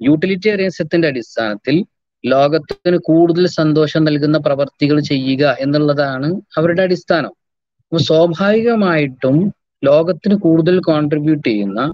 [0.00, 1.76] യൂട്ടിലിറ്റേറിയൻസത്തിന്റെ അടിസ്ഥാനത്തിൽ
[2.24, 7.32] ലോകത്തിന് കൂടുതൽ സന്തോഷം നൽകുന്ന പ്രവർത്തികൾ ചെയ്യുക എന്നുള്ളതാണ് അവരുടെ അടിസ്ഥാനം.
[7.86, 9.52] അപ്പൊ സ്വാഭാവികമായിട്ടും
[9.84, 11.92] ലോകത്തിന് കൂടുതൽ കോൺട്രിബ്യൂട്ട് ചെയ്യുന്ന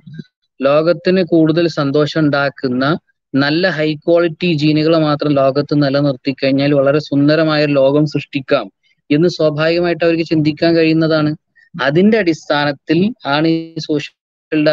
[0.62, 2.98] ലോകത്തിന് കൂടുതൽ സന്തോഷം ഉണ്ടാക്കുന്ന
[3.34, 8.66] നല്ല ഹൈ ക്വാളിറ്റി ജീനുകൾ മാത്രം ലോകത്ത് നിലനിർത്തി കഴിഞ്ഞാൽ വളരെ സുന്ദരമായ ലോകം സൃഷ്ടിക്കാം
[9.10, 11.36] എന്ന് സ്വാഭാവികമായിട്ട് അവർക്ക് ചിന്തിക്കാൻ കഴിയുന്നതാണ്.
[11.82, 14.66] അതിന്റെ അടിസ്ഥാനത്തിൽ ആണ് ഈ സോഷ്യൽ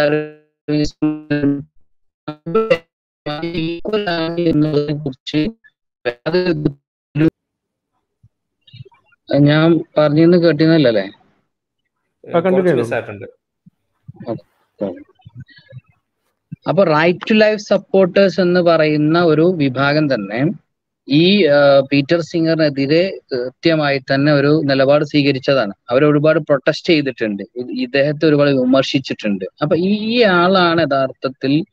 [3.55, 5.41] ഈക്വൽ ആണ് എന്നതിനെ കുറിച്ച്
[9.29, 11.05] ഞാൻ പറഞ്ഞെന്ന് കേട്ടിരുന്നല്ലേ
[16.65, 20.39] അപ്പൊ റൈറ്റ് ടു ലൈഫ് സപ്പോർട്ടേഴ്സ് എന്ന് പറയുന്ന ഒരു വിഭാഗം തന്നെ
[21.17, 21.23] ഈ
[21.91, 25.73] പീറ്റർ സിംഗറിനെതിരെ കൃത്യമായി തന്നെ ഒരു നിലപാട് സ്വീകരിച്ചതാണ്.
[25.89, 27.43] അവർ ഒരുപാട് പ്രൊട്ടസ്റ്റ് ചെയ്തിട്ടുണ്ട്.
[27.85, 29.45] ഇദ്ദേഹത്തെ ഒരുപാട് വിമർശിച്ചിട്ടുണ്ട്.
[29.61, 31.63] അപ്പൊ ഈ ആളാണ് യഥാർത്ഥത്തിൽ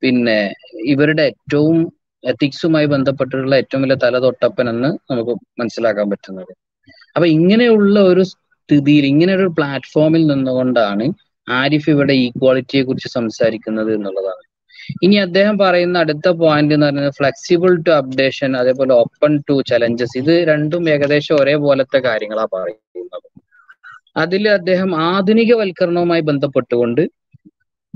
[0.00, 0.52] പിന്നെ
[0.94, 1.92] ഇവരുടെ ഏറ്റവും
[2.24, 6.52] എത്തിക്സുമായി ബന്ധപ്പെട്ടിട്ടുള്ള ഏറ്റവും വലിയ തലതൊട്ടപ്പൻ എന്ന് നമുക്ക് മനസ്സിലാക്കാൻ പറ്റുന്നത്.
[7.16, 11.06] അപ്പൊ ഇങ്ങനെയുള്ള ഒരു സ്ഥിതിയിൽ ഇങ്ങനെ ഒരു പ്ലാറ്റ്ഫോമിൽ നിന്നുകൊണ്ടാണ്
[11.48, 14.47] ആരിഫ് ഇവിടെ ഈക്വാളിറ്റിയെ കുറിച്ച് സംസാരിക്കുന്നത് എന്നുള്ളതാണ്.
[15.04, 20.48] ഇനി അദ്ദേഹം പറയുന്ന അടുത്ത പോയിന്റ് എന്ന് പറയുന്നത് ഫ്ലെക്സിബിൾ ടു അപ്ഡേഷൻ അതേപോലെ ഓപ്പൺ ടു ചലഞ്ചസ് ഇത്
[20.48, 23.26] രണ്ടും ഏകദേശം ഒരേപോലത്തെ കാര്യങ്ങളാണ് പറയുന്നത്.
[24.16, 27.02] അതിൽ അദ്ദേഹം ആധുനികവൽക്കരണവുമായി ബന്ധപ്പെട്ടുകൊണ്ട്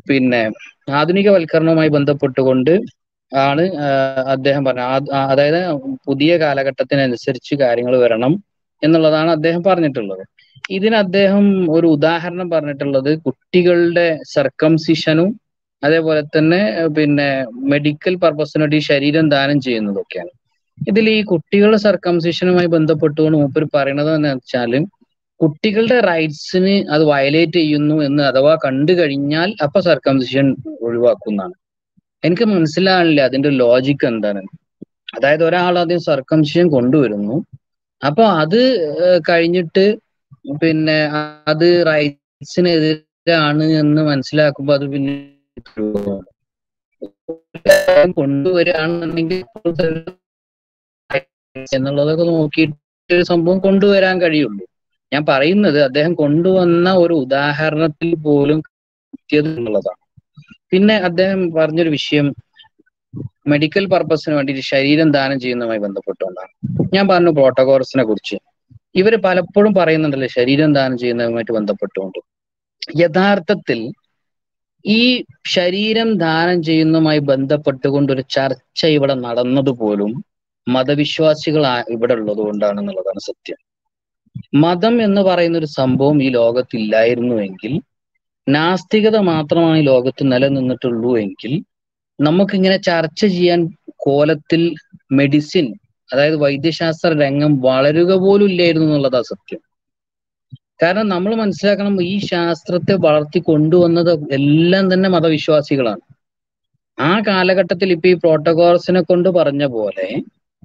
[0.09, 0.43] പിന്നെ
[0.91, 2.75] ആധുനികവൽക്കരണവുമായി ബന്ധപ്പെട്ടുകൊണ്ട്
[3.33, 3.65] ആണ്
[4.35, 5.11] അദ്ദേഹം പറഞ്ഞത്.
[5.33, 5.61] അതായത്
[6.07, 8.33] പുതിയ കാലഘട്ടത്തിനനുസരിച്ച് കാര്യങ്ങൾ വരണം
[8.83, 10.23] എന്നുള്ളതാണ് അദ്ദേഹം പറഞ്ഞിട്ടുള്ളത്.
[10.71, 11.45] ഇതിന് അദ്ദേഹം
[11.77, 15.31] ഒരു ഉദാഹരണം പറഞ്ഞിട്ടുള്ളത് കുട്ടികളുടെ സർക്കംസിഷനും
[15.83, 16.61] അതേപോലെ തന്നെ
[16.97, 17.29] പിന്നെ
[17.73, 20.33] മെഡിക്കൽ പർപ്പസിന് വേണ്ടി ശരീരം ദാനം ചെയ്യുന്നതൊക്കെയാണ്.
[20.79, 24.73] ഇതിൽ ഈ കുട്ടികളുടെ സർക്കംസിഷനുമായി ബന്ധപ്പെട്ടുകൊണ്ട് മൂപ്പർ പറയണത് എന്ന് വെച്ചാൽ
[25.41, 30.47] കുട്ടികളുടെ റൈറ്റ്സിന് അത് വയലേറ്റ് ചെയ്യുന്നു എന്ന് അഥവാ കണ്ടു കഴിഞ്ഞാൽ അപ്പൊ സർക്കംസിഷൻ
[30.87, 31.55] ഒഴിവാക്കുന്നതാണ്.
[32.23, 34.43] എനിക്ക് മനസ്സിലാകണില്ല അതിന്റെ ലോജിക്ക് എന്താണ്.
[35.17, 37.37] അതായത് ഒരാൾ ആദ്യം സർക്കംസിഷൻ കൊണ്ടുവരുന്നു.
[38.03, 38.61] അപ്പൊ അത്
[39.31, 39.85] കഴിഞ്ഞിട്ട്
[40.63, 40.99] പിന്നെ
[41.53, 45.15] അത് റൈറ്റ്സിനെതിരാണ് എന്ന് മനസ്സിലാക്കുമ്പോൾ അത് പിന്നെ
[48.13, 49.45] കൊണ്ടുവരികയാണെന്നുണ്ടെങ്കിൽ
[51.75, 54.67] എന്നുള്ളതൊക്കെ നോക്കിയിട്ട് ഒരു സംഭവം കൊണ്ടുവരാൻ കഴിയുള്ളൂ.
[55.13, 58.63] ഞാൻ പറയുന്നത് അദ്ദേഹം കൊണ്ടുവന്ന ഒരു ഉദാഹരണത്തിൽ പോലും
[59.35, 60.01] എന്നുള്ളതാണ്.
[60.71, 62.35] പിന്നെ അദ്ദേഹം പറഞ്ഞൊരു വിഷയം
[63.49, 66.53] മെഡിക്കൽ പർപ്പസിന് വേണ്ടിയിട്ട് ശരീരം ദാനം ചെയ്യുന്നതുമായി ബന്ധപ്പെട്ടുകൊണ്ടാണ്.
[66.95, 68.37] ഞാൻ പറഞ്ഞു പ്രോട്ടോകോറസിനെ കുറിച്ച്.
[68.95, 72.19] ഇവർ പലപ്പോഴും പറയുന്നുണ്ടല്ലോ ശരീരം ദാനം ചെയ്യുന്നതുമായിട്ട് ബന്ധപ്പെട്ടുകൊണ്ട്.
[73.01, 73.93] യഥാർത്ഥത്തിൽ
[74.85, 80.25] ഈ ശരീരം ദാനം ചെയ്യുന്നതുമായി ബന്ധപ്പെട്ടുകൊണ്ട് ഒരു ചർച്ച ഇവിടെ നടന്നതുപോലും
[80.69, 83.57] മതവിശ്വാസികൾ ഇവിടെ ഉള്ളത് കൊണ്ടാണെന്നുള്ളതാണ് സത്യം.
[84.55, 87.81] മതം എന്ന് പറയുന്ന ഒരു സംഭവം ഈ ലോകത്തില്ലായിരുന്നുവെങ്കിൽ
[88.49, 91.65] നാസ്തികത മാത്രമാണ് ഈ ലോകത്ത് നിലനിന്നിട്ടുള്ളൂ എങ്കിൽ
[92.21, 93.61] നമുക്കിങ്ങനെ ചർച്ച ചെയ്യാൻ
[93.97, 94.75] കോലത്തിൽ
[95.13, 95.75] മെഡിസിൻ
[96.13, 99.61] അതായത് വൈദ്യശാസ്ത്ര രംഗം വളരുക പോലും ഇല്ലായിരുന്നു എന്നുള്ളതാ സത്യം.
[100.83, 106.03] കാരണം നമ്മൾ മനസ്സിലാക്കണം ഈ ശാസ്ത്രത്തെ വളർത്തി കൊണ്ടുവന്നത് എല്ലാം തന്നെ മതവിശ്വാസികളാണ്.
[106.99, 110.09] ആ കാലഘട്ടത്തിൽ ഇപ്പൊ ഈ പ്രോട്ടോകോൾസിനെ കൊണ്ട് പറഞ്ഞ പോലെ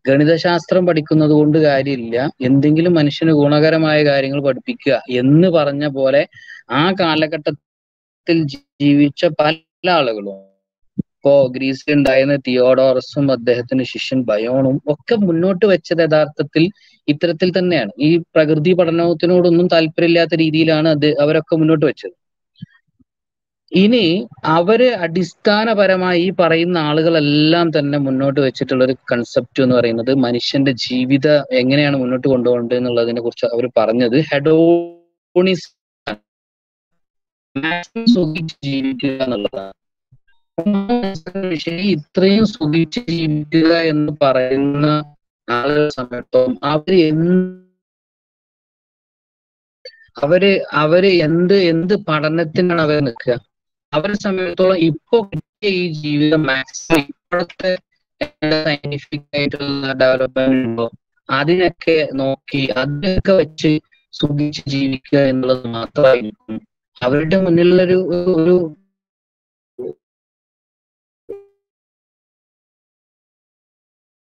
[0.05, 2.17] ഗണിതശാസ്ത്രം പഠിക്കുന്നത് കൊണ്ട് കാര്യമില്ല.
[2.47, 6.21] എന്തെങ്കിലും മനുഷ്യന് ഗുണകരമായ കാര്യങ്ങൾ പഠിപ്പിക്കുക എന്ന് പറഞ്ഞ പോലെ
[6.71, 8.37] ആ കാലഘട്ടത്തിൽ
[8.81, 9.55] ജീവിച്ച പല
[9.91, 10.37] ആളുകളും
[11.03, 16.63] ഇപ്പോ ഗ്രീസിൽ ഉണ്ടായിരുന്ന തിയോഡോറസും അദ്ദേഹത്തിന്റെ ശിഷ്യൻ ബയോണും ഒക്കെ മുന്നോട്ട് വെച്ചത് യഥാർത്ഥത്തിൽ
[17.07, 17.91] ഇത്തരത്തിൽ തന്നെയാണ്.
[17.99, 22.15] ഈ പ്രകൃതി പഠനത്തിനോടൊന്നും താല്പര്യമില്ലാത്ത രീതിയിലാണ് അത് അവരൊക്കെ മുന്നോട്ട് വെച്ചത്.
[23.71, 24.03] ഇനി
[24.43, 31.27] അവർ അടിസ്ഥാനപരമായി ഈ പറയുന്ന ആളുകളെല്ലാം തന്നെ മുന്നോട്ട് വെച്ചിട്ടുള്ള ഒരു കൺസെപ്റ്റ് എന്ന് പറയുന്നത് മനുഷ്യന്റെ ജീവിത
[31.61, 35.67] എങ്ങനെയാണ് മുന്നോട്ട് കൊണ്ടുപോകേണ്ടത് എന്നുള്ളതിനെ കുറിച്ച് അവർ പറഞ്ഞത് ഹെഡോണിസ്
[38.65, 39.73] ജീവിക്കുക എന്നുള്ളതാണ്.
[41.91, 44.85] ഇത്രയും സുഖിച്ച് ജീവിക്കുക എന്ന് പറയുന്ന
[45.97, 46.95] സമയത്തും അവർ
[50.17, 50.43] അവർ
[50.81, 53.33] അവർ എന്ത് എന്ത് പഠനത്തിനാണ് അവർ നിൽക്കുക?
[53.93, 57.71] അവരെ സമയത്തോളം ഇപ്പൊ കിട്ടിയ ഈ ജീവിതം മാക്സിമം ഇപ്പോഴത്തെ
[58.61, 60.87] സയന്റിഫിക് ആയിട്ടുള്ള ഡെവലപ്മെന്റ് ഉണ്ടോ?
[61.29, 63.71] അതിനൊക്കെ നോക്കി അതിനൊക്കെ വെച്ച്
[64.13, 66.57] സുഖിച്ച് ജീവിക്കുക എന്നുള്ളത് മാത്രമായിരിക്കും.
[67.01, 68.86] അവരുടെ മുന്നിലുള്ള ഒരു ഘട്ടങ്ങളിലൊക്കെ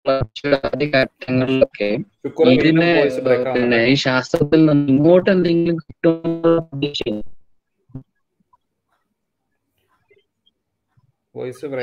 [0.07, 1.71] വീണ്ടും
[2.51, 3.11] ഇതിനെ
[3.47, 6.63] പിന്നെ ഈ ശാസ്ത്രത്തിൽ നിന്ന് ഇങ്ങോട്ട് എന്തെങ്കിലും കിട്ടുമെന്നുള്ള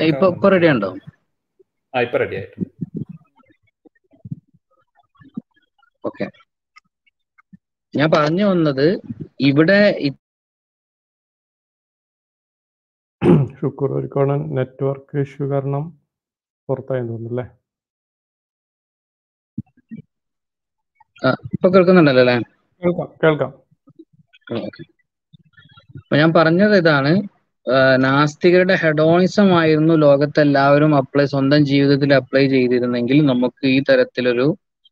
[0.01, 0.95] ഇപ്പൊ ഇപ്പൊ റെഡി ഉണ്ടോ
[1.93, 2.37] ഇപ്പൊ റെഡി
[6.03, 6.29] ഓക്കെ
[7.93, 9.01] ഞാൻ പറഞ്ഞു വന്നത്
[9.41, 10.03] ഇവിടെ
[13.57, 15.99] ഷുക്കൂർ ഒരുക്കോണം നെറ്റ്വർക്ക് ഇഷ്യൂ കാരണം
[16.69, 17.62] പുറത്തായി തോന്നുന്നു
[21.53, 22.37] ഇപ്പൊ കേൾക്കുന്നുണ്ടല്ലോ അല്ലേ
[23.21, 23.51] കേൾക്കാം.
[25.99, 27.11] അപ്പൊ ഞാൻ പറഞ്ഞത് ഇതാണ്
[27.97, 34.47] നാസ്തികരുടെ ഹെഡോണിസം ആയിരുന്നു ലോകത്തെല്ലാവരും അപ്ലൈ സ്വന്തം ജീവിതത്തിൽ അപ്ലൈ ചെയ്തിരുന്നെങ്കിൽ നമുക്ക് ഈ തരത്തിലൊരു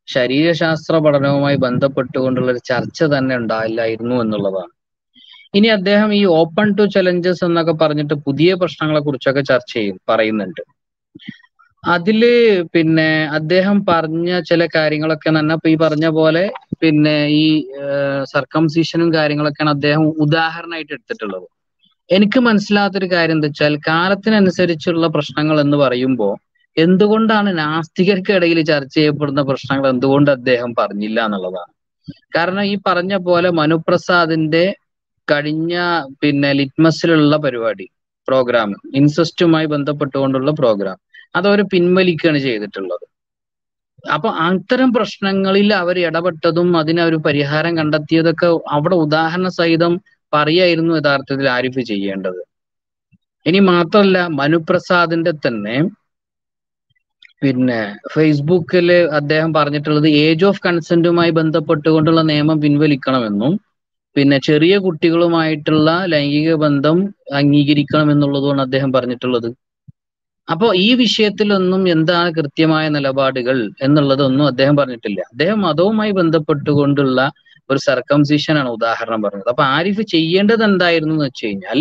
[0.08, 4.72] ശരീരശാസ്ത്ര പഠനവുമായി ബന്ധപ്പെട്ടുകൊണ്ടുള്ള ഒരു ചർച്ച തന്നെ ഉണ്ടായില്ലായിരുന്നു എന്നുള്ളതാണ്.
[5.54, 10.62] ഇനി അദ്ദേഹം ഈ ഓപ്പൺ ടു ചലഞ്ചസ് എന്നൊക്കെ പറഞ്ഞിട്ട് പുതിയ പ്രശ്നങ്ങളെ കുറിച്ചൊക്കെ ചർച്ച ചെയ്യും പറയുന്നുണ്ട്.
[11.84, 12.22] അതിൽ
[12.74, 16.44] പിന്നെ അദ്ദേഹം പറഞ്ഞ ചില കാര്യങ്ങളൊക്കെ തന്നെ ഈ പറഞ്ഞ പോലെ
[16.82, 17.46] പിന്നെ ഈ
[18.34, 21.48] സർക്കംസിഷനും കാര്യങ്ങളൊക്കെയാണ് അദ്ദേഹം ഉദാഹരണമായിട്ട് എടുത്തിട്ടുള്ളത്.
[22.10, 26.34] എനിക്ക് മനസ്സിലാത്തൊരു കാര്യം എന്താ വെച്ചാൽ കാലത്തിനനുസരിച്ചുള്ള പ്രശ്നങ്ങൾ എന്ന് പറയുമ്പോൾ
[26.78, 31.72] എന്തുകൊണ്ടാണ് നാസ്തികർക്കിടയിൽ ചർച്ച ചെയ്യപ്പെടുന്ന പ്രശ്നങ്ങൾ എന്തുകൊണ്ട് അദ്ദേഹം പറഞ്ഞില്ല എന്നുള്ളതാണ്.
[32.36, 34.66] കാരണം ഈ പറഞ്ഞ പോലെ മനുപ്രസാദിന്റെ
[35.28, 35.76] കഴിഞ്ഞ
[36.22, 37.88] പിന്നെ ലിറ്റ്മസിലുള്ള പരിപാടി
[38.28, 40.98] പ്രോഗ്രാം ഇൻസെസ്റ്റുമായി ബന്ധപ്പെട്ടുകൊണ്ടുള്ള പ്രോഗ്രാം.
[41.36, 43.06] അത് അവർ പിൻവലിക്കുകയാണ് ചെയ്തിട്ടുള്ളത്.
[44.16, 48.48] അപ്പൊ അത്തരം പ്രശ്നങ്ങളിൽ അവർ ഇടപെട്ടതും അതിനൊരു പരിഹാരം കണ്ടെത്തിയതൊക്കെ
[48.78, 49.94] അവിടെ ഉദാഹരണ സഹിതം
[50.34, 52.42] പറയായിരുന്നു യഥാർത്ഥത്തിൽ ആരിഫ് ചെയ്യേണ്ടത്.
[53.46, 55.76] ഇനി മാത്രമല്ല മനുപ്രസാദിന്റെ തന്നെ
[57.42, 57.80] പിന്നെ
[58.14, 58.88] ഫേസ്ബുക്കിൽ
[59.20, 63.54] അദ്ദേഹം പറഞ്ഞിട്ടുള്ളത് ഏജ് ഓഫ് കൺസെന്റുമായി ബന്ധപ്പെട്ടുകൊണ്ടുള്ള നിയമം പിൻവലിക്കണമെന്നും
[64.16, 66.98] പിന്നെ ചെറിയ കുട്ടികളുമായിട്ടുള്ള ലൈംഗിക ബന്ധം
[67.40, 69.50] അംഗീകരിക്കണം എന്നുള്ളതുമാണ് അദ്ദേഹം പറഞ്ഞിട്ടുള്ളത്.
[70.48, 75.20] അപ്പോ ഈ വിഷയത്തിലൊന്നും എന്താണ് കൃത്യമായ നിലപാടുകൾ എന്നുള്ളതൊന്നും അദ്ദേഹം പറഞ്ഞിട്ടില്ല.
[75.34, 77.20] അദ്ദേഹം മതവുമായി ബന്ധപ്പെട്ടുകൊണ്ടുള്ള
[77.70, 79.50] ഒരു സർക്കംസിഷൻ ആണ് ഉദാഹരണം പറഞ്ഞത്.
[79.50, 81.80] അപ്പൊ ആരിഫ് ചെയ്യേണ്ടത് എന്തായിരുന്നു എന്ന് വെച്ച് കഴിഞ്ഞാൽ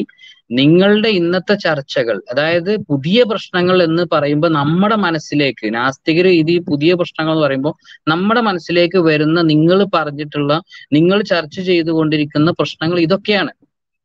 [0.51, 7.45] നിങ്ങളുടെ ഇന്നത്തെ ചർച്ചകൾ അതായത് പുതിയ പ്രശ്നങ്ങൾ എന്ന് പറയുമ്പോൾ നമ്മുടെ മനസ്സിലേക്ക് നാസ്തിക രീതി പുതിയ പ്രശ്നങ്ങൾ എന്ന്
[7.47, 7.75] പറയുമ്പോൾ
[8.09, 10.53] നമ്മുടെ മനസ്സിലേക്ക് വരുന്ന നിങ്ങൾ പറഞ്ഞിട്ടുള്ള
[10.93, 13.53] നിങ്ങൾ ചർച്ച ചെയ്തുകൊണ്ടിരിക്കുന്ന പ്രശ്നങ്ങൾ ഇതൊക്കെയാണ്.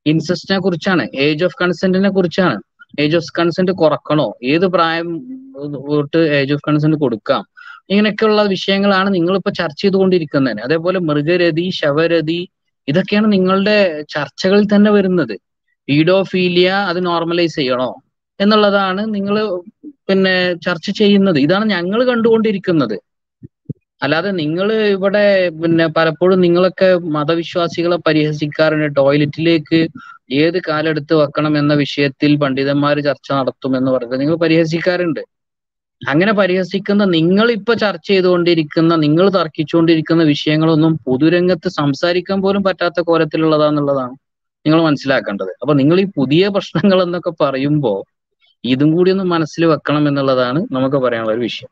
[0.05, 2.57] ഇൻസെസ്റ്റിനെ കുറിച്ചാണ് ഏജ് ഓഫ് കൺസെന്റിനെ കുറിച്ചാണ്.
[2.99, 4.37] ഏജ് ഓഫ് കൺസെന്റ് കുറക്കണോ?
[4.43, 5.07] ഏത് പ്രായം
[5.87, 7.43] തൊട്ട് ഏജ് ഓഫ് കൺസെന്റ് കൊടുക്കാം?
[7.89, 10.59] ഇങ്ങനെയൊക്കെയുള്ള വിഷയങ്ങളാണ് നിങ്ങൾ നിങ്ങളിപ്പോ ചർച്ച ചെയ്തുകൊണ്ടിരിക്കുന്നത്.
[10.59, 12.47] അതേപോലെ മൃഗരതി ശവരതി
[12.87, 15.35] ഇതൊക്കെയാണ് നിങ്ങളുടെ ചർച്ചകളിൽ തന്നെ വരുന്നത്.
[15.87, 17.95] പീഡോഫീലിയ അത് നോർമലൈസ് ചെയ്യണോ
[18.39, 19.61] എന്നുള്ളതാണ് നിങ്ങൾ
[20.09, 21.37] പിന്നെ ചർച്ച ചെയ്യുന്നത്.
[21.37, 22.95] ഇതാണ് ഞങ്ങൾ കണ്ടുകൊണ്ടിരിക്കുന്നത്.
[24.01, 25.23] അല്ലാതെ നിങ്ങൾ ഇവിടെ
[25.61, 28.89] പിന്നെ പലപ്പോഴും നിങ്ങളൊക്കെ മതവിശ്വാസികളെ പരിഹസിക്കാറുണ്ട്.
[28.99, 29.79] ടോയ്ലറ്റിലേക്ക്
[30.43, 35.21] ഏത് കാലെടുത്ത് വെക്കണം എന്ന വിഷയത്തിൽ പണ്ഡിതന്മാർ ചർച്ച നടത്തും എന്ന് പറഞ്ഞത് നിങ്ങൾ പരിഹസിക്കാറുണ്ട്.
[36.01, 44.15] അങ്ങനെ പരിഹസിക്കുന്ന നിങ്ങൾ ഇപ്പൊ ചർച്ച ചെയ്തുകൊണ്ടിരിക്കുന്ന നിങ്ങൾ തർക്കിച്ചുകൊണ്ടിരിക്കുന്ന വിഷയങ്ങളൊന്നും പൊതുരംഗത്ത് സംസാരിക്കാൻ പോലും പറ്റാത്ത കോലത്തിലുള്ളതാന്നുള്ളതാണ്
[44.65, 45.51] നിങ്ങൾ മനസ്സിലാക്കേണ്ടത്.
[45.61, 47.99] അപ്പൊ നിങ്ങൾ ഈ പുതിയ പ്രശ്നങ്ങൾ എന്നൊക്കെ പറയുമ്പോൾ
[48.63, 51.71] ഇതും കൂടി ഒന്ന് മനസ്സിൽ വെക്കണം എന്നുള്ളതാണ് നമുക്ക് പറയാനുള്ള ഒരു വിഷയം.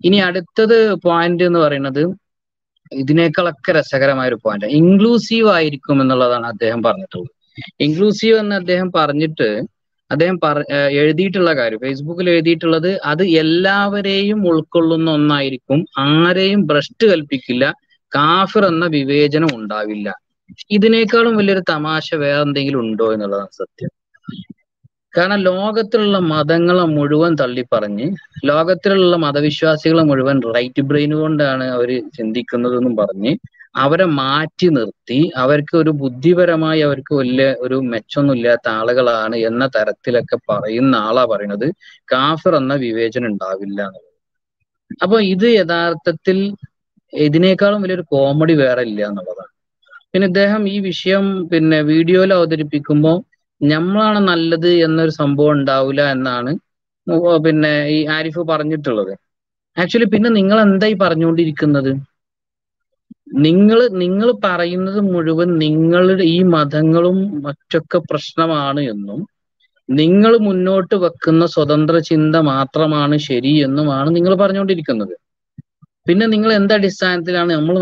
[0.00, 2.02] ഇനി അടുത്തത് പോയിന്റ് എന്ന് പറയുന്നത്
[2.92, 7.32] ഇതിനേക്കാളൊക്കെ രസകരമായ ഒരു പോയിന്റ് ഇൻക്ലൂസീവ് ആയിരിക്കും എന്നുള്ളതാണ് അദ്ദേഹം പറഞ്ഞിട്ടുള്ളത്.
[7.86, 9.48] ഇൻക്ലൂസീവ് എന്ന് അദ്ദേഹം പറഞ്ഞിട്ട്
[10.10, 10.56] അദ്ദേഹം പറ
[11.00, 15.80] എഴുതിയിട്ടുള്ള കാര്യം ഫേസ്ബുക്കിൽ എഴുതിയിട്ടുള്ളത് അത് എല്ലാവരെയും ഉൾക്കൊള്ളുന്ന ഒന്നായിരിക്കും.
[16.06, 17.64] ആരെയും ഭ്രഷ്ട് കൽപ്പിക്കില്ല
[18.12, 20.08] കാഫിർ എന്ന വിവേചനം ഉണ്ടാവില്ല.
[20.76, 23.92] ഇതിനേക്കാളും വലിയൊരു തമാശ വേറെ എന്തെങ്കിലും ഉണ്ടോ എന്നുള്ളതാണ് സത്യം.
[25.16, 28.06] കാരണം ലോകത്തിലുള്ള മതങ്ങളെ മുഴുവൻ തള്ളിപ്പറഞ്ഞ്
[28.50, 33.32] ലോകത്തിലുള്ള മതവിശ്വാസികളെ മുഴുവൻ റൈറ്റ് ബ്രെയിൻ കൊണ്ടാണ് അവർ ചിന്തിക്കുന്നതെന്നും പറഞ്ഞ്
[33.84, 41.24] അവരെ മാറ്റി നിർത്തി അവർക്ക് ഒരു ബുദ്ധിപരമായി അവർക്ക് വലിയ ഒരു മെച്ചമൊന്നുമില്ലാത്ത ആളുകളാണ് എന്ന തരത്തിലൊക്കെ പറയുന്ന ആളാ
[41.32, 41.66] പറയുന്നത്
[42.08, 44.12] കാഫിർ എന്ന വിവേചനം ഉണ്ടാവില്ല എന്നുള്ളത്.
[45.04, 46.38] അപ്പൊ ഇത് യഥാർത്ഥത്തിൽ
[47.12, 49.52] ഇതിനേക്കാളും വലിയൊരു കോമഡി വേറെ ഇല്ല എന്നുള്ളതാണ്.
[50.12, 53.16] പിന്നെ ഇദ്ദേഹം ഈ വിഷയം പിന്നെ വീഡിയോയിൽ അവതരിപ്പിക്കുമ്പോൾ
[53.60, 56.52] നമ്മളാണ് നല്ലത് എന്നൊരു സംഭവം ഉണ്ടാവില്ല എന്നാണ്
[57.44, 59.12] പിന്നെ ഈ ആരിഫ് പറഞ്ഞിട്ടുള്ളത്.
[59.76, 61.90] ആക്ച്വലി പിന്നെ നിങ്ങൾ എന്തായി പറഞ്ഞുകൊണ്ടിരിക്കുന്നത്
[63.44, 67.16] നിങ്ങൾ നിങ്ങൾ പറയുന്നത് മുഴുവൻ നിങ്ങളുടെ ഈ മതങ്ങളും
[67.46, 69.20] മറ്റൊക്കെ പ്രശ്നമാണ് എന്നും
[69.88, 75.14] നിങ്ങൾ മുന്നോട്ട് വെക്കുന്ന സ്വതന്ത്ര ചിന്ത മാത്രമാണ് ശരി എന്നുമാണ് നിങ്ങൾ പറഞ്ഞുകൊണ്ടിരിക്കുന്നത്
[76.06, 77.76] പിന്നെ നിങ്ങൾ എന്ത് അടിസ്ഥാനത്തിലാണ് നമ്മൾ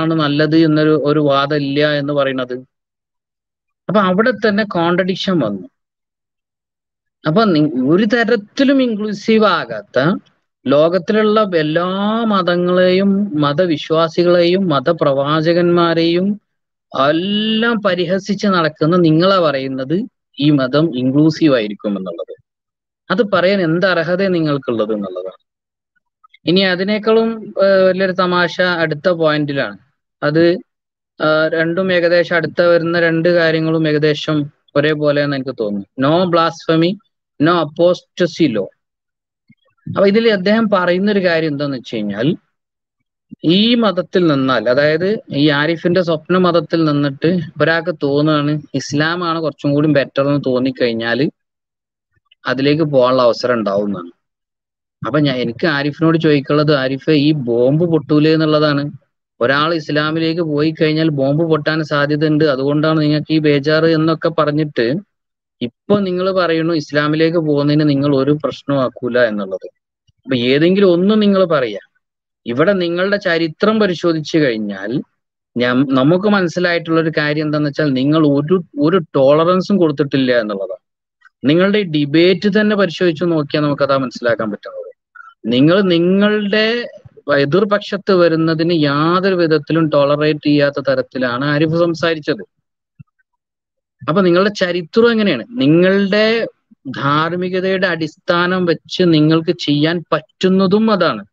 [0.00, 2.54] ആണ് നല്ലത് എന്നൊരു ഒരു വാദം ഇല്ല എന്ന് പറയുന്നത്?
[3.88, 5.66] അപ്പൊ അവിടെ തന്നെ കോൺട്രഡിക്ഷൻ വന്നു.
[7.24, 7.42] അപ്പൊ
[7.92, 9.98] ഒരു തരത്തിലും ഇൻക്ലൂസീവ് ആകാത്ത
[10.66, 11.88] ലോകത്തിലുള്ള എല്ലാ
[12.32, 13.10] മതങ്ങളെയും
[13.44, 16.26] മതവിശ്വാസികളെയും മതപ്രവാചകന്മാരെയും
[16.92, 19.96] എല്ലാം പരിഹസിച്ച് നടക്കുന്ന നിങ്ങളെ പറയുന്നത്
[20.38, 22.34] ഈ മതം ഇൻക്ലൂസീവ് ആയിരിക്കും എന്നുള്ളത്.
[23.10, 25.40] അത് പറയാൻ എന്ത് അർഹത നിങ്ങൾക്കുള്ളത് എന്നുള്ളതാണ്.
[26.46, 27.28] ഇനി അതിനേക്കാളും
[27.58, 29.78] വലിയൊരു തമാശ അടുത്ത പോയിന്റിലാണ്
[30.22, 30.44] അത്
[31.54, 34.38] രണ്ടും ഏകദേശം അടുത്ത വരുന്ന രണ്ട് കാര്യങ്ങളും ഏകദേശം
[34.76, 35.88] ഒരേപോലെ എന്ന് എനിക്ക് തോന്നുന്നു.
[36.04, 36.90] No blasphemy
[37.40, 38.64] no apostasy law
[39.86, 42.28] അപ്പൊ ഇതിൽ അദ്ദേഹം പറയുന്ന ഒരു കാര്യം എന്താന്ന് വെച്ച് കഴിഞ്ഞാൽ
[43.52, 45.08] ഈ മതത്തിൽ നിന്നാൽ അതായത്
[45.40, 47.30] ഈ ആരിഫിന്റെ സ്വപ്ന മതത്തിൽ നിന്നിട്ട്
[47.62, 51.20] ഒരാൾക്ക് തോന്നുകയാണ് ഇസ്ലാമാണ് കുറച്ചും കൂടി ബെറ്റർ എന്ന് തോന്നിക്കഴിഞ്ഞാൽ
[52.44, 54.10] അതിലേക്ക് പോകാനുള്ള അവസരം ഉണ്ടാവും എന്നാണ്
[55.02, 58.84] അപ്പൊ ഞാൻ എനിക്ക് ആരിഫിനോട് ചോദിക്കുള്ളത് ആരിഫ് ഈ ബോംബ് പൊട്ടൂലേ എന്നുള്ളതാണ്.
[59.44, 64.86] ഒരാൾ ഇസ്ലാമിലേക്ക് പോയി കഴിഞ്ഞാൽ ബോംബ് പൊട്ടാൻ സാധ്യത ഉണ്ട് അതുകൊണ്ടാണ് നിങ്ങൾക്ക് ഈ ബേജാറ് എന്നൊക്കെ പറഞ്ഞിട്ട്
[65.62, 69.66] ഇപ്പൊ നിങ്ങൾ പറയുന്നു ഇസ്ലാമിലേക്ക് പോകുന്നതിന് നിങ്ങൾ ഒരു പ്രശ്നമാക്കൂല എന്നുള്ളത്.
[70.26, 71.82] അപ്പൊ ഏതെങ്കിലും ഒന്നും നിങ്ങൾ പറയാ.
[72.46, 74.90] ഇവിടെ നിങ്ങളുടെ ചരിത്രം പരിശോധിച്ചു കഴിഞ്ഞാൽ
[75.98, 78.56] നമുക്ക് മനസ്സിലായിട്ടുള്ള ഒരു കാര്യം എന്താന്ന് വെച്ചാൽ നിങ്ങൾ ഒരു
[78.86, 80.82] ഒരു ടോളറൻസും കൊടുത്തിട്ടില്ല എന്നുള്ളതാണ്.
[81.42, 84.90] നിങ്ങളുടെ ഡിബേറ്റ് തന്നെ പരിശോധിച്ച് നോക്കിയാൽ നമുക്ക് അതാ മനസ്സിലാക്കാൻ പറ്റുന്നത്.
[85.54, 86.66] നിങ്ങൾ നിങ്ങളുടെ
[87.32, 92.44] എതിർപക്ഷത്ത് വരുന്നതിന് യാതൊരു വിധത്തിലും ടോളറേറ്റ് ചെയ്യാത്ത തരത്തിലാണ് ആരിഫ് സംസാരിച്ചത്.
[94.08, 95.44] അപ്പൊ നിങ്ങളുടെ ചരിത്രം എങ്ങനെയാണ്?
[95.50, 96.46] നിങ്ങളുടെ
[96.88, 101.24] ധാർമ്മികതയുടെ അടിസ്ഥാനം വെച്ച് നിങ്ങൾക്ക് ചെയ്യാൻ പറ്റുന്നതും അതാണ്.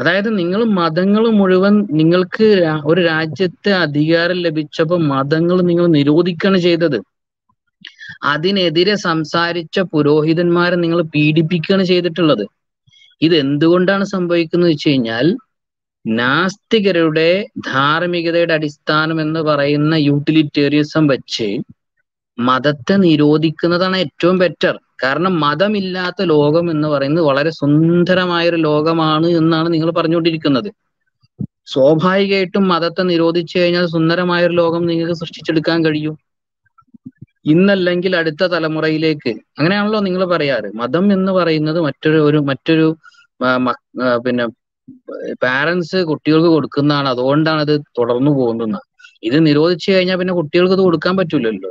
[0.00, 2.44] അതായത് നിങ്ങൾ മതങ്ങൾ മുഴുവൻ നിങ്ങൾക്ക്
[2.84, 7.00] ഒരു രാജ്യത്തെ അധികാരം ലഭിച്ചപ്പോൾ മതങ്ങൾ നിങ്ങൾ നിരോധിക്കുകയാണ് ചെയ്തത്.
[8.22, 12.46] അതിനെതിരെ സംസാരിച്ച പുരോഹിതന്മാരെ നിങ്ങൾ പീഡിപ്പിക്കുകയാണ് ചെയ്തിട്ടുള്ളത്.
[13.22, 15.26] ഇത് എന്തുകൊണ്ടാണ് സംഭവിക്കുന്നത് വെച്ച് കഴിഞ്ഞാൽ
[16.04, 17.28] നാസ്തികരുടെ
[17.66, 21.48] ധാർമ്മികതയുടെ അടിസ്ഥാനം എന്ന് പറയുന്ന യൂട്ടിലിറ്റേറിയസം വെച്ച്
[22.38, 29.90] മതത്തെ നിരോധിക്കുന്നതാണ് ഏറ്റവും ബെറ്റർ കാരണം മതമില്ലാത്ത ലോകം എന്ന് പറയുന്നത് വളരെ സുന്ദരമായ ഒരു ലോകമാണ് എന്നാണ് നിങ്ങൾ
[29.90, 30.68] പറഞ്ഞുകൊണ്ടിരിക്കുന്നത്.
[31.66, 36.14] സ്വാഭാവികമായിട്ടും മതത്തെ നിരോധിച്ചു കഴിഞ്ഞാൽ സുന്ദരമായ ഒരു ലോകം നിങ്ങൾക്ക് സൃഷ്ടിച്ചെടുക്കാൻ കഴിയും.
[37.44, 39.32] ഇന്നല്ലെങ്കിൽ അടുത്ത തലമുറയിലേക്ക്.
[39.58, 40.68] അങ്ങനെയാണല്ലോ നിങ്ങൾ പറയാറ്.
[40.80, 42.86] മതം എന്ന് പറയുന്നത് മറ്റൊരു ഒരു മറ്റൊരു
[44.24, 44.44] പിന്നെ
[45.44, 47.08] പാരന്റ്സ് കുട്ടികൾക്ക് കൊടുക്കുന്നതാണ്.
[47.14, 48.80] അതുകൊണ്ടാണ് അത് തുടർന്നു പോകുന്നത്.
[49.22, 51.70] ഇത് നിരോധിച്ചു കഴിഞ്ഞാൽ പിന്നെ കുട്ടികൾക്ക് ഇത് കൊടുക്കാൻ പറ്റൂലല്ലോ.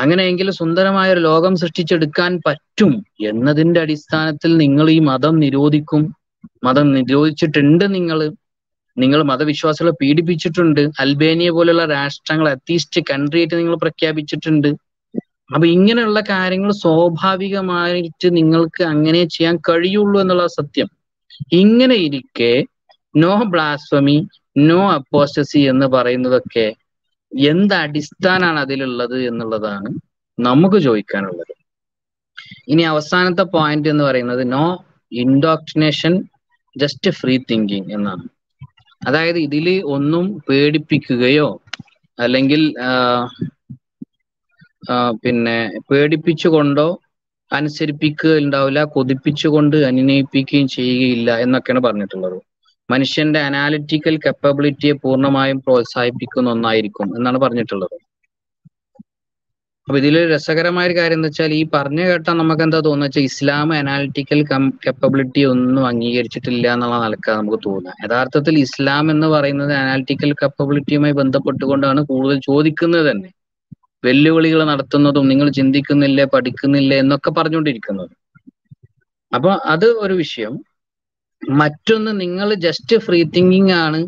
[0.00, 2.92] അങ്ങനെയെങ്കിൽ സുന്ദരമായ ഒരു ലോകം സൃഷ്ടിച്ചെടുക്കാൻ പറ്റും
[3.30, 6.02] എന്നതിന്റെ അടിസ്ഥാനത്തിൽ നിങ്ങൾ ഈ മതം നിരോധിക്കും.
[6.64, 8.20] മതം നിരോധിച്ചിട്ടുണ്ട് നിങ്ങൾ.
[8.96, 10.88] നിങ്ങൾ മതവിശ്വാസികളെ പീഡിപ്പിച്ചിട്ടുണ്ട്.
[10.98, 14.70] അൽബേനിയ പോലുള്ള രാഷ്ട്രങ്ങൾ അത്തീസ്റ്റ് കൺട്രി ആയിട്ട് നിങ്ങൾ പ്രഖ്യാപിച്ചിട്ടുണ്ട്.
[15.54, 20.88] അപ്പൊ ഇങ്ങനെയുള്ള കാര്യങ്ങൾ സ്വാഭാവികമായിട്ട് നിങ്ങൾക്ക് അങ്ങനെ ചെയ്യാൻ കഴിയുള്ളൂ എന്നുള്ള സത്യം.
[21.52, 22.64] ഇങ്ങനെ ഇരിക്കെ
[23.16, 26.72] നോ ബ്ലാസ്വമി നോ അപ്പോസ്റ്റസി എന്ന് പറയുന്നതൊക്കെ
[27.32, 29.90] എന്ത് അടിസ്ഥാനാണ് അതിലുള്ളത് എന്നുള്ളതാണ്
[30.38, 31.54] നമുക്ക് ചോദിക്കാനുള്ളത്.
[32.68, 36.24] ഇനി അവസാനത്തെ പോയിന്റ് എന്ന് പറയുന്നത് no indoctrination
[36.76, 38.28] just free thinking എന്നാണ്.
[39.02, 41.48] അതായത് ഇതിൽ ഒന്നും പേടിപ്പിക്കുകയോ
[42.18, 42.62] അല്ലെങ്കിൽ
[45.24, 45.56] പിന്നെ
[45.90, 46.88] പേടിപ്പിച്ചുകൊണ്ടോ
[47.50, 52.38] അനുസരിപ്പിക്കുക ഉണ്ടാവില്ല കൊതിപ്പിച്ചുകൊണ്ട് അനുനയിപ്പിക്കുകയും ചെയ്യുകയില്ല എന്നൊക്കെയാണ് പറഞ്ഞിട്ടുള്ളത്.
[52.88, 57.96] മനുഷ്യന്റെ അനാലിറ്റിക്കൽ കപ്പബിലിറ്റിയെ പൂർണമായും പ്രോത്സാഹിപ്പിക്കുന്ന ഒന്നായിരിക്കും എന്നാണ് പറഞ്ഞിട്ടുള്ളത്.
[59.90, 64.40] അപ്പൊ ഇതിൽ രസകരമായ ഒരു കാര്യം എന്താ വെച്ചാൽ ഈ പറഞ്ഞു കേട്ടാൽ നമുക്ക് എന്താ തോന്നുന്നത് ഇസ്ലാം അനാലിറ്റിക്കൽ
[64.86, 67.94] കപ്പബിലിറ്റി ഒന്നും അംഗീകരിച്ചിട്ടില്ല എന്നുള്ള നിലക്കാണ് നമുക്ക് തോന്നുക.
[68.04, 73.30] യഥാർത്ഥത്തിൽ ഇസ്ലാം എന്ന് പറയുന്നത് അനാലിറ്റിക്കൽ കപ്പബിലിറ്റിയുമായി ബന്ധപ്പെട്ടുകൊണ്ടാണ് കൂടുതൽ ചോദിക്കുന്നത് തന്നെ.
[74.04, 78.12] വെല്ലുവിളികൾ നടത്തുന്നതും നിങ്ങൾ ചിന്തിക്കുന്നില്ലേ പഠിക്കുന്നില്ലേ എന്നൊക്കെ പറഞ്ഞുകൊണ്ടിരിക്കുന്നത്.
[79.32, 80.54] അപ്പൊ അത് ഒരു വിഷയം.
[81.42, 84.00] മറ്റൊന്ന് നിങ്ങൾ ജസ്റ്റ് ഫ്രീ തിങ്കിങ് ആണ്.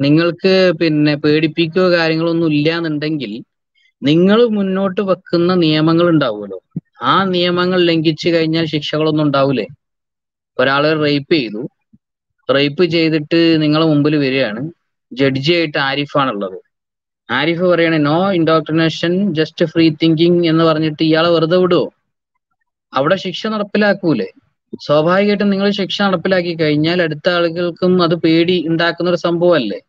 [0.00, 3.34] നിങ്ങൾക്ക് പിന്നെ പേടിപ്പിക്കുകയോ കാര്യങ്ങളൊന്നും ഇല്ല എന്നുണ്ടെങ്കിൽ
[4.04, 6.60] നിങ്ങൾ മുന്നോട്ട് വെക്കുന്ന നിയമങ്ങൾ ഉണ്ടാവുമല്ലോ.
[7.02, 9.66] ആ നിയമങ്ങൾ ലംഘിച്ചു കഴിഞ്ഞാൽ ശിക്ഷകളൊന്നും ഉണ്ടാവൂലേ?
[10.58, 11.68] ഒരാളെ റേപ്പ് ചെയ്തു.
[12.54, 14.70] റേപ്പ് ചെയ്തിട്ട് നിങ്ങളെ മുമ്പിൽ വരികയാണ്.
[15.12, 16.58] ജഡ്ജിയായിട്ട് ആരിഫാണുള്ളത്.
[17.30, 21.92] ആരിഫ് പറയണേ no indoctrination just free thinking എന്ന് പറഞ്ഞിട്ട് ഇയാളെ വെറുതെ വിടുവോ?
[22.94, 24.26] അവിടെ ശിക്ഷ നടപ്പിലാക്കൂലേ?
[24.86, 29.80] സ്വാഭാവികമായിട്ടും നിങ്ങൾ ശിക്ഷ നടപ്പിലാക്കി കഴിഞ്ഞാൽ അടുത്ത ആളുകൾക്കും അത് പേടി ഉണ്ടാക്കുന്ന ഒരു സംഭവമല്ലേ?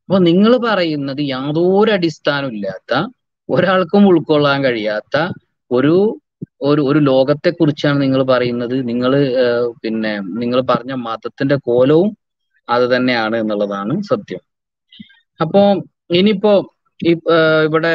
[0.00, 3.06] അപ്പൊ നിങ്ങൾ പറയുന്നത് യാതൊരു അടിസ്ഥാനമില്ലാത്ത
[3.50, 5.16] ഒരാൾക്കും ഉൾക്കൊള്ളാൻ കഴിയാത്ത
[5.70, 5.94] ഒരു
[6.62, 8.74] ഒരു ഒരു ലോകത്തെ കുറിച്ചാണ് നിങ്ങൾ പറയുന്നത്.
[8.90, 9.12] നിങ്ങൾ
[9.82, 12.10] പിന്നെ നിങ്ങൾ പറഞ്ഞ മതത്തിന്റെ കോലവും
[12.68, 14.42] അത് തന്നെയാണ് എന്നുള്ളതാണ് സത്യം.
[15.40, 15.60] അപ്പോ
[16.10, 16.52] ഇനിയിപ്പോ
[17.66, 17.92] ഇവിടെ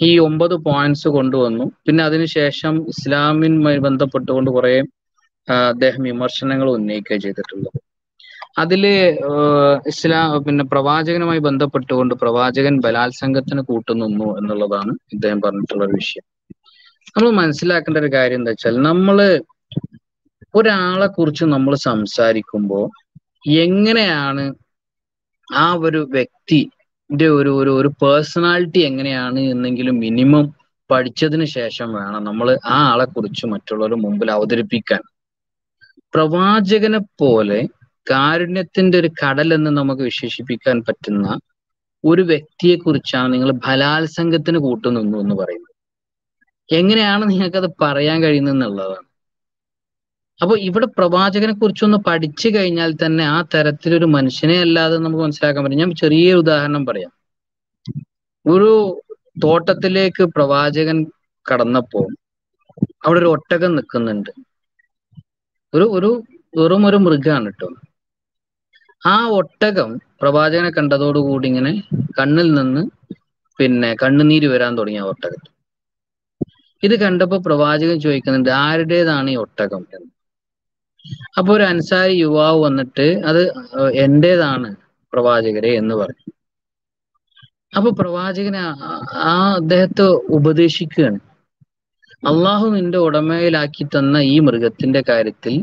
[0.00, 1.64] ഈ ഒമ്പത് പോയിന്റ്സ് കൊണ്ടുവന്നു.
[1.86, 4.74] പിന്നെ അതിനുശേഷം ഇസ്ലാമിനുമായി ബന്ധപ്പെട്ടുകൊണ്ട് കുറെ
[5.70, 7.78] അദ്ദേഹം വിമർശനങ്ങൾ ഉന്നയിക്കുക ചെയ്തിട്ടുള്ളത്
[8.56, 8.82] അതിൽ
[9.90, 16.24] ഇസ്ലാം പിന്നെ പ്രവാചകനുമായി ബന്ധപ്പെട്ടുകൊണ്ട് പ്രവാചകൻ ബലാത്സംഗത്തിന് കൂട്ടുനിന്നു എന്നുള്ളതാണ് ഇദ്ദേഹം പറഞ്ഞിട്ടുള്ള ഒരു വിഷയം.
[17.08, 19.18] നമ്മൾ മനസ്സിലാക്കേണ്ട ഒരു കാര്യം എന്താ വെച്ചാൽ നമ്മൾ
[20.54, 22.86] ഒരാളെ കുറിച്ച് നമ്മൾ സംസാരിക്കുമ്പോൾ
[23.62, 24.44] എങ്ങനെയാണ്
[25.48, 30.46] ആ ഒരു വ്യക്തിന്റെ ഒരു ഒരു ഒരു പേഴ്സണാലിറ്റി എങ്ങനെയാണ് എന്നെങ്കിലും മിനിമം
[30.90, 35.02] പഠിച്ചതിന് ശേഷം വേണം നമ്മൾ ആ ആളെ കുറിച്ച് മറ്റുള്ളവരുടെ മുമ്പിൽ അവതരിപ്പിക്കാൻ.
[36.14, 37.60] പ്രവാചകനെ പോലെ
[38.10, 41.38] കാരുണ്യത്തിന്റെ ഒരു കടൽ എന്ന് നമുക്ക് വിശേഷിപ്പിക്കാൻ പറ്റുന്ന
[42.04, 45.76] ഒരു വ്യക്തിയെ കുറിച്ചാണ് നിങ്ങൾ ബലാത്സംഗത്തിന് കൂട്ടുനിന്നു എന്ന് പറയുന്നത്.
[46.74, 49.06] എങ്ങനെയാണ് നിങ്ങൾക്കത് പറയാൻ കഴിയുന്നത് എന്നുള്ളതാണ്
[50.42, 55.78] അപ്പൊ ഇവിടെ പ്രവാചകനെ കുറിച്ചൊന്ന് പഠിച്ചു കഴിഞ്ഞാൽ തന്നെ ആ തരത്തിലൊരു മനുഷ്യനെ അല്ലാതെ നമുക്ക് മനസ്സിലാക്കാൻ പറ്റും.
[55.78, 57.12] ഞാൻ ചെറിയൊരു ഉദാഹരണം പറയാം.
[58.46, 59.02] ഒരു
[59.44, 61.06] തോട്ടത്തിലേക്ക് പ്രവാചകൻ
[61.52, 62.06] കടന്നപ്പോ
[63.06, 64.30] അവിടെ ഒരു ഒട്ടകം നിൽക്കുന്നുണ്ട്.
[65.74, 66.22] ഒരു ഒരു
[66.56, 67.68] വെറും ഒരു മൃഗമാണ് കേട്ടോ.
[69.02, 69.90] ആ ഒട്ടകം
[70.22, 71.72] പ്രവാചകനെ കണ്ടതോടുകൂടി ഇങ്ങനെ
[72.18, 72.82] കണ്ണിൽ നിന്ന്
[73.58, 75.12] പിന്നെ കണ്ണുനീര് വരാൻ തുടങ്ങി ആ
[76.82, 79.86] ഇത് കണ്ടപ്പോ പ്രവാചകൻ ചോദിക്കുന്നുണ്ട് ആരുടേതാണ് ഈ ഒട്ടകം?
[79.94, 80.10] എന്ന്.
[81.38, 83.42] അപ്പൊ ഒരു അൻസാരി യുവാവ് വന്നിട്ട് അത്
[83.98, 84.68] എന്റേതാണ്
[85.12, 85.72] പ്രവാചകരെ?
[85.74, 86.24] എന്ന് പറഞ്ഞു.
[87.72, 88.66] അപ്പൊ പ്രവാചകൻ ആ
[89.30, 91.18] ആ അദ്ദേഹത്തെ ഉപദേശിക്കുകയാണ്.
[92.26, 95.54] അള്ളാഹു നിന്റെ ഉടമയിലാക്കി തന്ന ഈ മൃഗത്തിന്റെ കാര്യത്തിൽ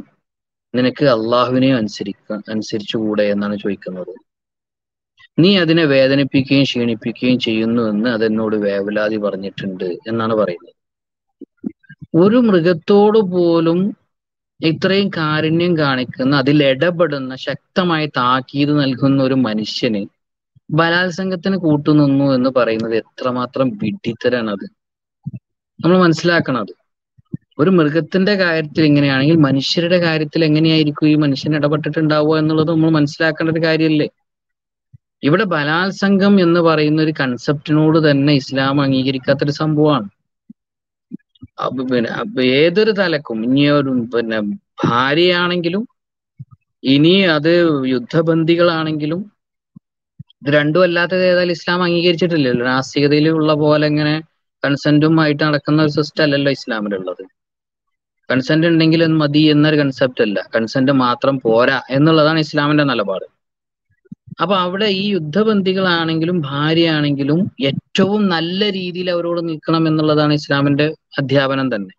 [0.74, 4.14] നിനക്ക് അള്ളാഹുവിനെ അനുസരിക്ക അനുസരിച്ചു അനുസരിച്ചുകൂടെ എന്നാണ് ചോദിക്കുന്നത്.
[5.38, 10.74] നീ അതിനെ വേദനിപ്പിക്കുകയും ക്ഷീണിപ്പിക്കുകയും ചെയ്യുന്നു എന്ന് അതെന്നോട് വേവലാതി പറഞ്ഞിട്ടുണ്ട് എന്നാണ് പറയുന്നത്.
[12.16, 13.80] ഒരു മൃഗത്തോട് പോലും
[14.60, 20.02] ഇത്രയും കാരുണ്യം കാണിക്കുന്ന അതിൽ ഇടപെടുന്ന ശക്തമായി താക്കീത് നൽകുന്ന ഒരു മനുഷ്യന്
[20.70, 24.66] ബലാത്സംഗത്തിന് കൂട്ടുനിന്നു എന്ന് പറയുന്നത് എത്രമാത്രം വിഡിത്തരാണത്
[25.80, 26.74] നമ്മൾ മനസ്സിലാക്കണം അത്
[27.58, 34.08] ഒരു മൃഗത്തിന്റെ കാര്യത്തിൽ ഇങ്ങനെയാണെങ്കിൽ മനുഷ്യരുടെ കാര്യത്തിൽ എങ്ങനെയായിരിക്കും ഈ മനുഷ്യൻ ഇടപെട്ടിട്ടുണ്ടാവുക എന്നുള്ളത് നമ്മൾ മനസ്സിലാക്കേണ്ട ഒരു കാര്യമല്ലേ
[35.24, 40.08] ഇവിടെ ബലാത്സംഗം എന്ന് പറയുന്ന ഒരു കൺസെപ്റ്റിനോട് തന്നെ ഇസ്ലാം അംഗീകരിക്കാത്തൊരു സംഭവമാണ്.
[42.60, 44.40] ഏതൊരു തലക്കും ഇനി ഒരു പിന്നെ
[44.84, 45.84] ഭാര്യയാണെങ്കിലും
[46.84, 47.52] ഇനി അത്
[47.94, 49.22] യുദ്ധബന്ധികളാണെങ്കിലും
[50.42, 52.64] ഇത് രണ്ടും അല്ലാത്തത് ഏതായാലും ഇസ്ലാം അംഗീകരിച്ചിട്ടില്ലല്ലോ.
[52.72, 54.16] നാസ്തികതയിൽ ഉള്ള പോലെ ഇങ്ങനെ
[54.64, 57.24] കൺസെന്റും ആയിട്ട് നടക്കുന്ന ഒരു സിസ്റ്റം അല്ലല്ലോ ഇസ്ലാമിലുള്ളത്.
[58.30, 60.38] കൺസെന്റ് ഉണ്ടെങ്കിൽ അത് മതി എന്നൊരു കൺസെപ്റ്റ് അല്ല.
[60.56, 63.26] കൺസെന്റ് മാത്രം പോരാ എന്നുള്ളതാണ് ഇസ്ലാമിന്റെ നിലപാട്.
[64.41, 67.40] അപ്പൊ അവിടെ ഈ യുദ്ധബന്ധികളാണെങ്കിലും ഭാര്യയാണെങ്കിലും
[67.70, 70.88] ഏറ്റവും നല്ല രീതിയിൽ അവരോട് നിൽക്കണം എന്നുള്ളതാണ് ഇസ്ലാമിന്റെ
[71.20, 71.94] അധ്യാപനം തന്നെ.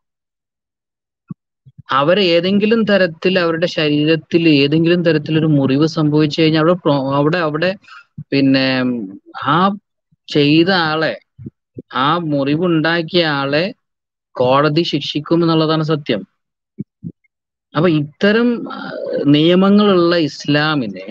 [1.92, 6.76] അവർ ഏതെങ്കിലും തരത്തിൽ അവരുടെ ശരീരത്തിൽ ഏതെങ്കിലും തരത്തിൽ ഒരു മുറിവ് സംഭവിച്ചു കഴിഞ്ഞാൽ അവിടെ
[7.14, 7.70] അവിടെ അവിടെ
[8.32, 8.66] പിന്നെ
[9.48, 9.58] ആ
[10.28, 11.14] ചെയ്ത ആളെ
[12.00, 13.64] ആ മുറിവുണ്ടാക്കിയ ആളെ
[14.36, 16.20] കോടതി ശിക്ഷിക്കും എന്നുള്ളതാണ് സത്യം.
[17.74, 18.48] അപ്പൊ ഇത്തരം
[19.26, 21.06] നിയമങ്ങളുള്ള ഇസ്ലാമിനെ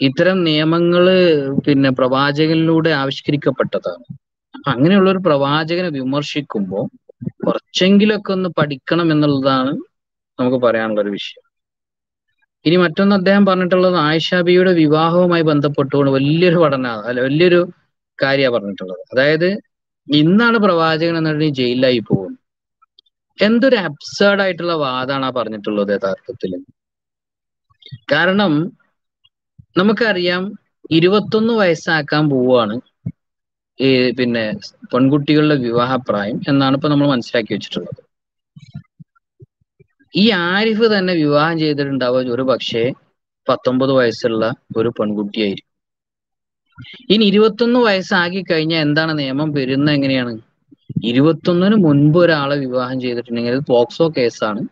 [0.00, 1.04] ഇത്തരം നിയമങ്ങൾ
[1.66, 4.04] പിന്നെ പ്രവാചകനിലൂടെ ആവിഷ്കരിക്കപ്പെട്ടതാണ്.
[4.54, 6.84] അപ്പൊ അങ്ങനെയുള്ള ഒരു പ്രവാചകനെ വിമർശിക്കുമ്പോൾ
[7.46, 9.72] കുറച്ചെങ്കിലൊക്കെ ഒന്ന് പഠിക്കണം എന്നുള്ളതാണ്
[10.38, 11.44] നമുക്ക് പറയാനുള്ള ഒരു വിഷയം.
[12.64, 17.60] ഇനി മറ്റൊന്ന് അദ്ദേഹം പറഞ്ഞിട്ടുള്ളത് ആയിഷാബിയുടെ വിവാഹവുമായി ബന്ധപ്പെട്ടുകൊണ്ട് വലിയൊരു പഠന അല്ല വലിയൊരു
[18.18, 19.02] കാര്യമാണ് പറഞ്ഞിട്ടുള്ളത്.
[19.12, 19.48] അതായത്
[20.08, 22.38] ഇന്നാണ് പ്രവാചകൻ എന്നിട്ട് ജയിലിലായി പോകുന്നത്.
[23.38, 26.52] എന്തൊരു അബ്സേർഡ് ആയിട്ടുള്ള വാദമാണ് ആ പറഞ്ഞിട്ടുള്ളത് യഥാർത്ഥത്തിൽ
[28.12, 28.52] കാരണം
[29.76, 30.42] നമുക്കറിയാം
[30.98, 32.76] ഇരുപത്തൊന്ന് വയസ്സാക്കാൻ പോവുകയാണ്
[33.80, 33.88] ഈ
[34.18, 34.44] പിന്നെ
[34.92, 38.00] പെൺകുട്ടികളുടെ വിവാഹപ്രായം എന്നാണ് ഇപ്പൊ നമ്മൾ മനസ്സിലാക്കി വെച്ചിട്ടുള്ളത്.
[40.14, 42.82] ഈ ആരിഫ് തന്നെ വിവാഹം ചെയ്തിട്ടുണ്ടാവുക ഒരു പക്ഷേ
[43.46, 44.42] പത്തൊമ്പത് വയസ്സുള്ള
[44.76, 45.71] ഒരു പെൺകുട്ടിയായിരിക്കും.
[47.12, 49.48] ഇനി ഇരുപത്തൊന്ന് വയസ്സാക്കി കഴിഞ്ഞാൽ എന്താണ് നിയമം?
[49.58, 50.32] വരുന്ന എങ്ങനെയാണ്?
[51.10, 54.62] ഇരുപത്തൊന്നിന് മുൻപ് ഒരാളെ വിവാഹം ചെയ്തിട്ടുണ്ടെങ്കിൽ അത് പോക്സോ കേസാണ്.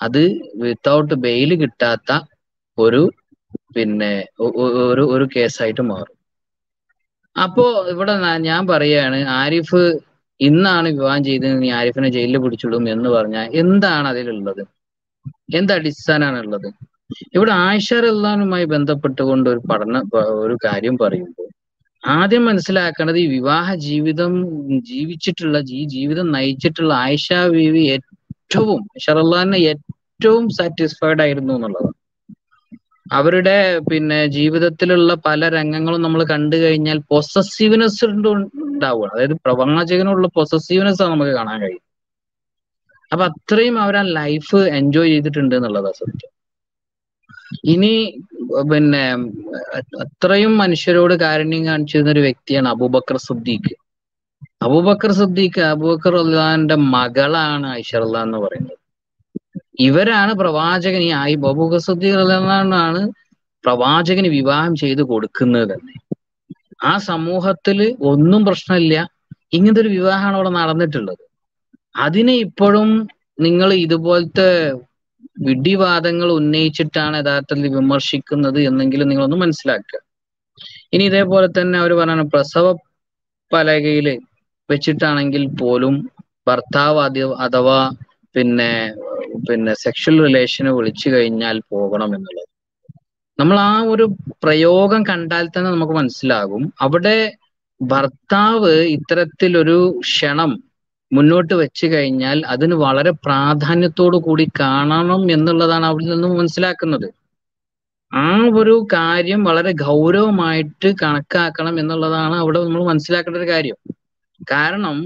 [0.00, 0.22] അത്
[0.62, 2.10] വിത്തൗട്ട് ബെയിൽ കിട്ടാത്ത
[2.78, 3.02] ഒരു
[3.76, 4.12] പിന്നെ
[4.92, 6.16] ഒരു ഒരു കേസായിട്ട് മാറും.
[7.36, 8.14] അപ്പോ ഇവിടെ
[8.48, 9.82] ഞാൻ പറയാണ് ആരിഫ്
[10.40, 14.62] ഇന്നാണ് വിവാഹം ചെയ്തത് നീ ആരിഫിനെ ജയിലിൽ പിടിച്ചിടും എന്ന് പറഞ്ഞാൽ എന്താണ് അതിലുള്ളത്?
[15.58, 16.68] എന്ത് അടിസ്ഥാനമാണ് ഉള്ളത്
[17.36, 20.02] ഇവിടെ ആയിഷ റഹ്ലാനുമായി ബന്ധപ്പെട്ടുകൊണ്ട് ഒരു പഠന
[20.44, 21.48] ഒരു കാര്യം പറയുമ്പോൾ
[22.04, 24.34] ആദ്യം മനസ്സിലാക്കേണ്ടത് ഈ വിവാഹ ജീവിതം
[24.90, 31.96] ജീവിച്ചിട്ടുള്ള ഈ ജീവിതം നയിച്ചിട്ടുള്ള ആയിഷ ബീവി ഏറ്റവും ഷറല്ലാനെ ഏറ്റവും സാറ്റിസ്ഫൈഡ് ആയിരുന്നു എന്നുള്ളതാണ്.
[33.06, 33.56] അവരുടെ
[33.90, 41.58] പിന്നെ ജീവിതത്തിലുള്ള പല രംഗങ്ങളും നമ്മൾ കണ്ടു കഴിഞ്ഞാൽ പൊസസീവ്നെസ് ഉണ്ടാവുക അതായത് പ്രവാചകനുള്ള പൊസസീവ്നെസ് ആണ് നമുക്ക് കാണാൻ
[41.60, 41.84] കഴിയും
[43.12, 46.30] അപ്പൊ അത്രയും അവർ ആ ലൈഫ് എൻജോയ് ചെയ്തിട്ടുണ്ട് എന്നുള്ളതാണ് സത്യം.
[47.66, 47.92] ഇനി
[48.70, 49.04] പിന്നെ
[50.02, 53.72] അത്രയും മനുഷ്യരോട് കാരുണ്യം കാണിച്ചിരുന്ന ഒരു വ്യക്തിയാണ് അബൂബക്കർ സുദ്ദീഖ്.
[54.62, 58.76] അബൂബക്കർ സുദ്ദീഖ് അബൂബക്കർ അള്ളാന്റെ മകളാണ് ഐഷർല എന്ന് പറയുന്നത്.
[59.80, 61.02] ഇവരാണ് പ്രവാചകൻ.
[61.02, 63.02] ഈ ആയി അബൂബക്കർ സുദ്ദീഖ് അള്ളാണ്
[63.64, 65.94] പ്രവാചകന് വിവാഹം ചെയ്ത് കൊടുക്കുന്നത് തന്നെ.
[66.84, 67.78] ആ സമൂഹത്തിൽ
[68.10, 68.94] ഒന്നും പ്രശ്നമില്ല.
[69.52, 71.22] ഇങ്ങനത്തെ ഒരു വിവാഹമാണ് അവിടെ നടന്നിട്ടുള്ളത്.
[71.94, 72.90] അതിനെ ഇപ്പോഴും
[73.38, 74.48] നിങ്ങൾ ഇതുപോലത്തെ
[75.40, 80.00] വിഡിവാദങ്ങൾ ഉന്നയിച്ചിട്ടാണ് യഥാർത്ഥത്തിൽ വിമർശിക്കുന്നത് എന്നെങ്കിലും നിങ്ങളൊന്ന് മനസ്സിലാക്കുക.
[80.92, 82.66] ഇനി ഇതേപോലെ തന്നെ അവർ പറയുന്നത് പ്രസവ
[83.52, 84.06] പലകയിൽ
[84.68, 85.94] വെച്ചിട്ടാണെങ്കിൽ പോലും
[86.48, 87.78] ഭർത്താവ് അതി അഥവാ
[88.34, 88.72] പിന്നെ
[89.48, 92.46] പിന്നെ സെക്ഷൽ റിലേഷന് വിളിച്ചു കഴിഞ്ഞാൽ പോകണം എന്നുള്ളത്.
[93.38, 94.04] നമ്മൾ ആ ഒരു
[94.44, 96.62] പ്രയോഗം കണ്ടാൽ തന്നെ നമുക്ക് മനസ്സിലാകും.
[96.80, 97.16] അവിടെ
[97.80, 100.50] ഭർത്താവ് ഇത്തരത്തിലൊരു ക്ഷണം
[101.10, 107.08] മുന്നോട്ട് വെച്ച് കഴിഞ്ഞാൽ അതിന് വളരെ പ്രാധാന്യത്തോടു കൂടി കാണണം എന്നുള്ളതാണ് അവിടെ നിന്ന് മനസ്സിലാക്കുന്നത്.
[108.12, 108.28] ആ
[108.60, 113.78] ഒരു കാര്യം വളരെ ഗൗരവമായിട്ട് കണക്കാക്കണം എന്നുള്ളതാണ് അവിടെ നമ്മൾ മനസ്സിലാക്കേണ്ട ഒരു കാര്യം.
[114.52, 114.96] കാരണം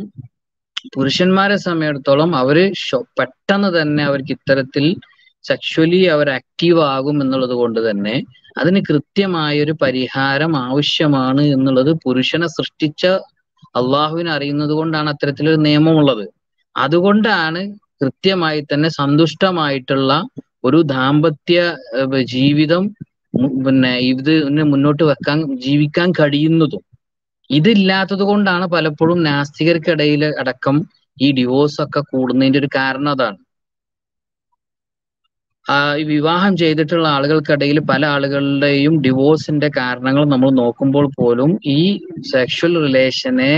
[0.94, 2.56] പുരുഷന്മാരെ സമയത്തോളം അവർ
[3.18, 4.84] പെട്ടെന്ന് തന്നെ അവർക്ക് ഇത്തരത്തിൽ
[5.44, 8.14] സെക്ഷലി അവർ ആക്റ്റീവ് ആകും എന്നുള്ളത് കൊണ്ട് തന്നെ
[8.60, 13.04] അതിന് കൃത്യമായ ഒരു പരിഹാരം ആവശ്യമാണ് എന്നുള്ളത് പുരുഷനെ സൃഷ്ടിച്ച
[13.74, 16.24] അള്ളാഹുവിനെ അറിയുന്നത് കൊണ്ടാണ് അത്തരത്തിലൊരു നിയമമുള്ളത്.
[16.76, 17.60] അതുകൊണ്ടാണ്
[18.00, 20.12] കൃത്യമായി തന്നെ സന്തുഷ്ടമായിട്ടുള്ള
[20.64, 21.58] ഒരു ദാമ്പത്യ
[22.34, 22.84] ജീവിതം
[23.64, 24.32] പിന്നെ ഇത്
[24.72, 26.82] മുന്നോട്ട് വെക്കാൻ ജീവിക്കാൻ കഴിയുന്നതും.
[27.50, 30.76] ഇതില്ലാത്തത് കൊണ്ടാണ് പലപ്പോഴും നാസ്തികർക്കിടയിൽ അടക്കം
[31.18, 33.38] ഈ ഡിവോഴ്സ് ഒക്കെ കൂടുന്നതിന്റെ ഒരു കാരണം അതാണ്.
[36.08, 41.80] വിവാഹം ചെയ്തിട്ടുള്ള ആളുകൾക്കിടയിൽ പല ആളുകളുടെയും ഡിവോഴ്സിന്റെ കാരണങ്ങൾ നമ്മൾ നോക്കുമ്പോൾ പോലും ഈ
[42.30, 43.54] സെക്ഷൽ റിലേഷനെ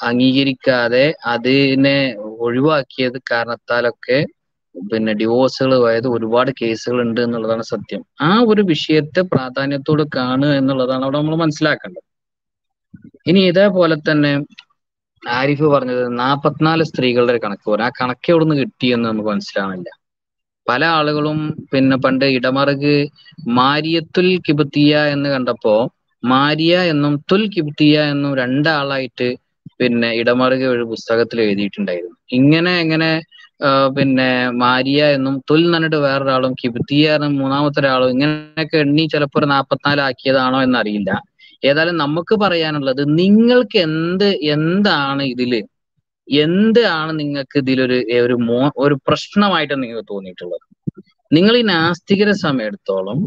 [0.00, 1.02] അംഗീകരിക്കാതെ
[1.32, 1.98] അതിനെ
[2.44, 4.18] ഒഴിവാക്കിയത് കാരണത്താലൊക്കെ
[4.74, 8.02] പിന്നെ ഡിവോഴ്സുകൾ പോയത് ഒരുപാട് കേസുകൾ ഉണ്ട് എന്നുള്ളതാണ് സത്യം.
[8.20, 12.04] ആ ഒരു വിഷയത്തെ പ്രാധാന്യത്തോട് കാണുക എന്നുള്ളതാണ് അവിടെ നമ്മൾ മനസ്സിലാക്കേണ്ടത്.
[13.26, 14.32] ഇനി ഇതേപോലെ തന്നെ
[15.22, 19.90] ആരിഫ് പറഞ്ഞത് നാപ്പത്തിനാല് സ്ത്രീകളുടെ ഒരു കണക്ക് പറയാം ആ കണക്ക് എവിടെ നിന്ന് കിട്ടിയെന്ന് നമുക്ക് മനസ്സിലാവുന്നില്ല
[20.66, 21.38] പല ആളുകളും
[21.72, 22.94] പിന്നെ പണ്ട് ഇടമറുക്
[23.56, 25.74] മാരിയത്തുൽ കിബത്തിയ എന്ന് കണ്ടപ്പോ
[26.22, 29.28] മാരിയ എന്നും തുൽ കിബത്തിയ എന്നും രണ്ടാളായിട്ട്
[29.80, 32.16] പിന്നെ ഇടമറുക ഒരു പുസ്തകത്തിൽ എഴുതിയിട്ടുണ്ടായിരുന്നു.
[32.38, 33.10] ഇങ്ങനെ എങ്ങനെ
[33.96, 34.28] പിന്നെ
[34.62, 40.58] മാരിയ എന്നും തുൽ എന്നിട്ട് വേറൊരാളും കിബത്തിയ എന്നും മൂന്നാമത്തെ ഒരാളും ഇങ്ങനെയൊക്കെ എണ്ണി ചിലപ്പോൾ ഒരു നാപ്പത്തിനാല് ആക്കിയതാണോ
[40.66, 41.10] എന്നറിയില്ല.
[41.62, 45.52] ഏതായാലും നമുക്ക് പറയാനുള്ളത് നിങ്ങൾക്ക് എന്ത് എന്താണ് ഇതിൽ
[46.28, 50.64] എന്താണ് നിങ്ങൾക്ക് ഇതിലൊരു ഒരു മോ ഒരു പ്രശ്നമായിട്ട് നിങ്ങൾക്ക് തോന്നിയിട്ടുള്ളത്?
[51.30, 53.18] നിങ്ങൾ ഈ നാസ്തികരെ സമയത്തോളം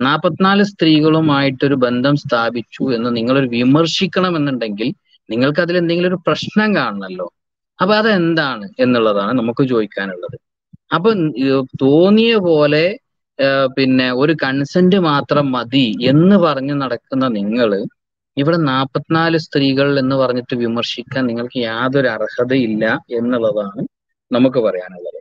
[0.00, 4.88] നാൽപ്പത്തിനാല് സ്ത്രീകളുമായിട്ടൊരു ബന്ധം സ്ഥാപിച്ചു എന്ന് നിങ്ങളൊരു വിമർശിക്കണം എന്നുണ്ടെങ്കിൽ
[5.28, 7.26] നിങ്ങൾക്ക് അതിൽ എന്തെങ്കിലും ഒരു പ്രശ്നം കാണണമല്ലോ
[7.78, 10.36] അപ്പൊ അതെന്താണ് എന്നുള്ളതാണ് നമുക്ക് ചോദിക്കാനുള്ളത്.
[10.94, 11.10] അപ്പൊ
[11.82, 12.84] തോന്നിയ പോലെ
[13.76, 17.70] പിന്നെ ഒരു കൺസെന്റ് മാത്രം മതി എന്ന് പറഞ്ഞ് നടക്കുന്ന നിങ്ങൾ
[18.36, 22.84] ഇവിടെ നാൽപ്പത്തിനാല് സ്ത്രീകൾ എന്ന് പറഞ്ഞിട്ട് വിമർശിക്കാൻ നിങ്ങൾക്ക് യാതൊരു അർഹതയില്ല
[23.18, 23.82] എന്നുള്ളതാണ്
[24.30, 25.18] നമുക്ക് പറയാനുള്ളത്.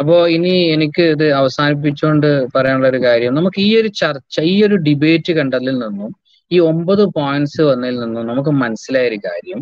[0.00, 5.32] അപ്പോ ഇനി എനിക്ക് ഇത് അവസാനിപ്പിച്ചുകൊണ്ട് പറയാനുള്ള ഒരു കാര്യം നമുക്ക് ഈ ഒരു ചർച്ച ഈ ഒരു ഡിബേറ്റ്
[5.38, 6.10] കണ്ടതിൽ നിന്നും
[6.50, 9.60] ഈ ഒമ്പത് പോയിന്റ്സ് വന്നതിൽ നിന്നും നമുക്ക് മനസ്സിലായ ഒരു കാര്യം.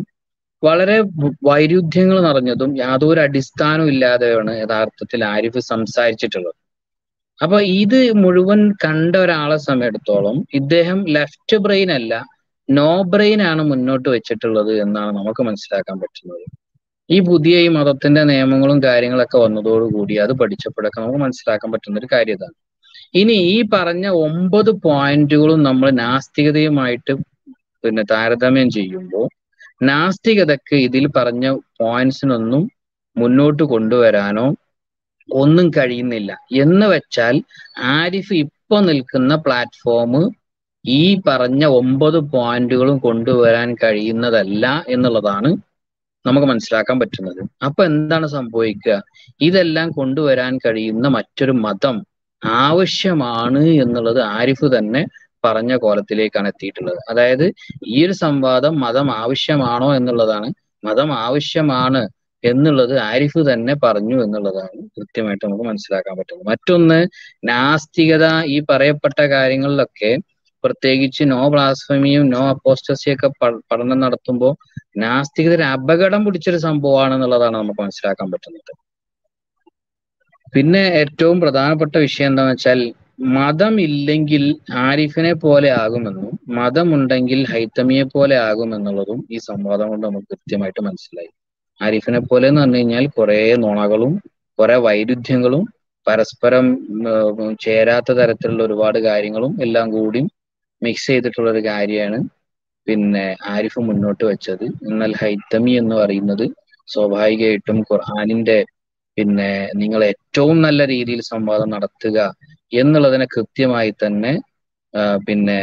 [0.63, 0.95] വളരെ
[1.47, 6.57] വൈരുദ്ധ്യങ്ങൾ നിറഞ്ഞതും യാതൊരു അടിസ്ഥാനവും ഇല്ലാതെയാണ് യഥാർത്ഥത്തിൽ ആരിഫ് സംസാരിച്ചിട്ടുള്ളത്.
[7.39, 12.13] അപ്പൊ ഇത് മുഴുവൻ കണ്ട ഒരാളെ സമയത്തോളം ഇദ്ദേഹം ലെഫ്റ്റ് ബ്രെയിൻ അല്ല
[12.69, 16.45] നോ ബ്രെയിൻ ആണ് മുന്നോട്ട് വെച്ചിട്ടുള്ളത് എന്നാണ് നമുക്ക് മനസ്സിലാക്കാൻ പറ്റുന്നത്.
[17.09, 22.55] ഈ പുതിയ ഈ മതത്തിന്റെ നിയമങ്ങളും കാര്യങ്ങളൊക്കെ വന്നതോടുകൂടി അത് പഠിച്ചപ്പോഴൊക്കെ നമുക്ക് മനസ്സിലാക്കാൻ പറ്റുന്ന ഒരു കാര്യതാണ്
[23.13, 27.13] ഇനി ഈ പറഞ്ഞ ഒമ്പത് പോയിന്റുകളും നമ്മൾ നാസ്തികതയുമായിട്ട്
[27.83, 29.25] പിന്നെ താരതമ്യം ചെയ്യുമ്പോൾ
[29.81, 31.45] നാസ്തികതക്ക് ഇതിൽ പറഞ്ഞ
[31.79, 32.63] പോയിന്റ്സിനൊന്നും
[33.15, 34.47] മുന്നോട്ട് കൊണ്ടുവരാനോ
[35.29, 36.31] ഒന്നും കഴിയുന്നില്ല.
[36.63, 37.35] എന്ന് വെച്ചാൽ
[37.93, 40.13] ആരിഫ് ഇപ്പൊ നിൽക്കുന്ന പ്ലാറ്റ്ഫോം
[40.87, 45.49] ഈ പറഞ്ഞ ഒമ്പത് പോയിന്റുകളും കൊണ്ടുവരാൻ കഴിയുന്നതല്ല എന്നുള്ളതാണ്
[46.25, 47.65] നമുക്ക് മനസ്സിലാക്കാൻ പറ്റുന്നത്.
[47.65, 49.03] അപ്പൊ എന്താണ് സംഭവിക്കുക?
[49.41, 51.95] ഇതെല്ലാം കൊണ്ടുവരാൻ കഴിയുന്ന മറ്റൊരു മതം
[52.45, 55.05] ആവശ്യമാണ് എന്നുള്ളത് ആരിഫ് തന്നെ
[55.45, 56.97] പറഞ്ഞ കോലത്തിലേക്കാണ് എത്തിയിട്ടുള്ളത്.
[57.09, 57.45] അതായത്
[57.87, 60.47] ഈ ഒരു സംവാദം മതം ആവശ്യമാണോ എന്നുള്ളതാണ്.
[60.83, 62.01] മതം ആവശ്യമാണ്
[62.43, 66.47] എന്നുള്ളത് ആരിഫ് തന്നെ പറഞ്ഞു എന്നുള്ളതാണ് കൃത്യമായിട്ട് നമുക്ക് മനസ്സിലാക്കാൻ പറ്റുന്നത്.
[66.47, 66.99] മറ്റൊന്ന്
[67.49, 70.11] നാസ്തികത ഈ പറയപ്പെട്ട കാര്യങ്ങളിലൊക്കെ
[70.63, 73.29] പ്രത്യേകിച്ച് നോ ബ്ലാസ്ഫമിയും നോ അപ്പോസ്റ്റസിയൊക്കെ
[73.71, 74.53] പഠനം നടത്തുമ്പോൾ
[75.03, 78.71] നാസ്തികത ഒരു അപകടം പിടിച്ചൊരു സംഭവമാണെന്നുള്ളതാണ് നമുക്ക് മനസ്സിലാക്കാൻ പറ്റുന്നത്.
[80.53, 82.79] പിന്നെ ഏറ്റവും പ്രധാനപ്പെട്ട വിഷയം എന്താണെന്ന് വെച്ചാൽ
[83.35, 84.43] മതം ഇല്ലെങ്കിൽ
[84.83, 91.31] ആരിഫിനെ പോലെ ആകുമെന്നും മതമുണ്ടെങ്കിൽ ഹൈത്തമിയെ പോലെ ആകുമെന്നുള്ളതും ഈ സംവാദം കൊണ്ട് നമുക്ക് കൃത്യമായിട്ട് മനസ്സിലായി.
[91.81, 94.13] ആരിഫിനെ പോലെ എന്ന് പറഞ്ഞു കഴിഞ്ഞാൽ കുറെ നുണകളും
[94.59, 95.63] കുറെ വൈരുദ്ധ്യങ്ങളും
[96.07, 96.65] പരസ്പരം
[97.59, 100.21] ചേരാത്ത തരത്തിലുള്ള ഒരുപാട് കാര്യങ്ങളും എല്ലാം കൂടി
[100.81, 102.19] മിക്സ് ചെയ്തിട്ടുള്ള ഒരു കാര്യമാണ്.
[102.87, 103.23] പിന്നെ
[103.53, 104.65] ആരിഫ് മുന്നോട്ട് വെച്ചത്.
[104.89, 106.45] എന്നാൽ ഹൈത്തമി എന്ന് പറയുന്നത്
[106.87, 108.57] സ്വാഭാവികമായിട്ടും ഖുർആാനിന്റെ
[109.17, 109.49] പിന്നെ
[109.81, 112.17] നിങ്ങൾ ഏറ്റവും നല്ല രീതിയിൽ സംവാദം നടത്തുക
[112.73, 114.33] എന്നുള്ളതിനെ കൃത്യമായി തന്നെ
[115.27, 115.59] പിന്നെ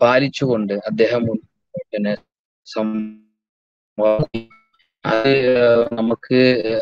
[0.00, 1.24] പാലിച്ചുകൊണ്ട് അദ്ദേഹം
[1.86, 2.12] പിന്നെ
[5.04, 5.32] അത്
[5.98, 6.38] നമുക്ക്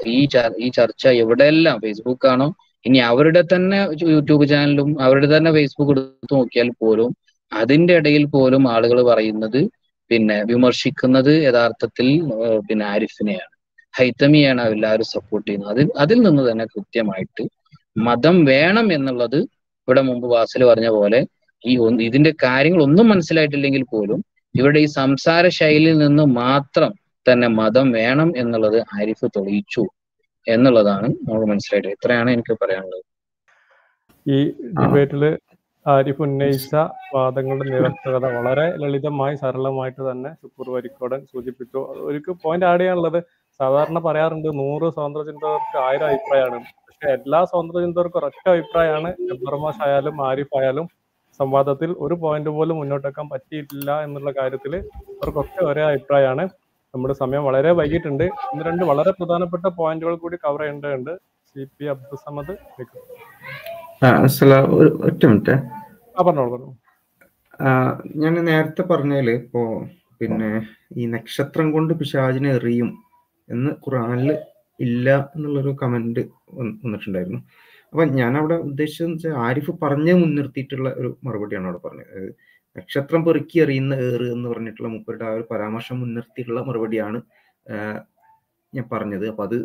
[0.09, 0.19] ഈ
[0.59, 2.49] ഈ ചർച്ച എവിടെയെല്ലാം ഫേസ്ബുക്ക് ആണോ
[2.85, 3.79] ഇനി അവരുടെ തന്നെ
[4.13, 7.11] യൂട്യൂബ് ചാനലും അവരുടെ തന്നെ ഫേസ്ബുക്ക് എടുത്ത് നോക്കിയാൽ പോലും
[7.61, 9.61] അതിന്റെ ഇടയിൽ പോലും ആളുകൾ പറയുന്നത്
[10.11, 12.07] പിന്നെ വിമർശിക്കുന്നത് യഥാർത്ഥത്തിൽ
[12.69, 13.53] പിന്നെ ആരിഫിനെയാണ്.
[13.95, 15.73] ഹൈത്തമിയാണ് എല്ലാവരും സപ്പോർട്ട് ചെയ്യുന്നത്.
[15.75, 17.43] അതിൽ അതിൽ നിന്ന് തന്നെ കൃത്യമായിട്ട്
[17.97, 19.39] മതം വേണം എന്നുള്ളത്
[19.89, 21.21] ഇവിടെ മുമ്പ് വാസിൽ പറഞ്ഞ പോലെ
[21.65, 21.73] ഈ
[22.09, 24.21] ഇതിന്റെ കാര്യങ്ങൾ ഒന്നും മനസ്സിലായിട്ടില്ലെങ്കിൽ പോലും
[24.55, 26.93] ഇവിടെ ഈ സംസാര ശൈലിയിൽ നിന്ന് മാത്രം
[27.27, 29.85] തന്നെ മതം വേണം എന്നുള്ളത് ആരിഫ് തെളിയിച്ചു
[30.47, 33.05] എന്നുള്ളതാണ് നമ്മൾ മനസ്സിലായിട്ട് ഇത്രയാണ് എനിക്ക് പറയാനുള്ളത്.
[34.27, 34.39] ഈ
[34.81, 35.25] ഡിബേറ്റിൽ
[35.87, 36.75] ആരിഫ് ഉന്നയിച്ച
[37.15, 41.79] വാദങ്ങളുടെ നിരർത്ഥകത വളരെ ലളിതമായി സരളമായിട്ട് തന്നെ ശുക്കൂർ വരിക്കോടൻ സൂചിപ്പിച്ചു.
[42.09, 43.19] ഒരു പോയിന്റ് ആഡ് ചെയ്യാനുള്ളത്
[43.61, 46.61] സാധാരണ പറയാറുണ്ട് നൂറ് സ്വതന്ത്ര ചിന്തകർക്ക് ആയിരം അഭിപ്രായമാണ്.
[46.87, 49.11] പക്ഷെ എല്ലാ സ്വതന്ത്ര ചിന്തകർക്കും ഒരൊറ്റ അഭിപ്രായമാണ്.
[49.35, 50.87] എബ്രമാഷ് ആയാലും ആരിഫ് ആയാലും
[51.41, 56.45] സംവാദത്തിൽ ഒരു പോയിന്റ് പോലും മുന്നോട്ടേക്കാൻ പറ്റിയിട്ടില്ല എന്നുള്ള കാര്യത്തിൽ അവർക്കൊക്കെ ഒരേ അഭിപ്രായമാണ്.
[56.95, 61.13] നമ്മുടെ സമയം വളരെ വൈകിട്ടുണ്ട് ഒന്ന് രണ്ട് വളരെ പ്രധാനപ്പെട്ട പോയിന്റുകൾ കൂടി കവർ ചെയ്യേണ്ടതുണ്ട്.
[61.51, 62.55] സി പി അബ്ദുസമദ്
[64.05, 65.55] ഒറ്റ മിനിറ്റ്.
[68.23, 69.61] ഞാൻ നേരത്തെ പറഞ്ഞതിൽ ഇപ്പോ
[70.21, 70.49] പിന്നെ
[71.01, 72.89] ഈ നക്ഷത്രം കൊണ്ട് പിശാചിനെ എറിയും
[73.49, 74.31] എന്ന് ഖുറാനിൽ
[74.81, 76.23] ഇല്ല എന്നുള്ളൊരു കമന്റ്
[76.59, 77.41] വന്നിട്ടുണ്ടായിരുന്നു.
[77.93, 82.09] അപ്പൊ ഞാൻ അവിടെ ഉദ്ദേശിച്ചെന്ന് വെച്ചാൽ ആരിഫ് പറഞ്ഞ് മുൻനിർത്തിയിട്ടുള്ള ഒരു മറുപടിയാണ് അവിടെ പറഞ്ഞത്.
[82.15, 82.33] അതായത്
[82.77, 87.21] നക്ഷത്രം പെറുക്കി എറിയുന്ന ഏറ് എന്ന് പറഞ്ഞിട്ടുള്ള മുപ്പരുടെ ആ ഒരു പരാമർശം മുൻനിർത്തിയിട്ടുള്ള മറുപടിയാണ്
[88.73, 89.27] ഞാൻ പറഞ്ഞത്.
[89.33, 89.57] അപ്പൊ അത്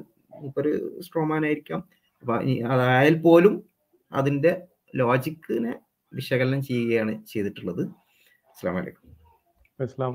[0.42, 0.74] മൂപ്പര്
[1.08, 1.82] സ്ട്രോമാൻ ആയിരിക്കാം.
[2.24, 2.36] അപ്പൊ
[2.74, 3.56] അതായാൽ പോലും
[4.12, 4.52] അതിന്റെ
[5.00, 5.74] ലോജിക്കിനെ
[6.12, 7.84] വിശകലനം ചെയ്യുകയാണ് ചെയ്തിട്ടുള്ളത്.
[9.80, 10.14] അസ്സാം.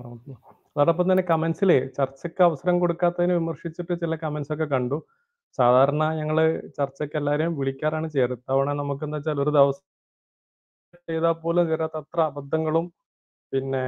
[0.76, 4.98] അതോടൊപ്പം തന്നെ കമൻസിൽ ചർച്ചയ്ക്ക് അവസരം കൊടുക്കാത്തതിനെ വിമർശിച്ചിട്ട് ചില കമന്റ്സ് ഒക്കെ കണ്ടു.
[5.58, 6.38] സാധാരണ ഞങ്ങൾ
[6.78, 8.36] ചർച്ചയ്ക്ക് എല്ലാവരെയും വിളിക്കാറാണ് ചെയ്യാറ്.
[8.48, 9.84] തവണ നമുക്ക് എന്താ വെച്ചാൽ ഒരു ദിവസം
[11.08, 12.86] ചെയ്താൽ പോലും ചേരാത്ത അത്ര അബദ്ധങ്ങളും
[13.52, 13.82] പിന്നെ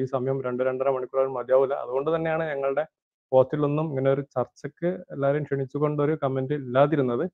[0.00, 2.84] ഈ സമയം രണ്ട് രണ്ടര മണിക്കൂർ മതിയാവില്ല അതുകൊണ്ട് തന്നെയാണ് ഞങ്ങളുടെ
[3.32, 7.24] പോസ്റ്റിലൊന്നും ഇങ്ങനെ ഒരു ചർച്ചയ്ക്ക് എല്ലാവരെയും ക്ഷണിച്ചുകൊണ്ട് ഒരു കമന്റ് ഇല്ലാതിരുന്നത്.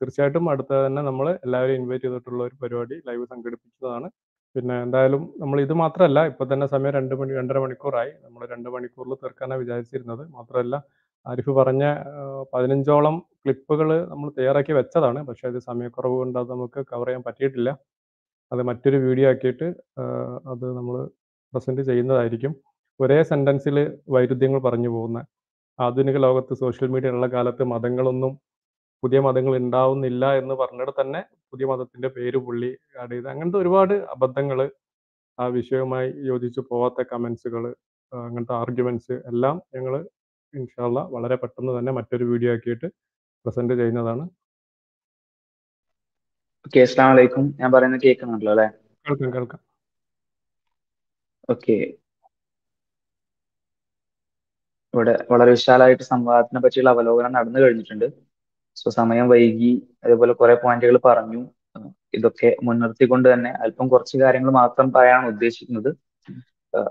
[0.00, 4.08] തീർച്ചയായിട്ടും അടുത്ത തന്നെ നമ്മൾ എല്ലാവരെയും ഇൻവൈറ്റ് ചെയ്തിട്ടുള്ള ഒരു പരിപാടി ലൈവ് സംഘടിപ്പിച്ചതാണ്.
[4.56, 8.12] പിന്നെ എന്തായാലും നമ്മൾ ഇത് മാത്രമല്ല ഇപ്പൊ തന്നെ സമയം രണ്ട് മണി രണ്ടര മണിക്കൂറായി.
[8.24, 10.22] നമ്മൾ രണ്ട് മണിക്കൂറിൽ തീർക്കാനാണ് വിചാരിച്ചിരുന്നത്.
[10.36, 10.76] മാത്രമല്ല
[11.26, 11.84] ആരിഫ് പറഞ്ഞ
[12.52, 15.20] പതിനഞ്ചോളം ക്ലിപ്പുകൾ നമ്മൾ തയ്യാറാക്കി വെച്ചതാണ്.
[15.28, 17.70] പക്ഷേ അത് സമയക്കുറവ് കൊണ്ട് അത് നമുക്ക് കവർ ചെയ്യാൻ പറ്റിയിട്ടില്ല.
[18.52, 19.68] അത് മറ്റൊരു വീഡിയോ ആക്കിയിട്ട്
[20.52, 20.96] അത് നമ്മൾ
[21.52, 22.52] പ്രസന്റ് ചെയ്യുന്നതായിരിക്കും.
[23.00, 23.76] ഒരേ സെന്റൻസിൽ
[24.14, 25.18] വൈരുദ്ധ്യങ്ങൾ പറഞ്ഞു പോകുന്ന
[25.78, 28.32] ആധുനിക ലോകത്ത് സോഷ്യൽ മീഡിയ ഉള്ള കാലത്ത് മതങ്ങളൊന്നും
[29.02, 33.28] പുതിയ മതങ്ങൾ ഉണ്ടാവുന്നില്ല എന്ന് പറഞ്ഞിട്ട് തന്നെ പുതിയ മതത്തിന്റെ പേര് പുള്ളി ആഡ് ചെയ്ത്.
[33.32, 34.60] അങ്ങനത്തെ ഒരുപാട് അബദ്ധങ്ങൾ
[35.38, 37.64] ആ വിഷയവുമായി യോജിച്ചു പോവാത്ത കമന്റ്സുകൾ
[38.12, 39.94] അങ്ങനത്തെ ആർഗ്യുമെന്റ്സ് എല്ലാം ഞങ്ങൾ
[40.54, 42.88] ഇൻഷാല്ല വളരെ പെട്ടെന്ന് തന്നെ മറ്റൊരു വീഡിയോ ആക്കിയിട്ട്
[43.44, 44.24] പ്രസന്റ് ചെയ്യുന്നതാണ്.
[46.66, 48.66] ഓക്കെ അസ്സാം വലൈക്കും ഞാൻ പറയുന്നത് കേൾക്കുന്നുണ്ടല്ലോ അല്ലെ?
[49.06, 49.60] കേൾക്കാം കേൾക്കാം.
[51.52, 51.76] ഓക്കെ
[54.94, 58.06] ഇവിടെ വളരെ വിശാലമായിട്ട് സംവാദത്തിനെ പറ്റിയുള്ള അവലോകനം നടന്നു കഴിഞ്ഞിട്ടുണ്ട്.
[58.80, 59.72] സോ സമയം വൈകി
[60.04, 61.42] അതേപോലെ കുറെ പോയിന്റുകൾ പറഞ്ഞു.
[62.18, 65.90] ഇതൊക്കെ മുൻനിർത്തിക്കൊണ്ട് തന്നെ അല്പം കുറച്ച് കാര്യങ്ങൾ മാത്രം പറയാനാണ് ഉദ്ദേശിക്കുന്നത്.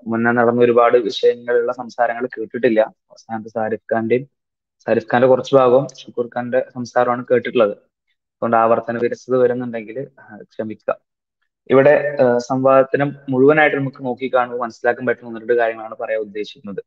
[0.09, 2.79] മുന്നേ നടന്ന ഒരുപാട് വിഷയങ്ങളുള്ള സംസാരങ്ങൾ കേട്ടിട്ടില്ല.
[3.11, 4.25] അവസാനത്തെ സാരിഫ് ഖാന്റെയും
[4.87, 7.73] സാരിഫ് ഖാന്റെ കുറച്ച് ഭാഗവും ഷുക്കൂർ ഖാന്റെ സംസാരമാണ് കേട്ടിട്ടുള്ളത്.
[8.35, 9.97] അതുകൊണ്ട് ആവർത്തന വിരസത വരുന്നുണ്ടെങ്കിൽ
[10.51, 10.91] ക്ഷമിക്കുക.
[11.69, 11.93] ഇവിടെ
[12.49, 16.81] സംവാദത്തിനും മുഴുവനായിട്ട് നമുക്ക് നോക്കിക്കാണുമ്പോൾ മനസ്സിലാക്കാൻ പറ്റുന്ന രണ്ട് കാര്യങ്ങളാണ് പറയാൻ ഉദ്ദേശിക്കുന്നത്.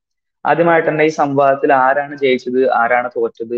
[0.44, 3.56] ആദ്യമായിട്ട് തന്നെ ഈ സംവാദത്തിൽ ആരാണ് ജയിച്ചത് ആരാണ് തോറ്റത്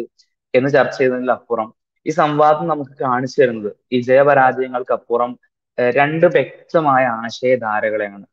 [0.55, 1.69] എന്ന് ചർച്ച ചെയ്യുന്നതിലപ്പുറം
[2.07, 5.33] ഈ സംവാദം നമുക്ക് കാണിച്ചു തരുന്നത് ഈ ജയപരാജയങ്ങൾക്കപ്പുറം
[5.79, 8.27] രണ്ട് വ്യക്തമായ ആശയധാരകളെയാണ്.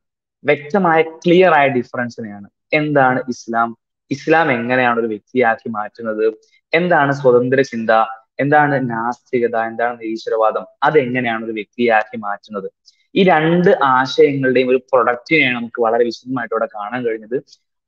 [0.43, 3.69] വ്യക്തമായ ക്ലിയർ ആയ ഡിഫറൻസിനെയാണ് എന്താണ് ഇസ്ലാം?
[4.11, 6.25] ഇസ്ലാം എങ്ങനെയാണ് ഒരു വ്യക്തിയാക്കി മാറ്റുന്നത്?
[6.73, 7.91] എന്താണ് സ്വതന്ത്ര ചിന്ത?
[8.39, 9.57] എന്താണ് നാസ്തികത?
[9.69, 10.65] എന്താണ് നിരീശ്വരവാദം?
[10.83, 12.67] അതെങ്ങനെയാണ് ഒരു വ്യക്തിയാക്കി മാറ്റുന്നത്?
[13.15, 17.37] ഈ രണ്ട് ആശയങ്ങളുടെയും ഒരു പ്രൊഡക്റ്റിനെയാണ് നമുക്ക് വളരെ വിശദമായിട്ട് ഇവിടെ കാണാൻ കഴിഞ്ഞത്.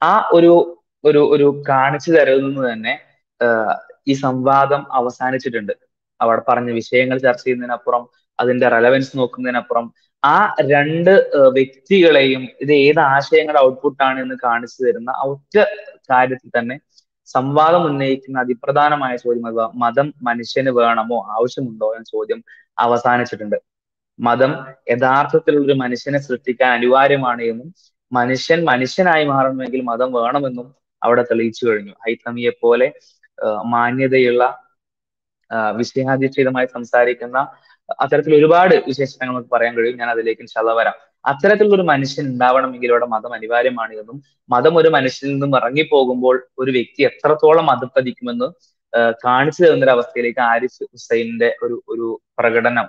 [0.01, 0.51] ആ ഒരു
[1.03, 2.93] ഒരു ഒരു കാണിച്ചു തരുന്നത് തന്നെ
[4.07, 5.73] ഈ സംവാദം അവസാനിച്ചിട്ടുണ്ട്.
[6.19, 8.03] അവിടെ പറഞ്ഞ വിഷയങ്ങൾ ചർച്ച ചെയ്യുന്നതിനപ്പുറം
[8.39, 9.85] അതിന്റെ റെലവൻസ് നോക്കുന്നതിനപ്പുറം
[10.23, 10.37] ആ
[10.71, 11.11] രണ്ട്
[11.57, 15.55] വ്യക്തികളെയും ഇത് ഏത് ആശയങ്ങളുടെ ഔട്ട്പുട്ട് ആണ് എന്ന് കാണിച്ചു തരുന്ന ഒറ്റ
[16.11, 16.75] കാര്യത്തിൽ തന്നെ
[17.27, 19.45] സംവാദം ഉന്നയിക്കുന്ന അതിപ്രധാനമായ ചോദ്യം
[19.83, 22.39] മതം മനുഷ്യന് വേണമോ ആവശ്യമുണ്ടോ എന്ന ചോദ്യം
[22.77, 23.57] അവസാനിച്ചിട്ടുണ്ട്.
[24.19, 24.51] മതം
[24.91, 27.69] യഥാർത്ഥത്തിലുള്ള ഒരു മനുഷ്യനെ സൃഷ്ടിക്കാൻ അനിവാര്യമാണ് എന്നും
[28.11, 30.67] മനുഷ്യൻ മനുഷ്യനായി മാറണമെങ്കിൽ മതം വേണമെന്നും
[31.01, 31.93] അവിടെ തെളിയിച്ചു കഴിഞ്ഞു.
[32.05, 32.87] ഹൈത്തമിയെ പോലെ
[33.73, 34.43] മാന്യതയുള്ള
[35.79, 37.37] വിഷയാധിഷ്ഠിതമായി സംസാരിക്കുന്ന
[38.03, 39.99] അത്തരത്തിൽ ഒരുപാട് വിശേഷണങ്ങൾ നമുക്ക് പറയാൻ കഴിയും.
[40.01, 40.95] ഞാൻ അതിലേക്ക് ഇൻഷാല്ല വരാം.
[41.25, 44.17] അത്തരത്തിലുള്ള ഒരു മനുഷ്യൻ ഉണ്ടാവണമെങ്കിൽ ഇവിടെ മതം അനിവാര്യമാണ് എന്നും
[44.49, 48.47] മതം ഒരു മനുഷ്യനിൽ നിന്നും ഇറങ്ങിപ്പോകുമ്പോൾ ഒരു വ്യക്തി എത്രത്തോളം അധപ്പതിക്കുമെന്ന്
[49.25, 52.07] കാണിച്ചു തരുന്ന ഒരു അവസ്ഥയിലേക്ക് ആരിഫ് ഹുസൈനിന്റെ ഒരു ഒരു
[52.39, 52.87] പ്രകടനം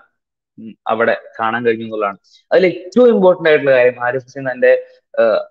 [0.87, 2.19] അവിടെ കാണാൻ കഴിഞ്ഞു എന്നുള്ളതാണ്.
[2.51, 4.73] അതിൽ ഏറ്റവും ഇമ്പോർട്ടന്റ് ആയിട്ടുള്ള കാര്യം ആരിഫ് ഹുസൈൻ തന്റെ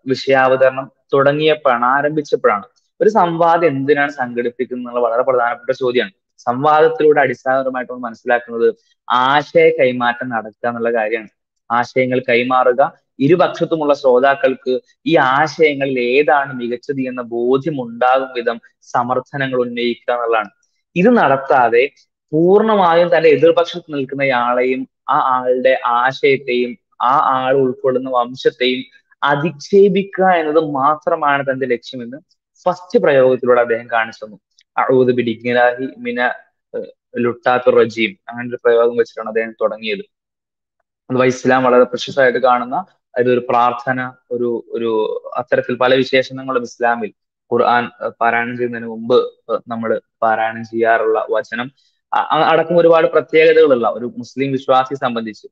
[0.05, 2.65] വിഷയാവതരണം തുടങ്ങിയപ്പോഴാണ് ആരംഭിച്ചപ്പോഴാണ്
[2.99, 6.13] ഒരു സംവാദം എന്തിനാണ് സംഘടിപ്പിക്കുന്നത് വളരെ പ്രധാനപ്പെട്ട ചോദ്യമാണ്.
[6.47, 8.67] സംവാദത്തിലൂടെ അടിസ്ഥാനപരമായിട്ട് നമ്മൾ മനസ്സിലാക്കുന്നത്
[9.07, 11.31] ആശയ കൈമാറ്റം നടക്കുക എന്നുള്ള കാര്യമാണ്.
[11.69, 12.81] ആശയങ്ങൾ കൈമാറുക
[13.19, 14.73] ഇരുപക്ഷത്തുമുള്ള ശ്രോതാക്കൾക്ക്
[15.05, 18.57] ഈ ആശയങ്ങളിൽ ഏതാണ് മികച്ചത് എന്ന ബോധ്യമുണ്ടാകും വിധം
[18.93, 20.51] സമർത്ഥനങ്ങൾ ഉന്നയിക്കുക എന്നുള്ളതാണ്.
[20.95, 21.83] ഇത് നടത്താതെ
[22.31, 26.71] പൂർണമായും തന്റെ എതിർപക്ഷത്ത് നിൽക്കുന്നയാളെയും ആ ആളുടെ ആശയത്തെയും
[27.03, 28.81] ആ ആൾ ഉൾക്കൊള്ളുന്ന വംശത്തെയും
[29.21, 32.19] അധിക്ഷേപിക്കുക എന്നത് മാത്രമാണ് തന്റെ ലക്ഷ്യമെന്ന്
[32.65, 34.37] ഫസ്റ്റ് പ്രയോഗത്തിലൂടെ അദ്ദേഹം കാണിച്ചു തന്നു.
[34.81, 36.19] അഴുത് ബിഡിഗ്നാഹി മിന
[37.23, 40.03] ലുട്ടാത്തു റജീം അങ്ങനെ ഒരു പ്രയോഗം വെച്ചിട്ടാണ് അദ്ദേഹം തുടങ്ങിയത്.
[41.09, 42.77] അഥവാ ഇസ്ലാം വളരെ പ്രശസ്തമായിട്ട് കാണുന്ന
[43.15, 43.99] അതൊരു പ്രാർത്ഥന
[44.35, 44.89] ഒരു ഒരു
[45.41, 47.11] അത്തരത്തിൽ പല വിശേഷണങ്ങളും ഇസ്ലാമിൽ
[47.51, 47.83] ഖുർആൻ
[48.21, 49.17] പാരായണം ചെയ്യുന്നതിന് മുമ്പ്
[49.73, 49.89] നമ്മൾ
[50.23, 51.67] പാരായണം ചെയ്യാറുള്ള വചനം.
[52.51, 55.47] അടക്കം ഒരുപാട് പ്രത്യേകതകളുള്ള ഒരു മുസ്ലിം വിശ്വാസിയെ സംബന്ധിച്ച്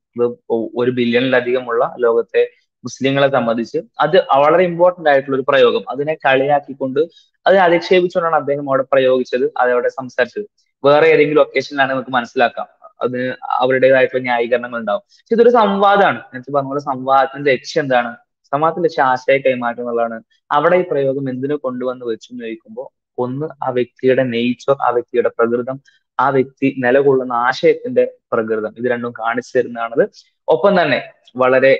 [0.81, 2.43] ഒരു ബില്യണിലധികമുള്ള ലോകത്തെ
[2.85, 5.83] മുസ്ലിങ്ങളെ സംബന്ധിച്ച് അത് വളരെ ഇമ്പോർട്ടന്റ് ആയിട്ടുള്ള ഒരു പ്രയോഗം.
[5.93, 7.01] അതിനെ കളിയാക്കിക്കൊണ്ട്
[7.45, 10.45] അതിനെ അധിക്ഷേപിച്ചുകൊണ്ടാണ് അദ്ദേഹം അവിടെ പ്രയോഗിച്ചത് അതവിടെ സംസാരിച്ചത്.
[10.83, 12.67] വേറെ ഏതെങ്കിലും ഒക്കേഷനിലാണ് നമുക്ക് മനസ്സിലാക്കാം.
[13.01, 13.25] അതിന്
[13.61, 16.19] അവരുടേതായിട്ടുള്ള ന്യായീകരണങ്ങൾ ഉണ്ടാവും പക്ഷെ ഇതൊരു സംവാദമാണ്.
[16.33, 18.11] നേരത്തെ പറഞ്ഞ പോലെ സംവാദത്തിന്റെ ലക്ഷ്യം എന്താണ്?
[18.53, 20.17] സംവാദത്തിന്റെ ലക്ഷ്യം ആശയ കൈമാറ്റം എന്നുള്ളതാണ്.
[20.51, 25.77] അവിടെ ഈ പ്രയോഗം എന്തിനു കൊണ്ടുവന്ന് വെച്ചു ചോദിക്കുമ്പോൾ ഒന്ന് ആ വ്യക്തിയുടെ നേച്ചർ ആ വ്യക്തിയുടെ പ്രകൃതം
[26.19, 28.73] ആ വ്യക്തി നിലകൊള്ളുന്ന ആശയത്തിന്റെ പ്രകൃതം.
[28.79, 30.03] ഇത് രണ്ടും കാണിച്ചു തരുന്നതാണത്.
[30.47, 30.99] ഒപ്പം തന്നെ
[31.35, 31.73] വളരെ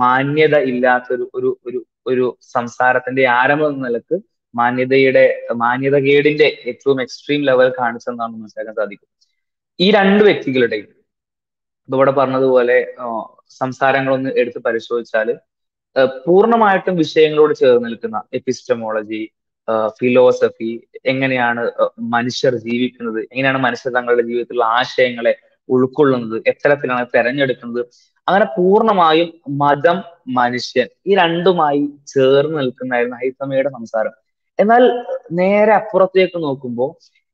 [0.00, 4.16] മാന്യത ഇല്ലാത്തൊരു ഒരു ഒരു ഒരു സംസാരത്തിന്റെ ആരംഭം എന്ന നിലയ്ക്ക്
[4.54, 5.24] മാന്യതയുടെ
[5.62, 9.08] മാന്യതകേടിന്റെ ഏറ്റവും എക്സ്ട്രീം ലെവൽ കാണിച്ചെന്നാണ് മനസ്സിലാക്കാൻ സാധിക്കും.
[9.80, 10.86] ഈ രണ്ട് വ്യക്തികളുടെയും
[11.88, 12.76] ഇവിടെ പറഞ്ഞതുപോലെ
[13.60, 15.28] സംസാരങ്ങളൊന്ന് എടുത്ത് പരിശോധിച്ചാൽ
[16.26, 19.20] പൂർണമായിട്ടും വിഷയങ്ങളോട് ചേർന്ന് നിൽക്കുന്ന എപ്പിസ്റ്റമോളജി
[19.98, 20.70] ഫിലോസഫി
[21.12, 21.62] എങ്ങനെയാണ്
[22.14, 25.32] മനുഷ്യർ ജീവിക്കുന്നത് എങ്ങനെയാണ് മനുഷ്യർ തങ്ങളുടെ ജീവിതത്തിലുള്ള ആശയങ്ങളെ
[25.68, 27.82] ഉൾക്കൊള്ളുന്നത് എത്തരത്തിലാണ് തെരഞ്ഞെടുക്കുന്നത്.
[28.28, 29.28] അങ്ങനെ പൂർണമായും
[29.62, 29.98] മതം
[30.38, 31.82] മനുഷ്യൻ ഈ രണ്ടുമായി
[32.14, 34.14] ചേർന്ന് നിൽക്കുന്നതായിരുന്നു ഹൈത്തമയുടെ സംസാരം.
[34.58, 34.82] എന്നാൽ
[35.40, 36.90] നേരെ അപ്പുറത്തേക്ക് നോക്കുമ്പോൾ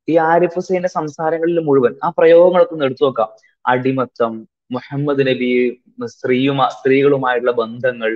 [0.08, 3.28] ഈ ആരിഫ് ഹുസൈന്റെ സംസാരങ്ങളിൽ മുഴുവൻ ആ പ്രയോഗങ്ങളൊക്കെ ഒന്ന് എടുത്തു നോക്കാം.
[3.64, 4.32] അടിമത്തം
[4.74, 5.50] മുഹമ്മദ് നബി
[6.14, 8.12] സ്ത്രീയുമാ സ്ത്രീകളുമായിട്ടുള്ള ബന്ധങ്ങൾ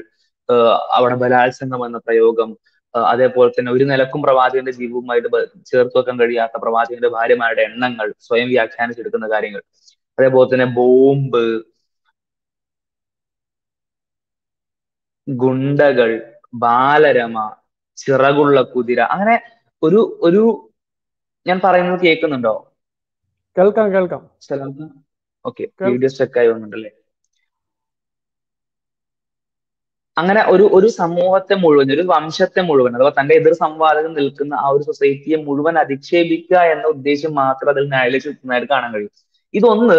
[0.97, 2.51] അവിടെ ബലാത്സംഗം എന്ന പ്രയോഗം
[2.95, 5.29] അതേപോലെ തന്നെ ഒരു നിലക്കും പ്രവാചകന്റെ ജീവിതവുമായിട്ട്
[5.71, 9.63] ചേർത്ത് വെക്കാൻ കഴിയാത്ത പ്രവാചകന്റെ ഭാര്യമാരുടെ എണ്ണങ്ങൾ സ്വയം വ്യാഖ്യാനിച്ചെടുക്കുന്ന കാര്യങ്ങൾ.
[10.19, 11.43] അതേപോലെ തന്നെ ബോംബ്
[15.27, 16.11] ഗുണ്ടകൾ
[16.63, 17.37] ബാലരമ
[17.99, 19.35] ചിറകുള്ള കുതിര അങ്ങനെ
[19.83, 20.43] ഒരു ഒരു
[21.47, 22.55] ഞാൻ പറയുന്നത് കേൾക്കുന്നുണ്ടോ?
[23.57, 24.23] കേൾക്കാം കേൾക്കാം.
[25.45, 26.91] ഓക്കെ വീഡിയോ സ്റ്റെക്കായി വന്നിട്ടുണ്ടല്ലേ
[30.21, 34.83] അങ്ങനെ ഒരു ഒരു സമൂഹത്തെ മുഴുവൻ ഒരു വംശത്തെ മുഴുവൻ അഥവാ തന്റെ എതിർ സംവാദകൻ നിൽക്കുന്ന ആ ഒരു
[34.83, 39.13] സൊസൈറ്റിയെ മുഴുവൻ അധിക്ഷേപിക്കുക എന്ന ഉദ്ദേശം മാത്രം അതിൽ ന്യായാലയ നിൽക്കുന്നതായിട്ട് കാണാൻ കഴിയും.
[39.55, 39.99] ഇതൊന്ന്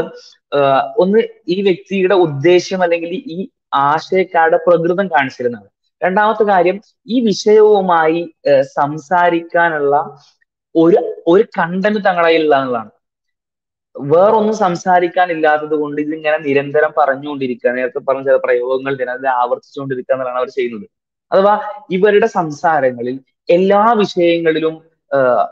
[1.04, 1.20] ഒന്ന്
[1.54, 3.38] ഈ വ്യക്തിയുടെ ഉദ്ദേശ്യം അല്ലെങ്കിൽ ഈ
[3.84, 5.70] ആശയക്കാരുടെ പ്രകൃതം കാണിച്ചിരുന്നതാണ്.
[6.02, 8.20] രണ്ടാമത്തെ കാര്യം ഈ വിഷയവുമായി
[8.78, 9.96] സംസാരിക്കാനുള്ള
[10.76, 12.92] ഒരു ഒരു കണ്ടന്റ് തങ്ങളുടെ കയ്യിലുള്ള എന്നുള്ളതാണ്.
[13.96, 20.86] വേറൊന്നും സംസാരിക്കാനില്ലാത്തത് കൊണ്ട് ഇതിങ്ങനെ നിരന്തരം പറഞ്ഞുകൊണ്ടിരിക്കുക നേരത്തെ പറഞ്ഞ ചില പ്രയോഗങ്ങൾ നിരന്തരം ആവർത്തിച്ചുകൊണ്ടിരിക്കുക എന്നുള്ളതാണ് അവർ ചെയ്യുന്നത്.
[21.32, 21.54] അഥവാ
[21.92, 23.18] ഇവരുടെ സംസാരങ്ങളിൽ
[23.50, 24.76] എല്ലാ വിഷയങ്ങളിലും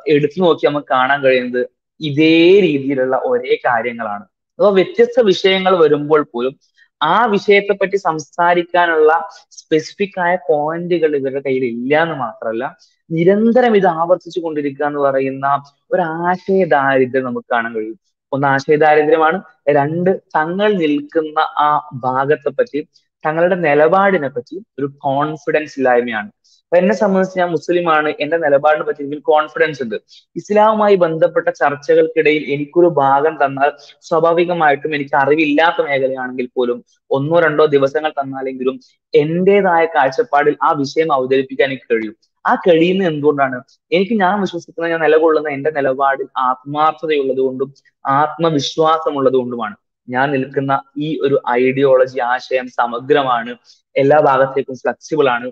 [0.08, 1.62] എടുത്തു നോക്കി നമുക്ക് കാണാൻ കഴിയുന്നത്
[2.02, 2.36] ഇതേ
[2.66, 4.26] രീതിയിലുള്ള ഒരേ കാര്യങ്ങളാണ്.
[4.60, 6.54] അഥവാ വ്യത്യസ്ത വിഷയങ്ങൾ വരുമ്പോൾ പോലും
[7.02, 9.12] ആ വിഷയത്തെ പറ്റി സംസാരിക്കാനുള്ള
[9.58, 12.66] സ്പെസിഫിക് ആയ പോയിന്റുകൾ ഇവരുടെ കയ്യിൽ ഇല്ല എന്ന് മാത്രമല്ല
[13.10, 15.48] നിരന്തരം ഇത് ആവർത്തിച്ചു കൊണ്ടിരിക്കുക എന്ന് പറയുന്ന
[15.94, 17.98] ഒരു ആശയദാരിദ്ര്യം നമുക്ക് കാണാൻ കഴിയും.
[18.32, 19.38] ഒന്ന് ആശയ ദാരിദ്ര്യമാണ്
[19.78, 21.70] രണ്ട് തങ്ങൾ നിൽക്കുന്ന ആ
[22.06, 22.80] ഭാഗത്തെ പറ്റി
[23.24, 26.30] തങ്ങളുടെ നിലപാടിനെ പറ്റി ഒരു കോൺഫിഡൻസ് ഇല്ലായ്മയാണ്.
[26.66, 29.96] അപ്പൊ എന്നെ സംബന്ധിച്ച് ഞാൻ മുസ്ലിമാണ് എന്റെ നിലപാടിനെ പറ്റി എനിക്ക് കോൺഫിഡൻസ് ഉണ്ട്.
[30.36, 33.70] ഇസ്ലാമുമായി ബന്ധപ്പെട്ട ചർച്ചകൾക്കിടയിൽ എനിക്കൊരു ഭാഗം തന്നാൽ
[34.04, 36.80] സ്വാഭാവികമായിട്ടും എനിക്ക് അറിവില്ലാത്ത മേഖലയാണെങ്കിൽ പോലും
[37.12, 38.78] ഒന്നോ രണ്ടോ ദിവസങ്ങൾ തന്നാലെങ്കിലും
[39.14, 42.16] എന്റേതായ കാഴ്ചപ്പാടിൽ ആ വിഷയം അവതരിപ്പിക്കാൻ എനിക്ക് കഴിയും.
[42.48, 43.58] ആ കഴിയുന്നത് എന്തുകൊണ്ടാണ്?
[43.92, 47.70] എനിക്ക് ഞാൻ വിശ്വസിക്കുന്ന ഞാൻ നിലകൊള്ളുന്ന എന്റെ നിലപാടിൽ ആത്മാർത്ഥതയുള്ളത് കൊണ്ടും
[48.06, 49.76] ആത്മവിശ്വാസമുള്ളത് കൊണ്ടുമാണ്
[50.08, 53.54] ഞാൻ നിൽക്കുന്ന ഈ ഒരു ഐഡിയോളജി ആശയം സമഗ്രമാണ്.
[53.96, 55.48] എല്ലാ ഭാഗത്തേക്കും ഫ്ലെക്സിബിൾ ആണ്.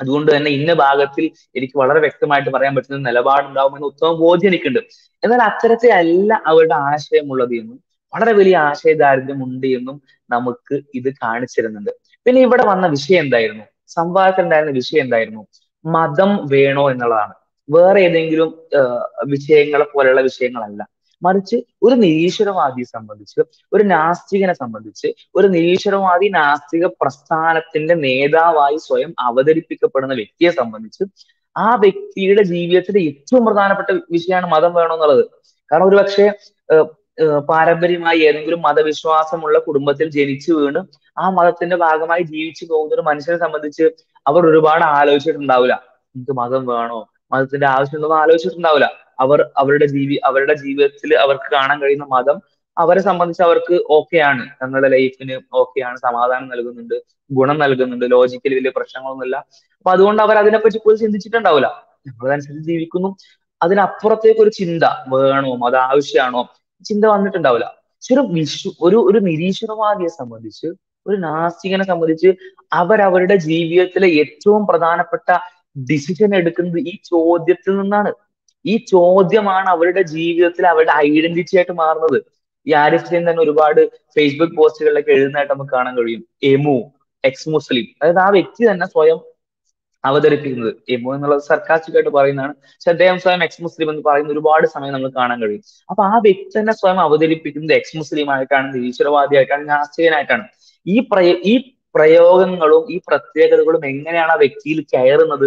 [0.00, 1.24] അതുകൊണ്ട് തന്നെ ഇന്ന ഭാഗത്തിൽ
[1.56, 4.80] എനിക്ക് വളരെ വ്യക്തമായിട്ട് പറയാൻ പറ്റുന്ന നിലപാടുണ്ടാവും എന്ന് ഉത്തമ ബോധ്യം എനിക്കുണ്ട്
[5.22, 7.78] എന്നാൽ അത്തരത്തിലല്ല അവരുടെ ആശയമുള്ളത് എന്നും
[8.12, 9.96] വളരെ വലിയ ആശയദാരിദ്ര്യം ഉണ്ട് എന്നും
[10.30, 11.92] നമുക്ക് ഇത് കാണിച്ചിരുന്നുണ്ട്
[12.26, 13.64] പിന്നെ ഇവിടെ വന്ന വിഷയം എന്തായിരുന്നു?
[13.96, 15.42] സംവാദത്തിൽ ഉണ്ടായിരുന്ന വിഷയം എന്തായിരുന്നു?
[15.84, 17.34] മതം വേണോ എന്നുള്ളതാണ്.
[17.68, 18.48] വേറെ ഏതെങ്കിലും
[19.32, 20.80] വിഷയങ്ങളെ പോലെയുള്ള വിഷയങ്ങളല്ല.
[21.22, 23.40] മറിച്ച് ഒരു നിരീശ്വരവാദിയെ സംബന്ധിച്ച്
[23.72, 31.04] ഒരു നാസ്തികനെ സംബന്ധിച്ച് ഒരു നിരീശ്വരവാദി നാസ്തിക പ്രസ്ഥാനത്തിന്റെ നേതാവായി സ്വയം അവതരിപ്പിക്കപ്പെടുന്ന വ്യക്തിയെ സംബന്ധിച്ച്
[31.56, 35.24] ആ വ്യക്തിയുടെ ജീവിതത്തിലെ ഏറ്റവും പ്രധാനപ്പെട്ട വിഷയമാണ് മതം വേണോ എന്നുള്ളത്.
[35.70, 36.26] കാരണം ഒരുപക്ഷെ
[37.48, 40.80] പാരമ്പര്യമായി ഏതെങ്കിലും മതവിശ്വാസമുള്ള കുടുംബത്തിൽ ജനിച്ചു വീണ്
[41.18, 43.90] ആ മതത്തിന്റെ ഭാഗമായി ജീവിച്ചു പോകുന്ന ഒരു മനുഷ്യനെ സംബന്ധിച്ച്
[44.26, 45.82] അവർ ഒരുപാട് ആലോചിച്ചിട്ടുണ്ടാവില്ല.
[46.16, 47.08] എനിക്ക് മതം വേണോ?
[47.32, 48.90] മതത്തിന്റെ ഒന്നും ആലോചിച്ചിട്ടുണ്ടാവില്ല.
[49.20, 52.40] അവർ അവരുടെ ജീവി അവരുടെ ജീവിതത്തിൽ അവർക്ക് കാണാൻ കഴിയുന്ന മതം
[52.78, 56.94] അവരെ സംബന്ധിച്ച് അവർക്ക് ഓക്കെയാണ് തങ്ങളുടെ ലൈഫിന് ഓക്കെയാണ് സമാധാനം നൽകുന്നുണ്ട്.
[57.32, 58.04] ഗുണം നൽകുന്നുണ്ട്.
[58.10, 59.36] ലോജിക്കലി വലിയ പ്രശ്നങ്ങളൊന്നുമില്ല.
[59.78, 61.84] അപ്പൊ അതുകൊണ്ട് അവർ അതിനെപ്പറ്റി പോലും ചിന്തിച്ചിട്ടുണ്ടാവില്ല.
[62.08, 63.16] നമ്മളതനുസരിച്ച് ജീവിക്കുന്നു.
[63.62, 65.66] അതിനപ്പുറത്തേക്ക് ഒരു ചിന്ത വേണോ?
[65.66, 66.48] അത് ആവശ്യമാണോ?
[66.84, 67.74] ചിന്ത വന്നിട്ടുണ്ടാവില്ല.
[68.12, 70.66] ഒരു വിശ്വ ഒരു ഒരു നിരീശ്വരവാദിയെ സംബന്ധിച്ച്
[71.06, 72.30] ഒരു നാസ്തികനെ സംബന്ധിച്ച്
[72.72, 75.28] അവരവരുടെ ജീവിതത്തിലെ ഏറ്റവും പ്രധാനപ്പെട്ട
[75.90, 78.12] ഡിസിഷൻ എടുക്കുന്നത് ഈ ചോദ്യത്തിൽ നിന്നാണ്.
[78.64, 82.18] ഈ ചോദ്യമാണ് അവരുടെ ജീവിതത്തിൽ അവരുടെ ഐഡന്റിറ്റി ആയിട്ട് മാറുന്നത്.
[82.66, 83.80] ഈ ആരിഫ് തന്നെ ഒരുപാട്
[84.16, 86.22] ഫേസ്ബുക്ക് പോസ്റ്റുകളിലൊക്കെ എഴുതുന്നതായിട്ട് നമുക്ക് കാണാൻ കഴിയും.
[86.52, 86.76] എമു
[87.24, 89.18] എക്സ് മുസ്ലിം അതായത് ആ വ്യക്തി തന്നെ സ്വയം
[90.04, 90.72] അവതരിപ്പിക്കുന്നത്.
[90.94, 92.54] എമു എന്നുള്ളത് സർക്കാസ്റ്റിക്കായിട്ട് പറയുന്നതാണ്.
[92.72, 95.62] പക്ഷെ അദ്ദേഹം സ്വയം എക്സ് മുസ്ലിം എന്ന് പറയുന്ന ഒരുപാട് സമയം നമുക്ക് കാണാൻ കഴിയും.
[95.90, 100.44] അപ്പൊ ആ വ്യക്തി തന്നെ സ്വയം അവതരിപ്പിക്കുന്നത് എക്സ് മുസ്ലിം ആയിട്ടാണ് നിരീശ്വരവാദിയായിട്ടാണ് നാസ്തികനായിട്ടാണ്
[100.86, 101.54] ഈ പ്രയ ഈ
[101.94, 105.46] പ്രയോഗങ്ങളും ഈ പ്രത്യേകതകളും എങ്ങനെയാണ് ആ വ്യക്തിയിൽ കയറുന്നത്?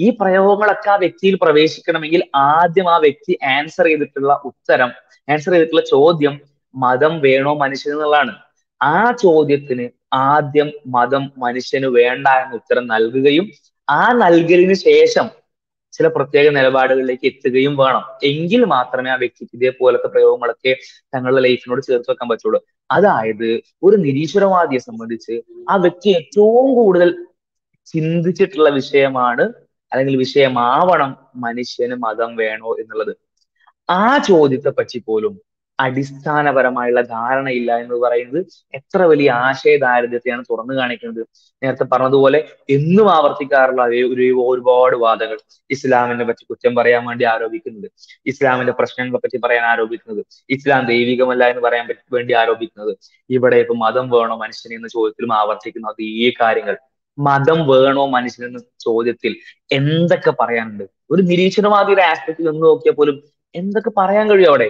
[0.00, 4.90] ഈ പ്രയോഗങ്ങളൊക്കെ ആ വ്യക്തിയിൽ പ്രവേശിക്കണമെങ്കിൽ ആദ്യം ആ വ്യക്തി ആൻസർ ചെയ്തിട്ടുള്ള ഉത്തരം
[5.28, 6.34] ആൻസർ ചെയ്തിട്ടുള്ള ചോദ്യം
[6.74, 8.32] മതം വേണോ മനുഷ്യൻ എന്നുള്ളതാണ്.
[8.80, 9.86] ആ ചോദ്യത്തിന്
[10.28, 13.46] ആദ്യം മതം മനുഷ്യന് വേണ്ട എന്ന ഉത്തരം നൽകുകയും
[13.88, 15.26] ആ നൽകലിന് ശേഷം
[16.00, 18.04] ചില പ്രത്യേക നിലപാടുകളിലേക്ക് എത്തുകയും വേണം.
[18.22, 20.72] എങ്കിൽ മാത്രമേ ആ വ്യക്തിക്ക് ഇതേപോലത്തെ പ്രയോഗങ്ങളൊക്കെ
[21.14, 22.60] തങ്ങളുടെ ലൈഫിനോട് ചേർത്ത് വെക്കാൻ പറ്റുള്ളൂ.
[22.90, 23.48] അതായത്
[23.82, 25.34] ഒരു നിരീശ്വരവാദിയെ സംബന്ധിച്ച്
[25.68, 27.10] ആ വ്യക്തി ഏറ്റവും കൂടുതൽ
[27.94, 29.44] ചിന്തിച്ചിട്ടുള്ള വിഷയമാണ്
[29.92, 33.12] അല്ലെങ്കിൽ വിഷയമാവണം മനുഷ്യന് മതം വേണോ എന്നുള്ളത്.
[33.88, 35.34] ആ ചോദ്യത്തെ പറ്റി പോലും
[35.80, 38.40] അടിസ്ഥാനപരമായുള്ള ധാരണയില്ല എന്ന് പറയുന്നത്
[38.74, 41.22] എത്ര വലിയ ആശയ ദാരിദ്ര്യത്തെയാണ് തുറന്നു കാണിക്കുന്നത്.
[41.62, 42.38] നേരത്തെ പറഞ്ഞതുപോലെ
[42.70, 45.38] എന്നും ആവർത്തിക്കാറുള്ള ഒരു ഒരുപാട് വാദങ്ങൾ
[45.70, 47.88] ഇസ്ലാമിനെ പറ്റി കുറ്റം പറയാൻ വേണ്ടി ആരോപിക്കുന്നത്
[48.26, 52.92] ഇസ്ലാമിന്റെ പ്രശ്നങ്ങളെ പറ്റി പറയാൻ ആരോപിക്കുന്നത് ഇസ്ലാം ദൈവികമല്ല എന്ന് പറയാൻ വേണ്ടി ആരോപിക്കുന്നത്.
[53.30, 56.76] ഇവിടെ ഇപ്പൊ മതം വേണോ മനുഷ്യനെ എന്ന ചോദ്യത്തിലും ആവർത്തിക്കുന്ന അതേ കാര്യങ്ങൾ.
[57.18, 59.32] മതം വേണോ മനുഷ്യനെന്ന ചോദ്യത്തിൽ
[59.72, 60.84] എന്തൊക്കെ പറയാനുണ്ട്?
[61.10, 63.16] ഒരു നിരീക്ഷണവാദിയുടെ ആസ്പെക്റ്റിൽ ഒന്ന് നോക്കിയാൽ പോലും
[63.54, 64.68] എന്തൊക്കെ പറയാൻ കഴിയും അവിടെ?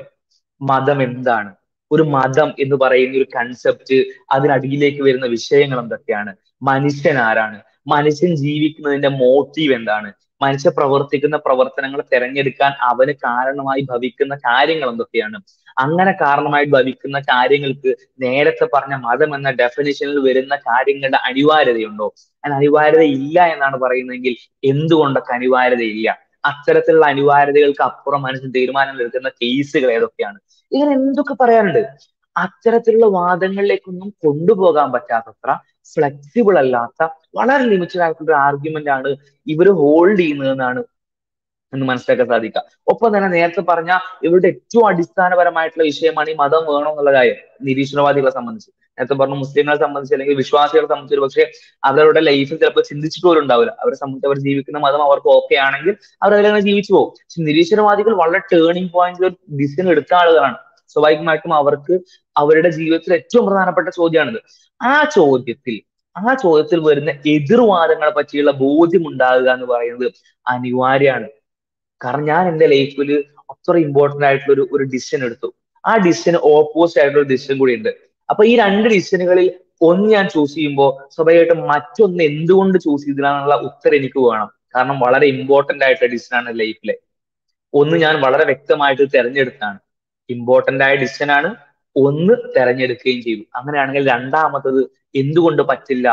[0.60, 1.50] മതം എന്താണ്
[1.90, 3.96] ഒരു മതം എന്ന് പറയുന്ന ഒരു കൺസെപ്റ്റ്
[4.30, 6.32] അതിനടിയിലേക്ക് വരുന്ന വിഷയങ്ങൾ എന്തൊക്കെയാണ്?
[6.62, 7.58] മനുഷ്യൻ ആരാണ്?
[7.86, 10.10] മനുഷ്യൻ ജീവിക്കുന്നതിന്റെ മോട്ടീവ് എന്താണ്?
[10.42, 15.38] മനുഷ്യ പ്രവർത്തിക്കുന്ന പ്രവർത്തനങ്ങൾ തിരഞ്ഞെടുക്കാൻ അവന് കാരണമായി ഭവിക്കുന്ന കാര്യങ്ങൾ എന്തൊക്കെയാണ്?
[15.78, 17.90] അങ്ങനെ കാരണമായി ഭവിക്കുന്ന കാര്യങ്ങൾക്ക്
[18.20, 22.08] നേരത്തെ പറഞ്ഞ മതം എന്ന ഡെഫിനിഷനിൽ വരുന്ന കാര്യങ്ങളുടെ അനിവാര്യതയുണ്ടോ?
[22.44, 26.08] അതിന് അനിവാര്യത ഇല്ല എന്നാണ് പറയുന്നതെങ്കിൽ എന്തുകൊണ്ടൊക്കെ അനിവാര്യത ഇല്ല?
[26.44, 30.38] അത്തരത്തിലുള്ള അനിവാര്യതകൾക്ക് അപ്പുറം മനുഷ്യൻ തീരുമാനങ്ങൾ എടുക്കുന്ന കേസുകൾ ഏതൊക്കെയാണ്?
[30.72, 31.82] ഇങ്ങനെ എന്തൊക്കെ പറയാനുണ്ട്?
[32.36, 35.50] അത്തരത്തിലുള്ള വാദങ്ങളിലേക്കൊന്നും കൊണ്ടുപോകാൻ പറ്റാത്തത്ര
[35.92, 37.00] ഫ്ലെക്സിബിൾ അല്ലാത്ത
[37.34, 39.10] വളരെ ലിമിറ്റഡ് ആയിട്ടുള്ള ഒരു ആർഗ്യുമെന്റ് ആണ്
[39.46, 40.80] ഇവർ ഹോൾഡ് ചെയ്യുന്നതെന്നാണ്
[41.72, 43.92] എന്ന് മനസ്സിലാക്കാൻ സാധിക്കുക ഒപ്പം തന്നെ നേരത്തെ പറഞ്ഞ
[44.24, 48.70] ഇവരുടെ ഏറ്റവും അടിസ്ഥാനപരമായിട്ടുള്ള വിഷയമാണ് ഈ മതം വേണം എന്നുള്ള കാര്യം നിരീശ്വരവാദികളെ സംബന്ധിച്ച്.
[48.98, 51.44] നേരത്തെ പറഞ്ഞു മുസ്ലിങ്ങളെ സംബന്ധിച്ച് അല്ലെങ്കിൽ വിശ്വാസികളെ സംബന്ധിച്ച് ഒരു പക്ഷേ
[51.84, 53.72] അവരുടെ ലൈഫിൽ ചിലപ്പോൾ ചിന്തിച്ചിട്ട് പോലും ഉണ്ടാവില്ല.
[53.82, 55.92] അവരെ സംബന്ധിച്ച് അവർ ജീവിക്കുന്ന മതം അവർക്ക് ഓക്കെ ആണെങ്കിൽ
[56.22, 57.12] അവർ അതിലങ്ങനെ ജീവിച്ചു പോകും.
[57.20, 60.58] പക്ഷെ നിരീശ്വരവാദികൾ വളരെ ടേണിംഗ് പോയിന്റിൽ ഒരു ഡിസിഷൻ എടുത്ത ആളുകളാണ്.
[60.96, 61.94] സ്വാഭാവികമായിട്ടും അവർക്ക്
[62.36, 64.40] അവരുടെ ജീവിതത്തിൽ ഏറ്റവും പ്രധാനപ്പെട്ട ചോദ്യമാണിത്.
[64.80, 65.76] ആ ചോദ്യത്തിൽ
[66.16, 70.08] ആ ചോദ്യത്തിൽ വരുന്ന എതിർവാദങ്ങളെ പറ്റിയുള്ള ബോധ്യം ഉണ്ടാകുക എന്ന് പറയുന്നത്
[70.46, 71.28] അനിവാര്യമാണ്.
[72.00, 73.10] കാരണം ഞാൻ എന്റെ ലൈഫിൽ
[73.52, 75.48] അത്ര ഇമ്പോർട്ടന്റ് ആയിട്ടുള്ള ഒരു ഒരു ഡിസിഷൻ എടുത്തു.
[75.84, 77.90] ആ ഡിസിഷന് ഓപ്പോസിറ്റ് ആയിട്ടുള്ള ഒരു ഡിസിഷൻ കൂടി ഉണ്ട്.
[78.28, 79.48] അപ്പൊ ഈ രണ്ട് ഡിസിഷനുകളിൽ
[79.88, 83.28] ഒന്ന് ഞാൻ ചൂസ് ചെയ്യുമ്പോൾ സ്വാഭാവികമായിട്ടും മറ്റൊന്ന് എന്തുകൊണ്ട് ചൂസ് ചെയ്തില്ല
[83.68, 84.48] ഉത്തരം എനിക്ക് വേണം.
[84.74, 86.94] കാരണം വളരെ ഇമ്പോർട്ടന്റ് ആയിട്ടുള്ള ഡിസിഷൻ ആണ് ലൈഫിലെ
[87.74, 89.78] ഒന്ന് ഞാൻ വളരെ വ്യക്തമായിട്ട് തിരഞ്ഞെടുത്താണ്
[90.30, 91.48] ഇമ്പോർട്ടന്റ് ആയ ഡിസിഷൻ ആണ്
[91.96, 93.42] ഒന്ന് തെരഞ്ഞെടുക്കുകയും ചെയ്തു.
[93.58, 94.80] അങ്ങനെയാണെങ്കിൽ രണ്ടാമത്തത്
[95.22, 96.08] എന്തുകൊണ്ട് പറ്റില്ല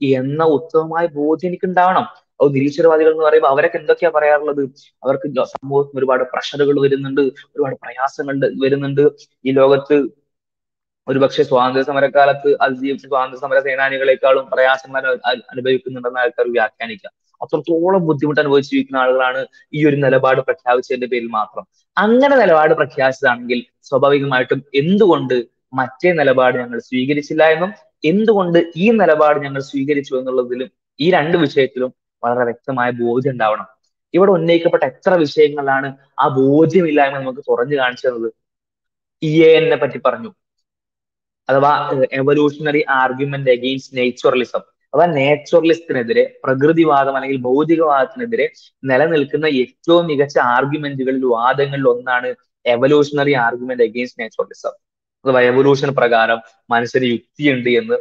[0.00, 2.06] എന്ന ഉത്തമമായ ബോധ്യം എനിക്ക് ഉണ്ടാവണം
[2.54, 4.62] നിരീശ്വരവാദികൾ എന്ന് പറയുമ്പോൾ അവരൊക്കെ എന്തൊക്കെയാ പറയാറുള്ളത്?
[5.02, 7.22] അവർക്ക് സമൂഹത്തിന് ഒരുപാട് പ്രഷറുകൾ വരുന്നുണ്ട്
[7.54, 9.04] ഒരുപാട് പ്രയാസങ്ങൾ വരുന്നുണ്ട്.
[9.44, 9.96] ഈ ലോകത്ത്
[11.06, 15.04] ഒരുപക്ഷെ സ്വാതന്ത്ര്യ സമരക്കാലത്ത് അതിജീവിച്ച സ്വാതന്ത്ര്യ സമര സേനാനികളെക്കാളും പ്രയാസങ്ങൾ
[15.52, 19.40] അനുഭവിക്കുന്നുണ്ടെന്ന് ആൾക്കാർ വ്യാഖ്യാനിക്കാം അത്രത്തോളം ബുദ്ധിമുട്ട് അനുഭവിച്ച് ജീവിക്കുന്ന ആളുകളാണ്
[19.72, 21.64] ഈ ഒരു നിലപാട് പ്രഖ്യാപിച്ചതിന്റെ പേരിൽ മാത്രം.
[21.96, 25.36] അങ്ങനെ നിലപാട് പ്രഖ്യാപിച്ചതാണെങ്കിൽ സ്വാഭാവികമായിട്ടും എന്തുകൊണ്ട്
[25.72, 27.70] മറ്റേ നിലപാട് ഞങ്ങൾ സ്വീകരിച്ചില്ല എന്നും
[28.04, 30.68] എന്തുകൊണ്ട് ഈ നിലപാട് ഞങ്ങൾ സ്വീകരിച്ചു എന്നുള്ളതിലും
[31.00, 31.90] ഈ രണ്ട് വിഷയത്തിലും
[32.22, 33.68] വളരെ വ്യക്തമായ ബോധ്യം ഉണ്ടാവണം.
[34.14, 35.88] ഇവിടെ ഉന്നയിക്കപ്പെട്ട എത്ര വിഷയങ്ങളാണ്
[36.20, 38.28] ആ ബോധ്യമില്ലായ്മ നമുക്ക് തുറന്നു കാണിച്ചു തന്നത്
[39.22, 40.30] ഇ എ എന്നെ പറ്റി പറഞ്ഞു.
[41.48, 41.72] അഥവാ
[42.18, 48.46] എവല്യൂഷണറി ആർഗ്യുമെന്റ് അഗെയിൻസ്റ്റ് നേച്ചുറലിസം അഥവാ നേച്ചുറലിസത്തിനെതിരെ പ്രകൃതിവാദം അല്ലെങ്കിൽ ഭൗതികവാദത്തിനെതിരെ
[48.82, 52.30] നിലനിൽക്കുന്ന ഏറ്റവും മികച്ച ആർഗ്യുമെന്റുകളിൽ വാദങ്ങളിൽ ഒന്നാണ്
[52.64, 54.74] എവല്യൂഷണറി ആർഗ്യുമെന്റ് അഗെയിൻസ്റ്റ് നേച്ചുറലിസം
[55.24, 56.38] അഥവാ എവല്യൂഷൻ പ്രകാരം
[56.70, 57.96] മനുഷ്യന് യുക്തിയുണ്ട് എന്ന്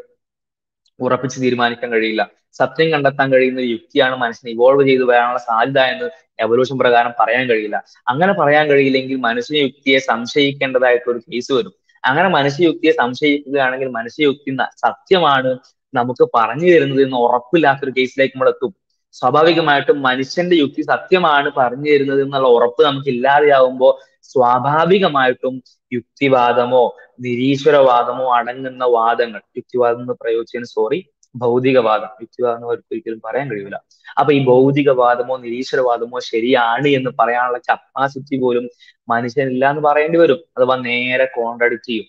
[1.00, 2.24] ഉറപ്പിച്ച് തീരുമാനിക്കാൻ കഴിയില്ല.
[2.56, 6.08] സത്യം കണ്ടെത്താൻ കഴിയുന്ന യുക്തിയാണ് മനുഷ്യന് ഇവോൾവ് ചെയ്തു വരാനുള്ള സാധ്യത എന്ന്
[6.40, 7.78] എവല്യൂഷൻ പ്രകാരം പറയാൻ കഴിയില്ല.
[8.08, 11.74] അങ്ങനെ പറയാൻ കഴിയില്ലെങ്കിൽ മനുഷ്യ യുക്തിയെ സംശയിക്കേണ്ടതായിട്ടുള്ള ഒരു കേസ് വരും.
[12.04, 14.52] അങ്ങനെ മനുഷ്യ യുക്തിയെ സംശയിക്കുകയാണെങ്കിൽ മനുഷ്യ യുക്തി
[14.84, 15.52] സത്യമാണ്
[15.94, 18.72] നമുക്ക് പറഞ്ഞു തരുന്നത് എന്ന് ഉറപ്പില്ലാത്തൊരു കേസിലേക്ക് നമ്മൾ എത്തും.
[19.16, 23.92] സ്വാഭാവികമായിട്ടും മനുഷ്യന്റെ യുക്തി സത്യമാണ് പറഞ്ഞു തരുന്നത് എന്നുള്ള ഉറപ്പ് നമുക്ക് ഇല്ലാതെയാവുമ്പോൾ
[24.30, 25.56] സ്വാഭാവികമായിട്ടും
[25.92, 26.84] യുക്തിവാദമോ
[27.26, 31.00] നിരീശ്വരവാദമോ അടങ്ങുന്ന വാദങ്ങൾ യുക്തിവാദം എന്ന് പ്രയോഗിച്ചതിന് സോറി
[31.36, 33.78] ഭൗതികവാദം യുക്തിവാദം അവർക്ക് ഒരിക്കലും പറയാൻ കഴിയില്ല
[34.18, 38.66] അപ്പൊ ഈ ഭൗതികവാദമോ നിരീശ്വരവാദമോ ശരിയാണ് എന്ന് പറയാനുള്ള കപ്പാസിറ്റി പോലും
[39.08, 40.40] മനുഷ്യനില്ല എന്ന് പറയേണ്ടി വരും.
[40.58, 42.08] അഥവാ നേരെ കോൺട്രഡിക്ട് ചെയ്യും.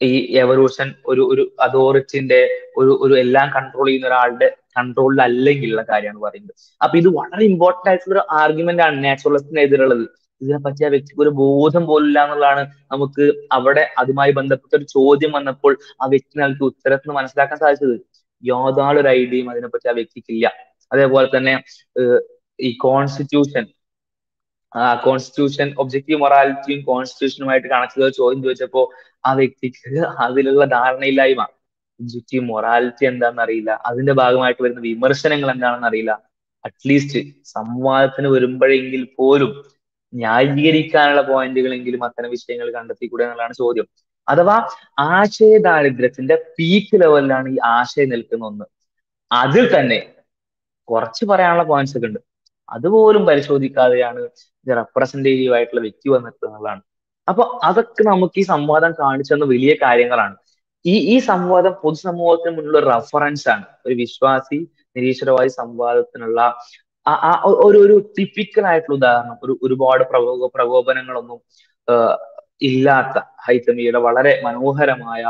[0.00, 0.10] ഈ
[0.42, 2.38] എവല്യൂഷൻ ഒരു ഒരു അതോറിറ്റിന്റെ
[2.76, 6.54] ഒരു ഒരു എല്ലാം കൺട്രോൾ ചെയ്യുന്ന ഒരാളുടെ കൺട്രോളിൽ അല്ലെങ്കിലുള്ള കാര്യമാണ് പറയുന്നത്.
[6.80, 10.04] അപ്പൊ ഇത് വളരെ ഇമ്പോർട്ടന്റ് ആയിട്ടുള്ള ഒരു ആർഗ്യുമെന്റ് ആണ് നാച്ചുറലിസ്റ്റിനെതിരുള്ളത്
[10.40, 12.62] ഇതിനെപ്പറ്റി ആ വ്യക്തിക്ക് ഒരു ബോധം പോലില്ല എന്നുള്ളതാണ്
[12.92, 17.96] നമുക്ക് അവിടെ അതുമായി ബന്ധപ്പെട്ട ഒരു ചോദ്യം വന്നപ്പോൾ ആ വ്യക്തി നൽകിയ ഉത്തരത്തിന് മനസ്സിലാക്കാൻ സാധിച്ചത്.
[18.42, 20.46] യാതൊരു ഐഡിയയും അതിനെപ്പറ്റി ആ വ്യക്തിക്കില്ല.
[20.92, 21.54] അതേപോലെ തന്നെ
[22.58, 23.64] ഈ കോൺസ്റ്റിറ്റ്യൂഷൻ
[25.04, 28.82] കോൺസ്റ്റിറ്റ്യൂഷൻ ഒബ്ജക്റ്റീവ് മൊറാലിറ്റിയും കോൺസ്റ്റിറ്റ്യൂഷനുമായിട്ട് കണക്ട് ചെയ്ത ചോദ്യം ചോദിച്ചപ്പോ
[29.24, 31.42] ആ വ്യക്തിക്ക് അതിലുള്ള ധാരണയില്ലായ്മ.
[32.00, 33.70] ഒബ്ജക്റ്റീവ് മൊറാലിറ്റി എന്താണെന്ന് അറിയില്ല.
[33.86, 36.12] അതിന്റെ ഭാഗമായിട്ട് വരുന്ന വിമർശനങ്ങൾ എന്താണെന്ന് അറിയില്ല.
[36.64, 39.50] അറ്റ്ലീസ്റ്റ് സംവാദത്തിന് വരുമ്പോഴെങ്കിൽ പോലും
[40.12, 43.86] ന്യായീകരിക്കാനുള്ള പോയിന്റുകളെങ്കിലും അത്തരം വിഷയങ്ങൾ കണ്ടെത്തിക്കൂടെ എന്നുള്ളതാണ് ചോദ്യം.
[44.28, 44.56] അഥവാ
[45.10, 48.66] ആശയ ദാരിദ്ര്യത്തിന്റെ പീക്ക് ലെവലിലാണ് ഈ ആശയം നിൽക്കുന്ന ഒന്ന്.
[49.30, 50.00] അതിൽ തന്നെ
[50.88, 52.20] കുറച്ച് പറയാനുള്ള പോയിന്റ്സ് ഒക്കെ ഉണ്ട്.
[52.68, 54.20] അതുപോലും പരിശോധിക്കാതെയാണ്
[54.66, 56.82] റെപ്രസെന്റേറ്റീവ് ആയിട്ടുള്ള വ്യക്തി വന്നിട്ട് എന്നുള്ളതാണ്.
[57.28, 60.36] അപ്പൊ അതൊക്കെ നമുക്ക് ഈ സംവാദം കാണിച്ചു തന്ന വലിയ കാര്യങ്ങളാണ്.
[60.84, 63.64] ഈ ഈ സംവാദം പൊതുസമൂഹത്തിന് മുന്നിലുള്ള റെഫറൻസ് ആണ്.
[63.86, 64.58] ഒരു വിശ്വാസി
[64.96, 66.40] നിരീശ്വരവാദി സംവാദത്തിനുള്ള
[67.06, 67.32] ആ
[67.64, 69.36] ഒരു ഒരു ടിപ്പിക്കൽ ആയിട്ടുള്ള ഉദാഹരണം.
[69.44, 71.38] ഒരു ഒരുപാട് പ്രകോപ പ്രകോപനങ്ങളൊന്നും
[72.68, 75.22] ഇല്ലാത്ത ഹൈത്തമിയുടെ വളരെ മനോഹരമായ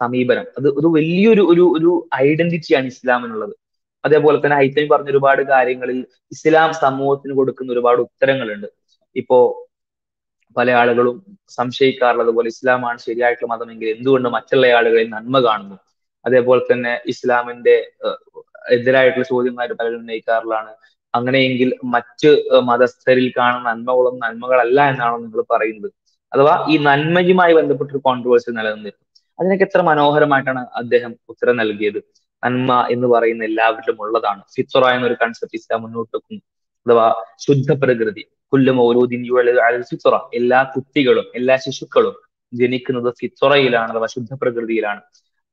[0.00, 0.46] സമീപനം.
[0.58, 1.90] അത് ഒരു വലിയൊരു ഒരു ഒരു
[2.24, 3.54] ഐഡന്റിറ്റിയാണ് ഇസ്ലാമിനുള്ളത്.
[4.04, 5.98] അതേപോലെ തന്നെ ഹൈത്തമി പറഞ്ഞ ഒരുപാട് കാര്യങ്ങളിൽ
[6.32, 8.68] ഇസ്ലാം സമൂഹത്തിന് കൊടുക്കുന്ന ഒരുപാട് ഉത്തരങ്ങളുണ്ട്.
[9.16, 9.38] ഇപ്പോ
[10.56, 11.16] പല ആളുകളും
[11.58, 15.76] സംശയിക്കാറുള്ളത് പോലെ ഇസ്ലാമാണ് ശരിയായിട്ടുള്ള മതമെങ്കിൽ എന്തുകൊണ്ട് മറ്റുള്ള ആളുകളിൽ നന്മ കാണുന്നു?
[16.24, 17.76] അതേപോലെ തന്നെ ഇസ്ലാമിന്റെ
[18.76, 20.72] എതിരായിട്ടുള്ള ചോദ്യങ്ങളായിട്ട് പലരും ഉന്നയിക്കാറുള്ളതാണ്.
[21.14, 22.30] അങ്ങനെയെങ്കിൽ മറ്റ്
[22.62, 25.90] മതസ്ഥരിൽ കാണുന്ന നന്മകളും നന്മകളല്ല എന്നാണോ നിങ്ങൾ പറയുന്നത്?
[26.32, 29.02] അഥവാ ഈ നന്മയുമായി ബന്ധപ്പെട്ടൊരു കോൺട്രവേഴ്സി നിലനിന്നിരുന്നു.
[29.38, 31.98] അതിനൊക്കെ എത്ര മനോഹരമായിട്ടാണ് അദ്ദേഹം ഉത്തരം നൽകിയത്.
[32.42, 34.42] നന്മ എന്ന് പറയുന്ന എല്ലാവരിലും ഉള്ളതാണ്.
[34.54, 36.42] ഫിത്ര എന്നൊരു കൺസെപ്റ്റ് ഇസ്ലാം മുന്നോട്ട് വെക്കുന്നു.
[36.86, 37.06] അഥവാ
[37.38, 38.24] ശുദ്ധ പ്രകൃതി.
[38.52, 39.22] കുല്ലും മൗലൂദിൻ
[39.90, 42.16] ഫിത്ര എല്ലാ കുട്ടികളും എല്ലാ ശിശുക്കളും
[42.52, 45.00] ജനിക്കുന്നത് ഫിത്രയിലാണ് അഥവാ ശുദ്ധ പ്രകൃതിയിലാണ്.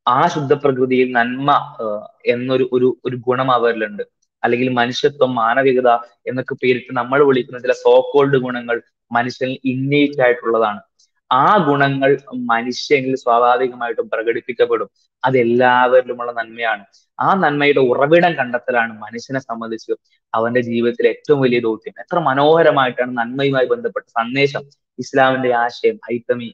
[0.07, 1.49] ആ ശുദ്ധ പ്രകൃതിയിൽ നന്മ
[2.25, 4.03] എന്നൊരു ഒരു ഒരു ഗുണം അവരിലുണ്ട്.
[4.43, 5.89] അല്ലെങ്കിൽ മനുഷ്യത്വം മാനവികത
[6.27, 10.81] എന്നൊക്കെ പേരിട്ട് നമ്മൾ വിളിക്കുന്ന ചില സോക്കോൾഡ് ഗുണങ്ങൾ മനുഷ്യനിൽ ഇന്നേറ്റ് ആയിട്ടുള്ളതാണ്.
[11.31, 14.89] ആ ഗുണങ്ങൾ മനുഷ്യനിൽ സ്വാഭാവികമായിട്ടും പ്രകടിപ്പിക്കപ്പെടും.
[15.23, 16.83] അതെല്ലാവരിലുമുള്ള നന്മയാണ്.
[17.19, 19.93] ആ നന്മയുടെ ഉറവിടം കണ്ടെത്തലാണ് മനുഷ്യനെ സംബന്ധിച്ച്
[20.33, 21.93] അവന്റെ ജീവിതത്തിലെ ഏറ്റവും വലിയ ദൗത്യം.
[21.99, 24.63] എത്ര മനോഹരമായിട്ടാണ് നന്മയുമായി ബന്ധപ്പെട്ട സന്ദേശം
[24.99, 26.49] ഇസ്ലാമിന്റെ ആശയം ഹൈത്തമി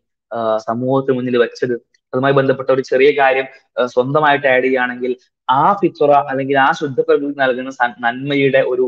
[0.58, 1.76] സമൂഹത്തിന് മുന്നിൽ വെച്ചത്.
[2.18, 3.48] അതുമായി ബന്ധപ്പെട്ട ഒരു ചെറിയ കാര്യം
[3.96, 5.12] സ്വന്തമായിട്ട് ആഡ് ചെയ്യുകയാണെങ്കിൽ
[5.48, 7.72] ആ ഫിത്തുറ അല്ലെങ്കിൽ ആ ശുദ്ധ പ്രകൃതി നൽകുന്ന
[8.06, 8.86] നന്മയുടെ ഒരു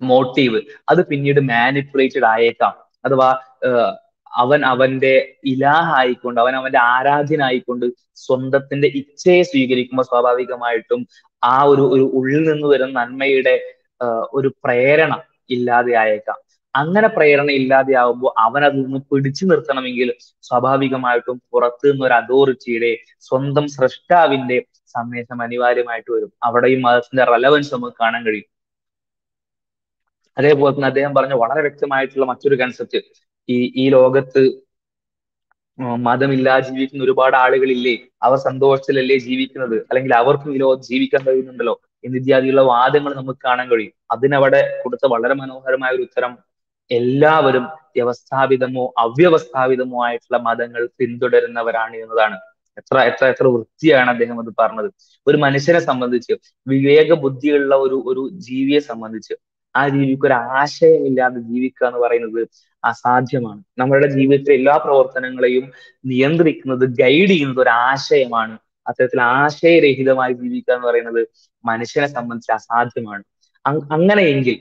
[0.00, 2.72] മോട്ടീവ് അത് പിന്നീട് മാനിപ്പുലേറ്റഡ് ആയേക്കാം.
[3.04, 3.28] അഥവാ
[4.32, 5.12] അവൻ അവന്റെ
[5.44, 7.86] ഇലാഹായിക്കൊണ്ട് അവൻ അവന്റെ ആരാധ്യനായിക്കൊണ്ട്
[8.24, 11.00] സ്വന്തത്തിന്റെ ഇച്ഛയെ സ്വീകരിക്കുമ്പോൾ സ്വാഭാവികമായിട്ടും
[11.42, 13.54] ആ ഒരു ഒരു ഉള്ളിൽ നിന്ന് വരുന്ന നന്മയുടെ
[14.34, 15.12] ഒരു പ്രേരണ
[15.50, 16.38] ഇല്ലാതെ ആയേക്കാം.
[16.74, 18.32] അങ്ങനെ പ്രേരണ ഇല്ലാതെയാവുമ്പോൾ
[18.76, 20.08] നിന്ന് പിടിച്ചു നിർത്തണമെങ്കിൽ
[20.48, 22.92] സ്വാഭാവികമായിട്ടും പുറത്തു നിന്ന് ഒരു അതോറിറ്റിയുടെ
[23.28, 24.58] സ്വന്തം സൃഷ്ടാവിന്റെ
[24.94, 26.30] സന്ദേശം അനിവാര്യമായിട്ട് വരും.
[26.48, 28.48] അവിടെയും മതത്തിന്റെ റെലവൻസ് നമുക്ക് കാണാൻ കഴിയും.
[30.36, 33.00] അതേപോലെ തന്നെ അദ്ദേഹം പറഞ്ഞ വളരെ വ്യക്തമായിട്ടുള്ള മറ്റൊരു കൺസെപ്റ്റ്
[33.48, 34.42] ഈ ഈ ലോകത്ത്
[36.06, 37.94] മതമില്ലാതെ ജീവിക്കുന്ന ഒരുപാട് ആളുകളില്ലേ?
[38.22, 39.76] അവർ സന്തോഷത്തിലല്ലേ ജീവിക്കുന്നത്?
[39.90, 41.74] അല്ലെങ്കിൽ അവർക്കും ഈ ലോകത്ത് ജീവിക്കാൻ കഴിയുന്നുണ്ടല്ലോ?
[42.04, 43.94] എന്നിത്യാദിയുള്ള വാദങ്ങൾ നമുക്ക് കാണാൻ കഴിയും.
[44.14, 46.32] അതിനവിടെ കൊടുത്ത വളരെ മനോഹരമായ ഒരു ഉത്തരം
[46.90, 47.64] എല്ലാവരും
[47.96, 52.36] വ്യവസ്ഥാപിതമോ അവ്യവസ്ഥാപിതമോ ആയിട്ടുള്ള മതങ്ങൾ പിന്തുടരുന്നവരാണ് എന്നതാണ്.
[52.76, 54.88] എത്ര എത്ര എത്ര വൃത്തിയാണ് അദ്ദേഹം അത് പറഞ്ഞത്.
[55.26, 56.32] ഒരു മനുഷ്യനെ സംബന്ധിച്ച്
[56.66, 59.34] വിവേക ബുദ്ധിയുള്ള ഒരു ഒരു ജീവിയെ സംബന്ധിച്ച്
[59.74, 62.40] ആ ജീവിക്ക് ഒരു ആശയമില്ലാതെ ജീവിക്കുക എന്ന് പറയുന്നത്
[62.84, 63.62] അസാധ്യമാണ്.
[63.78, 65.64] നമ്മളുടെ ജീവിതത്തിലെ എല്ലാ പ്രവർത്തനങ്ങളെയും
[66.04, 68.54] നിയന്ത്രിക്കുന്നത് ഗൈഡ് ചെയ്യുന്നത് ഒരു ആശയമാണ്.
[68.86, 71.20] അത്തരത്തിൽ ആശയരഹിതമായി ജീവിക്കുക എന്ന് പറയുന്നത്
[71.64, 73.24] മനുഷ്യനെ സംബന്ധിച്ച് അസാധ്യമാണ്.
[73.64, 74.56] അങ് അങ്ങനെയെങ്കിൽ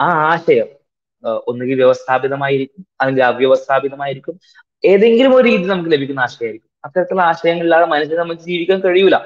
[0.00, 0.68] ആ ആശയം
[1.24, 4.40] ഒന്നുകിൽ വ്യവസ്ഥാപിതമായിരിക്കും അല്ലെങ്കിൽ അവ്യവസ്ഥാപിതമായിരിക്കും.
[4.84, 6.70] ഏതെങ്കിലും ഒരു രീതി നമുക്ക് ലഭിക്കുന്ന ആശയമായിരിക്കും.
[6.84, 9.16] അത്തരത്തിലുള്ള ആശയങ്ങളില്ലാതെ മനുഷ്യനെ നമുക്ക് ജീവിക്കാൻ കഴിയൂല.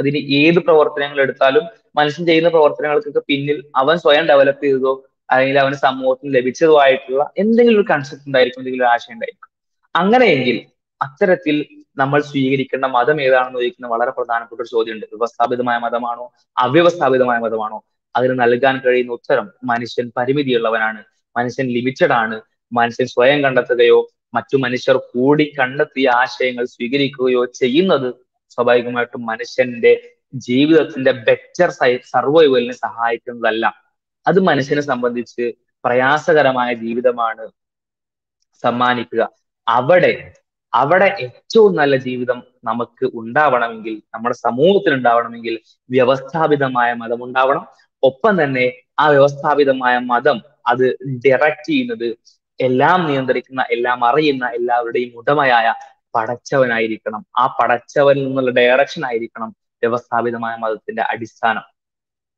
[0.00, 1.62] അതിന് ഏത് പ്രവർത്തനങ്ങൾ എടുത്താലും
[1.96, 7.86] മനുഷ്യൻ ചെയ്യുന്ന പ്രവർത്തനങ്ങൾക്കൊക്കെ പിന്നിൽ അവൻ സ്വയം ഡെവലപ്പ് ചെയ്തതോ അല്ലെങ്കിൽ അവന് സമൂഹത്തിന് ലഭിച്ചതോ ആയിട്ടുള്ള എന്തെങ്കിലും ഒരു
[7.90, 9.48] കൺസെപ്റ്റ് ഉണ്ടായിരിക്കും എന്തെങ്കിലും ഒരു ആശയം ഉണ്ടായിരിക്കും.
[9.96, 10.66] അങ്ങനെയെങ്കിൽ
[11.02, 15.06] അത്തരത്തിൽ നമ്മൾ സ്വീകരിക്കേണ്ട മതം ഏതാണെന്ന് ചോദിക്കുന്ന വളരെ പ്രധാനപ്പെട്ട ഒരു ചോദ്യമുണ്ട്.
[15.06, 17.84] വ്യവസ്ഥാപിതമായ മതമാണോ അവ്യവസ്ഥാപിതമായ മതമാണോ?
[18.16, 21.04] അതിന് നൽകാൻ കഴിയുന്ന ഉത്തരം മനുഷ്യൻ പരിമിതിയുള്ളവനാണ്.
[21.38, 22.36] മനുഷ്യൻ ലിമിറ്റഡ് ആണ്
[22.72, 23.98] മനുഷ്യൻ സ്വയം കണ്ടെത്തുകയോ
[24.34, 28.08] മറ്റു മനുഷ്യർ കൂടി കണ്ടെത്തിയ ആശയങ്ങൾ സ്വീകരിക്കുകയോ ചെയ്യുന്നത്
[28.54, 29.92] സ്വാഭാവികമായിട്ടും മനുഷ്യന്റെ
[30.46, 31.68] ജീവിതത്തിന്റെ ബെറ്റർ
[32.14, 33.64] സർവൈവലിനെ സഹായിക്കുന്നതല്ല.
[34.26, 35.44] അത് മനുഷ്യനെ സംബന്ധിച്ച്
[35.84, 37.44] പ്രയാസകരമായ ജീവിതമാണ്
[38.62, 39.22] സമ്മാനിക്കുക.
[39.66, 40.12] അവിടെ
[40.72, 45.54] അവിടെ ഏറ്റവും നല്ല ജീവിതം നമുക്ക് ഉണ്ടാവണമെങ്കിൽ നമ്മുടെ സമൂഹത്തിൽ ഉണ്ടാവണമെങ്കിൽ
[45.90, 47.64] വ്യവസ്ഥാപിതമായ മതം ഉണ്ടാവണം.
[48.02, 48.66] ഒപ്പം തന്നെ
[48.98, 50.84] ആ വ്യവസ്ഥാപിതമായ മതം അത്
[51.24, 52.08] ഡയറക്റ്റ് ചെയ്യുന്നത്
[52.60, 55.66] എല്ലാം നിയന്ത്രിക്കുന്ന എല്ലാം അറിയുന്ന എല്ലാവരുടെയും ഉടമയായ
[56.14, 57.22] പടച്ചവനായിരിക്കണം.
[57.36, 59.50] ആ പടച്ചവനിൽ നിന്നുള്ള ഡയറക്ഷൻ ആയിരിക്കണം
[59.82, 61.64] വ്യവസ്ഥാപിതമായ മതത്തിന്റെ അടിസ്ഥാനം.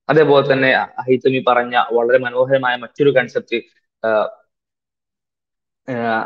[0.09, 3.59] അതേപോലെ തന്നെ ഹൈത്തമി പറഞ്ഞ വളരെ മനോഹരമായ മറ്റൊരു കൺസെപ്റ്റ്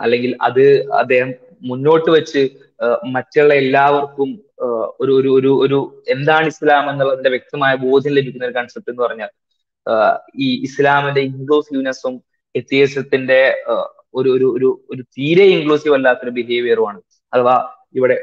[0.04, 0.64] അല്ലെങ്കിൽ അത്
[1.00, 1.30] അദ്ദേഹം
[1.62, 2.42] മുന്നോട്ട് വെച്ച്
[3.14, 4.30] മറ്റുള്ള എല്ലാവർക്കും
[5.00, 9.31] ഒരു ഒരു ഒരു ഒരു എന്താണ് ഇസ്ലാം എന്നുള്ളതിന്റെ വ്യക്തമായ ബോധ്യം ലഭിക്കുന്ന ഒരു കൺസെപ്റ്റ് എന്ന് പറഞ്ഞാൽ
[10.39, 12.15] ഈ ഇസ്ലാമിന്റെ ഇൻക്ലൂസീവ്നെസ്സും
[12.55, 13.41] എത്തിയസത്തിന്റെ
[14.15, 17.00] ഒരു ഒരു ഒരു ഒരു തീരെ ഇൻക്ലൂസീവ് അല്ലാത്തൊരു ബിഹേവിയറുമാണ്
[17.33, 17.57] അഥവാ
[17.94, 18.16] ഇവിടെ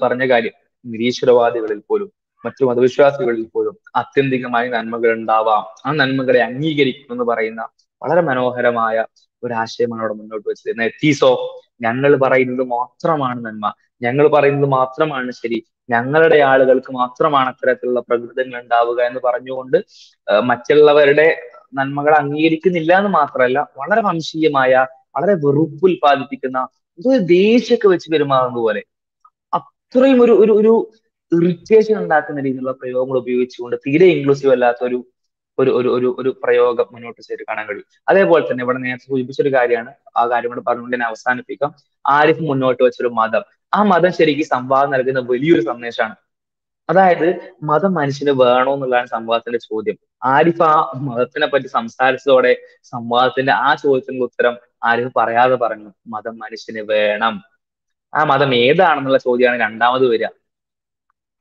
[0.00, 2.08] പറഞ്ഞ കാര്യം നിരീശ്വരവാദികളിൽ പോലും
[2.44, 5.64] മറ്റു മതവിശ്വാസികളിൽ പോലും ആത്യന്തികമായി നന്മകൾ ഉണ്ടാവാം.
[5.86, 7.62] ആ നന്മകളെ അംഗീകരിക്കും എന്ന് പറയുന്ന
[8.02, 8.96] വളരെ മനോഹരമായ
[9.42, 10.70] ഒരു ആശയമാണ് അവിടെ മുന്നോട്ട് വെച്ചത്.
[10.70, 11.30] എന്നാൽ എത്തീസോ
[11.82, 13.66] ഞങ്ങൾ പറയുന്നത് മാത്രമാണ് നന്മ.
[14.02, 15.58] ഞങ്ങൾ പറയുന്നത് മാത്രമാണ് ശരി.
[15.88, 19.78] ഞങ്ങളുടെ ആളുകൾക്ക് മാത്രമാണ് അത്തരത്തിലുള്ള പ്രകൃതങ്ങൾ ഉണ്ടാവുക എന്ന് പറഞ്ഞുകൊണ്ട്
[20.46, 21.26] മറ്റുള്ളവരുടെ
[21.74, 24.72] നന്മകൾ അംഗീകരിക്കുന്നില്ല എന്ന് മാത്രമല്ല വളരെ വംശീയമായ
[25.16, 26.58] വളരെ വെറുപ്പ് ഉൽപ്പാദിപ്പിക്കുന്ന
[26.98, 28.82] ഒരു ദേഷ്യമൊക്കെ വെച്ച് പെരുമാറുന്ന പോലെ
[29.52, 30.72] അത്രയും ഒരു ഒരു ഒരു
[31.32, 34.98] ഇറിറ്റേഷൻ ഉണ്ടാക്കുന്ന രീതിയിലുള്ള പ്രയോഗങ്ങൾ ഉപയോഗിച്ചുകൊണ്ട് തീരെ ഇൻക്ലൂസീവ് അല്ലാത്ത ഒരു
[35.58, 37.84] ഒരു ഒരു ഒരു ഒരു പ്രയോഗം മുന്നോട്ട് ചെയ്ത് കാണാൻ കഴിയും.
[38.08, 39.92] അതേപോലെ തന്നെ ഇവിടെ നേരത്തെ സൂചിപ്പിച്ച ഒരു കാര്യമാണ്.
[40.16, 41.74] ആ കാര്യം കൂടെ പറഞ്ഞുകൊണ്ട് ഞാൻ അവസാനിപ്പിക്കാം.
[42.06, 43.42] ആരിഫ് മുന്നോട്ട് വെച്ചൊരു മതം.
[43.74, 46.16] ആ മതം ശരിക്കും സംവാദം നൽകുന്ന വലിയൊരു സന്ദേശമാണ്.
[46.90, 49.96] അതായത് മതം മനുഷ്യന് വേണോ എന്നുള്ളതാണ് സംവാദത്തിന്റെ ചോദ്യം.
[50.24, 55.90] ആരിഫ് ആ മതത്തിനെ പറ്റി സംസാരിച്ചതോടെ സംവാദത്തിന്റെ ആ ചോദ്യത്തിന്റെ ഉത്തരം ആരിഫ് പറയാതെ പറഞ്ഞു.
[56.06, 57.42] മതം മനുഷ്യന് വേണം.
[58.14, 60.26] ആ മതം ഏതാണെന്നുള്ള ചോദ്യമാണ് രണ്ടാമത് വരിക.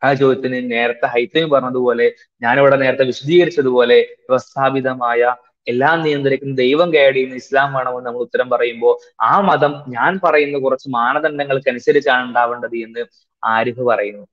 [0.01, 2.05] ആ ചോദ്യത്തിന് നേരത്തെ ഹൈത്തമി പറഞ്ഞതുപോലെ
[2.41, 5.21] ഞാനിവിടെ നേരത്തെ വിശദീകരിച്ചതുപോലെ വ്യവസ്ഥാപിതമായ
[5.67, 10.87] എല്ലാം നിയന്ത്രിക്കുന്ന ദൈവം ഗൈഡ് ചെയ്യുന്ന ഇസ്ലാം വേണമെന്ന് നമ്മൾ ഉത്തരം പറയുമ്പോൾ ആ മതം ഞാൻ പറയുന്ന കുറച്ച്
[10.97, 13.03] മാനദണ്ഡങ്ങൾക്ക് അനുസരിച്ചാണ് ഉണ്ടാവേണ്ടത് എന്ന്
[13.43, 14.25] ആരിഫ് പറയുന്നു.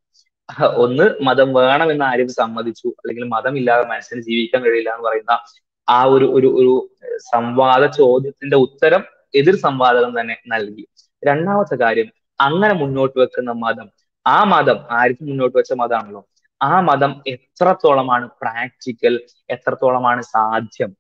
[0.85, 2.89] ഒന്ന് മതം വേണമെന്ന് ആരിഫ് സമ്മതിച്ചു.
[2.99, 5.35] അല്ലെങ്കിൽ മതമില്ലാതെ മനുഷ്യന് ജീവിക്കാൻ കഴിയില്ല എന്ന് പറയുന്ന
[5.89, 6.73] ആ ഒരു ഒരു ഒരു
[7.33, 9.03] സംവാദ ചോദ്യത്തിന്റെ ഉത്തരം
[9.35, 10.85] എതിർ സംവാദകം തന്നെ നൽകി.
[11.23, 12.09] രണ്ടാമത്തെ കാര്യം
[12.41, 13.87] അങ്ങനെ മുന്നോട്ട് വെക്കുന്ന മതം
[14.29, 16.23] ആ മതം ആരിഫ് മുന്നോട്ട് വെച്ച മതമാണല്ലോ
[16.61, 19.15] ആ മതം എത്രത്തോളമാണ് പ്രാക്ടിക്കൽ
[19.51, 20.91] എത്രത്തോളമാണ് സാധ്യം.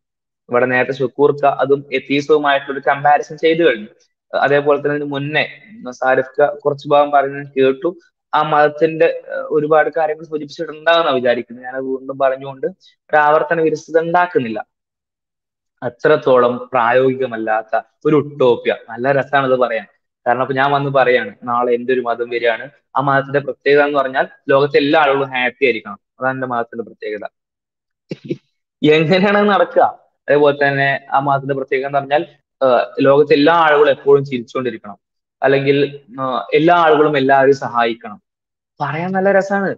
[0.48, 3.90] ഇവിടെ നേരത്തെ ഷുക്കൂർക്ക അതും എത്തീസവുമായിട്ടുള്ള ഒരു കമ്പാരിസൺ ചെയ്തു കഴിഞ്ഞു.
[4.32, 5.44] അതേപോലെ തന്നെ മുന്നേ
[5.90, 7.90] സാരിഫ്ക കുറച്ച് ഭാഗം പറയുന്നത് കേട്ടു.
[8.32, 9.08] ആ മതത്തിന്റെ
[9.56, 12.66] ഒരുപാട് കാര്യങ്ങൾ സൂചിപ്പിച്ചിട്ടുണ്ടാകുന്ന വിചാരിക്കുന്നു ഞാൻ വീണ്ടും പറഞ്ഞുകൊണ്ട്
[13.10, 14.58] ഒരു ആവർത്തന വിരസത ഉണ്ടാക്കുന്നില്ല.
[15.82, 17.74] അത്രത്തോളം പ്രായോഗികമല്ലാത്ത
[18.06, 18.72] ഒരു ഉട്ടോപ്യ.
[18.90, 19.86] നല്ല രസമാണ് ഇത് പറയാൻ.
[20.28, 22.64] കാരണം അപ്പൊ ഞാൻ വന്ന് പറയാണ് നാളെ എന്റെ ഒരു മതം വരികയാണ്.
[22.96, 25.98] ആ മതത്തിന്റെ പ്രത്യേകത എന്ന് പറഞ്ഞാൽ ലോകത്തെ എല്ലാ ആളുകളും ഹാപ്പി ആയിരിക്കണം.
[26.20, 27.24] അതാണ് എന്റെ മതത്തിന്റെ പ്രത്യേകത.
[28.82, 29.82] എങ്ങനെയാണ് നടക്കുക?
[30.28, 32.22] അതേപോലെ തന്നെ ആ മതത്തിന്റെ പ്രത്യേകത എന്ന് പറഞ്ഞാൽ
[33.00, 34.98] ലോകത്തെ എല്ലാ ആളുകളും എപ്പോഴും ചിരിച്ചുകൊണ്ടിരിക്കണം.
[35.42, 36.00] അല്ലെങ്കിൽ
[36.54, 38.18] എല്ലാ ആളുകളും എല്ലാവരും സഹായിക്കണം.
[38.80, 39.74] പറയാൻ നല്ല രസമാണ്.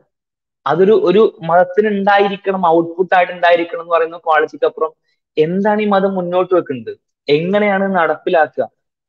[0.67, 4.93] അതൊരു ഒരു മതത്തിന് ഉണ്ടായിരിക്കണം ഔട്ട്പുട്ട് ആയിട്ട് ഉണ്ടായിരിക്കണം എന്ന് പറയുന്ന ക്വാളിറ്റിക്ക് അപ്പുറം
[5.37, 6.93] എന്താണ് ഈ മതം മുന്നോട്ട് വെക്കുന്നത്?
[7.29, 8.65] എങ്ങനെയാണ് നടപ്പിലാക്കുക?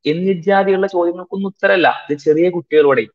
[0.06, 2.06] എന്നിത്യാദിയുള്ള ചോദ്യങ്ങൾക്കൊന്നും ഉത്തരമല്ല.
[2.10, 3.06] ഇത് ചെറിയ കുട്ടികളോടെ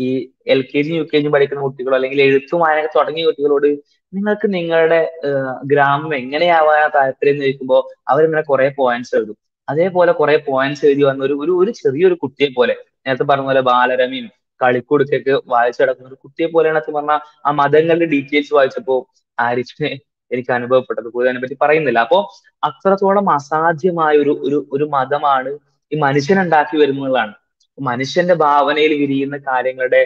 [0.00, 3.66] ഈ L K G U K G പഠിക്കുന്ന കുട്ടികളോ അല്ലെങ്കിൽ എഴുത്തും വായന തുടങ്ങിയ കുട്ടികളോട്
[4.12, 5.18] നിങ്ങൾക്ക് നിങ്ങളുടെ
[5.64, 9.36] ഗ്രാമം എങ്ങനെയാവാൻ താല്പര്യം എന്ന് ചോദിക്കുമ്പോൾ അവരിങ്ങനെ കുറെ പോയിന്റ്സ് എഴുതും.
[9.68, 12.74] അതേപോലെ കുറെ പോയിന്റ്സ് എഴുതി വന്ന ഒരു ഒരു ചെറിയൊരു കുട്ടിയെ പോലെ
[13.06, 14.30] നേരത്തെ പറഞ്ഞ പോലെ ബാലരമയും
[14.62, 17.10] കളിക്കുടുക്കൊക്കെ വായിച്ചു കിടക്കുന്ന ഒരു കുട്ടിയെ പോലെയാണ് അത് പറഞ്ഞ
[17.46, 19.08] ആ മതങ്ങളുടെ ഡീറ്റെയിൽസ് വായിച്ചപ്പോ
[19.40, 19.90] ആരിഫിനെ
[20.30, 21.08] എനിക്ക് അനുഭവപ്പെട്ടത്.
[21.08, 21.98] കൂടുതൽ അതിനെപ്പറ്റി പറയുന്നില്ല.
[21.98, 22.18] അപ്പോ
[22.64, 25.58] അത്രത്തോളം അസാധ്യമായ ഒരു ഒരു മതമാണ്
[25.92, 27.34] ഈ മനുഷ്യൻ ഉണ്ടാക്കി വരുന്നതാണ്.
[27.78, 30.02] മനുഷ്യന്റെ ഭാവനയിൽ വിരിയുന്ന കാര്യങ്ങളുടെ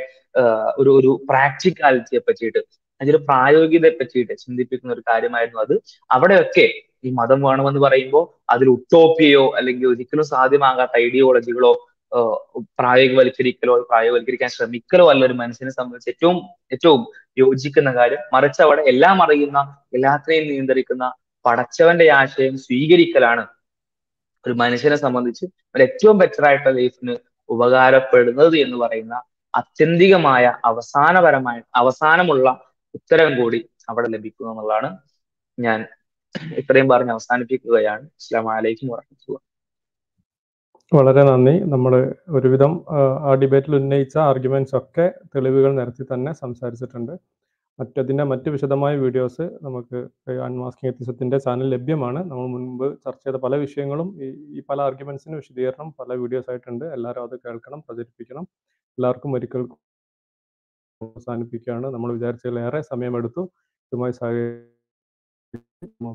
[0.78, 2.60] ഒരു ഒരു പ്രാക്ടിക്കാലിറ്റിയെ പറ്റിയിട്ട്
[3.00, 5.74] അതിന്റെ പ്രായോഗികതയെ പറ്റിയിട്ട് ചിന്തിപ്പിക്കുന്ന ഒരു കാര്യമായിരുന്നു അത്.
[6.10, 6.66] അവിടെയൊക്കെ
[7.04, 8.24] ഈ മതം വേണമെന്ന് പറയുമ്പോൾ
[8.54, 11.72] അതിൽ ഉട്ടോപ്പിയോ അല്ലെങ്കിൽ ഒരിക്കലും സാധ്യമാകാത്ത ഐഡിയോളജികളോ
[12.78, 16.36] പ്രായോഗികവൽക്കരിക്കലോ പ്രായോഗികവൽക്കരിക്കാൻ ശ്രമിക്കലോ അല്ല ഒരു മനുഷ്യനെ സംബന്ധിച്ച് ഏറ്റവും
[16.72, 17.00] ഏറ്റവും
[17.36, 18.22] യോജിക്കുന്ന കാര്യം.
[18.34, 19.58] മറിച്ച് അവിടെ എല്ലാം അറിയുന്ന
[19.96, 21.04] എല്ലാത്തിനെയും നിയന്ത്രിക്കുന്ന
[21.44, 23.44] പടച്ചവന്റെ ആശയം സ്വീകരിക്കലാണ്
[24.48, 25.44] ഒരു മനുഷ്യനെ സംബന്ധിച്ച്
[25.74, 27.16] ഒരു ഏറ്റവും ബെറ്റർ ആയിട്ടുള്ള ലൈഫിന്
[27.48, 29.14] ഉപകാരപ്പെടുന്നത് എന്ന് പറയുന്ന
[29.54, 32.48] അത്യന്തികമായ അവസാനപരമായ അവസാനമുള്ള
[32.98, 33.60] ഉത്തരം കൂടി
[33.90, 34.90] അവിടെ ലഭിക്കുന്നു എന്നുള്ളതാണ്
[35.58, 35.78] ഞാൻ
[36.60, 38.04] ഇത്രയും പറഞ്ഞ് അവസാനിപ്പിക്കുകയാണ്.
[38.20, 38.90] അസ്സാം അലൈക്കും
[40.92, 41.54] വളരെ നന്ദി.
[41.72, 41.92] നമ്മൾ
[42.36, 42.72] ഒരുവിധം
[43.28, 47.14] ആ ഡിബേറ്റിൽ ഉന്നയിച്ച ആർഗ്യുമെന്റ്സ് ഒക്കെ തെളിവുകൾ നിരത്തി തന്നെ സംസാരിച്ചിട്ടുണ്ട്.
[47.78, 49.98] മറ്റതിന്റെ മറ്റ് വിശദമായ വീഡിയോസ് നമുക്ക്
[50.46, 52.20] അൺമാസ്കിംഗ് എത്തിസത്തിന്റെ ചാനൽ ലഭ്യമാണ്.
[52.30, 56.84] നമ്മൾ മുൻപ് ചർച്ച ചെയ്ത പല വിഷയങ്ങളും ഈ ഈ പല ആർഗ്യുമെൻസിന് വിശദീകരണം പല വീഡിയോസ് ആയിട്ടുണ്ട്.
[56.96, 58.46] എല്ലാവരും അത് കേൾക്കണം പ്രചരിപ്പിക്കണം.
[58.98, 59.64] എല്ലാവർക്കും ഒരിക്കൽ
[61.00, 61.88] അവസാനിപ്പിക്കുകയാണ്.
[61.96, 63.42] നമ്മൾ വിചാരിച്ചതിലേറെ സമയമെടുത്തു.
[63.92, 66.08] ഇതുമായി സഹകരിക്കും